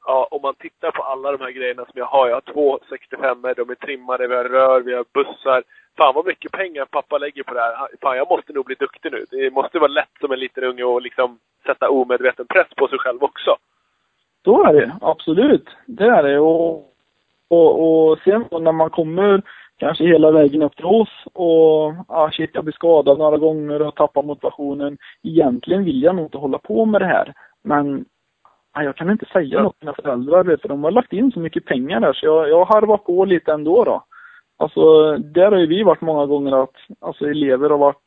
ja, 0.09 0.27
om 0.31 0.41
man 0.41 0.55
tittar 0.55 0.91
på 0.91 1.03
alla 1.03 1.31
de 1.31 1.41
här 1.41 1.51
grejerna 1.51 1.85
som 1.85 1.93
jag 2.03 2.05
har. 2.05 2.27
Jag 2.27 2.35
har 2.35 2.53
två 2.53 2.79
65 2.89 3.41
de 3.41 3.69
är 3.69 3.75
trimmade, 3.75 4.27
vi 4.27 4.35
har 4.35 4.43
rör, 4.43 4.81
vi 4.81 4.93
har 4.95 5.05
bussar 5.13 5.63
fan 5.99 6.15
vad 6.15 6.25
mycket 6.25 6.51
pengar 6.51 6.85
pappa 6.85 7.17
lägger 7.17 7.43
på 7.43 7.53
det 7.53 7.61
här. 7.61 7.87
Fan, 8.01 8.17
jag 8.17 8.29
måste 8.29 8.53
nog 8.53 8.65
bli 8.65 8.75
duktig 8.75 9.11
nu. 9.11 9.25
Det 9.31 9.51
måste 9.51 9.79
vara 9.79 9.97
lätt 9.99 10.15
som 10.19 10.31
en 10.31 10.39
liten 10.39 10.63
unge 10.63 10.97
att 10.97 11.03
liksom 11.03 11.39
sätta 11.65 11.89
omedveten 11.89 12.45
press 12.47 12.67
på 12.75 12.87
sig 12.87 12.99
själv 12.99 13.23
också. 13.23 13.55
Så 14.43 14.63
är 14.67 14.73
det, 14.73 14.95
absolut. 15.01 15.67
Det 15.85 16.05
är 16.05 16.23
det. 16.23 16.39
Och, 16.39 16.71
och, 17.47 17.71
och 17.83 18.19
sen 18.19 18.45
när 18.51 18.71
man 18.71 18.89
kommer 18.89 19.41
kanske 19.77 20.03
hela 20.03 20.31
vägen 20.31 20.61
upp 20.61 20.75
till 20.75 20.85
oss 20.85 21.25
och 21.33 21.93
ah 22.07 22.31
shit, 22.31 22.49
jag 22.53 22.63
blir 22.63 22.73
skadad 22.73 23.17
några 23.17 23.37
gånger 23.37 23.81
och 23.81 23.95
tappar 23.95 24.23
motivationen. 24.23 24.97
Egentligen 25.23 25.85
vill 25.85 26.03
jag 26.03 26.15
nog 26.15 26.25
inte 26.25 26.37
hålla 26.37 26.57
på 26.57 26.85
med 26.85 27.01
det 27.01 27.07
här. 27.07 27.33
Men 27.63 28.05
jag 28.83 28.95
kan 28.95 29.09
inte 29.09 29.25
säga 29.25 29.63
något 29.63 29.79
till 29.79 29.85
mina 29.85 29.95
föräldrar, 30.03 30.57
för 30.61 30.69
de 30.69 30.83
har 30.83 30.91
lagt 30.91 31.13
in 31.13 31.31
så 31.31 31.39
mycket 31.39 31.65
pengar 31.65 31.99
där 31.99 32.13
så 32.13 32.25
jag, 32.25 32.49
jag 32.49 32.65
harvar 32.65 32.97
på 32.97 33.25
lite 33.25 33.51
ändå 33.51 33.83
då. 33.83 34.03
Alltså, 34.57 35.17
där 35.17 35.51
har 35.51 35.57
ju 35.57 35.67
vi 35.67 35.83
varit 35.83 36.01
många 36.01 36.25
gånger 36.25 36.63
att 36.63 36.75
alltså, 36.99 37.25
elever 37.25 37.69
har 37.69 37.77
varit 37.77 38.03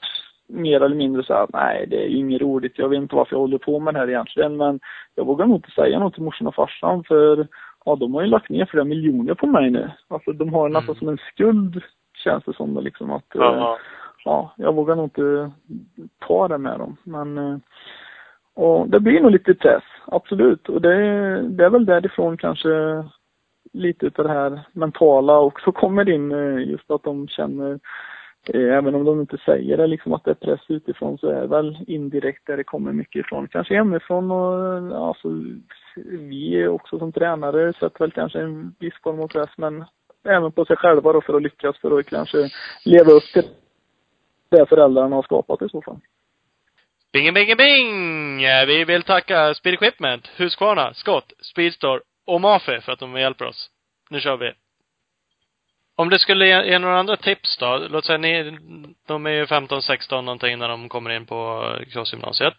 mer 0.48 0.80
eller 0.80 0.96
mindre 0.96 1.22
så 1.24 1.34
att 1.34 1.52
nej, 1.52 1.86
det 1.90 2.04
är 2.04 2.08
ju 2.08 2.16
inget 2.16 2.42
roligt. 2.42 2.78
Jag 2.78 2.88
vet 2.88 2.96
inte 2.96 3.16
varför 3.16 3.34
jag 3.34 3.40
håller 3.40 3.58
på 3.58 3.78
med 3.78 3.94
det 3.94 4.00
här 4.00 4.08
egentligen. 4.08 4.56
Men 4.56 4.80
jag 5.14 5.24
vågar 5.24 5.46
nog 5.46 5.56
inte 5.56 5.70
säga 5.70 5.98
något 5.98 6.14
till 6.14 6.22
morsan 6.22 6.46
och 6.46 6.54
farsan 6.54 7.04
för 7.04 7.46
ja, 7.84 7.96
de 7.96 8.14
har 8.14 8.22
ju 8.22 8.28
lagt 8.28 8.50
ner 8.50 8.66
flera 8.66 8.84
miljoner 8.84 9.34
på 9.34 9.46
mig 9.46 9.70
nu. 9.70 9.90
Alltså 10.08 10.32
de 10.32 10.54
har 10.54 10.68
nästan 10.68 10.94
mm. 10.94 10.98
som 10.98 11.08
en 11.08 11.18
skuld, 11.18 11.82
känns 12.24 12.44
det 12.44 12.52
som. 12.52 12.78
Liksom 12.84 13.10
att, 13.10 13.26
ja. 13.34 13.78
ja, 14.24 14.54
jag 14.56 14.74
vågar 14.74 14.96
nog 14.96 15.04
inte 15.04 15.50
ta 16.18 16.48
det 16.48 16.58
med 16.58 16.78
dem. 16.78 16.96
Men 17.02 17.38
eh, 17.38 17.58
och 18.54 18.88
det 18.88 19.00
blir 19.00 19.20
nog 19.20 19.30
lite 19.30 19.54
press, 19.54 19.84
absolut. 20.06 20.68
Och 20.68 20.80
det, 20.80 20.94
det 21.48 21.64
är 21.64 21.70
väl 21.70 21.86
därifrån 21.86 22.36
kanske 22.36 23.04
lite 23.72 24.06
utav 24.06 24.24
det 24.24 24.32
här 24.32 24.60
mentala 24.72 25.38
också 25.38 25.72
kommer 25.72 26.08
in. 26.08 26.32
Eh, 26.32 26.68
just 26.68 26.90
att 26.90 27.02
de 27.02 27.28
känner, 27.28 27.80
eh, 28.54 28.76
även 28.76 28.94
om 28.94 29.04
de 29.04 29.20
inte 29.20 29.38
säger 29.38 29.76
det, 29.76 29.86
liksom 29.86 30.12
att 30.12 30.24
det 30.24 30.30
är 30.30 30.34
press 30.34 30.60
utifrån 30.68 31.18
så 31.18 31.26
är 31.26 31.40
det 31.40 31.46
väl 31.46 31.78
indirekt 31.86 32.46
där 32.46 32.56
det 32.56 32.64
kommer 32.64 32.92
mycket 32.92 33.20
ifrån. 33.20 33.48
Kanske 33.48 33.74
hemifrån 33.74 34.30
och 34.30 35.08
alltså, 35.08 35.28
vi 36.10 36.66
också 36.66 36.98
som 36.98 37.12
tränare 37.12 37.72
sätter 37.72 37.98
väl 37.98 38.12
kanske 38.12 38.40
en 38.40 38.74
viss 38.78 39.02
form 39.02 39.20
av 39.20 39.28
press 39.28 39.50
men 39.56 39.84
även 40.24 40.52
på 40.52 40.64
sig 40.64 40.76
själva 40.76 41.12
då 41.12 41.20
för 41.20 41.34
att 41.34 41.42
lyckas 41.42 41.78
för 41.78 41.98
att 41.98 42.06
kanske 42.06 42.38
leva 42.84 43.12
upp 43.12 43.32
till 43.32 43.48
det 44.48 44.66
föräldrarna 44.66 45.16
har 45.16 45.22
skapat 45.22 45.62
i 45.62 45.68
så 45.68 45.82
fall. 45.82 46.00
Bing, 47.12 47.34
bing, 47.34 47.56
bing! 47.56 48.38
Vi 48.66 48.84
vill 48.84 49.02
tacka 49.02 49.54
Speed 49.54 49.74
Equipment, 49.74 50.30
Husqvarna, 50.36 50.94
Scott, 50.94 51.32
Speedstore 51.40 52.00
och 52.26 52.40
Mafi 52.40 52.80
för 52.80 52.92
att 52.92 52.98
de 52.98 53.16
hjälper 53.16 53.44
oss. 53.44 53.70
Nu 54.10 54.20
kör 54.20 54.36
vi. 54.36 54.52
Om 55.96 56.08
du 56.10 56.18
skulle 56.18 56.46
ge, 56.46 56.64
ge 56.64 56.78
några 56.78 56.98
andra 56.98 57.16
tips 57.16 57.56
då? 57.56 57.86
Låt 57.90 58.04
säga 58.04 58.18
ni, 58.18 58.58
de 59.08 59.26
är 59.26 59.30
ju 59.30 59.46
15, 59.46 59.82
16 59.82 60.24
någonting 60.24 60.58
när 60.58 60.68
de 60.68 60.88
kommer 60.88 61.10
in 61.10 61.26
på 61.26 61.68
crossgymnasiet. 61.92 62.54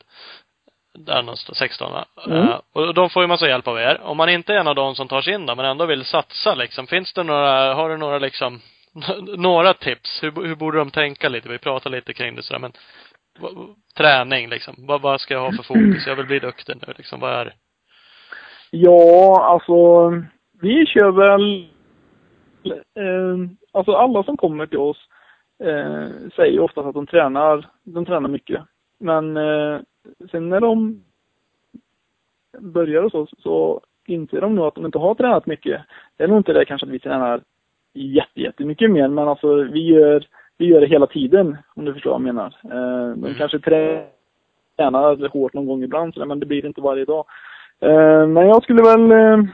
Där 0.93 1.21
någonstans, 1.21 1.57
16 1.57 1.91
va? 1.91 2.05
Mm. 2.25 2.37
Uh, 2.37 2.59
och 2.73 2.93
de 2.93 3.09
får 3.09 3.23
ju 3.23 3.27
massa 3.27 3.47
hjälp 3.47 3.67
av 3.67 3.77
er. 3.79 4.01
Om 4.01 4.17
man 4.17 4.29
inte 4.29 4.53
är 4.53 4.57
en 4.57 4.67
av 4.67 4.75
de 4.75 4.95
som 4.95 5.07
tar 5.07 5.21
sig 5.21 5.33
in 5.33 5.45
då, 5.45 5.55
men 5.55 5.65
ändå 5.65 5.85
vill 5.85 6.05
satsa 6.05 6.55
liksom, 6.55 6.87
finns 6.87 7.13
det 7.13 7.23
några, 7.23 7.73
har 7.73 7.89
du 7.89 7.97
några 7.97 8.19
liksom, 8.19 8.61
några 9.37 9.73
tips? 9.73 10.23
Hur, 10.23 10.47
hur 10.47 10.55
borde 10.55 10.77
de 10.77 10.91
tänka 10.91 11.29
lite? 11.29 11.49
Vi 11.49 11.57
pratar 11.57 11.89
lite 11.89 12.13
kring 12.13 12.35
det 12.35 12.43
sådär, 12.43 12.59
men 12.59 12.73
träning 13.97 14.49
liksom. 14.49 14.75
Vad, 14.77 15.01
vad 15.01 15.21
ska 15.21 15.33
jag 15.33 15.41
ha 15.41 15.51
för 15.51 15.63
fokus? 15.63 16.03
Jag 16.07 16.15
vill 16.15 16.25
bli 16.25 16.39
duktig 16.39 16.75
nu 16.75 16.93
liksom. 16.97 17.19
Vad 17.19 17.33
är 17.33 17.45
det? 17.45 17.53
Ja, 18.71 19.45
alltså 19.45 20.09
vi 20.61 20.85
kör 20.85 21.11
väl 21.11 21.67
eh, 22.95 23.49
alltså 23.71 23.91
alla 23.91 24.23
som 24.23 24.37
kommer 24.37 24.65
till 24.65 24.77
oss 24.77 24.97
eh, 25.63 26.07
säger 26.35 26.59
oftast 26.59 26.87
att 26.87 26.93
de 26.93 27.07
tränar, 27.07 27.69
de 27.83 28.05
tränar 28.05 28.29
mycket. 28.29 28.61
Men 28.99 29.37
eh, 29.37 29.79
sen 30.31 30.49
när 30.49 30.59
de 30.59 31.03
börjar 32.59 33.03
hos 33.03 33.13
oss 33.13 33.29
så 33.39 33.81
inser 34.05 34.41
de 34.41 34.55
nog 34.55 34.65
att 34.65 34.75
de 34.75 34.85
inte 34.85 34.97
har 34.97 35.15
tränat 35.15 35.45
mycket. 35.45 35.81
Det 36.17 36.23
är 36.23 36.27
nog 36.27 36.37
inte 36.37 36.53
det 36.53 36.65
kanske 36.65 36.87
att 36.87 36.93
vi 36.93 36.99
tränar 36.99 37.41
jätte, 37.93 38.41
jättemycket 38.41 38.91
mer, 38.91 39.07
men 39.07 39.27
alltså 39.27 39.63
vi 39.63 39.85
gör, 39.85 40.27
vi 40.57 40.65
gör 40.65 40.81
det 40.81 40.87
hela 40.87 41.07
tiden, 41.07 41.57
om 41.75 41.85
du 41.85 41.93
förstår 41.93 42.11
vad 42.11 42.19
jag 42.21 42.25
menar. 42.35 42.55
Eh, 42.63 43.15
de 43.15 43.23
Mm. 43.25 43.35
kanske 43.35 43.59
tränar 43.59 45.27
hårt 45.29 45.53
någon 45.53 45.65
gång 45.67 45.83
ibland, 45.83 46.13
så 46.13 46.25
men 46.25 46.39
det 46.39 46.45
blir 46.45 46.65
inte 46.65 46.81
varje 46.81 47.05
dag. 47.05 47.25
Eh, 47.79 48.27
men 48.27 48.47
jag 48.47 48.63
skulle 48.63 48.81
väl, 48.83 49.11
eh, 49.11 49.45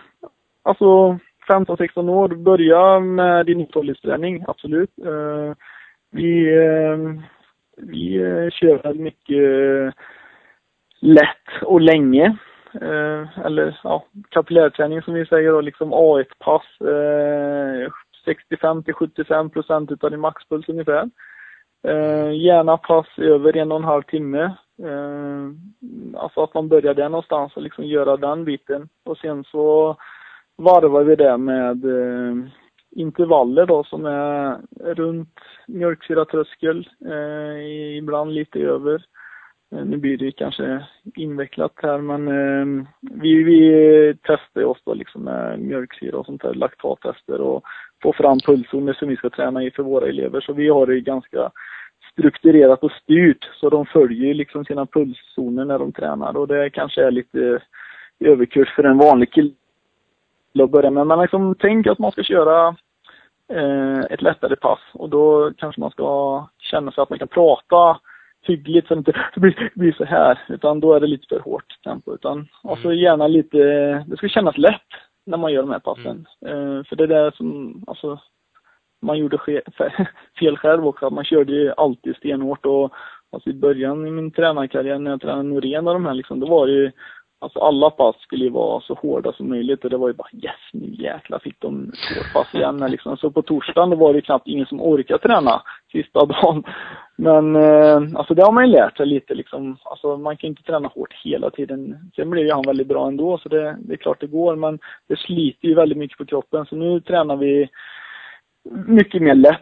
alltså 0.64 1.18
15-16 1.48 2.10
år, 2.10 2.28
börja 2.28 3.00
med 3.00 3.46
din 3.46 3.62
uthållighetsträning, 3.62 4.44
absolut. 4.48 4.92
Eh, 5.06 5.54
vi, 6.12 6.58
eh, 6.58 6.98
vi 7.78 8.16
eh, 8.18 8.50
kör 8.50 8.84
väl 8.84 9.00
mycket 9.00 9.38
eh, 9.38 9.94
lätt 11.00 11.64
och 11.64 11.82
länge. 11.82 12.38
Eh, 12.82 13.40
eller 13.46 13.80
ja, 13.84 14.04
kapillärträning 14.30 15.02
som 15.02 15.14
vi 15.14 15.26
säger 15.26 15.52
då, 15.52 15.62
liksom 15.62 15.94
A1-pass. 15.94 16.82
Eh, 16.82 17.92
65 18.26 18.84
till 18.84 18.94
75 18.94 19.50
procent 19.50 19.92
utav 19.92 20.12
din 20.12 20.20
maxpuls 20.20 20.70
ungefär. 20.70 21.10
Eh, 21.84 22.32
gärna 22.32 22.78
pass 22.78 23.08
över 23.18 23.58
en 23.58 23.72
och 23.72 23.78
en 23.78 23.84
halv 23.84 24.04
timme. 24.04 24.44
Eh, 24.84 25.50
alltså 26.16 26.44
att 26.44 26.54
man 26.54 26.68
börjar 26.68 26.94
där 26.94 27.10
någonstans 27.10 27.56
och 27.56 27.62
liksom 27.62 27.86
göra 27.86 28.18
den 28.18 28.46
biten. 28.46 28.90
Och 29.06 29.18
sen 29.18 29.44
så 29.44 29.96
varvar 30.56 31.04
vi 31.04 31.16
det 31.16 31.38
med 31.38 31.86
eh, 31.86 32.36
intervaller 32.92 33.66
då 33.66 33.84
som 33.84 34.06
är 34.06 34.62
runt 34.80 35.40
mjölksyratröskel, 35.68 36.90
eh, 37.06 37.98
ibland 37.98 38.34
lite 38.34 38.60
över. 38.60 39.06
Eh, 39.72 39.86
nu 39.86 39.98
blir 39.98 40.18
det 40.18 40.32
kanske 40.32 40.86
invecklat 41.16 41.74
här 41.76 41.98
men 41.98 42.28
eh, 42.28 42.86
vi, 43.02 43.44
vi 43.44 44.16
testar 44.24 44.64
oss 44.64 44.82
då 44.86 44.94
liksom 44.94 45.24
med 45.24 45.60
mjölksyra 45.60 46.18
och 46.18 46.26
sånt 46.26 46.42
där, 46.42 46.54
laktattester 46.54 47.42
och 47.42 47.64
får 48.04 48.14
fram 48.14 48.40
pulszoner 48.40 48.94
som 48.94 49.08
vi 49.08 49.16
ska 49.16 49.30
träna 49.30 49.64
i 49.64 49.72
för 49.72 49.84
våra 49.84 50.08
elever. 50.08 50.42
Så 50.42 50.54
vi 50.54 50.70
har 50.70 50.86
det 50.86 51.00
ganska 51.00 51.52
strukturerat 52.12 52.84
och 52.84 52.92
styrt 52.92 53.50
så 53.54 53.70
de 53.70 53.86
följer 53.86 54.34
liksom 54.34 54.66
sina 54.66 54.86
pulszoner 54.86 55.66
när 55.66 55.80
de 55.80 55.92
tränar 55.92 56.38
och 56.38 56.48
det 56.48 56.70
kanske 56.70 57.04
är 57.04 57.12
lite 57.12 57.62
överkurs 58.20 58.76
för 58.76 58.84
en 58.84 58.98
vanlig 58.98 59.34
kille 59.34 59.54
att 60.60 60.72
börja 60.72 60.92
med. 60.92 61.08
Men 61.08 61.20
liksom, 61.20 61.56
tänk 61.60 61.88
att 61.88 62.00
man 62.00 62.12
ska 62.12 62.24
köra 62.24 62.76
eh, 63.54 64.00
ett 64.00 64.22
lättare 64.22 64.56
pass 64.56 64.80
och 64.94 65.10
då 65.10 65.52
kanske 65.58 65.82
man 65.82 65.92
ska 65.92 66.48
känna 66.60 66.92
sig 66.92 67.02
att 67.02 67.10
man 67.10 67.20
kan 67.20 67.28
prata 67.28 68.00
hyggligt 68.42 68.88
så 68.88 68.96
det 68.96 68.98
inte 68.98 69.14
blir, 69.40 69.72
blir 69.76 69.92
så 69.92 70.06
här. 70.06 70.40
Utan 70.48 70.80
då 70.80 70.94
är 70.94 71.00
det 71.00 71.08
lite 71.08 71.26
för 71.30 71.40
hårt 71.40 71.84
tempo. 71.84 72.14
Utan 72.14 72.48
alltså 72.64 72.94
gärna 72.94 73.28
lite, 73.28 73.58
det 74.08 74.18
ska 74.18 74.28
kännas 74.28 74.58
lätt 74.58 74.90
när 75.26 75.38
man 75.38 75.54
gör 75.54 75.62
de 75.62 75.72
här 75.72 75.80
passen. 75.80 76.28
Eh, 76.46 76.84
för 76.84 76.96
det 76.96 77.04
är 77.04 77.08
det 77.08 77.36
som, 77.36 77.84
alltså 77.88 78.20
man 79.02 79.18
gjorde 79.18 79.38
fel 80.40 80.58
själv 80.58 80.88
också. 80.88 81.10
Man 81.10 81.26
körde 81.26 81.52
ju 81.52 81.74
alltid 81.78 82.16
stenhårt 82.16 82.66
och 82.66 82.94
alltså 83.32 83.50
i 83.50 83.54
början 83.54 84.08
i 84.08 84.12
min 84.12 84.32
tränarkarriär 84.32 85.00
när 85.00 85.12
jag 85.12 85.22
tränade 85.22 85.44
Norén 85.44 85.88
och 85.88 85.94
de 85.94 86.06
här 86.06 86.14
liksom, 86.14 86.40
då 86.40 86.48
var 86.48 86.68
det 86.68 86.74
ju 86.74 86.92
Alltså 87.42 87.60
alla 87.60 87.90
pass 87.90 88.16
skulle 88.20 88.44
ju 88.44 88.50
vara 88.50 88.82
så 88.82 88.94
hårda 88.94 89.34
som 89.34 89.50
möjligt 89.50 89.84
och 89.84 89.90
det 89.90 89.98
var 89.98 90.08
ju 90.08 90.14
bara 90.14 90.30
yes, 90.34 90.56
nu 90.74 90.88
jäklar 91.04 91.40
fick 91.40 91.60
de 91.60 91.92
hårt 92.16 92.34
pass 92.34 92.54
igen 92.54 92.92
liksom. 92.92 93.18
Så 93.18 93.32
på 93.32 93.42
torsdagen 93.42 93.90
då 93.90 93.96
var 93.96 94.14
det 94.14 94.22
knappt 94.22 94.48
ingen 94.48 94.66
som 94.66 94.82
orkade 94.82 95.20
träna 95.20 95.62
sista 95.92 96.26
dagen. 96.26 96.64
Men 97.22 97.56
eh, 97.56 98.20
alltså 98.20 98.34
det 98.34 98.44
har 98.44 98.52
man 98.52 98.68
ju 98.68 98.76
lärt 98.76 98.98
sig 98.98 99.06
lite 99.06 99.34
liksom. 99.34 99.78
Alltså 99.84 100.18
man 100.18 100.38
kan 100.38 100.48
inte 100.48 100.64
träna 100.64 100.88
hårt 100.88 101.14
hela 101.24 101.50
tiden. 101.50 102.12
Sen 102.16 102.30
blev 102.30 102.46
ju 102.46 102.52
han 102.52 102.64
väldigt 102.68 102.88
bra 102.88 103.08
ändå 103.08 103.38
så 103.38 103.50
det, 103.50 103.78
det 103.80 103.94
är 103.94 103.98
klart 103.98 104.20
det 104.20 104.28
går 104.28 104.56
men 104.56 104.80
det 105.08 105.20
sliter 105.20 105.68
ju 105.68 105.76
väldigt 105.76 105.98
mycket 105.98 106.18
på 106.18 106.26
kroppen 106.26 106.66
så 106.66 106.76
nu 106.76 107.02
tränar 107.02 107.36
vi 107.36 107.70
mycket 108.86 109.22
mer 109.22 109.36
lätt 109.36 109.62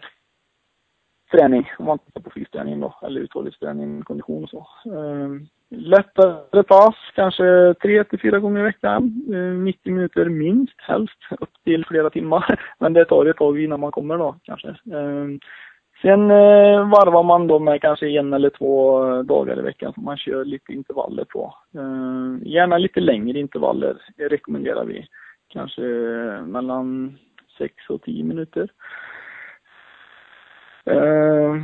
träning 1.32 1.72
om 1.80 1.86
man 1.86 2.00
tittar 2.00 2.22
på 2.22 2.30
fysträning 2.30 2.80
då, 2.80 3.00
eller 3.04 3.22
uthållighetsträning, 3.22 4.02
kondition 4.02 4.44
och 4.44 4.50
så. 4.50 4.68
Eh, 4.86 5.30
lättare 5.70 6.64
pass, 6.64 6.96
kanske 7.16 7.74
tre 7.82 8.04
till 8.04 8.20
fyra 8.20 8.40
gånger 8.40 8.60
i 8.60 8.64
veckan. 8.64 9.24
Eh, 9.34 9.64
90 9.64 9.94
minuter 9.94 10.26
minst, 10.26 10.82
helst 10.82 11.18
upp 11.40 11.64
till 11.64 11.86
flera 11.86 12.10
timmar. 12.10 12.60
Men 12.80 12.94
det 12.94 13.06
tar 13.06 13.24
ju 13.24 13.30
ett 13.30 13.38
tag 13.38 13.64
innan 13.64 13.80
man 13.80 13.92
kommer 13.92 14.18
då 14.18 14.36
kanske. 14.44 14.70
Eh, 14.70 15.28
sen 16.02 16.32
eh, 16.32 16.90
varvar 16.90 17.24
man 17.24 17.48
då 17.48 17.60
med 17.60 17.82
kanske 17.82 18.10
en 18.10 18.34
eller 18.34 18.50
två 18.50 19.04
eh, 19.08 19.20
dagar 19.20 19.60
i 19.60 19.62
veckan 19.62 19.94
som 19.94 20.04
man 20.04 20.18
kör 20.18 20.46
lite 20.46 20.74
intervaller 20.74 21.24
på. 21.24 21.54
Eh, 21.76 22.48
gärna 22.48 22.78
lite 22.78 23.00
längre 23.00 23.40
intervaller 23.40 23.98
rekommenderar 24.18 24.86
vi. 24.86 25.08
Kanske 25.48 25.84
eh, 25.84 26.42
mellan 26.42 27.18
6 27.58 27.90
och 27.90 28.02
10 28.02 28.24
minuter. 28.24 28.70
Eh, 30.86 31.56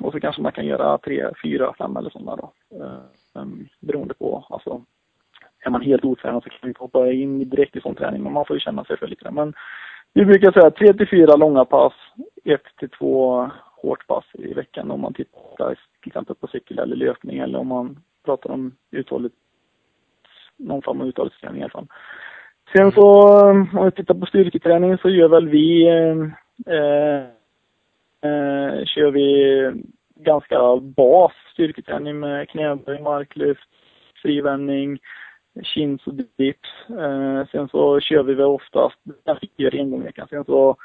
och 0.00 0.12
så 0.12 0.20
kanske 0.20 0.42
man 0.42 0.52
kan 0.52 0.66
göra 0.66 0.98
tre, 0.98 1.30
fyra, 1.42 1.74
fem 1.78 1.96
eller 1.96 2.10
sådana 2.10 2.36
då. 2.36 2.52
Eh, 2.76 3.44
beroende 3.80 4.14
på, 4.14 4.46
alltså 4.50 4.82
är 5.66 5.70
man 5.70 5.80
helt 5.80 6.04
otränad 6.04 6.42
så 6.42 6.50
kan 6.50 6.58
man 6.62 6.68
inte 6.68 6.80
hoppa 6.80 7.12
in 7.12 7.50
direkt 7.50 7.76
i 7.76 7.80
sån 7.80 7.94
träning, 7.94 8.22
men 8.22 8.32
man 8.32 8.44
får 8.44 8.56
ju 8.56 8.60
känna 8.60 8.84
sig 8.84 8.96
för 8.96 9.06
lite. 9.06 9.30
Men 9.30 9.54
vi 10.12 10.24
brukar 10.24 10.52
säga 10.52 10.70
3 10.70 10.92
till 10.92 11.08
4 11.08 11.36
långa 11.36 11.64
pass, 11.64 11.92
1 12.44 12.60
till 12.78 12.90
2 12.90 13.50
hårt 13.82 14.06
pass 14.06 14.24
i 14.32 14.54
veckan 14.54 14.90
om 14.90 15.00
man 15.00 15.14
tittar 15.14 15.74
till 16.02 16.10
exempel 16.10 16.36
på 16.36 16.46
cykel 16.46 16.78
eller 16.78 16.96
löpning 16.96 17.38
eller 17.38 17.58
om 17.58 17.66
man 17.66 17.98
pratar 18.24 18.50
om 18.50 18.76
uthålligt, 18.90 19.34
någon 20.56 20.82
form 20.82 21.00
av 21.00 21.08
uthållighetsträning 21.08 21.60
i 21.60 21.64
alla 21.64 21.70
fall. 21.70 21.86
Sen 22.76 22.92
så 22.92 23.28
eh, 23.38 23.76
om 23.76 23.84
vi 23.84 23.90
tittar 23.90 24.14
på 24.14 24.26
styrketräning 24.26 24.98
så 24.98 25.08
gör 25.08 25.28
väl 25.28 25.48
vi 25.48 25.86
eh, 25.86 27.22
eh, 28.30 28.84
kör 28.84 29.10
vi 29.10 29.72
ganska 30.14 30.76
bas 30.76 31.32
styrketräning 31.52 32.20
med 32.20 32.48
knäböj, 32.48 33.02
marklyft, 33.02 33.68
frivändning, 34.22 34.98
chins 35.62 36.06
och 36.06 36.14
dips. 36.14 36.68
Eh, 36.88 37.46
sen 37.52 37.68
så 37.68 38.00
kör 38.00 38.22
vi 38.22 38.34
väl 38.34 38.46
oftast, 38.46 38.98
vi 39.56 39.64
gör 39.64 39.74
en 39.74 39.90
gång 39.90 40.00
i 40.00 40.04
veckan. 40.04 40.28
Sen 40.30 40.44
så 40.44 40.76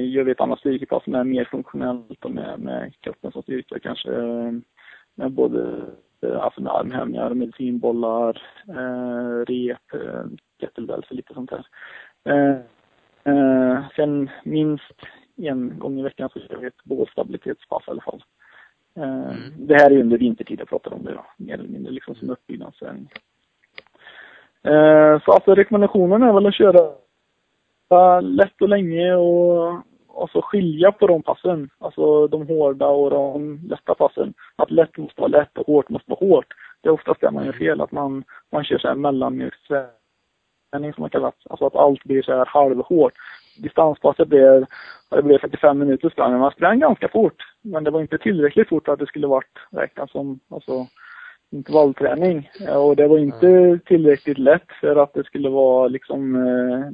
gör 0.00 0.24
vi 0.24 0.32
ett 0.32 0.40
annat 0.40 0.58
styrkepass 0.58 1.04
som 1.04 1.14
är 1.14 1.24
mer 1.24 1.44
funktionellt 1.44 2.24
och 2.24 2.30
med, 2.30 2.60
med 2.60 2.92
kroppen 3.00 3.32
som 3.32 3.42
styrka 3.42 3.78
kanske. 3.78 4.12
Eh, 4.12 4.52
med 5.14 5.32
både 5.32 5.82
eh, 6.22 6.40
alltså 6.40 6.62
med 6.62 6.72
armhävningar, 6.72 7.34
medicinbollar, 7.34 8.42
eh, 8.68 9.44
rep, 9.46 9.94
eh, 9.94 10.24
kettlebells 10.60 11.10
och 11.10 11.16
lite 11.16 11.34
sånt 11.34 11.50
där. 11.50 11.66
Eh, 12.24 12.56
eh, 13.24 13.84
sen 13.96 14.30
minst 14.44 14.96
en 15.36 15.78
gång 15.78 15.98
i 15.98 16.02
veckan 16.02 16.28
så 16.32 16.40
kör 16.40 16.56
vi 16.56 16.66
ett 16.66 16.84
bålstabilitetspass 16.84 17.82
i 17.86 17.90
alla 17.90 18.02
fall. 18.02 18.24
Eh, 18.96 19.02
Mm. 19.02 19.66
Det 19.66 19.74
här 19.74 19.90
är 19.90 20.00
under 20.00 20.18
vintertid 20.18 20.60
jag 20.60 20.68
pratar 20.68 20.92
om 20.92 21.04
det 21.04 21.12
då, 21.12 21.24
mer 21.36 21.54
eller 21.54 21.68
mindre 21.68 21.92
liksom 21.92 22.14
som 22.14 22.30
uppbyggnadsträning. 22.30 23.08
Eh, 24.62 25.22
så 25.24 25.32
alltså 25.32 25.54
rekommendationen 25.54 26.22
är 26.22 26.32
väl 26.32 26.46
att 26.46 26.54
köra 26.54 26.90
lätt 28.20 28.62
och 28.62 28.68
länge 28.68 29.14
och, 29.14 29.82
och 30.08 30.30
så 30.30 30.42
skilja 30.42 30.92
på 30.92 31.06
de 31.06 31.22
passen. 31.22 31.70
Alltså 31.78 32.26
de 32.26 32.46
hårda 32.46 32.86
och 32.86 33.10
de 33.10 33.60
lätta 33.68 33.94
passen. 33.94 34.34
Att 34.56 34.70
lätt 34.70 34.96
måste 34.96 35.20
vara 35.20 35.38
lätt 35.38 35.58
och 35.58 35.66
hårt 35.66 35.88
måste 35.88 36.10
vara 36.10 36.26
hårt. 36.26 36.54
Det 36.80 36.88
är 36.88 36.92
oftast 36.92 37.20
det 37.20 37.30
man 37.30 37.46
gör 37.46 37.52
fel, 37.52 37.80
att 37.80 37.92
man, 37.92 38.24
man 38.52 38.64
kör 38.64 38.78
så 38.78 38.88
här 38.88 38.94
mellanmjölksträning 38.94 40.92
som 40.94 41.02
man 41.02 41.10
kallar 41.10 41.26
det. 41.26 41.50
Alltså 41.50 41.66
att 41.66 41.76
allt 41.76 42.04
blir 42.04 42.22
så 42.22 42.32
här 42.32 42.46
halvhårt. 42.46 43.12
Distanspasset 43.62 44.28
blev, 44.28 44.66
det 45.10 45.22
blev 45.22 45.38
45 45.38 45.78
minuter 45.78 46.10
sprang, 46.10 46.30
men 46.30 46.40
man 46.40 46.50
sprang 46.50 46.78
ganska 46.78 47.08
fort. 47.08 47.42
Men 47.62 47.84
det 47.84 47.90
var 47.90 48.00
inte 48.00 48.18
tillräckligt 48.18 48.68
fort 48.68 48.84
för 48.84 48.92
att 48.92 48.98
det 48.98 49.06
skulle 49.06 49.26
varit 49.26 49.58
räknat 49.70 50.10
som, 50.10 50.40
alltså 50.50 50.86
intervallträning. 51.52 52.50
Och 52.76 52.96
det 52.96 53.08
var 53.08 53.18
inte 53.18 53.78
tillräckligt 53.86 54.38
lätt 54.38 54.72
för 54.80 54.96
att 54.96 55.14
det 55.14 55.24
skulle 55.24 55.48
vara 55.48 55.88
liksom 55.88 56.34
eh, 56.46 56.90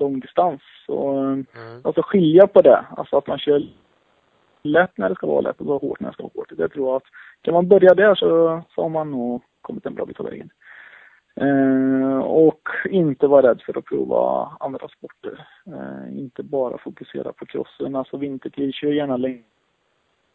långdistans. 0.00 0.60
Så, 0.86 1.08
Mm. 1.08 1.46
alltså 1.84 2.02
skilja 2.02 2.46
på 2.46 2.62
det. 2.62 2.84
Alltså 2.96 3.16
att 3.16 3.26
man 3.26 3.38
kör 3.38 3.62
lätt 4.62 4.98
när 4.98 5.08
det 5.08 5.14
ska 5.14 5.26
vara 5.26 5.40
lätt 5.40 5.60
och 5.60 5.80
hårt 5.80 6.00
när 6.00 6.08
det 6.08 6.14
ska 6.14 6.22
vara 6.22 6.32
hårt. 6.34 6.52
Det 6.56 6.68
tror 6.68 6.88
jag 6.88 6.96
att 6.96 7.02
kan 7.42 7.54
man 7.54 7.68
börja 7.68 7.94
där 7.94 8.14
så, 8.14 8.62
så 8.74 8.82
har 8.82 8.88
man 8.88 9.10
nog 9.10 9.42
kommit 9.60 9.86
en 9.86 9.94
bra 9.94 10.04
bit 10.06 10.16
på 10.16 10.22
vägen. 10.22 10.50
Eh, 11.40 12.18
och 12.18 12.68
inte 12.90 13.26
vara 13.26 13.48
rädd 13.50 13.62
för 13.66 13.78
att 13.78 13.84
prova 13.84 14.48
andra 14.60 14.88
sporter. 14.88 15.46
Eh, 15.66 16.18
inte 16.18 16.42
bara 16.42 16.78
fokusera 16.78 17.32
på 17.32 17.46
crossen. 17.46 17.96
Alltså 17.96 18.16
vintertid, 18.16 18.74
kör 18.74 18.92
gärna 18.92 19.16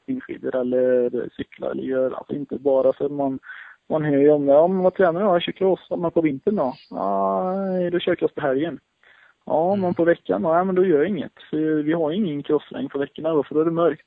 längdskidor 0.09 0.55
eller 0.55 1.29
cykla 1.37 1.71
eller 1.71 1.83
gör 1.83 2.11
alltså 2.11 2.33
inte 2.33 2.55
bara 2.55 2.93
för 2.93 3.09
man 3.09 3.39
man 3.89 4.03
hör 4.03 4.17
ju 4.17 4.29
om 4.29 4.45
det. 4.45 4.53
Ja, 4.53 4.67
men 4.67 4.83
vad 4.83 4.93
tränar 4.93 5.19
du? 5.19 5.25
Ja, 5.25 5.33
jag 5.33 5.41
kör 5.41 5.51
cross. 5.51 5.79
Ja, 5.89 5.95
men 5.95 6.11
på 6.11 6.21
vintern 6.21 6.55
då? 6.55 6.73
Ja, 6.89 7.53
då 7.91 7.99
kör 7.99 8.11
jag 8.11 8.19
cross 8.19 8.33
på 8.33 8.41
helgen. 8.41 8.79
Ja, 9.45 9.75
men 9.75 9.93
på 9.93 10.03
veckan? 10.03 10.43
Ja, 10.43 10.63
men 10.63 10.75
då 10.75 10.85
gör 10.85 10.97
jag 10.97 11.07
inget. 11.07 11.33
För 11.49 11.83
vi 11.83 11.93
har 11.93 12.11
ju 12.11 12.17
ingen 12.17 12.43
crosslängd 12.43 12.91
på 12.91 12.99
veckorna 12.99 13.29
då, 13.29 13.43
för 13.43 13.55
då 13.55 13.61
är 13.61 13.65
det 13.65 13.71
mörkt. 13.71 14.05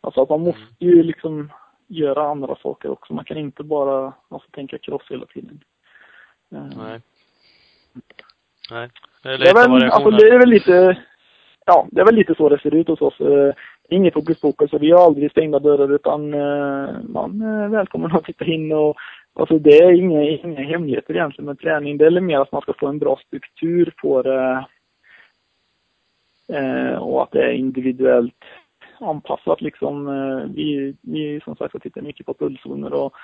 Alltså 0.00 0.22
att 0.22 0.28
man 0.28 0.40
måste 0.40 0.84
ju 0.84 1.02
liksom 1.02 1.52
göra 1.86 2.30
andra 2.30 2.56
saker 2.56 2.90
också. 2.90 3.12
Man 3.12 3.24
kan 3.24 3.36
inte 3.36 3.62
bara 3.62 4.12
alltså, 4.28 4.50
tänka 4.50 4.78
cross 4.78 5.02
hela 5.10 5.26
tiden. 5.26 5.60
Eh, 6.52 6.66
Nej. 6.76 7.00
Nej. 8.70 8.90
Det 9.22 9.28
är 9.28 9.38
det 9.38 9.48
är, 9.50 9.54
väl, 9.54 9.90
alltså, 9.90 10.10
det 10.10 10.28
är 10.28 10.38
väl 10.38 10.48
lite, 10.48 11.02
ja, 11.66 11.86
det 11.90 12.00
är 12.00 12.04
väl 12.04 12.14
lite 12.14 12.34
så 12.34 12.48
det 12.48 12.60
ser 12.60 12.74
ut 12.74 12.88
hos 12.88 13.00
oss. 13.00 13.20
Inget 13.90 14.14
fokus 14.14 14.40
fokus 14.40 14.72
och 14.72 14.82
vi 14.82 14.90
har 14.90 15.04
aldrig 15.04 15.30
stängda 15.30 15.58
dörrar 15.58 15.92
utan 15.92 16.34
eh, 16.34 16.94
man 17.08 17.42
är 17.42 17.68
välkommen 17.68 18.12
att 18.12 18.24
titta 18.24 18.44
in 18.44 18.72
och 18.72 18.96
alltså 19.34 19.58
det 19.58 19.78
är 19.78 19.92
inga, 19.92 20.22
inga 20.22 20.62
hemligheter 20.62 21.14
egentligen 21.14 21.46
med 21.46 21.58
träning. 21.58 21.98
Det 21.98 22.06
är 22.06 22.20
mer 22.20 22.38
att 22.38 22.52
man 22.52 22.62
ska 22.62 22.72
få 22.72 22.86
en 22.86 22.98
bra 22.98 23.18
struktur 23.26 23.94
på 24.02 24.22
det 24.22 24.64
eh, 26.52 26.94
och 26.94 27.22
att 27.22 27.30
det 27.30 27.42
är 27.42 27.52
individuellt 27.52 28.44
anpassat 29.00 29.60
liksom. 29.60 30.08
Eh, 30.08 30.54
vi, 30.54 30.96
vi 31.02 31.40
som 31.44 31.56
sagt 31.56 31.82
tittar 31.82 32.02
mycket 32.02 32.26
på 32.26 32.34
pulszoner 32.34 32.92
och 32.92 33.14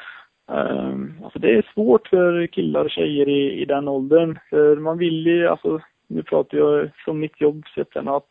eh, 0.51 0.95
alltså 1.25 1.39
det 1.39 1.55
är 1.55 1.71
svårt 1.75 2.09
för 2.09 2.47
killar 2.47 2.85
och 2.85 2.91
tjejer 2.91 3.29
i, 3.29 3.63
i 3.63 3.65
den 3.65 3.89
åldern. 3.89 4.39
För 4.51 4.77
man 4.77 4.99
vill 4.99 5.27
ju, 5.27 5.49
alltså 5.49 5.81
nu 6.07 6.23
pratar 6.23 6.59
jag 6.59 6.91
från 7.05 7.21
mitt 7.21 7.41
jobb 7.41 7.65
sett 7.75 7.97
att 7.97 8.27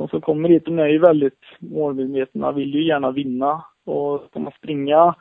de 0.00 0.08
som 0.08 0.20
kommer 0.20 0.48
hit, 0.48 0.64
de 0.64 0.78
är 0.78 0.86
ju 0.86 0.98
väldigt 0.98 1.44
målmedvetna, 1.58 2.52
vill 2.52 2.74
ju 2.74 2.86
gärna 2.86 3.10
vinna. 3.10 3.64
Och 3.84 4.24
ska 4.30 4.40
man 4.40 4.52
springa, 4.52 5.14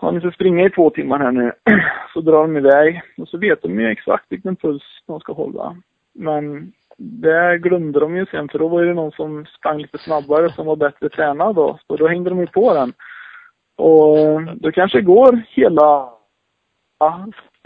ja 0.00 0.10
ni 0.10 0.20
ska 0.20 0.30
springa 0.30 0.66
i 0.66 0.70
två 0.70 0.90
timmar 0.90 1.18
här 1.18 1.32
nu, 1.32 1.52
så 2.14 2.20
drar 2.20 2.42
de 2.42 2.56
iväg. 2.56 3.02
Och 3.18 3.28
så 3.28 3.38
vet 3.38 3.62
de 3.62 3.80
ju 3.80 3.90
exakt 3.90 4.24
vilken 4.28 4.56
puls 4.56 4.82
de 5.06 5.20
ska 5.20 5.32
hålla. 5.32 5.76
Men 6.14 6.72
det 6.96 7.58
glömde 7.58 8.00
de 8.00 8.16
ju 8.16 8.26
sen, 8.26 8.48
för 8.48 8.58
då 8.58 8.68
var 8.68 8.82
det 8.82 8.94
någon 8.94 9.12
som 9.12 9.46
sprang 9.46 9.78
lite 9.78 9.98
snabbare 9.98 10.52
som 10.52 10.66
var 10.66 10.76
bättre 10.76 11.08
tränad 11.08 11.54
då. 11.54 11.78
Så 11.86 11.96
då 11.96 12.08
hängde 12.08 12.30
de 12.30 12.40
ju 12.40 12.46
på 12.46 12.74
den. 12.74 12.92
Och 13.76 14.42
då 14.56 14.72
kanske 14.72 14.98
det 14.98 15.02
går 15.02 15.42
hela 15.48 16.08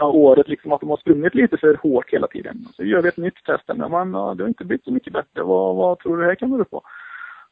året 0.05 0.47
liksom 0.47 0.71
att 0.71 0.81
de 0.81 0.89
har 0.89 0.97
sprungit 0.97 1.35
lite 1.35 1.57
för 1.57 1.75
hårt 1.75 2.13
hela 2.13 2.27
tiden. 2.27 2.65
Så 2.75 2.83
gör 2.83 3.01
vi 3.01 3.09
ett 3.09 3.17
nytt 3.17 3.43
test 3.45 3.63
men 3.67 3.91
man, 3.91 4.11
det 4.11 4.43
har 4.43 4.47
inte 4.47 4.65
blivit 4.65 4.83
så 4.83 4.91
mycket 4.91 5.13
bättre. 5.13 5.43
Vad, 5.43 5.75
vad 5.75 5.99
tror 5.99 6.17
du 6.17 6.23
det 6.23 6.29
här 6.29 6.35
kan 6.35 6.51
bero 6.51 6.65
på? 6.65 6.81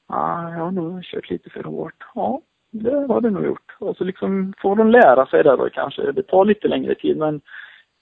Ah, 0.08 0.50
jag 0.50 0.60
har 0.60 0.72
nog 0.72 1.04
kört 1.04 1.30
lite 1.30 1.50
för 1.50 1.64
hårt. 1.64 2.04
Ja, 2.16 2.42
det 2.72 3.08
har 3.08 3.22
det 3.22 3.30
nog 3.30 3.46
gjort. 3.46 3.76
Och 3.80 3.98
så 3.98 4.04
liksom 4.04 4.54
får 4.62 4.76
de 4.76 4.92
lära 4.92 5.26
sig 5.26 5.44
det 5.44 5.56
då 5.56 5.70
kanske. 5.70 6.12
Det 6.12 6.24
tar 6.24 6.46
lite 6.46 6.68
längre 6.68 6.96
tid 6.96 7.18
men 7.18 7.36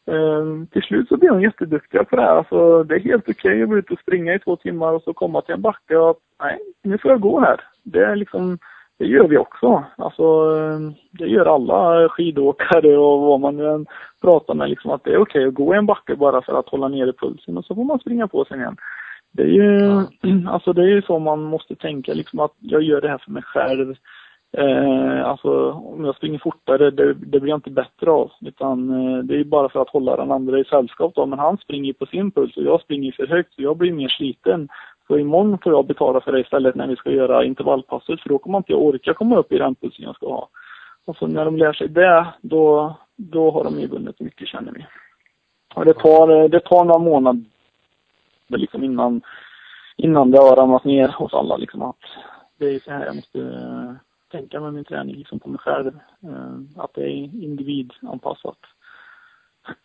eh, 0.08 0.68
till 0.72 0.82
slut 0.82 1.08
så 1.08 1.18
blir 1.18 1.30
de 1.30 1.42
jätteduktiga 1.42 2.04
på 2.04 2.16
det 2.16 2.22
här. 2.22 2.36
Alltså, 2.36 2.84
det 2.84 2.96
är 2.96 3.00
helt 3.00 3.30
okej 3.30 3.52
okay 3.52 3.64
att 3.64 3.70
gå 3.70 3.78
ut 3.78 3.92
och 3.92 4.00
springa 4.00 4.34
i 4.34 4.40
två 4.40 4.56
timmar 4.56 4.94
och 4.94 5.02
så 5.02 5.14
komma 5.14 5.42
till 5.42 5.56
en 5.56 5.62
backe 5.62 5.98
och 5.98 6.20
nej, 6.40 6.60
nu 6.84 6.98
får 6.98 7.12
jag 7.12 7.22
gå 7.22 7.40
här. 7.40 7.62
Det 7.84 8.04
är 8.04 8.16
liksom 8.16 8.58
det 8.98 9.06
gör 9.06 9.28
vi 9.28 9.38
också. 9.38 9.84
Alltså, 9.98 10.24
det 11.12 11.26
gör 11.26 11.46
alla 11.46 12.10
skidåkare 12.10 12.98
och 12.98 13.22
vad 13.22 13.40
man 13.40 13.60
än 13.60 13.86
pratar 14.22 14.54
med. 14.54 14.70
Liksom 14.70 14.92
att 14.92 15.04
det 15.04 15.14
är 15.14 15.18
okej 15.18 15.48
att 15.48 15.54
gå 15.54 15.74
en 15.74 15.86
backe 15.86 16.16
bara 16.16 16.42
för 16.42 16.60
att 16.60 16.70
hålla 16.70 16.88
nere 16.88 17.14
pulsen 17.14 17.58
och 17.58 17.66
så 17.66 17.76
får 17.76 17.84
man 17.84 18.00
springa 18.00 18.28
på 18.28 18.46
sen 18.46 18.60
igen. 18.60 18.78
Det 19.32 19.44
är 19.44 19.48
ju, 19.48 20.02
alltså 20.48 20.74
det 20.74 20.82
är 20.82 20.88
ju 20.88 21.02
så 21.02 21.20
man 21.20 21.44
måste 21.44 21.76
tänka 21.76 22.14
liksom 22.14 22.40
att 22.40 22.54
jag 22.60 22.82
gör 22.82 23.02
det 23.02 23.10
här 23.10 23.18
för 23.18 23.32
mig 23.32 23.44
själv. 23.44 23.96
Eh, 24.58 25.26
alltså 25.26 25.72
om 25.72 26.06
jag 26.06 26.16
springer 26.16 26.40
fortare, 26.40 26.92
det, 26.92 27.14
det 27.14 27.40
blir 27.40 27.50
jag 27.50 27.58
inte 27.58 27.70
bättre 27.70 28.12
av. 28.12 28.32
Utan 28.42 28.90
eh, 28.90 29.24
det 29.24 29.40
är 29.40 29.44
bara 29.44 29.70
för 29.70 29.82
att 29.82 29.90
hålla 29.90 30.16
den 30.16 30.32
andra 30.32 30.60
i 30.60 30.64
sällskap 30.64 31.16
då. 31.16 31.26
Men 31.26 31.40
han 31.40 31.58
springer 31.58 31.94
på 31.94 32.06
sin 32.06 32.32
puls 32.32 32.58
och 32.58 32.64
jag 32.64 32.82
springer 32.82 33.12
för 33.12 33.28
högt 33.28 33.54
så 33.54 33.62
jag 33.62 33.78
blir 33.78 33.94
mer 33.94 34.08
sliten. 34.08 34.70
Så 35.08 35.18
imorgon 35.18 35.58
får 35.64 35.72
jag 35.72 35.88
betala 35.88 36.22
för 36.22 36.32
det 36.32 36.40
istället 36.40 36.76
när 36.76 36.88
vi 36.88 36.96
ska 36.96 37.12
göra 37.12 37.46
intervallpasset 37.46 38.22
för 38.22 38.30
då 38.30 38.38
kommer 38.38 38.58
inte 38.58 38.72
jag 38.72 38.82
orka 38.82 39.14
komma 39.14 39.38
upp 39.38 39.52
i 39.52 39.58
den 39.58 39.76
pulsen 39.76 40.06
jag 40.06 40.16
ska 40.16 40.28
ha. 40.28 40.50
Och 41.06 41.18
så 41.18 41.28
när 41.28 41.46
de 41.46 41.58
lär 41.58 41.74
sig 41.74 41.88
det, 41.88 42.28
då, 42.42 42.96
då 43.16 43.52
har 43.52 43.64
de 43.64 43.80
ju 43.80 43.88
vunnit 43.88 44.20
mycket 44.20 44.48
känner 44.48 44.72
vi. 44.72 44.86
Och 45.76 45.86
det 45.86 45.94
tar, 45.94 46.48
det 46.48 46.60
tar 46.60 46.86
några 46.86 47.00
månader 47.00 47.46
liksom 48.48 48.84
innan, 48.84 49.22
innan 49.98 50.32
det 50.32 50.38
har 50.38 50.56
ramlat 50.56 50.84
ner 50.84 51.08
hos 51.08 51.34
alla 51.34 51.58
liksom 51.58 51.82
att 51.82 52.00
det 52.58 52.66
är 52.66 52.80
så 52.80 52.92
här 52.92 53.06
jag 53.06 53.16
måste 53.16 53.42
eh, 53.42 53.94
tänka 54.32 54.60
med 54.60 54.74
min 54.74 54.86
träning 54.86 55.16
liksom 55.16 55.40
på 55.40 55.50
mig 55.50 55.60
själv. 55.60 56.00
Eh, 56.24 56.84
att 56.84 56.94
det 56.94 57.02
är 57.02 57.44
individanpassat. 57.44 58.58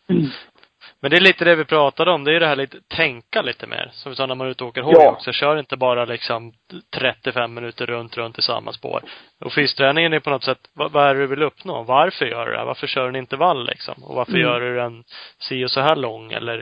Men 1.02 1.10
det 1.10 1.16
är 1.16 1.20
lite 1.20 1.44
det 1.44 1.54
vi 1.56 1.64
pratade 1.64 2.10
om, 2.10 2.24
det 2.24 2.32
är 2.36 2.40
det 2.40 2.46
här 2.46 2.56
lite, 2.56 2.76
tänka 2.88 3.42
lite 3.42 3.66
mer. 3.66 3.90
Som 3.92 4.10
vi 4.10 4.16
sa 4.16 4.26
när 4.26 4.34
man 4.34 4.46
är 4.46 4.50
ute 4.50 4.64
och 4.64 4.70
åker 4.70 4.82
hoj 4.82 4.94
Ja. 4.98 5.10
också. 5.10 5.32
Kör 5.32 5.56
inte 5.58 5.76
bara 5.76 6.04
liksom 6.04 6.52
35 6.98 7.54
minuter 7.54 7.86
runt, 7.86 8.16
runt 8.16 8.38
i 8.38 8.42
samma 8.42 8.72
spår. 8.72 9.02
Och 9.44 9.52
fysträningen 9.52 10.12
är 10.12 10.20
på 10.20 10.30
något 10.30 10.44
sätt, 10.44 10.58
vad, 10.74 10.92
vad 10.92 11.06
är 11.06 11.14
det 11.14 11.20
du 11.20 11.26
vill 11.26 11.42
uppnå? 11.42 11.82
Varför 11.82 12.24
gör 12.26 12.46
du 12.46 12.52
det? 12.52 12.64
Varför 12.64 12.86
kör 12.86 13.02
du 13.02 13.08
en 13.08 13.16
intervall 13.16 13.66
liksom? 13.66 13.94
Och 14.04 14.14
varför 14.14 14.32
Mm. 14.32 14.42
gör 14.42 14.60
du 14.60 14.76
den 14.76 15.04
si 15.38 15.64
och 15.64 15.70
så 15.70 15.80
här 15.80 15.96
lång? 15.96 16.32
Eller 16.32 16.58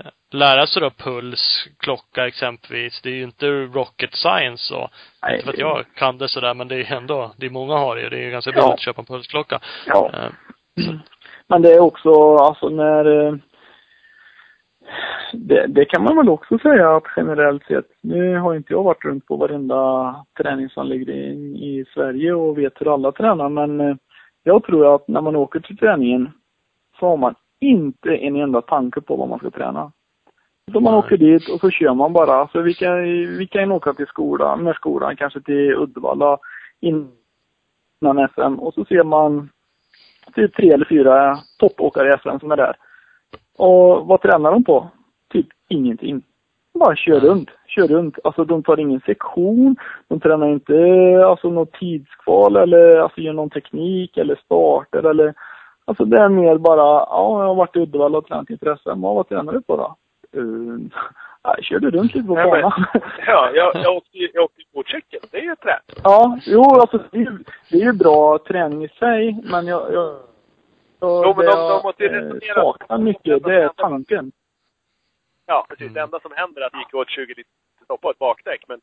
eh, 0.00 0.10
lära 0.32 0.66
sig 0.66 0.82
då 0.82 0.90
puls, 0.90 1.66
klocka 1.78 2.26
exempelvis. 2.26 3.00
Det 3.02 3.08
är 3.08 3.14
ju 3.14 3.22
inte 3.24 3.46
rocket 3.50 4.14
science 4.14 4.64
så. 4.68 4.90
Nej, 5.22 5.32
inte 5.34 5.44
för 5.44 5.52
att 5.52 5.58
jag 5.58 5.84
kan 5.96 6.18
det 6.18 6.28
sådär, 6.28 6.54
men 6.54 6.68
det 6.68 6.76
är 6.76 6.92
ändå, 6.96 7.32
det 7.36 7.46
är 7.46 7.50
många 7.50 7.74
har 7.74 7.96
det 7.96 8.02
ju. 8.02 8.08
Det 8.08 8.16
är 8.16 8.22
ju 8.24 8.30
ganska 8.30 8.50
Ja. 8.50 8.54
billigt 8.54 8.74
att 8.74 8.80
köpa 8.80 9.00
en 9.00 9.06
pulsklocka. 9.06 9.60
Ja. 9.86 10.10
Eh, 10.14 10.94
Men 11.48 11.62
det 11.62 11.72
är 11.72 11.80
också, 11.80 12.36
alltså 12.36 12.68
när 12.68 13.26
eh, 13.26 13.34
det, 15.32 15.66
det 15.66 15.84
kan 15.84 16.04
man 16.04 16.16
väl 16.16 16.28
också 16.28 16.58
säga 16.58 16.96
att 16.96 17.04
generellt 17.16 17.64
sett, 17.64 17.86
nu 18.00 18.36
har 18.36 18.54
inte 18.54 18.72
jag 18.72 18.82
varit 18.82 19.04
runt 19.04 19.26
på 19.26 19.36
varenda 19.36 20.14
träningsanläggning 20.38 21.56
i 21.56 21.84
Sverige 21.94 22.34
och 22.34 22.58
vet 22.58 22.80
hur 22.80 22.94
alla 22.94 23.12
tränar 23.12 23.48
men 23.48 23.80
eh, 23.80 23.96
jag 24.42 24.64
tror 24.64 24.94
att 24.94 25.08
när 25.08 25.20
man 25.20 25.36
åker 25.36 25.60
till 25.60 25.76
träningen 25.76 26.30
så 27.00 27.06
har 27.06 27.16
man 27.16 27.34
inte 27.60 28.16
en 28.16 28.36
enda 28.36 28.62
tanke 28.62 29.00
på 29.00 29.16
vad 29.16 29.28
man 29.28 29.38
ska 29.38 29.50
träna. 29.50 29.92
Så 30.72 30.80
man 30.80 30.94
åker 30.94 31.16
dit 31.16 31.48
och 31.48 31.60
så 31.60 31.70
kör 31.70 31.94
man 31.94 32.12
bara. 32.12 32.48
Så 32.48 32.60
vi 32.60 32.74
kan, 32.74 33.02
vi 33.38 33.46
kan 33.50 33.72
åka 33.72 33.92
till 33.92 34.06
skolan, 34.06 34.64
med 34.64 34.74
skolan, 34.74 35.16
kanske 35.16 35.40
till 35.40 35.74
Uddevalla 35.74 36.38
innan 36.80 38.28
SM 38.34 38.54
och 38.58 38.74
så 38.74 38.84
ser 38.84 39.04
man 39.04 39.48
typ 40.34 40.56
tre 40.56 40.70
eller 40.70 40.86
fyra 40.88 41.38
toppåkare 41.58 42.08
i 42.08 42.18
SM 42.18 42.38
som 42.40 42.52
är 42.52 42.56
där. 42.56 42.76
Och 43.58 44.06
vad 44.06 44.20
tränar 44.22 44.52
de 44.52 44.64
på? 44.64 44.88
Typ 45.32 45.46
ingenting. 45.68 46.22
Bara 46.78 46.96
kör 46.96 47.20
runt, 47.20 47.50
kör 47.66 47.86
runt. 47.88 48.18
Alltså 48.24 48.44
de 48.44 48.62
tar 48.62 48.80
ingen 48.80 49.00
sektion, 49.00 49.76
de 50.08 50.20
tränar 50.20 50.46
inte 50.48 50.74
alltså 51.26 51.50
något 51.50 51.72
tidskval 51.72 52.56
eller 52.56 52.96
alltså 52.98 53.20
gör 53.20 53.32
någon 53.32 53.50
teknik 53.50 54.16
eller 54.16 54.36
starter 54.44 55.02
eller 55.10 55.34
Alltså 55.86 56.04
det 56.04 56.20
är 56.20 56.28
mer 56.28 56.58
bara, 56.58 56.82
ja 56.82 57.40
jag 57.40 57.48
har 57.48 57.54
varit 57.54 57.76
i 57.76 57.80
Uddevalla 57.80 58.18
och 58.18 58.26
tränat 58.26 58.50
inför 58.50 58.76
SM. 58.76 58.88
Ja, 59.02 59.14
vad 59.14 59.28
tränar 59.28 59.52
du 59.52 59.62
på 59.62 59.76
då? 59.76 59.96
Uh, 60.40 60.78
jag 61.42 61.64
körde 61.64 61.90
runt 61.90 62.14
lite 62.14 62.26
på 62.28 62.34
banan. 62.34 62.72
Ja, 63.26 63.50
jag, 63.54 63.72
jag 63.74 63.96
åkte 63.96 64.18
ju 64.18 64.28
jag 64.34 64.44
åkte 64.44 64.60
ju 64.60 64.66
motorcykel. 64.74 65.20
Det 65.30 65.38
är 65.38 65.42
ju 65.42 65.56
träning. 65.56 66.00
Ja, 66.04 66.38
jo 66.46 66.62
alltså 66.62 66.98
det 67.10 67.18
är, 67.18 67.20
ju- 67.22 67.44
det 67.70 67.76
är 67.78 67.84
ju 67.84 67.92
bra 67.92 68.38
träning 68.38 68.84
i 68.84 68.88
sig, 68.88 69.42
men 69.50 69.66
jag, 69.66 69.92
jag, 69.92 70.16
jag 71.00 71.24
Jo, 71.26 71.34
men 71.36 71.46
det 71.46 71.52
de- 71.52 71.68
de 71.68 71.82
måste 71.82 72.02
ju 72.02 72.08
eh, 72.08 72.12
resonera. 72.12 72.54
saknar 72.54 72.98
mycket, 72.98 73.42
det 73.44 73.62
är 73.62 73.68
tanken. 73.68 74.32
Ja, 75.46 75.66
precis. 75.68 75.82
Mm. 75.82 75.94
Det 75.94 76.00
enda 76.00 76.20
som 76.20 76.32
händer 76.36 76.62
är 76.62 76.66
att 76.66 76.72
det 76.72 76.78
gick 76.78 76.94
åt 76.94 77.10
20 77.10 77.34
liter 77.34 77.52
stopp 77.84 78.00
på 78.00 78.10
ett 78.10 78.18
bakdäck. 78.18 78.64
Men, 78.68 78.80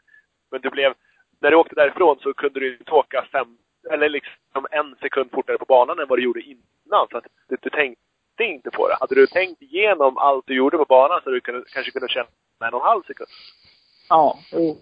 men 0.51 0.61
du 0.61 0.69
blev, 0.69 0.93
när 1.39 1.51
du 1.51 1.57
åkte 1.57 1.75
därifrån 1.75 2.17
så 2.19 2.33
kunde 2.33 2.59
du 2.59 2.77
inte 2.77 2.91
åka 2.91 3.25
fem, 3.31 3.57
eller 3.91 4.09
liksom 4.09 4.67
en 4.71 4.95
sekund 4.95 5.31
fortare 5.31 5.57
på 5.57 5.65
banan 5.65 5.99
än 5.99 6.07
vad 6.07 6.19
du 6.19 6.23
gjorde 6.23 6.41
innan. 6.41 7.07
Så 7.11 7.17
att 7.17 7.25
du, 7.47 7.57
du 7.61 7.69
tänkte 7.69 8.43
inte 8.43 8.69
på 8.71 8.88
det. 8.88 8.95
Hade 8.99 9.15
du 9.15 9.27
tänkt 9.27 9.61
igenom 9.61 10.17
allt 10.17 10.47
du 10.47 10.55
gjorde 10.55 10.77
på 10.77 10.85
banan 10.85 11.19
så 11.19 11.23
hade 11.25 11.38
du 11.38 11.41
kunde, 11.41 11.63
kanske 11.73 11.91
kunnat 11.91 12.09
känna 12.11 12.27
en 12.67 12.73
och 12.73 12.79
en 12.81 12.85
halv 12.88 13.03
sekund. 13.03 13.29
Ja, 14.09 14.38
jo. 14.51 14.77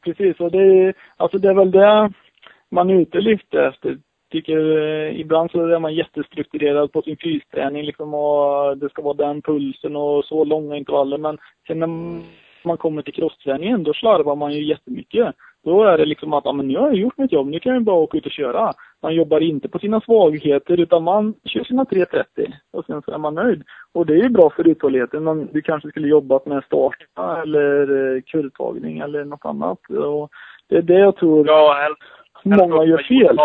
Precis, 0.00 0.40
och 0.40 0.50
det 0.50 0.58
är, 0.58 0.94
alltså 1.16 1.38
det 1.38 1.48
är 1.48 1.54
väl 1.54 1.70
det 1.70 2.12
man 2.68 2.90
är 2.90 2.94
ute 2.94 3.18
lite 3.20 3.62
efter, 3.64 3.98
tycker 4.34 4.76
eh, 4.78 5.20
ibland 5.20 5.50
så 5.50 5.66
är 5.66 5.78
man 5.78 5.94
jättestrukturerad 5.94 6.92
på 6.92 7.02
sin 7.02 7.16
fysträning 7.16 7.84
liksom 7.84 8.14
och 8.14 8.78
det 8.78 8.88
ska 8.90 9.02
vara 9.02 9.26
den 9.26 9.42
pulsen 9.42 9.96
och 9.96 10.24
så 10.24 10.44
långa 10.44 10.76
intervaller. 10.76 11.18
Men 11.18 11.38
sen 11.66 11.78
när 11.78 11.88
man 12.64 12.76
kommer 12.76 13.02
till 13.02 13.14
crossträningen, 13.14 13.84
då 13.84 13.92
slarvar 13.92 14.36
man 14.36 14.52
ju 14.52 14.64
jättemycket. 14.64 15.34
Då 15.64 15.84
är 15.84 15.98
det 15.98 16.04
liksom 16.04 16.32
att, 16.32 16.44
ja 16.44 16.52
men 16.52 16.68
nu 16.68 16.78
har 16.78 16.86
jag 16.86 16.96
gjort 16.96 17.18
mitt 17.18 17.32
jobb, 17.32 17.46
nu 17.46 17.60
kan 17.60 17.74
jag 17.74 17.82
bara 17.82 17.96
åka 17.96 18.18
ut 18.18 18.26
och 18.26 18.32
köra. 18.32 18.72
Man 19.02 19.14
jobbar 19.14 19.40
inte 19.40 19.68
på 19.68 19.78
sina 19.78 20.00
svagheter 20.00 20.80
utan 20.80 21.02
man 21.02 21.34
kör 21.44 21.64
sina 21.64 21.84
3.30 21.84 22.52
och 22.72 22.84
sen 22.86 23.02
så 23.02 23.10
är 23.12 23.18
man 23.18 23.34
nöjd. 23.34 23.62
Och 23.92 24.06
det 24.06 24.12
är 24.12 24.22
ju 24.22 24.28
bra 24.28 24.50
för 24.50 24.68
uthålligheten, 24.68 25.24
men 25.24 25.48
du 25.52 25.62
kanske 25.62 25.88
skulle 25.88 26.08
jobbat 26.08 26.46
med 26.46 26.64
starta 26.64 27.42
eller 27.42 27.80
eh, 28.16 28.22
kurvtagning 28.22 28.98
eller 28.98 29.24
något 29.24 29.44
annat. 29.44 29.90
Och 29.90 30.30
det 30.68 30.76
är 30.76 30.82
det 30.82 30.98
jag 30.98 31.16
tror 31.16 31.46
Ja, 31.46 31.76
helst, 31.82 32.02
många 32.44 32.84
gör 32.84 33.02
fel. 33.02 33.38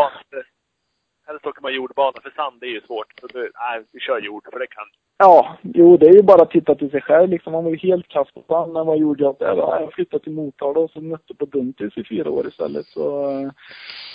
Helst 1.30 1.48
åker 1.48 1.62
man 1.62 1.74
jordbana, 1.74 2.18
för 2.24 2.30
sand 2.30 2.64
är 2.64 2.68
ju 2.68 2.82
svårt. 2.82 3.20
Så 3.22 3.28
du, 3.28 3.40
nej, 3.40 3.84
vi 3.94 4.00
kör 4.00 4.20
jord, 4.20 4.44
för 4.52 4.60
det 4.60 4.68
kan 4.68 4.88
Ja, 5.22 5.58
jo 5.62 5.98
det 5.98 6.08
är 6.08 6.14
ju 6.14 6.24
bara 6.24 6.42
att 6.42 6.52
titta 6.52 6.76
till 6.76 6.92
sig 6.92 7.02
själv 7.02 7.30
liksom. 7.30 7.54
Man 7.54 7.64
var 7.64 7.72
ju 7.72 7.78
helt 7.78 8.08
kass 8.08 8.28
på 8.34 8.44
sand, 8.48 8.74
men 8.74 8.86
vad 8.86 8.98
gjorde 8.98 9.24
jag? 9.24 9.36
Jag 9.40 9.94
flyttade 9.94 10.24
till 10.24 10.34
Motala 10.34 10.80
och 10.80 10.92
så 10.92 11.02
nötte 11.02 11.36
på 11.36 11.46
Duntis 11.46 11.98
i 11.98 12.04
fyra 12.04 12.30
år 12.30 12.48
istället. 12.48 12.86
Så 12.86 13.30
eh, 13.30 13.50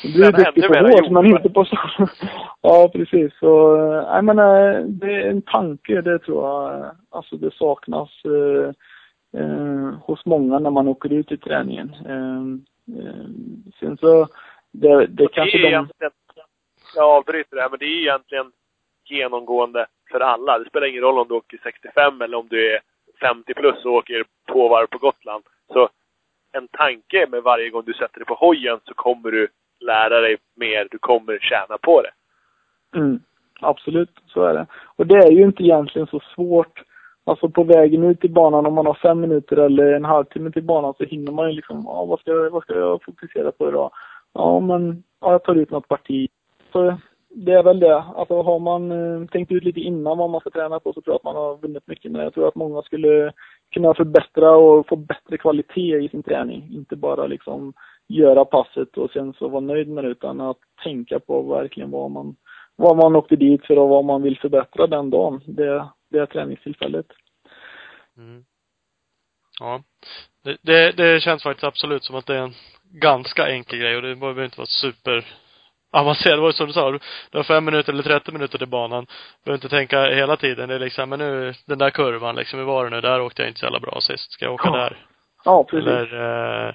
du 0.02 0.12
blir 0.12 0.32
Men 0.32 0.32
duktig 0.32 0.64
på 0.66 0.74
hårt, 0.74 1.10
men 1.10 1.26
inte 1.26 1.50
på 1.50 1.64
sand. 1.64 2.08
ja, 2.60 2.90
precis. 2.92 3.38
Så, 3.38 3.76
eh, 3.76 4.12
nej 4.12 4.22
men 4.22 4.38
eh, 4.38 4.84
det 4.86 5.12
är 5.12 5.30
en 5.30 5.42
tanke, 5.42 6.00
det 6.00 6.18
tror 6.18 6.44
jag. 6.44 6.90
Alltså 7.10 7.36
det 7.36 7.54
saknas 7.54 8.10
eh, 8.24 8.70
eh, 9.40 9.94
hos 10.00 10.26
många 10.26 10.58
när 10.58 10.70
man 10.70 10.88
åker 10.88 11.12
ut 11.12 11.32
i 11.32 11.36
träningen. 11.36 11.88
Eh, 12.08 12.42
sen 13.80 13.96
så, 13.96 14.26
det, 14.72 15.06
det 15.06 15.28
kanske 15.32 15.58
det 15.58 15.68
är 15.68 15.72
de 15.72 16.10
jag 16.96 17.10
avbryter 17.10 17.56
det 17.56 17.62
här, 17.62 17.70
men 17.70 17.78
det 17.78 17.84
är 17.84 18.00
egentligen 18.00 18.52
genomgående 19.08 19.86
för 20.10 20.20
alla. 20.20 20.58
Det 20.58 20.68
spelar 20.68 20.86
ingen 20.86 21.02
roll 21.02 21.18
om 21.18 21.28
du 21.28 21.34
åker 21.34 21.60
65 21.62 22.22
eller 22.22 22.36
om 22.38 22.46
du 22.50 22.74
är 22.74 22.80
50 23.20 23.54
plus 23.54 23.84
och 23.84 23.92
åker 23.92 24.24
två 24.52 24.68
varv 24.68 24.86
på 24.86 24.98
Gotland. 24.98 25.44
Så 25.72 25.88
en 26.52 26.68
tanke 26.68 27.26
med 27.30 27.42
varje 27.42 27.70
gång 27.70 27.82
du 27.86 27.92
sätter 27.92 28.18
dig 28.18 28.26
på 28.26 28.34
hojen 28.34 28.80
så 28.84 28.94
kommer 28.94 29.30
du 29.30 29.48
lära 29.80 30.20
dig 30.20 30.36
mer. 30.56 30.88
Du 30.90 30.98
kommer 30.98 31.38
tjäna 31.38 31.78
på 31.82 32.02
det. 32.02 32.10
Mm, 32.98 33.20
absolut, 33.60 34.10
så 34.26 34.42
är 34.42 34.54
det. 34.54 34.66
Och 34.96 35.06
det 35.06 35.14
är 35.18 35.30
ju 35.30 35.42
inte 35.44 35.62
egentligen 35.62 36.06
så 36.08 36.20
svårt. 36.34 36.82
Alltså 37.26 37.48
på 37.48 37.64
vägen 37.64 38.04
ut 38.04 38.20
till 38.20 38.30
banan, 38.32 38.66
om 38.66 38.74
man 38.74 38.86
har 38.86 38.94
fem 38.94 39.20
minuter 39.20 39.56
eller 39.56 39.92
en 39.92 40.04
halvtimme 40.04 40.50
till 40.50 40.62
banan 40.62 40.94
så 40.98 41.04
hinner 41.04 41.32
man 41.32 41.50
ju 41.50 41.56
liksom, 41.56 41.82
ja 41.86 42.04
vad 42.04 42.20
ska, 42.20 42.30
jag- 42.30 42.50
vad 42.50 42.62
ska 42.62 42.74
jag 42.78 43.02
fokusera 43.02 43.52
på 43.52 43.68
idag? 43.68 43.90
Ja 44.32 44.60
men, 44.60 45.02
ja, 45.20 45.32
jag 45.32 45.42
tar 45.44 45.54
ut 45.54 45.70
något 45.70 45.88
parti. 45.88 46.28
Så 46.74 46.98
det 47.28 47.52
är 47.52 47.62
väl 47.62 47.80
det. 47.80 47.96
Alltså 47.96 48.42
har 48.42 48.58
man 48.58 48.92
eh, 48.92 49.28
tänkt 49.28 49.52
ut 49.52 49.64
lite 49.64 49.80
innan 49.80 50.18
vad 50.18 50.30
man 50.30 50.40
ska 50.40 50.50
träna 50.50 50.80
på 50.80 50.92
så 50.92 51.00
tror 51.00 51.12
jag 51.12 51.16
att 51.16 51.24
man 51.24 51.36
har 51.36 51.56
vunnit 51.56 51.86
mycket 51.86 52.12
Men. 52.12 52.22
Jag 52.22 52.34
tror 52.34 52.48
att 52.48 52.54
många 52.54 52.82
skulle 52.82 53.32
kunna 53.74 53.94
förbättra 53.94 54.50
och 54.50 54.88
få 54.88 54.96
bättre 54.96 55.38
kvalitet 55.38 56.04
i 56.04 56.08
sin 56.08 56.22
träning. 56.22 56.68
Inte 56.72 56.96
bara 56.96 57.26
liksom 57.26 57.72
göra 58.08 58.44
passet 58.44 58.98
och 58.98 59.10
sen 59.10 59.32
så 59.32 59.48
vara 59.48 59.60
nöjd 59.60 59.88
med 59.88 60.04
det 60.04 60.10
utan 60.10 60.40
att 60.40 60.58
tänka 60.82 61.20
på 61.20 61.42
verkligen 61.42 61.90
vad 61.90 62.10
man 62.10 62.36
vad 62.76 62.96
man 62.96 63.16
åkte 63.16 63.36
dit 63.36 63.66
för 63.66 63.78
och 63.78 63.88
vad 63.88 64.04
man 64.04 64.22
vill 64.22 64.38
förbättra 64.38 64.86
den 64.86 65.10
dagen. 65.10 65.40
Det, 65.46 65.88
det 66.10 66.18
är 66.18 66.26
träningstillfället. 66.26 67.06
Mm. 68.16 68.44
Ja. 69.60 69.82
Det, 70.44 70.56
det, 70.62 70.92
det 70.92 71.20
känns 71.20 71.42
faktiskt 71.42 71.64
absolut 71.64 72.04
som 72.04 72.16
att 72.16 72.26
det 72.26 72.34
är 72.34 72.42
en 72.42 72.54
ganska 72.90 73.48
enkel 73.48 73.78
grej 73.78 73.96
och 73.96 74.02
det 74.02 74.16
behöver 74.16 74.44
inte 74.44 74.58
vara 74.58 74.66
super 74.66 75.24
avancerat. 75.94 76.36
Det 76.36 76.40
var 76.40 76.48
ju 76.48 76.52
som 76.52 76.66
du 76.66 76.72
sa, 76.72 76.90
du 76.90 77.38
har 77.38 77.44
fem 77.44 77.64
minuter 77.64 77.92
eller 77.92 78.02
30 78.02 78.32
minuter 78.32 78.58
till 78.58 78.68
banan. 78.68 79.06
Behöver 79.44 79.56
inte 79.56 79.68
tänka 79.68 80.02
hela 80.02 80.36
tiden. 80.36 80.68
Det 80.68 80.74
är 80.74 80.78
liksom, 80.78 81.08
men 81.08 81.18
nu, 81.18 81.54
den 81.66 81.78
där 81.78 81.90
kurvan 81.90 82.36
liksom, 82.36 82.58
hur 82.58 82.66
var 82.66 82.84
det 82.84 82.90
nu? 82.90 83.00
Där 83.00 83.20
åkte 83.20 83.42
jag 83.42 83.48
inte 83.48 83.60
så 83.60 83.66
jävla 83.66 83.80
bra 83.80 84.00
sist. 84.00 84.32
Ska 84.32 84.44
jag 84.44 84.54
åka 84.54 84.68
Ja, 84.68 84.76
där? 84.76 84.96
Ja, 85.44 85.64
precis. 85.64 85.88
Eller, 85.88 86.68
eh, 86.68 86.74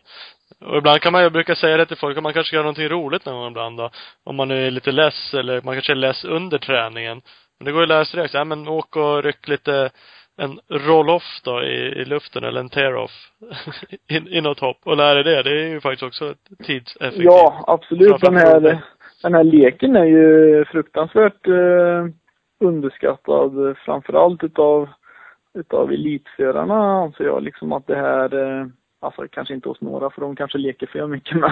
och 0.65 0.77
ibland 0.77 1.01
kan 1.01 1.11
man 1.11 1.23
ju, 1.23 1.29
brukar 1.29 1.55
säga 1.55 1.77
det 1.77 1.85
till 1.85 1.97
folk, 1.97 2.17
att 2.17 2.23
man 2.23 2.33
kanske 2.33 2.55
göra 2.55 2.63
någonting 2.63 2.89
roligt 2.89 3.25
någon 3.25 3.35
gång 3.35 3.47
ibland 3.47 3.77
då. 3.77 3.89
Om 4.23 4.35
man 4.35 4.51
är 4.51 4.71
lite 4.71 4.91
less, 4.91 5.33
eller 5.33 5.61
man 5.61 5.75
kanske 5.75 5.93
är 5.93 5.95
less 5.95 6.25
under 6.25 6.57
träningen. 6.57 7.21
Men 7.59 7.65
det 7.65 7.71
går 7.71 7.81
ju 7.81 7.83
att 7.83 7.89
lära 7.89 8.05
sig 8.05 8.17
direkt. 8.17 8.33
Ja 8.33 8.43
men 8.43 8.67
åk 8.67 8.95
och 8.95 9.23
ryck 9.23 9.47
lite, 9.47 9.89
en 10.37 10.59
roll-off 10.69 11.41
då 11.43 11.63
i, 11.63 11.75
i 11.75 12.05
luften, 12.05 12.43
eller 12.43 12.59
en 12.59 12.69
tear-off. 12.69 13.11
in, 14.09 14.27
i 14.27 14.41
något 14.41 14.59
hopp. 14.59 14.77
Och 14.83 14.97
lära 14.97 15.23
dig 15.23 15.23
det. 15.23 15.43
Det 15.43 15.61
är 15.61 15.67
ju 15.67 15.81
faktiskt 15.81 16.03
också 16.03 16.33
tidseffektivt. 16.63 17.25
Ja, 17.25 17.63
absolut. 17.67 18.21
Den 18.21 18.35
här 18.35 18.81
den 19.21 19.33
här 19.33 19.43
leken 19.43 19.95
är 19.95 20.05
ju 20.05 20.65
fruktansvärt 20.65 21.47
eh, 21.47 22.05
underskattad. 22.59 23.77
Framförallt 23.85 24.43
utav, 24.43 24.89
utav 25.53 25.91
elitförarna 25.91 27.01
anser 27.01 27.23
jag 27.23 27.43
liksom 27.43 27.71
att 27.73 27.87
det 27.87 27.95
här 27.95 28.35
eh, 28.35 28.67
Alltså 29.01 29.27
kanske 29.31 29.53
inte 29.53 29.69
hos 29.69 29.81
några 29.81 30.09
för 30.09 30.21
de 30.21 30.35
kanske 30.35 30.57
leker 30.57 30.87
för 30.87 31.07
mycket 31.07 31.37
men 31.39 31.51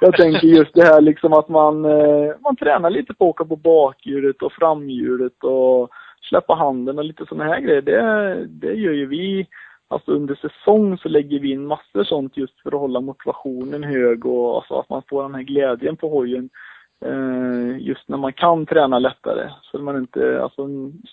jag 0.00 0.16
tänker 0.16 0.46
just 0.46 0.74
det 0.74 0.84
här 0.84 1.00
liksom 1.00 1.32
att 1.32 1.48
man, 1.48 1.84
eh, 1.84 2.34
man 2.40 2.56
tränar 2.56 2.90
lite 2.90 3.14
på 3.14 3.24
att 3.24 3.30
åka 3.30 3.44
på 3.44 3.56
bakhjulet 3.56 4.42
och 4.42 4.52
framhjulet 4.52 5.44
och 5.44 5.90
släppa 6.28 6.54
handen 6.54 6.98
och 6.98 7.04
lite 7.04 7.26
sådana 7.26 7.52
här 7.52 7.60
grejer. 7.60 7.82
Det, 7.82 8.46
det 8.46 8.72
gör 8.74 8.92
ju 8.92 9.06
vi 9.06 9.46
Alltså 9.92 10.12
under 10.12 10.34
säsong 10.34 10.98
så 10.98 11.08
lägger 11.08 11.38
vi 11.38 11.50
in 11.50 11.66
massor 11.66 12.04
sånt 12.04 12.36
just 12.36 12.60
för 12.60 12.74
att 12.74 12.80
hålla 12.80 13.00
motivationen 13.00 13.84
hög 13.84 14.26
och 14.26 14.56
alltså 14.56 14.78
att 14.78 14.90
man 14.90 15.02
får 15.08 15.22
den 15.22 15.34
här 15.34 15.42
glädjen 15.42 15.96
på 15.96 16.08
hojen. 16.08 16.50
Eh, 17.04 17.78
just 17.78 18.08
när 18.08 18.16
man 18.16 18.32
kan 18.32 18.66
träna 18.66 18.98
lättare. 18.98 19.50
Så 19.62 19.76
att 19.76 19.82
man 19.82 19.96
inte, 19.96 20.42
alltså 20.42 20.66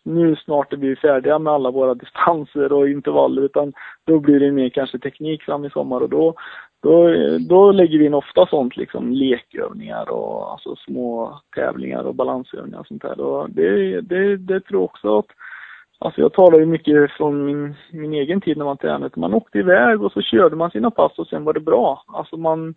nu 0.03 0.35
snart 0.35 0.73
är 0.73 0.77
vi 0.77 0.95
färdiga 0.95 1.39
med 1.39 1.53
alla 1.53 1.71
våra 1.71 1.93
distanser 2.03 2.73
och 2.73 2.89
intervaller 2.89 3.41
utan 3.41 3.73
då 4.05 4.19
blir 4.19 4.39
det 4.39 4.51
mer 4.51 4.69
kanske 4.69 4.99
teknik 4.99 5.43
fram 5.43 5.65
i 5.65 5.69
sommar 5.69 6.01
och 6.01 6.09
då, 6.09 6.33
då, 6.81 7.15
då 7.49 7.71
lägger 7.71 7.99
vi 7.99 8.05
in 8.05 8.13
ofta 8.13 8.45
sånt 8.45 8.77
liksom 8.77 9.11
lekövningar 9.11 10.09
och 10.09 10.51
alltså 10.51 10.75
små 10.75 11.39
tävlingar 11.55 12.03
och 12.03 12.15
balansövningar 12.15 12.79
och 12.79 12.87
sånt 12.87 13.01
där. 13.01 13.19
Och 13.19 13.49
det, 13.49 14.01
det, 14.01 14.37
det 14.37 14.59
tror 14.59 14.81
jag 14.81 14.83
också 14.83 15.17
att 15.17 15.27
Alltså 16.01 16.21
jag 16.21 16.33
talar 16.33 16.59
ju 16.59 16.65
mycket 16.65 17.11
från 17.11 17.45
min, 17.45 17.75
min 17.91 18.13
egen 18.13 18.41
tid 18.41 18.57
när 18.57 18.65
man 18.65 18.77
tränade. 18.77 19.09
Man 19.15 19.33
åkte 19.33 19.59
iväg 19.59 20.03
och 20.03 20.11
så 20.11 20.21
körde 20.21 20.55
man 20.55 20.71
sina 20.71 20.91
pass 20.91 21.19
och 21.19 21.27
sen 21.27 21.43
var 21.43 21.53
det 21.53 21.59
bra. 21.59 22.03
Alltså 22.07 22.37
man, 22.37 22.75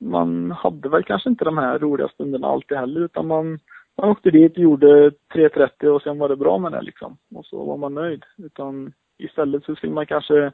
man 0.00 0.50
hade 0.50 0.88
väl 0.88 1.04
kanske 1.04 1.28
inte 1.28 1.44
de 1.44 1.58
här 1.58 1.78
roliga 1.78 2.08
stunderna 2.08 2.46
alltid 2.46 2.78
heller 2.78 3.00
utan 3.00 3.26
man, 3.26 3.58
man 3.96 4.08
åkte 4.08 4.30
dit, 4.30 4.58
gjorde 4.58 5.10
3.30 5.34 5.86
och 5.86 6.02
sen 6.02 6.18
var 6.18 6.28
det 6.28 6.36
bra 6.36 6.58
med 6.58 6.72
det 6.72 6.82
liksom. 6.82 7.16
Och 7.34 7.46
så 7.46 7.64
var 7.64 7.76
man 7.76 7.94
nöjd. 7.94 8.24
Utan 8.38 8.92
istället 9.18 9.64
så 9.64 9.74
skulle 9.74 9.92
man 9.92 10.06
kanske 10.06 10.52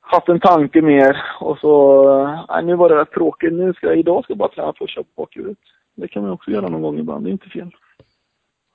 haft 0.00 0.28
en 0.28 0.40
tanke 0.40 0.82
mer 0.82 1.22
och 1.40 1.58
så, 1.58 2.46
nej 2.48 2.64
nu 2.64 2.76
var 2.76 2.88
det 2.88 3.00
rätt 3.00 3.10
tråkigt, 3.10 3.52
nu 3.52 3.72
ska 3.72 3.86
jag, 3.86 3.98
idag 3.98 4.24
ska 4.24 4.30
jag 4.30 4.38
bara 4.38 4.48
träna 4.48 4.72
för 4.72 4.84
att 4.84 4.90
köra 4.90 5.04
bakhjulet. 5.16 5.58
Det 5.96 6.08
kan 6.08 6.22
man 6.22 6.32
också 6.32 6.50
göra 6.50 6.68
någon 6.68 6.82
gång 6.82 6.98
ibland, 6.98 7.24
det 7.24 7.30
är 7.30 7.32
inte 7.32 7.48
fel. 7.48 7.70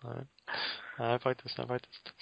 Nej. 0.04 0.26
Nej, 1.00 1.20
faktiskt. 1.20 1.58
Nej, 1.58 1.68
faktiskt. 1.68 2.14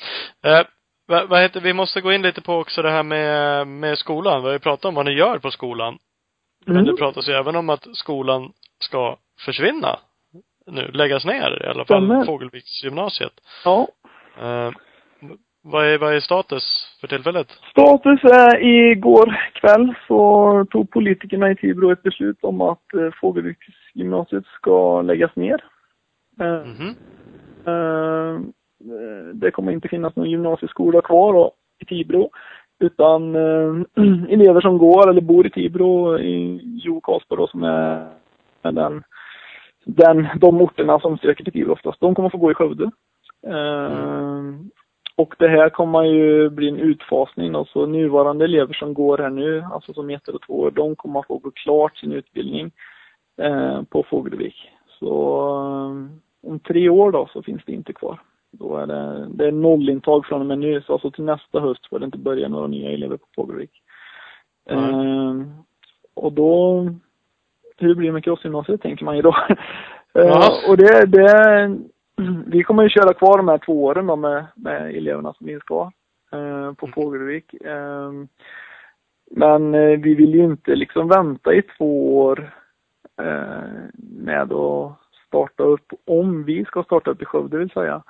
Eh, 0.44 0.62
vad, 1.06 1.30
vad 1.30 1.42
heter, 1.42 1.62
vi 1.62 1.74
måste 1.74 2.02
gå 2.02 2.12
in 2.12 2.22
lite 2.22 2.42
på 2.42 2.54
också 2.54 2.82
det 2.82 2.92
här 2.92 3.04
med, 3.04 3.68
med 3.68 3.98
skolan. 3.98 4.42
Vi 4.42 4.48
har 4.48 4.54
ju 4.54 4.60
pratat 4.60 4.86
om 4.86 4.96
vad 4.96 5.06
ni 5.06 5.12
gör 5.12 5.40
på 5.40 5.52
skolan. 5.52 5.98
Men 6.66 6.76
Mm. 6.76 6.86
det 6.86 6.98
pratas 6.98 7.30
ju 7.30 7.34
även 7.34 7.56
om 7.56 7.70
att 7.70 7.88
skolan 7.94 8.52
ska 8.80 9.18
försvinna 9.46 10.00
nu, 10.68 10.88
läggas 10.94 11.26
ner 11.26 11.64
i 11.64 11.68
alla 11.68 11.86
fall, 11.86 12.06
Stämmer. 12.06 12.26
Fågelviksgymnasiet. 12.26 13.34
Ja. 13.66 13.88
Eh, 14.42 14.72
vad 15.64 15.86
är, 15.86 15.98
vad 15.98 16.16
är 16.16 16.20
status 16.20 16.64
för 17.02 17.08
tillfället? 17.08 17.48
Status 17.72 18.24
är 18.24 18.64
igår 18.64 19.50
kväll 19.54 19.94
så 20.08 20.66
tog 20.72 20.92
politikerna 20.92 21.52
i 21.52 21.56
Tibro 21.56 21.92
ett 21.92 22.04
beslut 22.04 22.38
om 22.44 22.62
att 22.62 22.94
eh, 22.94 23.10
Fågelviksgymnasiet 23.22 24.46
ska 24.46 25.02
läggas 25.02 25.36
ner. 25.36 25.64
Eh, 26.42 26.66
Mhm. 26.66 26.96
eh, 27.66 28.40
det 29.34 29.52
kommer 29.52 29.72
inte 29.72 29.88
finnas 29.88 30.16
någon 30.16 30.30
gymnasieskola 30.30 31.02
kvar 31.02 31.34
då, 31.34 31.52
i 31.80 31.86
Tibro. 31.86 32.30
Utan 32.82 33.36
eh, 33.36 33.86
elever 34.30 34.62
som 34.62 34.78
går 34.78 35.10
eller 35.10 35.22
bor 35.22 35.48
i 35.48 35.49
Tibro, 35.49 36.20
i 36.20 36.60
Jo 36.84 37.02
Karlsborg 37.02 37.40
då, 37.40 37.48
som 37.48 37.64
är, 37.64 38.08
den, 38.62 39.03
den, 39.86 40.28
de 40.40 40.62
orterna 40.62 40.99
som 40.99 41.18
söker 41.18 41.44
till 41.44 41.53
Tibro 41.53 41.74
oftast, 41.74 41.99
de 41.99 42.16
kommer 42.16 42.30
få 42.30 42.38
gå 42.38 42.52
i 42.52 42.53
Skövde. 42.53 42.91
Eh, 43.48 44.41
och 45.16 45.36
det 45.40 45.48
här 45.48 45.70
kommer 45.70 46.03
ju 46.03 46.49
bli 46.49 46.70
en 46.70 46.80
utfasning 46.80 47.52
då, 47.52 47.66
så 47.66 47.86
nuvarande 47.86 48.45
elever 48.45 48.74
som 48.74 48.94
går 48.94 49.18
här 49.18 49.30
nu, 49.30 49.64
alltså 49.72 49.94
som 49.94 50.10
ettor 50.10 50.36
och 50.36 50.41
tvåor, 50.41 50.72
de 50.72 50.95
kommer 50.95 51.20
att 51.20 51.28
få 51.28 51.38
gå 51.38 51.52
klart 51.52 51.98
sin 51.98 52.12
utbildning 52.12 52.72
eh, 53.41 53.82
på 53.84 54.03
Fågelvik. 54.10 54.56
Så 54.99 55.40
eh, 55.49 56.49
om 56.49 56.60
tre 56.60 56.90
år 56.90 57.12
då 57.12 57.30
så 57.34 57.41
finns 57.41 57.62
det 57.66 57.74
inte 57.74 57.94
kvar. 57.94 58.20
Då 58.52 58.78
är 58.78 58.88
det, 58.88 59.28
det 59.30 59.48
är 59.48 59.52
nollintag 59.52 60.26
från 60.26 60.41
och 60.41 60.48
med 60.48 60.60
nu, 60.60 60.82
så 60.82 60.94
alltså 60.94 61.11
till 61.11 61.23
nästa 61.23 61.60
höst 61.60 61.88
får 61.90 61.99
det 61.99 62.06
inte 62.06 62.18
börja 62.18 62.48
några 62.48 62.68
nya 62.68 62.91
elever 62.91 63.18
på 63.18 63.26
Fågelvik. 63.36 63.72
Mm. 64.69 64.90
Eh, 64.90 65.48
och 66.14 66.34
då, 66.34 66.86
hur 67.78 67.95
blir 67.95 68.07
det 68.07 68.14
med 68.14 68.23
crossgymnasiet 68.23 68.82
tänker 68.82 69.06
man 69.06 69.15
ju 69.15 69.22
då. 69.22 69.36
Uh, 70.19 70.69
och 70.69 70.78
det, 70.78 71.06
det, 71.06 71.78
vi 72.45 72.64
kommer 72.64 72.84
ju 72.84 72.90
köra 72.90 73.14
kvar 73.14 73.38
de 73.38 73.48
här 73.48 73.57
två 73.57 73.84
åren 73.84 74.07
då 74.07 74.15
med, 74.15 74.45
med 74.56 74.95
eleverna 74.95 75.34
som 75.34 75.48
finns 75.48 75.64
kvar 75.64 75.91
uh, 76.36 76.73
på 76.73 76.88
Fågelvik. 76.88 77.53
Uh, 77.65 78.11
men 79.32 79.72
vi 80.02 80.15
vill 80.15 80.36
ju 80.36 80.44
inte 80.44 80.76
liksom 80.76 81.07
vänta 81.07 81.53
i 81.53 81.61
två 81.61 82.18
år 82.18 82.53
med 83.98 84.53
att 84.53 84.99
starta 85.28 85.64
upp, 85.64 85.94
om 86.06 86.44
vi 86.44 86.65
ska 86.65 86.84
starta 86.84 87.11
upp 87.11 87.22
i 87.22 87.26
Skövde 87.26 87.57
vill 87.57 87.69
säga. 87.69 88.03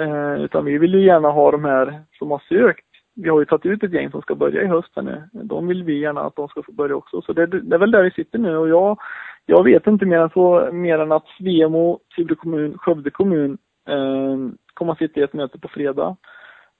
Eh, 0.00 0.42
utan 0.42 0.64
vi 0.64 0.78
vill 0.78 0.94
ju 0.94 1.04
gärna 1.04 1.30
ha 1.30 1.50
de 1.50 1.64
här 1.64 2.02
som 2.18 2.30
har 2.30 2.42
sökt 2.48 2.86
vi 3.14 3.28
har 3.28 3.40
ju 3.40 3.46
tagit 3.46 3.66
ut 3.66 3.82
ett 3.82 3.92
gäng 3.92 4.10
som 4.10 4.22
ska 4.22 4.34
börja 4.34 4.62
i 4.62 4.66
höst 4.66 4.92
här 4.96 5.02
nu. 5.02 5.28
De 5.32 5.66
vill 5.66 5.84
vi 5.84 5.98
gärna 5.98 6.20
att 6.20 6.36
de 6.36 6.48
ska 6.48 6.62
få 6.62 6.72
börja 6.72 6.96
också. 6.96 7.22
Så 7.22 7.32
det, 7.32 7.46
det 7.46 7.76
är 7.76 7.78
väl 7.78 7.90
där 7.90 8.02
vi 8.02 8.10
sitter 8.10 8.38
nu 8.38 8.56
och 8.56 8.68
jag, 8.68 8.98
jag 9.46 9.64
vet 9.64 9.86
inte 9.86 10.06
mer 10.06 10.18
än 10.18 10.30
så, 10.30 10.68
mer 10.72 10.98
än 10.98 11.12
att 11.12 11.26
Svemo, 11.38 11.98
Tibro 12.16 12.36
kommun, 12.36 12.78
Skövde 12.78 13.10
kommun 13.10 13.58
eh, 13.88 14.36
kommer 14.74 14.92
att 14.92 14.98
sitta 14.98 15.20
i 15.20 15.22
ett 15.22 15.32
möte 15.32 15.58
på 15.58 15.68
fredag 15.68 16.16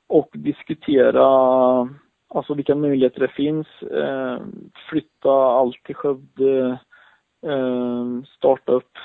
och 0.09 0.29
diskutera 0.33 1.27
alltså 2.35 2.55
vilka 2.55 2.75
möjligheter 2.75 3.21
det 3.21 3.29
finns. 3.29 3.67
Eh, 3.83 4.39
flytta 4.91 5.31
allt 5.33 5.83
till 5.85 5.95
Skövde, 5.95 6.79
eh, 7.47 8.07
starta 8.37 8.73
upp 8.73 8.99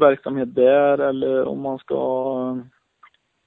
verksamhet 0.00 0.54
där 0.54 0.98
eller 0.98 1.44
om 1.44 1.60
man 1.60 1.78
ska 1.78 1.96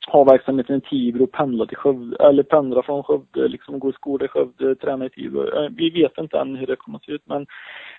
ha 0.08 0.24
verksamheten 0.24 0.76
i 0.76 0.82
Tibro 0.82 1.24
och 1.24 1.32
pendla 1.32 1.66
till 1.66 1.78
Skövde, 1.78 2.26
eller 2.26 2.44
pendla 2.44 2.84
från 2.84 3.04
Skövde, 3.04 3.48
liksom 3.48 3.80
gå 3.80 3.90
i 3.90 3.94
skola 3.94 4.26
i 4.26 4.28
Skövde, 4.28 4.76
träna 4.76 5.06
i 5.06 5.10
Tibro. 5.10 5.64
Eh, 5.64 5.70
vi 5.70 5.90
vet 5.90 6.18
inte 6.18 6.38
än 6.38 6.56
hur 6.56 6.68
det 6.68 6.76
kommer 6.76 6.98
att 6.98 7.06
se 7.06 7.12
ut 7.12 7.24
men 7.26 7.48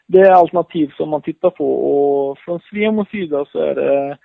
det 0.06 0.18
är 0.18 0.30
alternativ 0.30 0.92
som 0.96 1.08
man 1.08 1.22
tittar 1.22 1.50
på 1.50 1.74
och 1.74 2.38
från 2.38 2.60
Svemos 2.60 3.08
sida 3.08 3.44
så 3.52 3.58
är 3.58 3.74
det, 3.74 4.18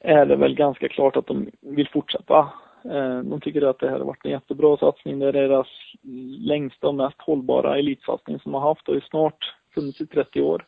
är 0.00 0.26
det 0.26 0.36
väl 0.36 0.54
ganska 0.54 0.88
klart 0.88 1.16
att 1.16 1.26
de 1.26 1.50
vill 1.60 1.88
fortsätta. 1.88 2.38
Eh, 2.84 3.18
de 3.18 3.40
tycker 3.40 3.62
att 3.62 3.78
det 3.78 3.90
här 3.90 3.98
har 3.98 4.04
varit 4.04 4.24
en 4.24 4.30
jättebra 4.30 4.76
satsning. 4.76 5.18
Det 5.18 5.26
är 5.26 5.32
deras 5.32 5.68
längsta 6.38 6.88
och 6.88 6.94
mest 6.94 7.22
hållbara 7.22 7.78
elitsatsning 7.78 8.40
som 8.40 8.52
de 8.52 8.62
har 8.62 8.68
haft 8.68 8.88
och 8.88 8.96
är 8.96 9.04
snart 9.10 9.54
funnits 9.74 10.00
i 10.00 10.06
30 10.06 10.42
år. 10.42 10.64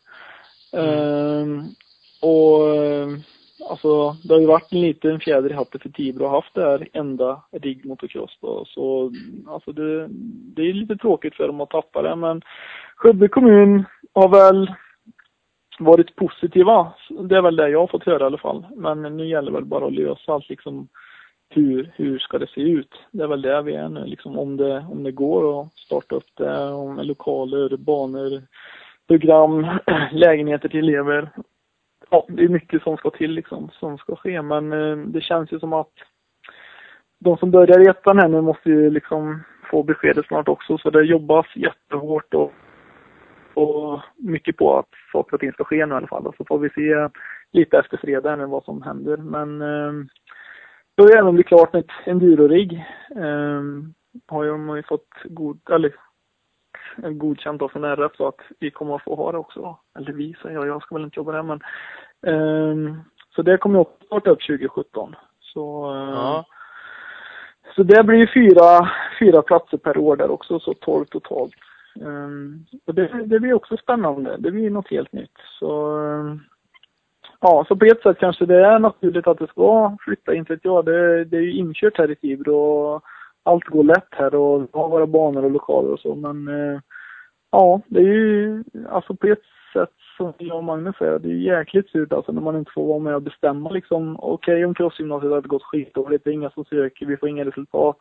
Mm. 0.72 1.62
och 2.22 2.60
alltså 3.70 4.16
det 4.24 4.34
har 4.34 4.40
ju 4.40 4.46
varit 4.46 4.72
en 4.72 4.80
liten 4.80 5.20
fjäder 5.20 5.50
i 5.50 5.54
hatten 5.54 5.80
för 5.80 5.88
Tibro 5.88 6.24
att 6.24 6.30
ha 6.30 6.38
haft 6.38 6.54
det 6.54 6.62
här 6.62 6.88
enda 6.92 7.42
rigg 7.52 7.86
motocross 7.86 8.38
då. 8.40 8.64
Så 8.64 9.12
alltså 9.46 9.72
det, 9.72 10.08
det 10.56 10.62
är 10.62 10.72
lite 10.72 10.96
tråkigt 10.96 11.34
för 11.34 11.46
dem 11.46 11.60
att 11.60 11.70
tappa 11.70 12.02
det 12.02 12.16
men 12.16 12.42
Skövde 12.96 13.28
kommun 13.28 13.84
har 14.14 14.28
väl 14.28 14.72
varit 15.78 16.16
positiva. 16.16 16.92
Det 17.08 17.36
är 17.36 17.42
väl 17.42 17.56
det 17.56 17.68
jag 17.68 17.80
har 17.80 17.86
fått 17.86 18.06
höra 18.06 18.22
i 18.22 18.26
alla 18.26 18.38
fall. 18.38 18.66
Men 18.76 19.02
nu 19.02 19.26
gäller 19.26 19.50
det 19.50 19.56
väl 19.56 19.64
bara 19.64 19.86
att 19.86 19.92
lösa 19.92 20.32
allt 20.32 20.48
liksom 20.48 20.88
hur, 21.48 21.92
hur 21.94 22.18
ska 22.18 22.38
det 22.38 22.50
se 22.50 22.60
ut? 22.60 22.94
Det 23.10 23.22
är 23.22 23.28
väl 23.28 23.42
där 23.42 23.62
vi 23.62 23.74
är 23.74 23.88
nu 23.88 24.04
liksom 24.04 24.38
om 24.38 24.56
det, 24.56 24.86
om 24.90 25.02
det 25.02 25.12
går 25.12 25.60
att 25.60 25.72
starta 25.72 26.14
upp 26.14 26.30
det, 26.34 26.72
om 26.72 26.98
lokaler, 27.02 27.76
banor, 27.76 28.42
program, 29.08 29.66
lägenheter 30.12 30.68
till 30.68 30.88
elever 30.88 31.30
ja, 32.10 32.26
det 32.28 32.44
är 32.44 32.48
mycket 32.48 32.82
som 32.82 32.96
ska 32.96 33.10
till 33.10 33.30
liksom, 33.30 33.70
som 33.72 33.98
ska 33.98 34.16
ske. 34.16 34.42
Men 34.42 34.72
eh, 34.72 34.96
det 34.96 35.20
känns 35.20 35.52
ju 35.52 35.58
som 35.58 35.72
att 35.72 35.92
de 37.18 37.36
som 37.36 37.50
börjar 37.50 37.86
i 37.86 37.90
ettan 37.90 38.18
här 38.18 38.28
nu 38.28 38.40
måste 38.40 38.68
ju 38.68 38.90
liksom 38.90 39.42
få 39.70 39.82
beskedet 39.82 40.26
snart 40.26 40.48
också. 40.48 40.78
Så 40.78 40.90
det 40.90 41.02
jobbas 41.02 41.46
jättehårt 41.56 42.34
och, 42.34 42.52
och 43.54 44.00
mycket 44.16 44.56
på 44.56 44.78
att 44.78 44.88
saker 45.12 45.34
och 45.34 45.40
ting 45.40 45.52
ska 45.52 45.64
ske 45.64 45.86
nu 45.86 45.94
i 45.94 45.96
alla 45.96 46.06
fall. 46.06 46.32
Så 46.36 46.44
får 46.44 46.58
vi 46.58 46.70
se 46.70 47.08
lite 47.52 47.78
efter 47.78 47.96
fredag 47.96 48.36
nu 48.36 48.46
vad 48.46 48.64
som 48.64 48.82
händer. 48.82 49.16
Men 49.16 49.62
eh, 49.62 49.92
då 50.94 51.04
är 51.04 51.08
det 51.08 51.18
även 51.18 51.34
bli 51.34 51.44
klart 51.44 51.72
med 51.72 51.80
ett 51.80 52.06
enduro-rigg. 52.06 52.72
Eh, 53.16 53.62
har 54.26 54.44
ju, 54.44 54.56
man 54.56 54.76
ju 54.76 54.82
fått 54.82 55.08
god, 55.24 55.60
eller 55.70 55.94
godkänt 57.02 57.62
av 57.62 57.68
från 57.68 57.84
RF 57.84 58.12
så 58.16 58.28
att 58.28 58.40
vi 58.58 58.70
kommer 58.70 58.96
att 58.96 59.02
få 59.02 59.14
ha 59.14 59.32
det 59.32 59.38
också. 59.38 59.76
Eller 59.98 60.12
vi 60.12 60.36
säger 60.42 60.54
jag, 60.54 60.66
jag 60.66 60.82
ska 60.82 60.94
väl 60.94 61.04
inte 61.04 61.20
jobba 61.20 61.32
där 61.32 61.42
men. 61.42 61.60
Um, 62.20 63.02
så 63.36 63.42
det 63.42 63.58
kommer 63.58 63.78
också 63.78 64.06
starta 64.06 64.30
upp 64.30 64.46
2017. 64.46 65.16
Så, 65.40 65.92
uh, 65.92 66.10
ja. 66.10 66.44
så 67.76 67.82
det 67.82 68.04
blir 68.04 68.30
fyra, 68.34 68.90
fyra 69.20 69.42
platser 69.42 69.76
per 69.76 69.98
år 69.98 70.16
där 70.16 70.30
också, 70.30 70.60
så 70.60 70.74
12 70.74 71.04
totalt. 71.04 71.52
Um, 72.00 72.66
och 72.86 72.94
det, 72.94 73.24
det 73.26 73.40
blir 73.40 73.54
också 73.54 73.76
spännande. 73.76 74.36
Det 74.38 74.50
blir 74.50 74.70
något 74.70 74.90
helt 74.90 75.12
nytt. 75.12 75.38
Så 75.58 75.96
um, 75.96 76.40
Ja, 77.40 77.64
så 77.68 77.76
på 77.76 77.84
ett 77.84 78.02
sätt 78.02 78.18
kanske 78.18 78.46
det 78.46 78.66
är 78.66 78.78
naturligt 78.78 79.26
att 79.26 79.38
det 79.38 79.46
ska 79.46 79.96
flytta, 80.00 80.34
inte 80.34 80.52
vet 80.52 80.64
jag. 80.64 80.84
Det, 80.84 81.24
det 81.24 81.36
är 81.36 81.40
ju 81.40 81.52
inkört 81.52 81.98
här 81.98 82.10
i 82.10 82.16
Tibro 82.16 82.54
och 82.54 83.02
allt 83.48 83.64
går 83.64 83.84
lätt 83.84 84.08
här 84.10 84.34
och 84.34 84.62
vi 84.62 84.66
har 84.72 84.88
våra 84.88 85.06
banor 85.06 85.44
och 85.44 85.50
lokaler 85.50 85.92
och 85.92 86.00
så 86.00 86.14
men 86.14 86.48
eh, 86.48 86.80
ja, 87.50 87.80
det 87.86 88.00
är 88.00 88.04
ju 88.04 88.64
alltså 88.90 89.14
på 89.14 89.26
ett 89.26 89.42
sätt 89.72 89.94
som 90.16 90.32
jag 90.38 90.56
och 90.56 90.64
Magnus 90.64 90.96
säger, 90.96 91.18
det 91.18 91.28
är 91.28 91.58
jäkligt 91.58 91.88
surt 91.90 92.12
alltså 92.12 92.32
när 92.32 92.42
man 92.42 92.56
inte 92.56 92.72
får 92.74 92.86
vara 92.86 92.98
med 92.98 93.14
och 93.14 93.22
bestämma 93.22 93.70
liksom. 93.70 94.16
Okej 94.20 94.54
okay, 94.54 94.64
om 94.64 94.74
crossgymnasiet 94.74 95.32
hade 95.32 95.48
gått 95.48 95.62
skitdåligt, 95.62 96.24
det 96.24 96.30
är 96.30 96.34
inga 96.34 96.50
som 96.50 96.64
söker, 96.64 97.06
vi 97.06 97.16
får 97.16 97.28
inga 97.28 97.44
resultat. 97.44 97.96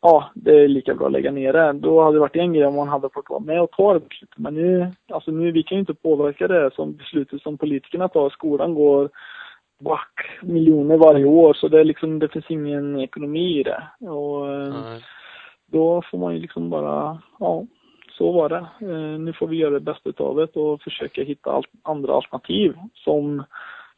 Ja, 0.00 0.30
det 0.34 0.64
är 0.64 0.68
lika 0.68 0.94
bra 0.94 1.06
att 1.06 1.12
lägga 1.12 1.30
ner 1.30 1.52
det. 1.52 1.72
Då 1.72 2.02
hade 2.02 2.16
det 2.16 2.20
varit 2.20 2.36
en 2.36 2.52
grej 2.52 2.66
om 2.66 2.74
man 2.74 2.88
hade 2.88 3.08
fått 3.10 3.30
vara 3.30 3.40
med 3.40 3.62
och 3.62 3.70
ta 3.70 3.94
det 3.94 4.00
beslutet. 4.00 4.38
Men 4.38 4.54
nu, 4.54 4.92
alltså 5.12 5.30
nu, 5.30 5.52
vi 5.52 5.62
kan 5.62 5.76
ju 5.76 5.80
inte 5.80 5.94
påverka 5.94 6.48
det 6.48 6.74
som 6.74 6.96
beslutet 6.96 7.42
som 7.42 7.58
politikerna 7.58 8.08
tar. 8.08 8.30
Skolan 8.30 8.74
går 8.74 9.10
back 9.78 10.40
miljoner 10.42 10.96
varje 10.96 11.24
år 11.24 11.54
så 11.54 11.68
det 11.68 11.80
är 11.80 11.84
liksom, 11.84 12.18
det 12.18 12.28
finns 12.28 12.50
ingen 12.50 13.00
ekonomi 13.00 13.60
i 13.60 13.62
det. 13.62 14.08
Och 14.08 14.46
mm. 14.46 15.00
då 15.66 16.02
får 16.10 16.18
man 16.18 16.34
ju 16.34 16.40
liksom 16.40 16.70
bara, 16.70 17.22
ja, 17.38 17.64
så 18.18 18.32
var 18.32 18.48
det. 18.48 18.66
Eh, 18.86 19.18
nu 19.20 19.32
får 19.32 19.46
vi 19.46 19.56
göra 19.56 19.74
det 19.74 19.80
bästa 19.80 20.08
utav 20.08 20.36
det 20.36 20.60
och 20.60 20.82
försöka 20.82 21.22
hitta 21.22 21.62
andra 21.82 22.14
alternativ 22.14 22.74
som 22.94 23.44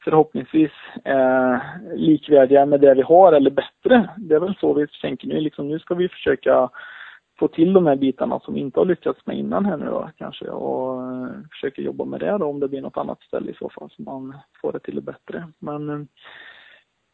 förhoppningsvis 0.05 0.73
är 1.05 1.61
likvärdiga 1.97 2.67
med 2.67 2.81
det 2.81 2.95
vi 2.95 3.03
har 3.03 3.33
eller 3.33 3.51
bättre. 3.51 4.09
Det 4.17 4.35
är 4.35 4.41
väl 4.41 4.55
så 4.61 4.73
vi 4.73 4.87
tänker 4.87 5.29
nu. 5.29 5.41
Liksom, 5.41 5.69
nu 5.69 5.79
ska 5.79 5.95
vi 5.95 6.09
försöka 6.09 6.71
få 7.41 7.49
till 7.49 7.73
de 7.73 7.87
här 7.87 7.97
bitarna 7.97 8.41
som 8.41 8.55
vi 8.55 8.61
inte 8.61 8.81
har 8.81 8.85
lyckats 8.85 9.27
med 9.27 9.39
innan 9.39 9.65
här 9.65 9.77
nu 9.77 9.85
då 9.85 10.11
kanske 10.17 10.49
och 10.49 11.01
uh, 11.01 11.29
försöker 11.51 11.83
jobba 11.83 12.05
med 12.05 12.21
det 12.21 12.39
då 12.39 12.47
om 12.47 12.61
det 12.61 12.69
blir 12.69 12.83
något 12.83 12.97
annat 12.97 13.23
ställe 13.23 13.51
i 13.51 13.55
så 13.55 13.69
fall 13.69 13.91
så 13.91 14.03
man 14.03 14.35
får 14.61 14.73
det 14.73 14.79
till 14.79 14.95
det 14.95 15.01
bättre. 15.01 15.49
Men 15.59 15.91
uh, 15.91 16.03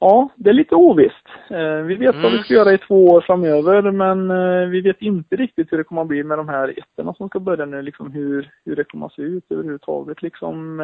ja, 0.00 0.28
det 0.36 0.50
är 0.50 0.54
lite 0.54 0.74
ovisst. 0.74 1.26
Uh, 1.50 1.82
vi 1.82 1.94
vet 1.94 2.14
mm. 2.14 2.22
vad 2.22 2.32
vi 2.32 2.38
ska 2.38 2.54
göra 2.54 2.72
i 2.72 2.78
två 2.78 3.06
år 3.06 3.20
framöver 3.20 3.90
men 3.90 4.28
vi 4.70 4.80
vet 4.80 5.02
inte 5.02 5.36
riktigt 5.36 5.72
hur 5.72 5.78
det 5.78 5.84
kommer 5.84 6.02
att 6.02 6.08
bli 6.08 6.22
med 6.22 6.38
de 6.38 6.48
här 6.48 6.78
ettorna 6.78 7.14
som 7.14 7.28
ska 7.28 7.40
börja 7.40 7.66
nu 7.66 7.82
liksom 7.82 8.12
hur, 8.12 8.50
hur 8.64 8.76
det 8.76 8.84
kommer 8.84 9.06
att 9.06 9.12
se 9.12 9.22
ut 9.22 9.44
överhuvudtaget 9.50 10.22
liksom 10.22 10.76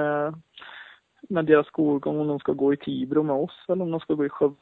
med 1.28 1.44
deras 1.44 1.66
skolgång 1.66 2.20
om 2.20 2.28
de 2.28 2.38
ska 2.38 2.52
gå 2.52 2.72
i 2.72 2.76
Tibro 2.76 3.22
med 3.22 3.36
oss 3.36 3.64
eller 3.68 3.82
om 3.82 3.90
de 3.90 4.00
ska 4.00 4.14
gå 4.14 4.26
i 4.26 4.28
Skövde 4.28 4.56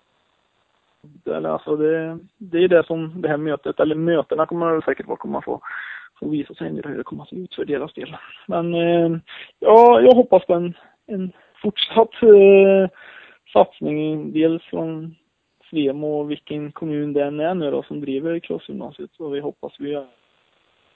eller 1.27 1.49
alltså 1.49 1.77
det, 1.77 2.19
det 2.39 2.59
är 2.65 2.69
det 2.69 2.87
som 2.87 3.23
det 3.23 3.29
här 3.29 3.37
mötet, 3.37 3.81
eller 3.81 3.95
mötena 3.95 4.47
kommer 4.47 4.75
det 4.75 4.83
säkert 4.83 5.07
vara 5.07 5.17
kommer 5.17 5.33
man 5.33 5.43
få, 5.43 5.61
få 6.19 6.29
visa 6.29 6.55
sig 6.55 6.69
hur 6.69 6.97
det 6.97 7.05
kommer 7.05 7.23
att 7.23 7.29
se 7.29 7.37
ut 7.37 7.55
för 7.55 7.65
deras 7.65 7.93
del. 7.93 8.17
Men 8.47 8.75
eh, 8.75 9.19
ja, 9.59 10.01
jag 10.01 10.15
hoppas 10.15 10.47
på 10.47 10.55
en, 10.55 10.75
en 11.07 11.33
fortsatt 11.63 12.23
eh, 12.23 12.91
satsning, 13.53 14.33
dels 14.33 14.63
från 14.63 15.15
Svemo 15.71 16.21
och 16.21 16.31
vilken 16.31 16.73
kommun 16.73 17.13
det 17.13 17.25
än 17.25 17.41
är 17.41 17.55
nu 17.55 17.71
då 17.71 17.83
som 17.83 18.01
driver 18.01 18.39
crossgymnasiet. 18.39 19.11
Så 19.13 19.29
vi 19.29 19.41
hoppas 19.41 19.73
vi 19.79 19.97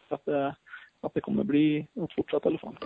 att 0.09 0.25
det, 0.25 0.55
att 1.01 1.15
det 1.15 1.21
kommer 1.21 1.45
bli 1.45 1.87
fortsatt 2.17 2.45
i 2.45 2.49
alla 2.49 2.59
fall. 2.59 2.77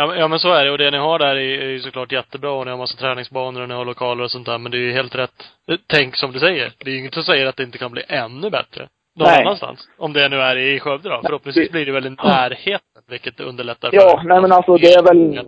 Ja, 0.00 0.28
men 0.28 0.38
så 0.38 0.52
är 0.52 0.64
det. 0.64 0.70
Och 0.70 0.78
det 0.78 0.90
ni 0.90 0.98
har 0.98 1.18
där 1.18 1.36
är 1.36 1.70
ju 1.70 1.80
såklart 1.80 2.12
jättebra. 2.12 2.50
Och 2.50 2.64
ni 2.64 2.70
har 2.70 2.78
massa 2.78 2.98
träningsbanor 2.98 3.62
och 3.62 3.68
ni 3.68 3.74
har 3.74 3.84
lokaler 3.84 4.24
och 4.24 4.30
sånt 4.30 4.46
där. 4.46 4.58
Men 4.58 4.72
det 4.72 4.78
är 4.78 4.80
ju 4.80 4.92
helt 4.92 5.14
rätt. 5.14 5.44
Tänk 5.86 6.16
som 6.16 6.32
du 6.32 6.38
säger. 6.38 6.72
Det 6.78 6.90
är 6.90 6.94
ju 6.94 6.98
inget 6.98 7.14
som 7.14 7.22
säger 7.22 7.46
att 7.46 7.56
det 7.56 7.62
inte 7.62 7.78
kan 7.78 7.92
bli 7.92 8.02
ännu 8.08 8.50
bättre. 8.50 8.88
Någon 9.16 9.28
nej. 9.28 9.42
annanstans. 9.44 9.88
Om 9.98 10.12
det 10.12 10.28
nu 10.28 10.36
är 10.36 10.56
i 10.56 10.80
Skövde 10.80 11.08
då. 11.08 11.20
Förhoppningsvis 11.26 11.70
blir 11.70 11.86
det 11.86 11.92
väl 11.92 12.06
i 12.06 12.10
närheten, 12.10 13.02
vilket 13.10 13.40
underlättar 13.40 13.90
Ja, 13.92 14.22
nej 14.24 14.40
men 14.40 14.52
alltså 14.52 14.76
det 14.76 14.92
är 14.92 15.02
väl 15.02 15.40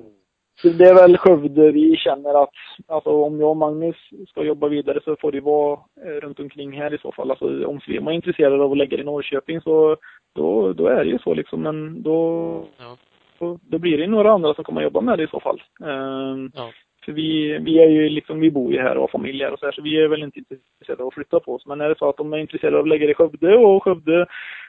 det 0.62 0.84
är 0.84 0.94
väl 0.94 1.16
Skövde 1.16 1.72
vi 1.72 1.96
känner 1.96 2.42
att, 2.42 2.54
alltså 2.88 3.10
om 3.10 3.40
jag 3.40 3.50
och 3.50 3.56
Magnus 3.56 3.96
ska 4.28 4.42
jobba 4.42 4.68
vidare 4.68 5.00
så 5.04 5.16
får 5.16 5.32
det 5.32 5.40
vara 5.40 5.78
eh, 6.06 6.20
runt 6.20 6.40
omkring 6.40 6.72
här 6.72 6.94
i 6.94 6.98
så 6.98 7.12
fall. 7.12 7.30
Alltså 7.30 7.66
om 7.66 7.80
Svema 7.80 8.10
är 8.10 8.14
intresserade 8.14 8.64
av 8.64 8.72
att 8.72 8.78
lägga 8.78 8.96
det 8.96 9.02
i 9.02 9.06
Norrköping 9.06 9.60
så, 9.60 9.96
då, 10.34 10.72
då 10.72 10.86
är 10.86 11.04
det 11.04 11.10
ju 11.10 11.18
så 11.18 11.34
liksom. 11.34 11.62
Men 11.62 12.02
då, 12.02 12.64
ja 12.78 12.96
då 13.40 13.78
blir 13.78 13.98
det 13.98 14.06
några 14.06 14.32
andra 14.32 14.54
som 14.54 14.64
kommer 14.64 14.80
att 14.80 14.84
jobba 14.84 15.00
med 15.00 15.18
det 15.18 15.24
i 15.24 15.28
så 15.30 15.40
fall. 15.40 15.62
Ehm, 15.80 16.50
ja. 16.54 16.70
För 17.04 17.12
vi, 17.12 17.58
vi 17.58 17.78
är 17.78 17.88
ju 17.88 18.08
liksom, 18.08 18.40
vi 18.40 18.50
bor 18.50 18.72
ju 18.72 18.80
här 18.80 18.94
och 18.94 19.00
har 19.00 19.08
familj 19.08 19.42
här 19.42 19.52
och 19.52 19.58
så 19.58 19.66
här, 19.66 19.72
så 19.72 19.82
vi 19.82 20.02
är 20.02 20.08
väl 20.08 20.22
inte 20.22 20.38
intresserade 20.38 21.02
av 21.02 21.08
att 21.08 21.14
flytta 21.14 21.40
på 21.40 21.54
oss. 21.54 21.66
Men 21.66 21.80
är 21.80 21.88
det 21.88 21.98
så 21.98 22.08
att 22.08 22.16
de 22.16 22.32
är 22.32 22.38
intresserade 22.38 22.76
av 22.76 22.82
att 22.82 22.88
lägga 22.88 23.06
det 23.06 23.12
i 23.12 23.14
Skövde 23.14 23.56
och 23.56 23.82
Skövde 23.82 24.20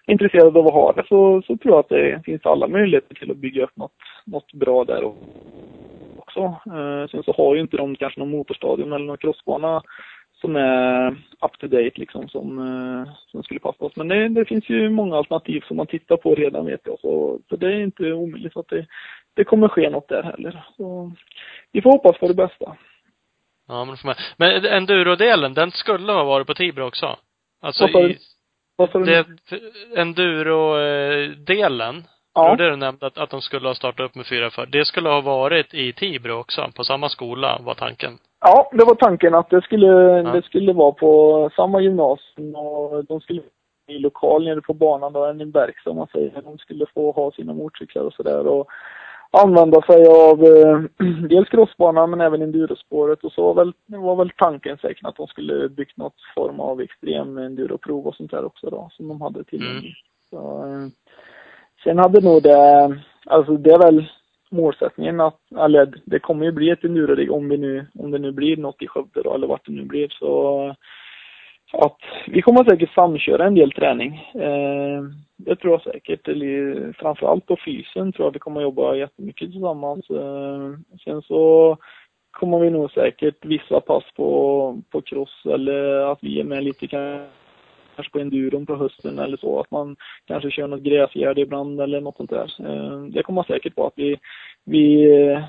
är 0.06 0.11
intresserade 0.11 0.60
av 0.60 0.68
att 0.68 0.73
ha 0.73 0.91
det 0.91 1.03
så, 1.07 1.41
så 1.41 1.57
tror 1.57 1.73
jag 1.73 1.80
att 1.80 1.89
det 1.89 2.22
finns 2.26 2.45
alla 2.45 2.68
möjligheter 2.68 3.15
till 3.15 3.31
att 3.31 3.38
bygga 3.38 3.64
upp 3.64 3.77
något, 3.77 3.95
något 4.26 4.53
bra 4.53 4.84
där 4.84 5.03
också. 6.18 6.39
Eh, 6.65 7.07
sen 7.11 7.23
så 7.23 7.34
har 7.38 7.56
ju 7.56 7.61
inte 7.61 7.77
de 7.77 7.95
kanske 7.95 8.19
någon 8.19 8.31
motorstadion 8.31 8.93
eller 8.93 9.06
någon 9.06 9.18
crossbana 9.18 9.81
som 10.42 10.56
är 10.56 11.12
up 11.46 11.58
to 11.60 11.68
date 11.68 11.92
liksom 11.96 12.30
som, 12.30 12.60
eh, 12.60 13.14
som 13.28 13.44
skulle 13.44 13.60
passa 13.60 13.86
oss. 13.86 13.96
Men 13.96 14.08
det, 14.08 14.30
det 14.30 14.46
finns 14.46 14.70
ju 14.70 14.90
många 14.90 15.18
alternativ 15.18 15.62
som 15.68 15.78
man 15.78 15.88
tittar 15.88 16.18
på 16.18 16.36
redan 16.36 16.66
vet 16.66 16.82
jag. 16.84 17.00
Så, 17.00 17.40
så 17.50 17.56
det 17.56 17.68
är 17.68 17.80
inte 17.80 18.14
omöjligt 18.14 18.58
att 18.58 18.68
det, 18.68 18.88
det 19.34 19.44
kommer 19.44 19.68
ske 19.68 19.90
något 19.90 20.08
där 20.08 20.24
heller. 20.24 20.66
Så 20.78 21.12
vi 21.72 21.82
får 21.82 21.92
hoppas 21.92 22.20
på 22.20 22.28
det 22.28 22.34
bästa. 22.34 22.78
Ja, 23.68 23.86
men. 23.86 23.98
Men 24.38 24.66
endurodelen, 24.66 25.54
den 25.54 25.72
skulle 25.72 26.12
ha 26.12 26.24
varit 26.24 26.48
på 26.48 26.54
Tibro 26.54 26.86
också? 26.86 27.18
Alltså 27.62 27.88
sa 27.88 28.00
du? 28.00 28.18
det, 29.06 29.28
enduro-delen, 29.96 32.04
Ja. 32.34 32.41
det 32.44 32.49
var 32.49 32.58
det 32.58 32.70
du 32.70 32.76
nämnde 32.76 33.06
att, 33.08 33.18
att 33.18 33.30
de 33.30 33.41
skulle 33.41 33.68
ha 33.68 33.76
startat 33.76 34.06
upp 34.06 34.16
med 34.16 34.28
fyra 34.28 34.49
för. 34.49 34.66
Det 34.66 34.86
skulle 34.86 35.10
ha 35.10 35.22
varit 35.22 35.74
i 35.74 35.94
Tibro 35.94 36.34
också, 36.34 36.72
på 36.76 36.84
samma 36.84 37.10
skola, 37.10 37.60
var 37.64 37.74
tanken. 37.74 38.18
Ja, 38.41 38.70
det 38.72 38.86
var 38.86 38.95
tanken 38.95 39.36
att 39.36 39.49
det 39.49 39.62
skulle, 39.62 39.88
Ja. 39.88 40.32
det 40.32 40.41
skulle 40.45 40.74
vara 40.74 40.91
på 40.91 41.49
samma 41.56 41.82
gymnasium 41.82 42.56
och 42.56 43.06
de 43.06 43.22
skulle 43.22 43.41
i 43.88 43.99
lokal 43.99 44.44
nere 44.44 44.62
på 44.62 44.74
banan 44.74 45.14
då, 45.14 45.26
en 45.26 45.52
verkstad 45.52 45.90
om 45.90 45.98
man 45.98 46.08
säger. 46.08 46.41
De 46.41 46.58
skulle 46.58 46.86
få 46.94 47.12
ha 47.12 47.32
sina 47.32 47.53
motorcyklar 47.53 48.03
och 48.03 48.14
sådär 48.14 48.48
och 48.48 48.68
använda 49.32 49.82
sig 49.82 50.08
av 50.08 50.44
eh, 50.44 50.82
dels 51.30 51.49
crossbanan 51.49 52.10
men 52.10 52.22
även 52.22 52.41
endurospåret 52.41 53.24
och 53.24 53.32
så 53.32 53.53
var 53.53 53.53
väl, 53.53 53.74
var 53.86 54.16
väl 54.16 54.32
tanken 54.38 54.78
säkert 54.78 55.06
att 55.06 55.16
de 55.16 55.28
skulle 55.28 55.70
byggt 55.70 55.98
något 55.98 56.16
form 56.36 56.60
av 56.60 56.82
extrem 56.82 57.38
enduroprov 57.38 58.08
och 58.08 58.16
sånt 58.16 58.32
där 58.32 58.45
också 58.45 58.70
då 58.70 58.90
som 58.91 59.08
de 59.08 59.22
hade 59.22 59.44
tillgängligt. 59.44 59.98
Så, 60.30 60.38
eh, 60.38 60.88
sen 61.84 61.98
hade 61.98 62.22
nog 62.22 62.44
det, 62.44 62.99
alltså 63.26 63.58
det 63.58 63.72
är 63.72 63.80
väl 63.80 64.06
målsättningen 64.52 65.20
att, 65.20 65.40
eller 65.60 65.94
det 66.06 66.20
kommer 66.20 66.45
ju 66.45 66.52
bli 66.52 66.70
ett 66.70 66.84
endurorigg 66.84 67.32
om 67.32 67.49
vi 67.49 67.58
nu, 67.58 67.88
om 67.99 68.12
det 68.12 68.20
nu 68.20 68.32
blir 68.32 68.58
något 68.58 68.82
i 68.82 68.88
Skövde 68.88 69.22
då, 69.24 69.34
eller 69.34 69.48
vart 69.48 69.66
det 69.66 69.72
nu 69.72 69.86
blir 69.86 70.08
så 70.10 70.76
att 71.74 71.98
vi 72.28 72.41
kommer 72.41 72.64
säkert 72.64 72.94
samköra 72.94 73.45
en 73.45 73.56
del 73.56 73.72
träning. 73.72 74.32
Eh, 74.34 75.03
det 75.38 75.56
tror 75.56 75.74
jag 75.74 75.82
säkert. 75.82 76.28
Eller, 76.28 76.94
framförallt 76.94 77.45
på 77.45 77.58
fysen 77.66 78.12
tror 78.12 78.28
jag 78.28 78.34
vi 78.34 78.40
kommer 78.40 78.62
jobba 78.62 78.95
jättemycket 78.95 79.52
tillsammans. 79.52 80.10
Eh, 80.10 80.72
sen 81.03 81.22
så 81.22 81.78
kommer 82.32 82.60
vi 82.60 82.70
nog 82.70 82.91
säkert 82.91 83.45
vissa 83.45 83.80
pass 83.80 84.03
på, 84.16 84.82
på 84.91 85.02
cross 85.02 85.41
eller 85.45 86.12
att 86.12 86.20
vi 86.22 86.40
är 86.40 86.44
med 86.44 86.64
lite 86.64 86.88
kanske 86.88 87.26
på 88.10 88.19
enduron 88.19 88.65
på 88.65 88.76
hösten 88.76 89.19
eller 89.19 89.38
så. 89.38 89.60
Att 89.60 89.72
man 89.72 89.95
kanske 90.26 90.52
kör 90.52 90.68
något 90.68 90.82
gräsgärde 90.82 91.41
ibland 91.41 91.82
eller 91.82 92.02
något 92.02 92.18
sånt 92.18 92.30
där. 92.30 92.53
Eh, 92.60 93.02
det 93.02 93.23
kommer 93.23 93.44
säkert 93.44 93.76
på 93.76 93.88
att 93.88 93.94
vi, 93.95 94.19
vi 94.64 95.15
eh, 95.22 95.44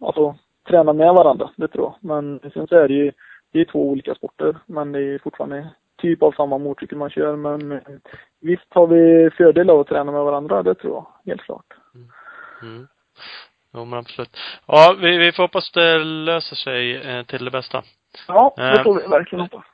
alltså 0.00 0.34
tränar 0.68 0.92
med 0.92 1.14
varandra, 1.14 1.50
det 1.56 1.68
tror 1.68 1.84
jag. 1.84 1.94
Men 2.00 2.40
sen 2.54 2.66
så 2.66 2.76
är 2.76 2.88
det 2.88 2.94
ju 2.94 3.12
det 3.52 3.60
är 3.60 3.64
två 3.64 3.88
olika 3.88 4.14
sporter, 4.14 4.56
men 4.66 4.92
det 4.92 5.00
är 5.00 5.18
fortfarande 5.18 5.70
typ 5.96 6.22
av 6.22 6.32
samma 6.32 6.58
motorcykel 6.58 6.98
man 6.98 7.10
kör. 7.10 7.36
Men 7.36 7.72
eh, 7.72 7.78
visst 8.40 8.66
har 8.68 8.86
vi 8.86 9.30
fördel 9.30 9.70
av 9.70 9.80
att 9.80 9.86
träna 9.86 10.12
med 10.12 10.24
varandra, 10.24 10.62
det 10.62 10.74
tror 10.74 10.94
jag. 10.94 11.06
Helt 11.26 11.42
klart. 11.42 11.66
Mm. 12.62 12.86
Jo, 13.74 13.84
men 13.84 13.98
absolut. 13.98 14.36
Ja, 14.66 14.96
vi, 15.00 15.18
vi 15.18 15.32
får 15.32 15.42
hoppas 15.42 15.72
det 15.72 15.98
löser 15.98 16.56
sig 16.56 16.96
eh, 16.96 17.24
till 17.24 17.44
det 17.44 17.50
bästa. 17.50 17.82
Ja, 18.28 18.54
det 18.56 18.84
får 18.84 19.00
vi 19.00 19.06
verkligen 19.06 19.40
hoppas. 19.40 19.64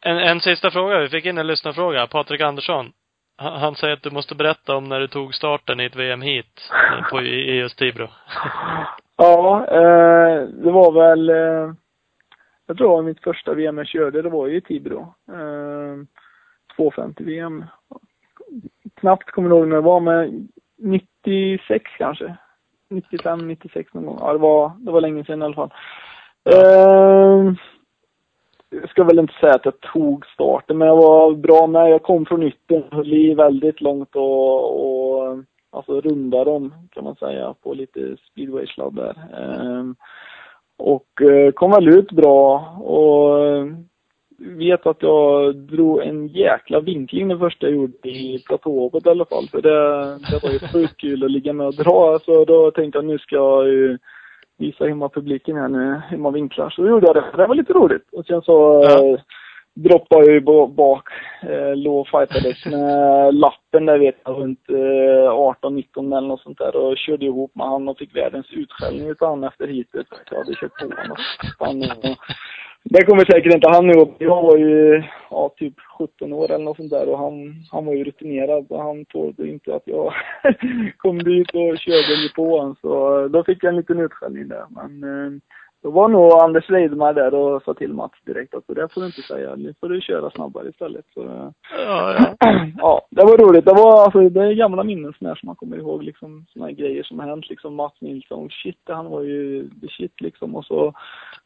En, 0.00 0.18
en 0.18 0.40
sista 0.40 0.70
fråga. 0.70 0.98
Vi 0.98 1.08
fick 1.08 1.24
in 1.24 1.38
en 1.38 1.46
lyssnarfråga. 1.46 2.06
Patrik 2.06 2.40
Andersson. 2.40 2.92
Han, 3.36 3.60
han 3.60 3.74
säger 3.74 3.92
att 3.92 4.02
du 4.02 4.10
måste 4.10 4.34
berätta 4.34 4.76
om 4.76 4.88
när 4.88 5.00
du 5.00 5.08
tog 5.08 5.34
starten 5.34 5.80
i 5.80 5.84
ett 5.84 5.96
VM 5.96 6.22
hit 6.22 6.70
på, 7.10 7.22
i, 7.22 7.50
i 7.50 7.58
just 7.58 7.78
Tibro. 7.78 8.08
Ja, 9.22 9.66
eh, 9.66 10.42
det 10.42 10.70
var 10.70 10.92
väl, 10.92 11.30
eh, 11.30 11.74
jag 12.66 12.76
tror 12.76 12.88
det 12.88 12.94
var 12.96 13.02
mitt 13.02 13.22
första 13.22 13.54
VM 13.54 13.78
jag 13.78 13.86
körde, 13.86 14.22
det 14.22 14.28
var 14.28 14.46
ju 14.46 14.56
i 14.56 14.60
Tibro. 14.60 15.14
Eh, 15.28 16.06
250 16.76 17.24
VM. 17.24 17.64
Knappt 19.00 19.30
kommer 19.30 19.50
ihåg 19.50 19.68
när 19.68 19.76
det 19.76 19.82
var, 19.82 20.00
men 20.00 20.48
96 20.78 21.84
kanske. 21.98 22.36
95, 22.90 23.48
96 23.48 23.94
någon 23.94 24.06
gång. 24.06 24.18
Ja, 24.20 24.32
det 24.32 24.38
var, 24.38 24.72
det 24.78 24.90
var 24.90 25.00
länge 25.00 25.24
sedan 25.24 25.42
i 25.42 25.44
alla 25.44 25.54
fall. 25.54 25.72
Eh, 26.44 27.52
jag 28.70 28.90
ska 28.90 29.04
väl 29.04 29.18
inte 29.18 29.34
säga 29.40 29.54
att 29.54 29.64
jag 29.64 29.80
tog 29.80 30.26
starten, 30.26 30.78
men 30.78 30.88
jag 30.88 30.96
var 30.96 31.34
bra 31.34 31.66
med. 31.66 31.90
Jag 31.90 32.02
kom 32.02 32.26
från 32.26 32.42
yttern, 32.42 32.82
höll 32.90 33.12
i 33.12 33.34
väldigt 33.34 33.80
långt 33.80 34.16
och, 34.16 34.80
och 34.80 35.38
alltså 35.70 36.00
runda 36.00 36.44
dem 36.44 36.74
kan 36.90 37.04
man 37.04 37.16
säga 37.16 37.54
på 37.62 37.74
lite 37.74 38.16
speedway-sladd 38.30 38.94
där. 38.94 39.14
Ehm, 39.38 39.96
och 40.76 41.22
eh, 41.22 41.52
kom 41.52 41.70
väl 41.70 41.88
ut 41.88 42.12
bra 42.12 42.58
och 42.80 43.46
eh, 43.46 43.66
vet 44.38 44.86
att 44.86 45.02
jag 45.02 45.56
drog 45.56 46.02
en 46.02 46.28
jäkla 46.28 46.80
vinkling 46.80 47.28
det 47.28 47.38
första 47.38 47.66
jag 47.66 47.76
gjorde 47.76 48.08
i 48.08 48.42
platåhoppet 48.46 49.06
i 49.06 49.10
alla 49.10 49.24
fall. 49.24 49.48
För 49.48 49.62
det, 49.62 49.78
det 50.30 50.42
var 50.42 50.50
ju 50.50 50.58
sjukt 50.58 50.96
kul 50.96 51.24
att 51.24 51.30
ligga 51.30 51.52
med 51.52 51.66
och 51.66 51.74
dra. 51.74 52.18
Så 52.24 52.44
då 52.44 52.70
tänkte 52.70 52.98
jag 52.98 53.04
nu 53.04 53.18
ska 53.18 53.36
jag 53.36 53.68
ju 53.68 53.98
visa 54.60 54.84
hemmapubliken 54.86 55.56
här 55.56 55.68
nu 55.68 56.00
hur 56.08 56.18
man 56.18 56.32
vinklar. 56.32 56.70
Så 56.70 56.86
gjorde 56.86 57.06
jag 57.06 57.14
det. 57.16 57.24
Det 57.36 57.46
var 57.46 57.54
lite 57.54 57.72
roligt. 57.72 58.08
Och 58.12 58.26
sen 58.26 58.42
så 58.42 58.82
Ja. 58.84 59.04
eh, 59.14 59.20
droppade 59.74 60.24
jag 60.26 60.34
ju 60.34 60.40
ba- 60.40 60.66
bak, 60.66 61.08
eh, 61.42 61.76
låg 61.76 62.00
och 62.00 62.08
fightades 62.08 62.66
med 62.66 63.34
lappen 63.44 63.86
där 63.86 63.98
vet 63.98 64.16
jag 64.24 64.36
runt 64.40 64.68
eh, 64.68 65.32
18-19 65.32 66.16
eller 66.16 66.28
något 66.28 66.40
sånt 66.40 66.58
där 66.58 66.76
och 66.76 66.96
körde 66.98 67.24
ihop 67.26 67.54
med 67.54 67.66
han 67.66 67.88
och 67.88 67.98
fick 67.98 68.16
världens 68.16 68.46
utskällning 68.50 69.08
utav 69.08 69.28
han 69.28 69.44
efter 69.44 69.66
hitet. 69.66 70.06
Jag 70.30 70.38
hade 70.38 70.54
kört 70.54 70.78
på 70.78 70.84
honom. 70.84 71.16
Han, 71.58 71.82
eh, 71.82 72.16
det 72.84 73.04
kommer 73.04 73.24
säkert 73.24 73.54
inte 73.54 73.68
han 73.70 73.90
ihåg. 73.90 74.14
Jag 74.18 74.42
var 74.42 74.56
ju, 74.56 75.02
ja, 75.30 75.54
typ 75.56 75.74
17 75.98 76.32
år 76.32 76.50
eller 76.50 76.64
något 76.64 76.76
sånt 76.76 76.90
där 76.90 77.08
och 77.08 77.18
han, 77.18 77.54
han 77.70 77.84
var 77.84 77.94
ju 77.94 78.04
rutinerad 78.04 78.66
och 78.68 78.82
han 78.82 79.04
tålde 79.04 79.48
inte 79.48 79.74
att 79.74 79.82
jag 79.84 80.12
kom 80.96 81.18
dit 81.18 81.50
och 81.54 81.78
körde 81.78 82.16
mig 82.20 82.32
på 82.36 82.58
honom. 82.58 82.76
Så 82.80 83.22
eh, 83.22 83.30
då 83.30 83.44
fick 83.44 83.64
jag 83.64 83.70
en 83.70 83.76
liten 83.76 84.00
utskällning 84.00 84.48
där. 84.48 84.64
Men 84.70 85.04
eh, 85.04 85.40
då 85.82 85.90
var 85.90 86.08
nog 86.08 86.32
Anders 86.32 86.70
Weidmar 86.70 87.14
där 87.14 87.34
och 87.34 87.62
sa 87.62 87.74
till 87.74 87.92
Mats 87.92 88.12
direkt 88.26 88.54
att 88.54 88.64
det 88.66 88.88
får 88.94 89.00
du 89.00 89.06
inte 89.06 89.22
säga. 89.22 89.54
Nu 89.56 89.74
får 89.80 89.88
du 89.88 90.00
köra 90.00 90.30
snabbare 90.30 90.68
istället. 90.68 91.04
Så, 91.14 91.22
eh, 91.22 91.50
Ja, 91.72 92.14
ja. 92.18 92.34
ja, 92.78 93.06
det 93.10 93.24
var 93.24 93.38
roligt. 93.38 93.64
Det 93.64 93.72
var 93.72 94.04
alltså, 94.04 94.28
det 94.28 94.40
är 94.40 94.52
gamla 94.52 94.84
minnen 94.84 95.12
som, 95.18 95.36
som 95.36 95.46
man 95.46 95.56
kommer 95.56 95.76
ihåg 95.76 96.02
liksom 96.02 96.46
såna 96.52 96.66
här 96.66 96.72
grejer 96.72 97.02
som 97.02 97.18
har 97.18 97.26
hänt 97.26 97.48
liksom. 97.48 97.74
Mats 97.74 98.00
Nilsson, 98.00 98.50
shit, 98.50 98.80
han 98.88 99.10
var 99.10 99.22
ju 99.22 99.70
the 99.80 99.88
shit 99.88 100.20
liksom. 100.20 100.56
Och 100.56 100.64
så 100.64 100.92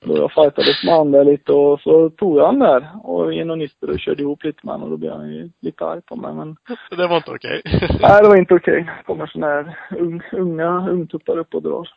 då 0.04 0.16
jag 0.16 0.32
fightades 0.32 0.84
med 0.84 0.94
han 0.94 1.10
där 1.10 1.24
lite 1.24 1.52
och 1.52 1.80
så 1.80 2.10
tog 2.10 2.38
jag 2.38 2.46
han 2.46 2.58
där 2.58 2.88
och 3.02 3.32
in 3.32 3.50
och 3.50 3.58
nyster 3.58 3.90
och 3.90 4.00
körde 4.00 4.22
ihop 4.22 4.44
lite 4.44 4.60
med 4.62 4.74
honom 4.74 4.84
och 4.84 4.90
då 4.90 4.96
blev 4.96 5.12
han 5.12 5.32
ju 5.32 5.50
lite 5.60 5.84
arg 5.84 6.00
på 6.02 6.16
mig. 6.16 6.34
Men 6.34 6.56
Det 6.90 7.06
var 7.06 7.16
inte 7.16 7.30
okej. 7.30 7.62
nej, 8.00 8.22
det 8.22 8.28
var 8.28 8.36
inte 8.36 8.54
okej. 8.54 8.90
Det 8.98 9.04
kommer 9.06 9.26
såna 9.26 9.46
här 9.46 9.78
ung, 9.98 10.22
unga 10.32 10.88
ungtuppar 10.90 11.38
upp 11.38 11.54
och 11.54 11.62
drar. 11.62 11.88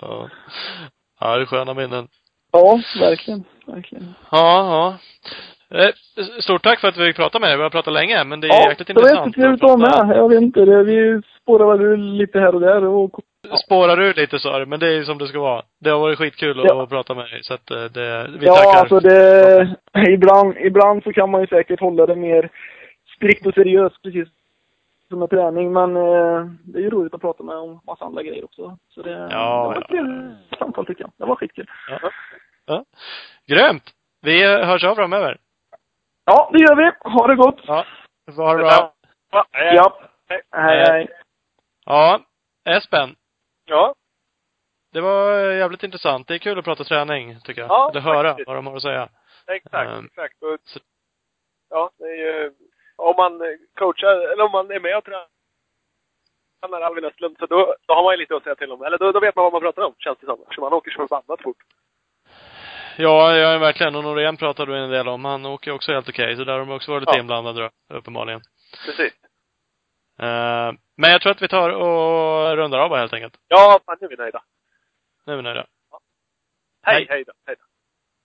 Ja. 0.00 0.28
Ja, 1.20 1.36
det 1.36 1.42
är 1.42 1.46
sköna 1.46 1.74
minnen. 1.74 2.08
Ja, 2.52 2.80
verkligen. 3.00 3.44
Verkligen. 3.66 4.14
Ja, 4.30 4.98
ja. 5.70 5.78
Eh, 5.78 5.90
Stort 6.40 6.62
tack 6.62 6.80
för 6.80 6.88
att 6.88 6.96
vi 6.96 7.06
fick 7.06 7.16
prata 7.16 7.38
med 7.38 7.48
dig. 7.48 7.56
Vi 7.56 7.62
har 7.62 7.70
pratat 7.70 7.92
länge, 7.94 8.24
men 8.24 8.40
det 8.40 8.46
är 8.46 8.48
Ja, 8.62 8.68
jäkligt 8.70 8.86
det 8.88 8.94
var 8.94 9.02
intressant. 9.02 9.26
jättetrevligt 9.26 9.64
att 9.64 9.80
vara 9.80 10.06
med. 10.06 10.16
Jag 10.16 10.28
vet 10.28 10.42
inte, 10.42 10.64
det, 10.64 10.82
vi 10.82 11.20
spårar 11.42 11.76
väl 11.76 12.00
lite 12.16 12.40
här 12.40 12.54
och 12.54 12.60
där 12.60 12.84
och 12.84 13.20
Spårar 13.64 14.00
ur 14.02 14.14
lite 14.14 14.38
sa 14.38 14.58
du, 14.58 14.66
men 14.66 14.80
det 14.80 14.88
är 14.94 15.02
som 15.02 15.18
det 15.18 15.26
ska 15.26 15.40
vara. 15.40 15.62
Det 15.80 15.90
har 15.90 15.98
varit 15.98 16.18
skitkul 16.18 16.60
att, 16.60 16.66
Ja. 16.68 16.82
att 16.82 16.88
prata 16.88 17.14
med 17.14 17.24
dig, 17.24 17.40
så 17.42 17.54
att 17.54 17.70
eh, 17.70 17.84
det, 17.84 18.26
vi 18.38 18.46
ja, 18.46 18.54
tackar. 18.54 18.80
alltså 18.80 19.00
det, 19.00 19.76
ibland, 20.08 20.56
ibland 20.56 21.02
så 21.02 21.12
kan 21.12 21.30
man 21.30 21.40
ju 21.40 21.46
säkert 21.46 21.80
hålla 21.80 22.06
det 22.06 22.14
mer 22.16 22.50
strikt 23.16 23.46
och 23.46 23.54
seriöst, 23.54 24.02
precis 24.02 24.28
som 25.08 25.18
med 25.18 25.30
träning. 25.30 25.72
Men 25.72 25.96
eh, 25.96 26.44
det 26.64 26.78
är 26.78 26.82
ju 26.82 26.90
roligt 26.90 27.14
att 27.14 27.20
prata 27.20 27.42
med 27.42 27.56
om 27.56 27.80
massa 27.86 28.04
andra 28.04 28.22
grejer 28.22 28.44
också. 28.44 28.78
Så 28.88 29.02
det, 29.02 29.10
Ja, 29.10 29.26
det 29.26 29.34
var 29.68 29.74
ja. 29.74 29.80
ett 29.80 29.88
trevligt 29.88 30.58
samtal 30.58 30.86
tycker 30.86 31.02
jag. 31.02 31.12
Det 31.16 31.24
var 31.24 31.36
skitkul. 31.36 31.70
Ja. 31.88 32.10
ja. 32.66 32.84
Grymt! 33.46 33.90
Vi 34.20 34.44
hörs 34.64 34.84
av 34.84 34.94
framöver. 34.94 35.38
Ja, 36.24 36.50
det 36.52 36.58
gör 36.58 36.76
vi. 36.76 36.92
Ha 37.10 37.26
det 37.26 37.36
gott. 37.36 37.60
Ja. 37.66 37.84
Ha 38.36 38.52
det 38.52 38.58
bra. 38.58 38.94
Ja, 39.30 39.44
hej. 39.52 39.74
Ja. 39.74 40.00
Hej. 40.28 40.42
Hej, 40.50 40.84
hej. 40.88 41.08
Ja. 41.86 42.20
Espen. 42.68 43.16
Ja, 43.64 43.94
Det 44.92 45.00
var 45.00 45.32
jävligt 45.52 45.82
intressant. 45.82 46.28
Det 46.28 46.34
är 46.34 46.38
kul 46.38 46.58
att 46.58 46.64
prata 46.64 46.84
träning, 46.84 47.40
tycker 47.40 47.60
jag. 47.60 47.70
Ja, 47.70 47.90
Eller 47.90 48.00
höra 48.00 48.28
faktiskt. 48.28 48.46
vad 48.46 48.56
de 48.56 48.66
har 48.66 48.76
att 48.76 48.82
säga. 48.82 49.08
exakt, 49.46 49.90
Ehm, 49.90 50.04
exakt. 50.06 50.42
Och, 50.42 50.58
ja, 51.70 51.90
det 51.98 52.04
är 52.04 52.16
ju, 52.16 52.52
om 52.98 53.14
man 53.16 53.40
coachar, 53.74 54.32
eller 54.32 54.44
om 54.44 54.50
man 54.52 54.70
är 54.70 54.80
med 54.80 54.96
och 54.96 55.04
tränar 55.04 56.80
Alvin 56.80 57.04
Östlund, 57.04 57.36
så 57.38 57.46
då, 57.46 57.74
då 57.86 57.94
har 57.94 58.02
man 58.02 58.12
ju 58.14 58.18
lite 58.18 58.36
att 58.36 58.42
säga 58.42 58.54
till 58.54 58.72
om. 58.72 58.82
Eller 58.82 58.98
då, 58.98 59.12
då 59.12 59.20
vet 59.20 59.36
man 59.36 59.42
vad 59.42 59.52
man 59.52 59.62
pratar 59.62 59.82
om, 59.82 59.94
känns 59.98 60.18
det 60.18 60.26
som. 60.26 60.42
Eftersom 60.42 60.64
han 60.64 60.72
åker 60.72 60.90
så 60.90 60.96
förbannat 61.08 61.42
fort. 61.42 61.56
Ja, 62.96 63.36
ja, 63.36 63.58
verkligen. 63.58 63.94
Och 63.96 64.04
Norén 64.04 64.36
pratade 64.36 64.72
du 64.72 64.78
en 64.78 64.90
del 64.90 65.08
om. 65.08 65.24
Han 65.24 65.46
åker 65.46 65.70
också 65.72 65.92
helt 65.92 66.08
okej. 66.08 66.36
Så 66.36 66.44
där 66.44 66.52
har 66.52 66.58
de 66.58 66.70
också 66.70 66.90
varit 66.90 67.02
lite 67.02 67.12
Ja. 67.16 67.20
inblandade 67.20 67.70
då, 67.88 67.96
uppenbarligen. 67.96 68.40
Precis. 68.86 69.12
Eh, 70.18 70.72
Men 70.96 71.10
jag 71.10 71.20
tror 71.20 71.32
att 71.32 71.42
vi 71.42 71.48
tar 71.48 71.70
och 71.70 72.56
rundar 72.56 72.78
av 72.78 72.88
bara 72.90 73.00
helt 73.00 73.12
enkelt. 73.12 73.34
Ja, 73.48 73.80
fan, 73.86 73.96
nu 74.00 74.04
är 74.04 74.08
vi 74.10 74.16
nöjda. 74.16 74.42
Nu 75.26 75.32
är 75.32 75.36
vi 75.36 75.42
nöjda. 75.42 75.66
Hej, 76.82 76.94
Hej. 76.96 77.06
hej 77.08 77.24
då. 77.24 77.32
Hej 77.46 77.56
då. 77.58 77.64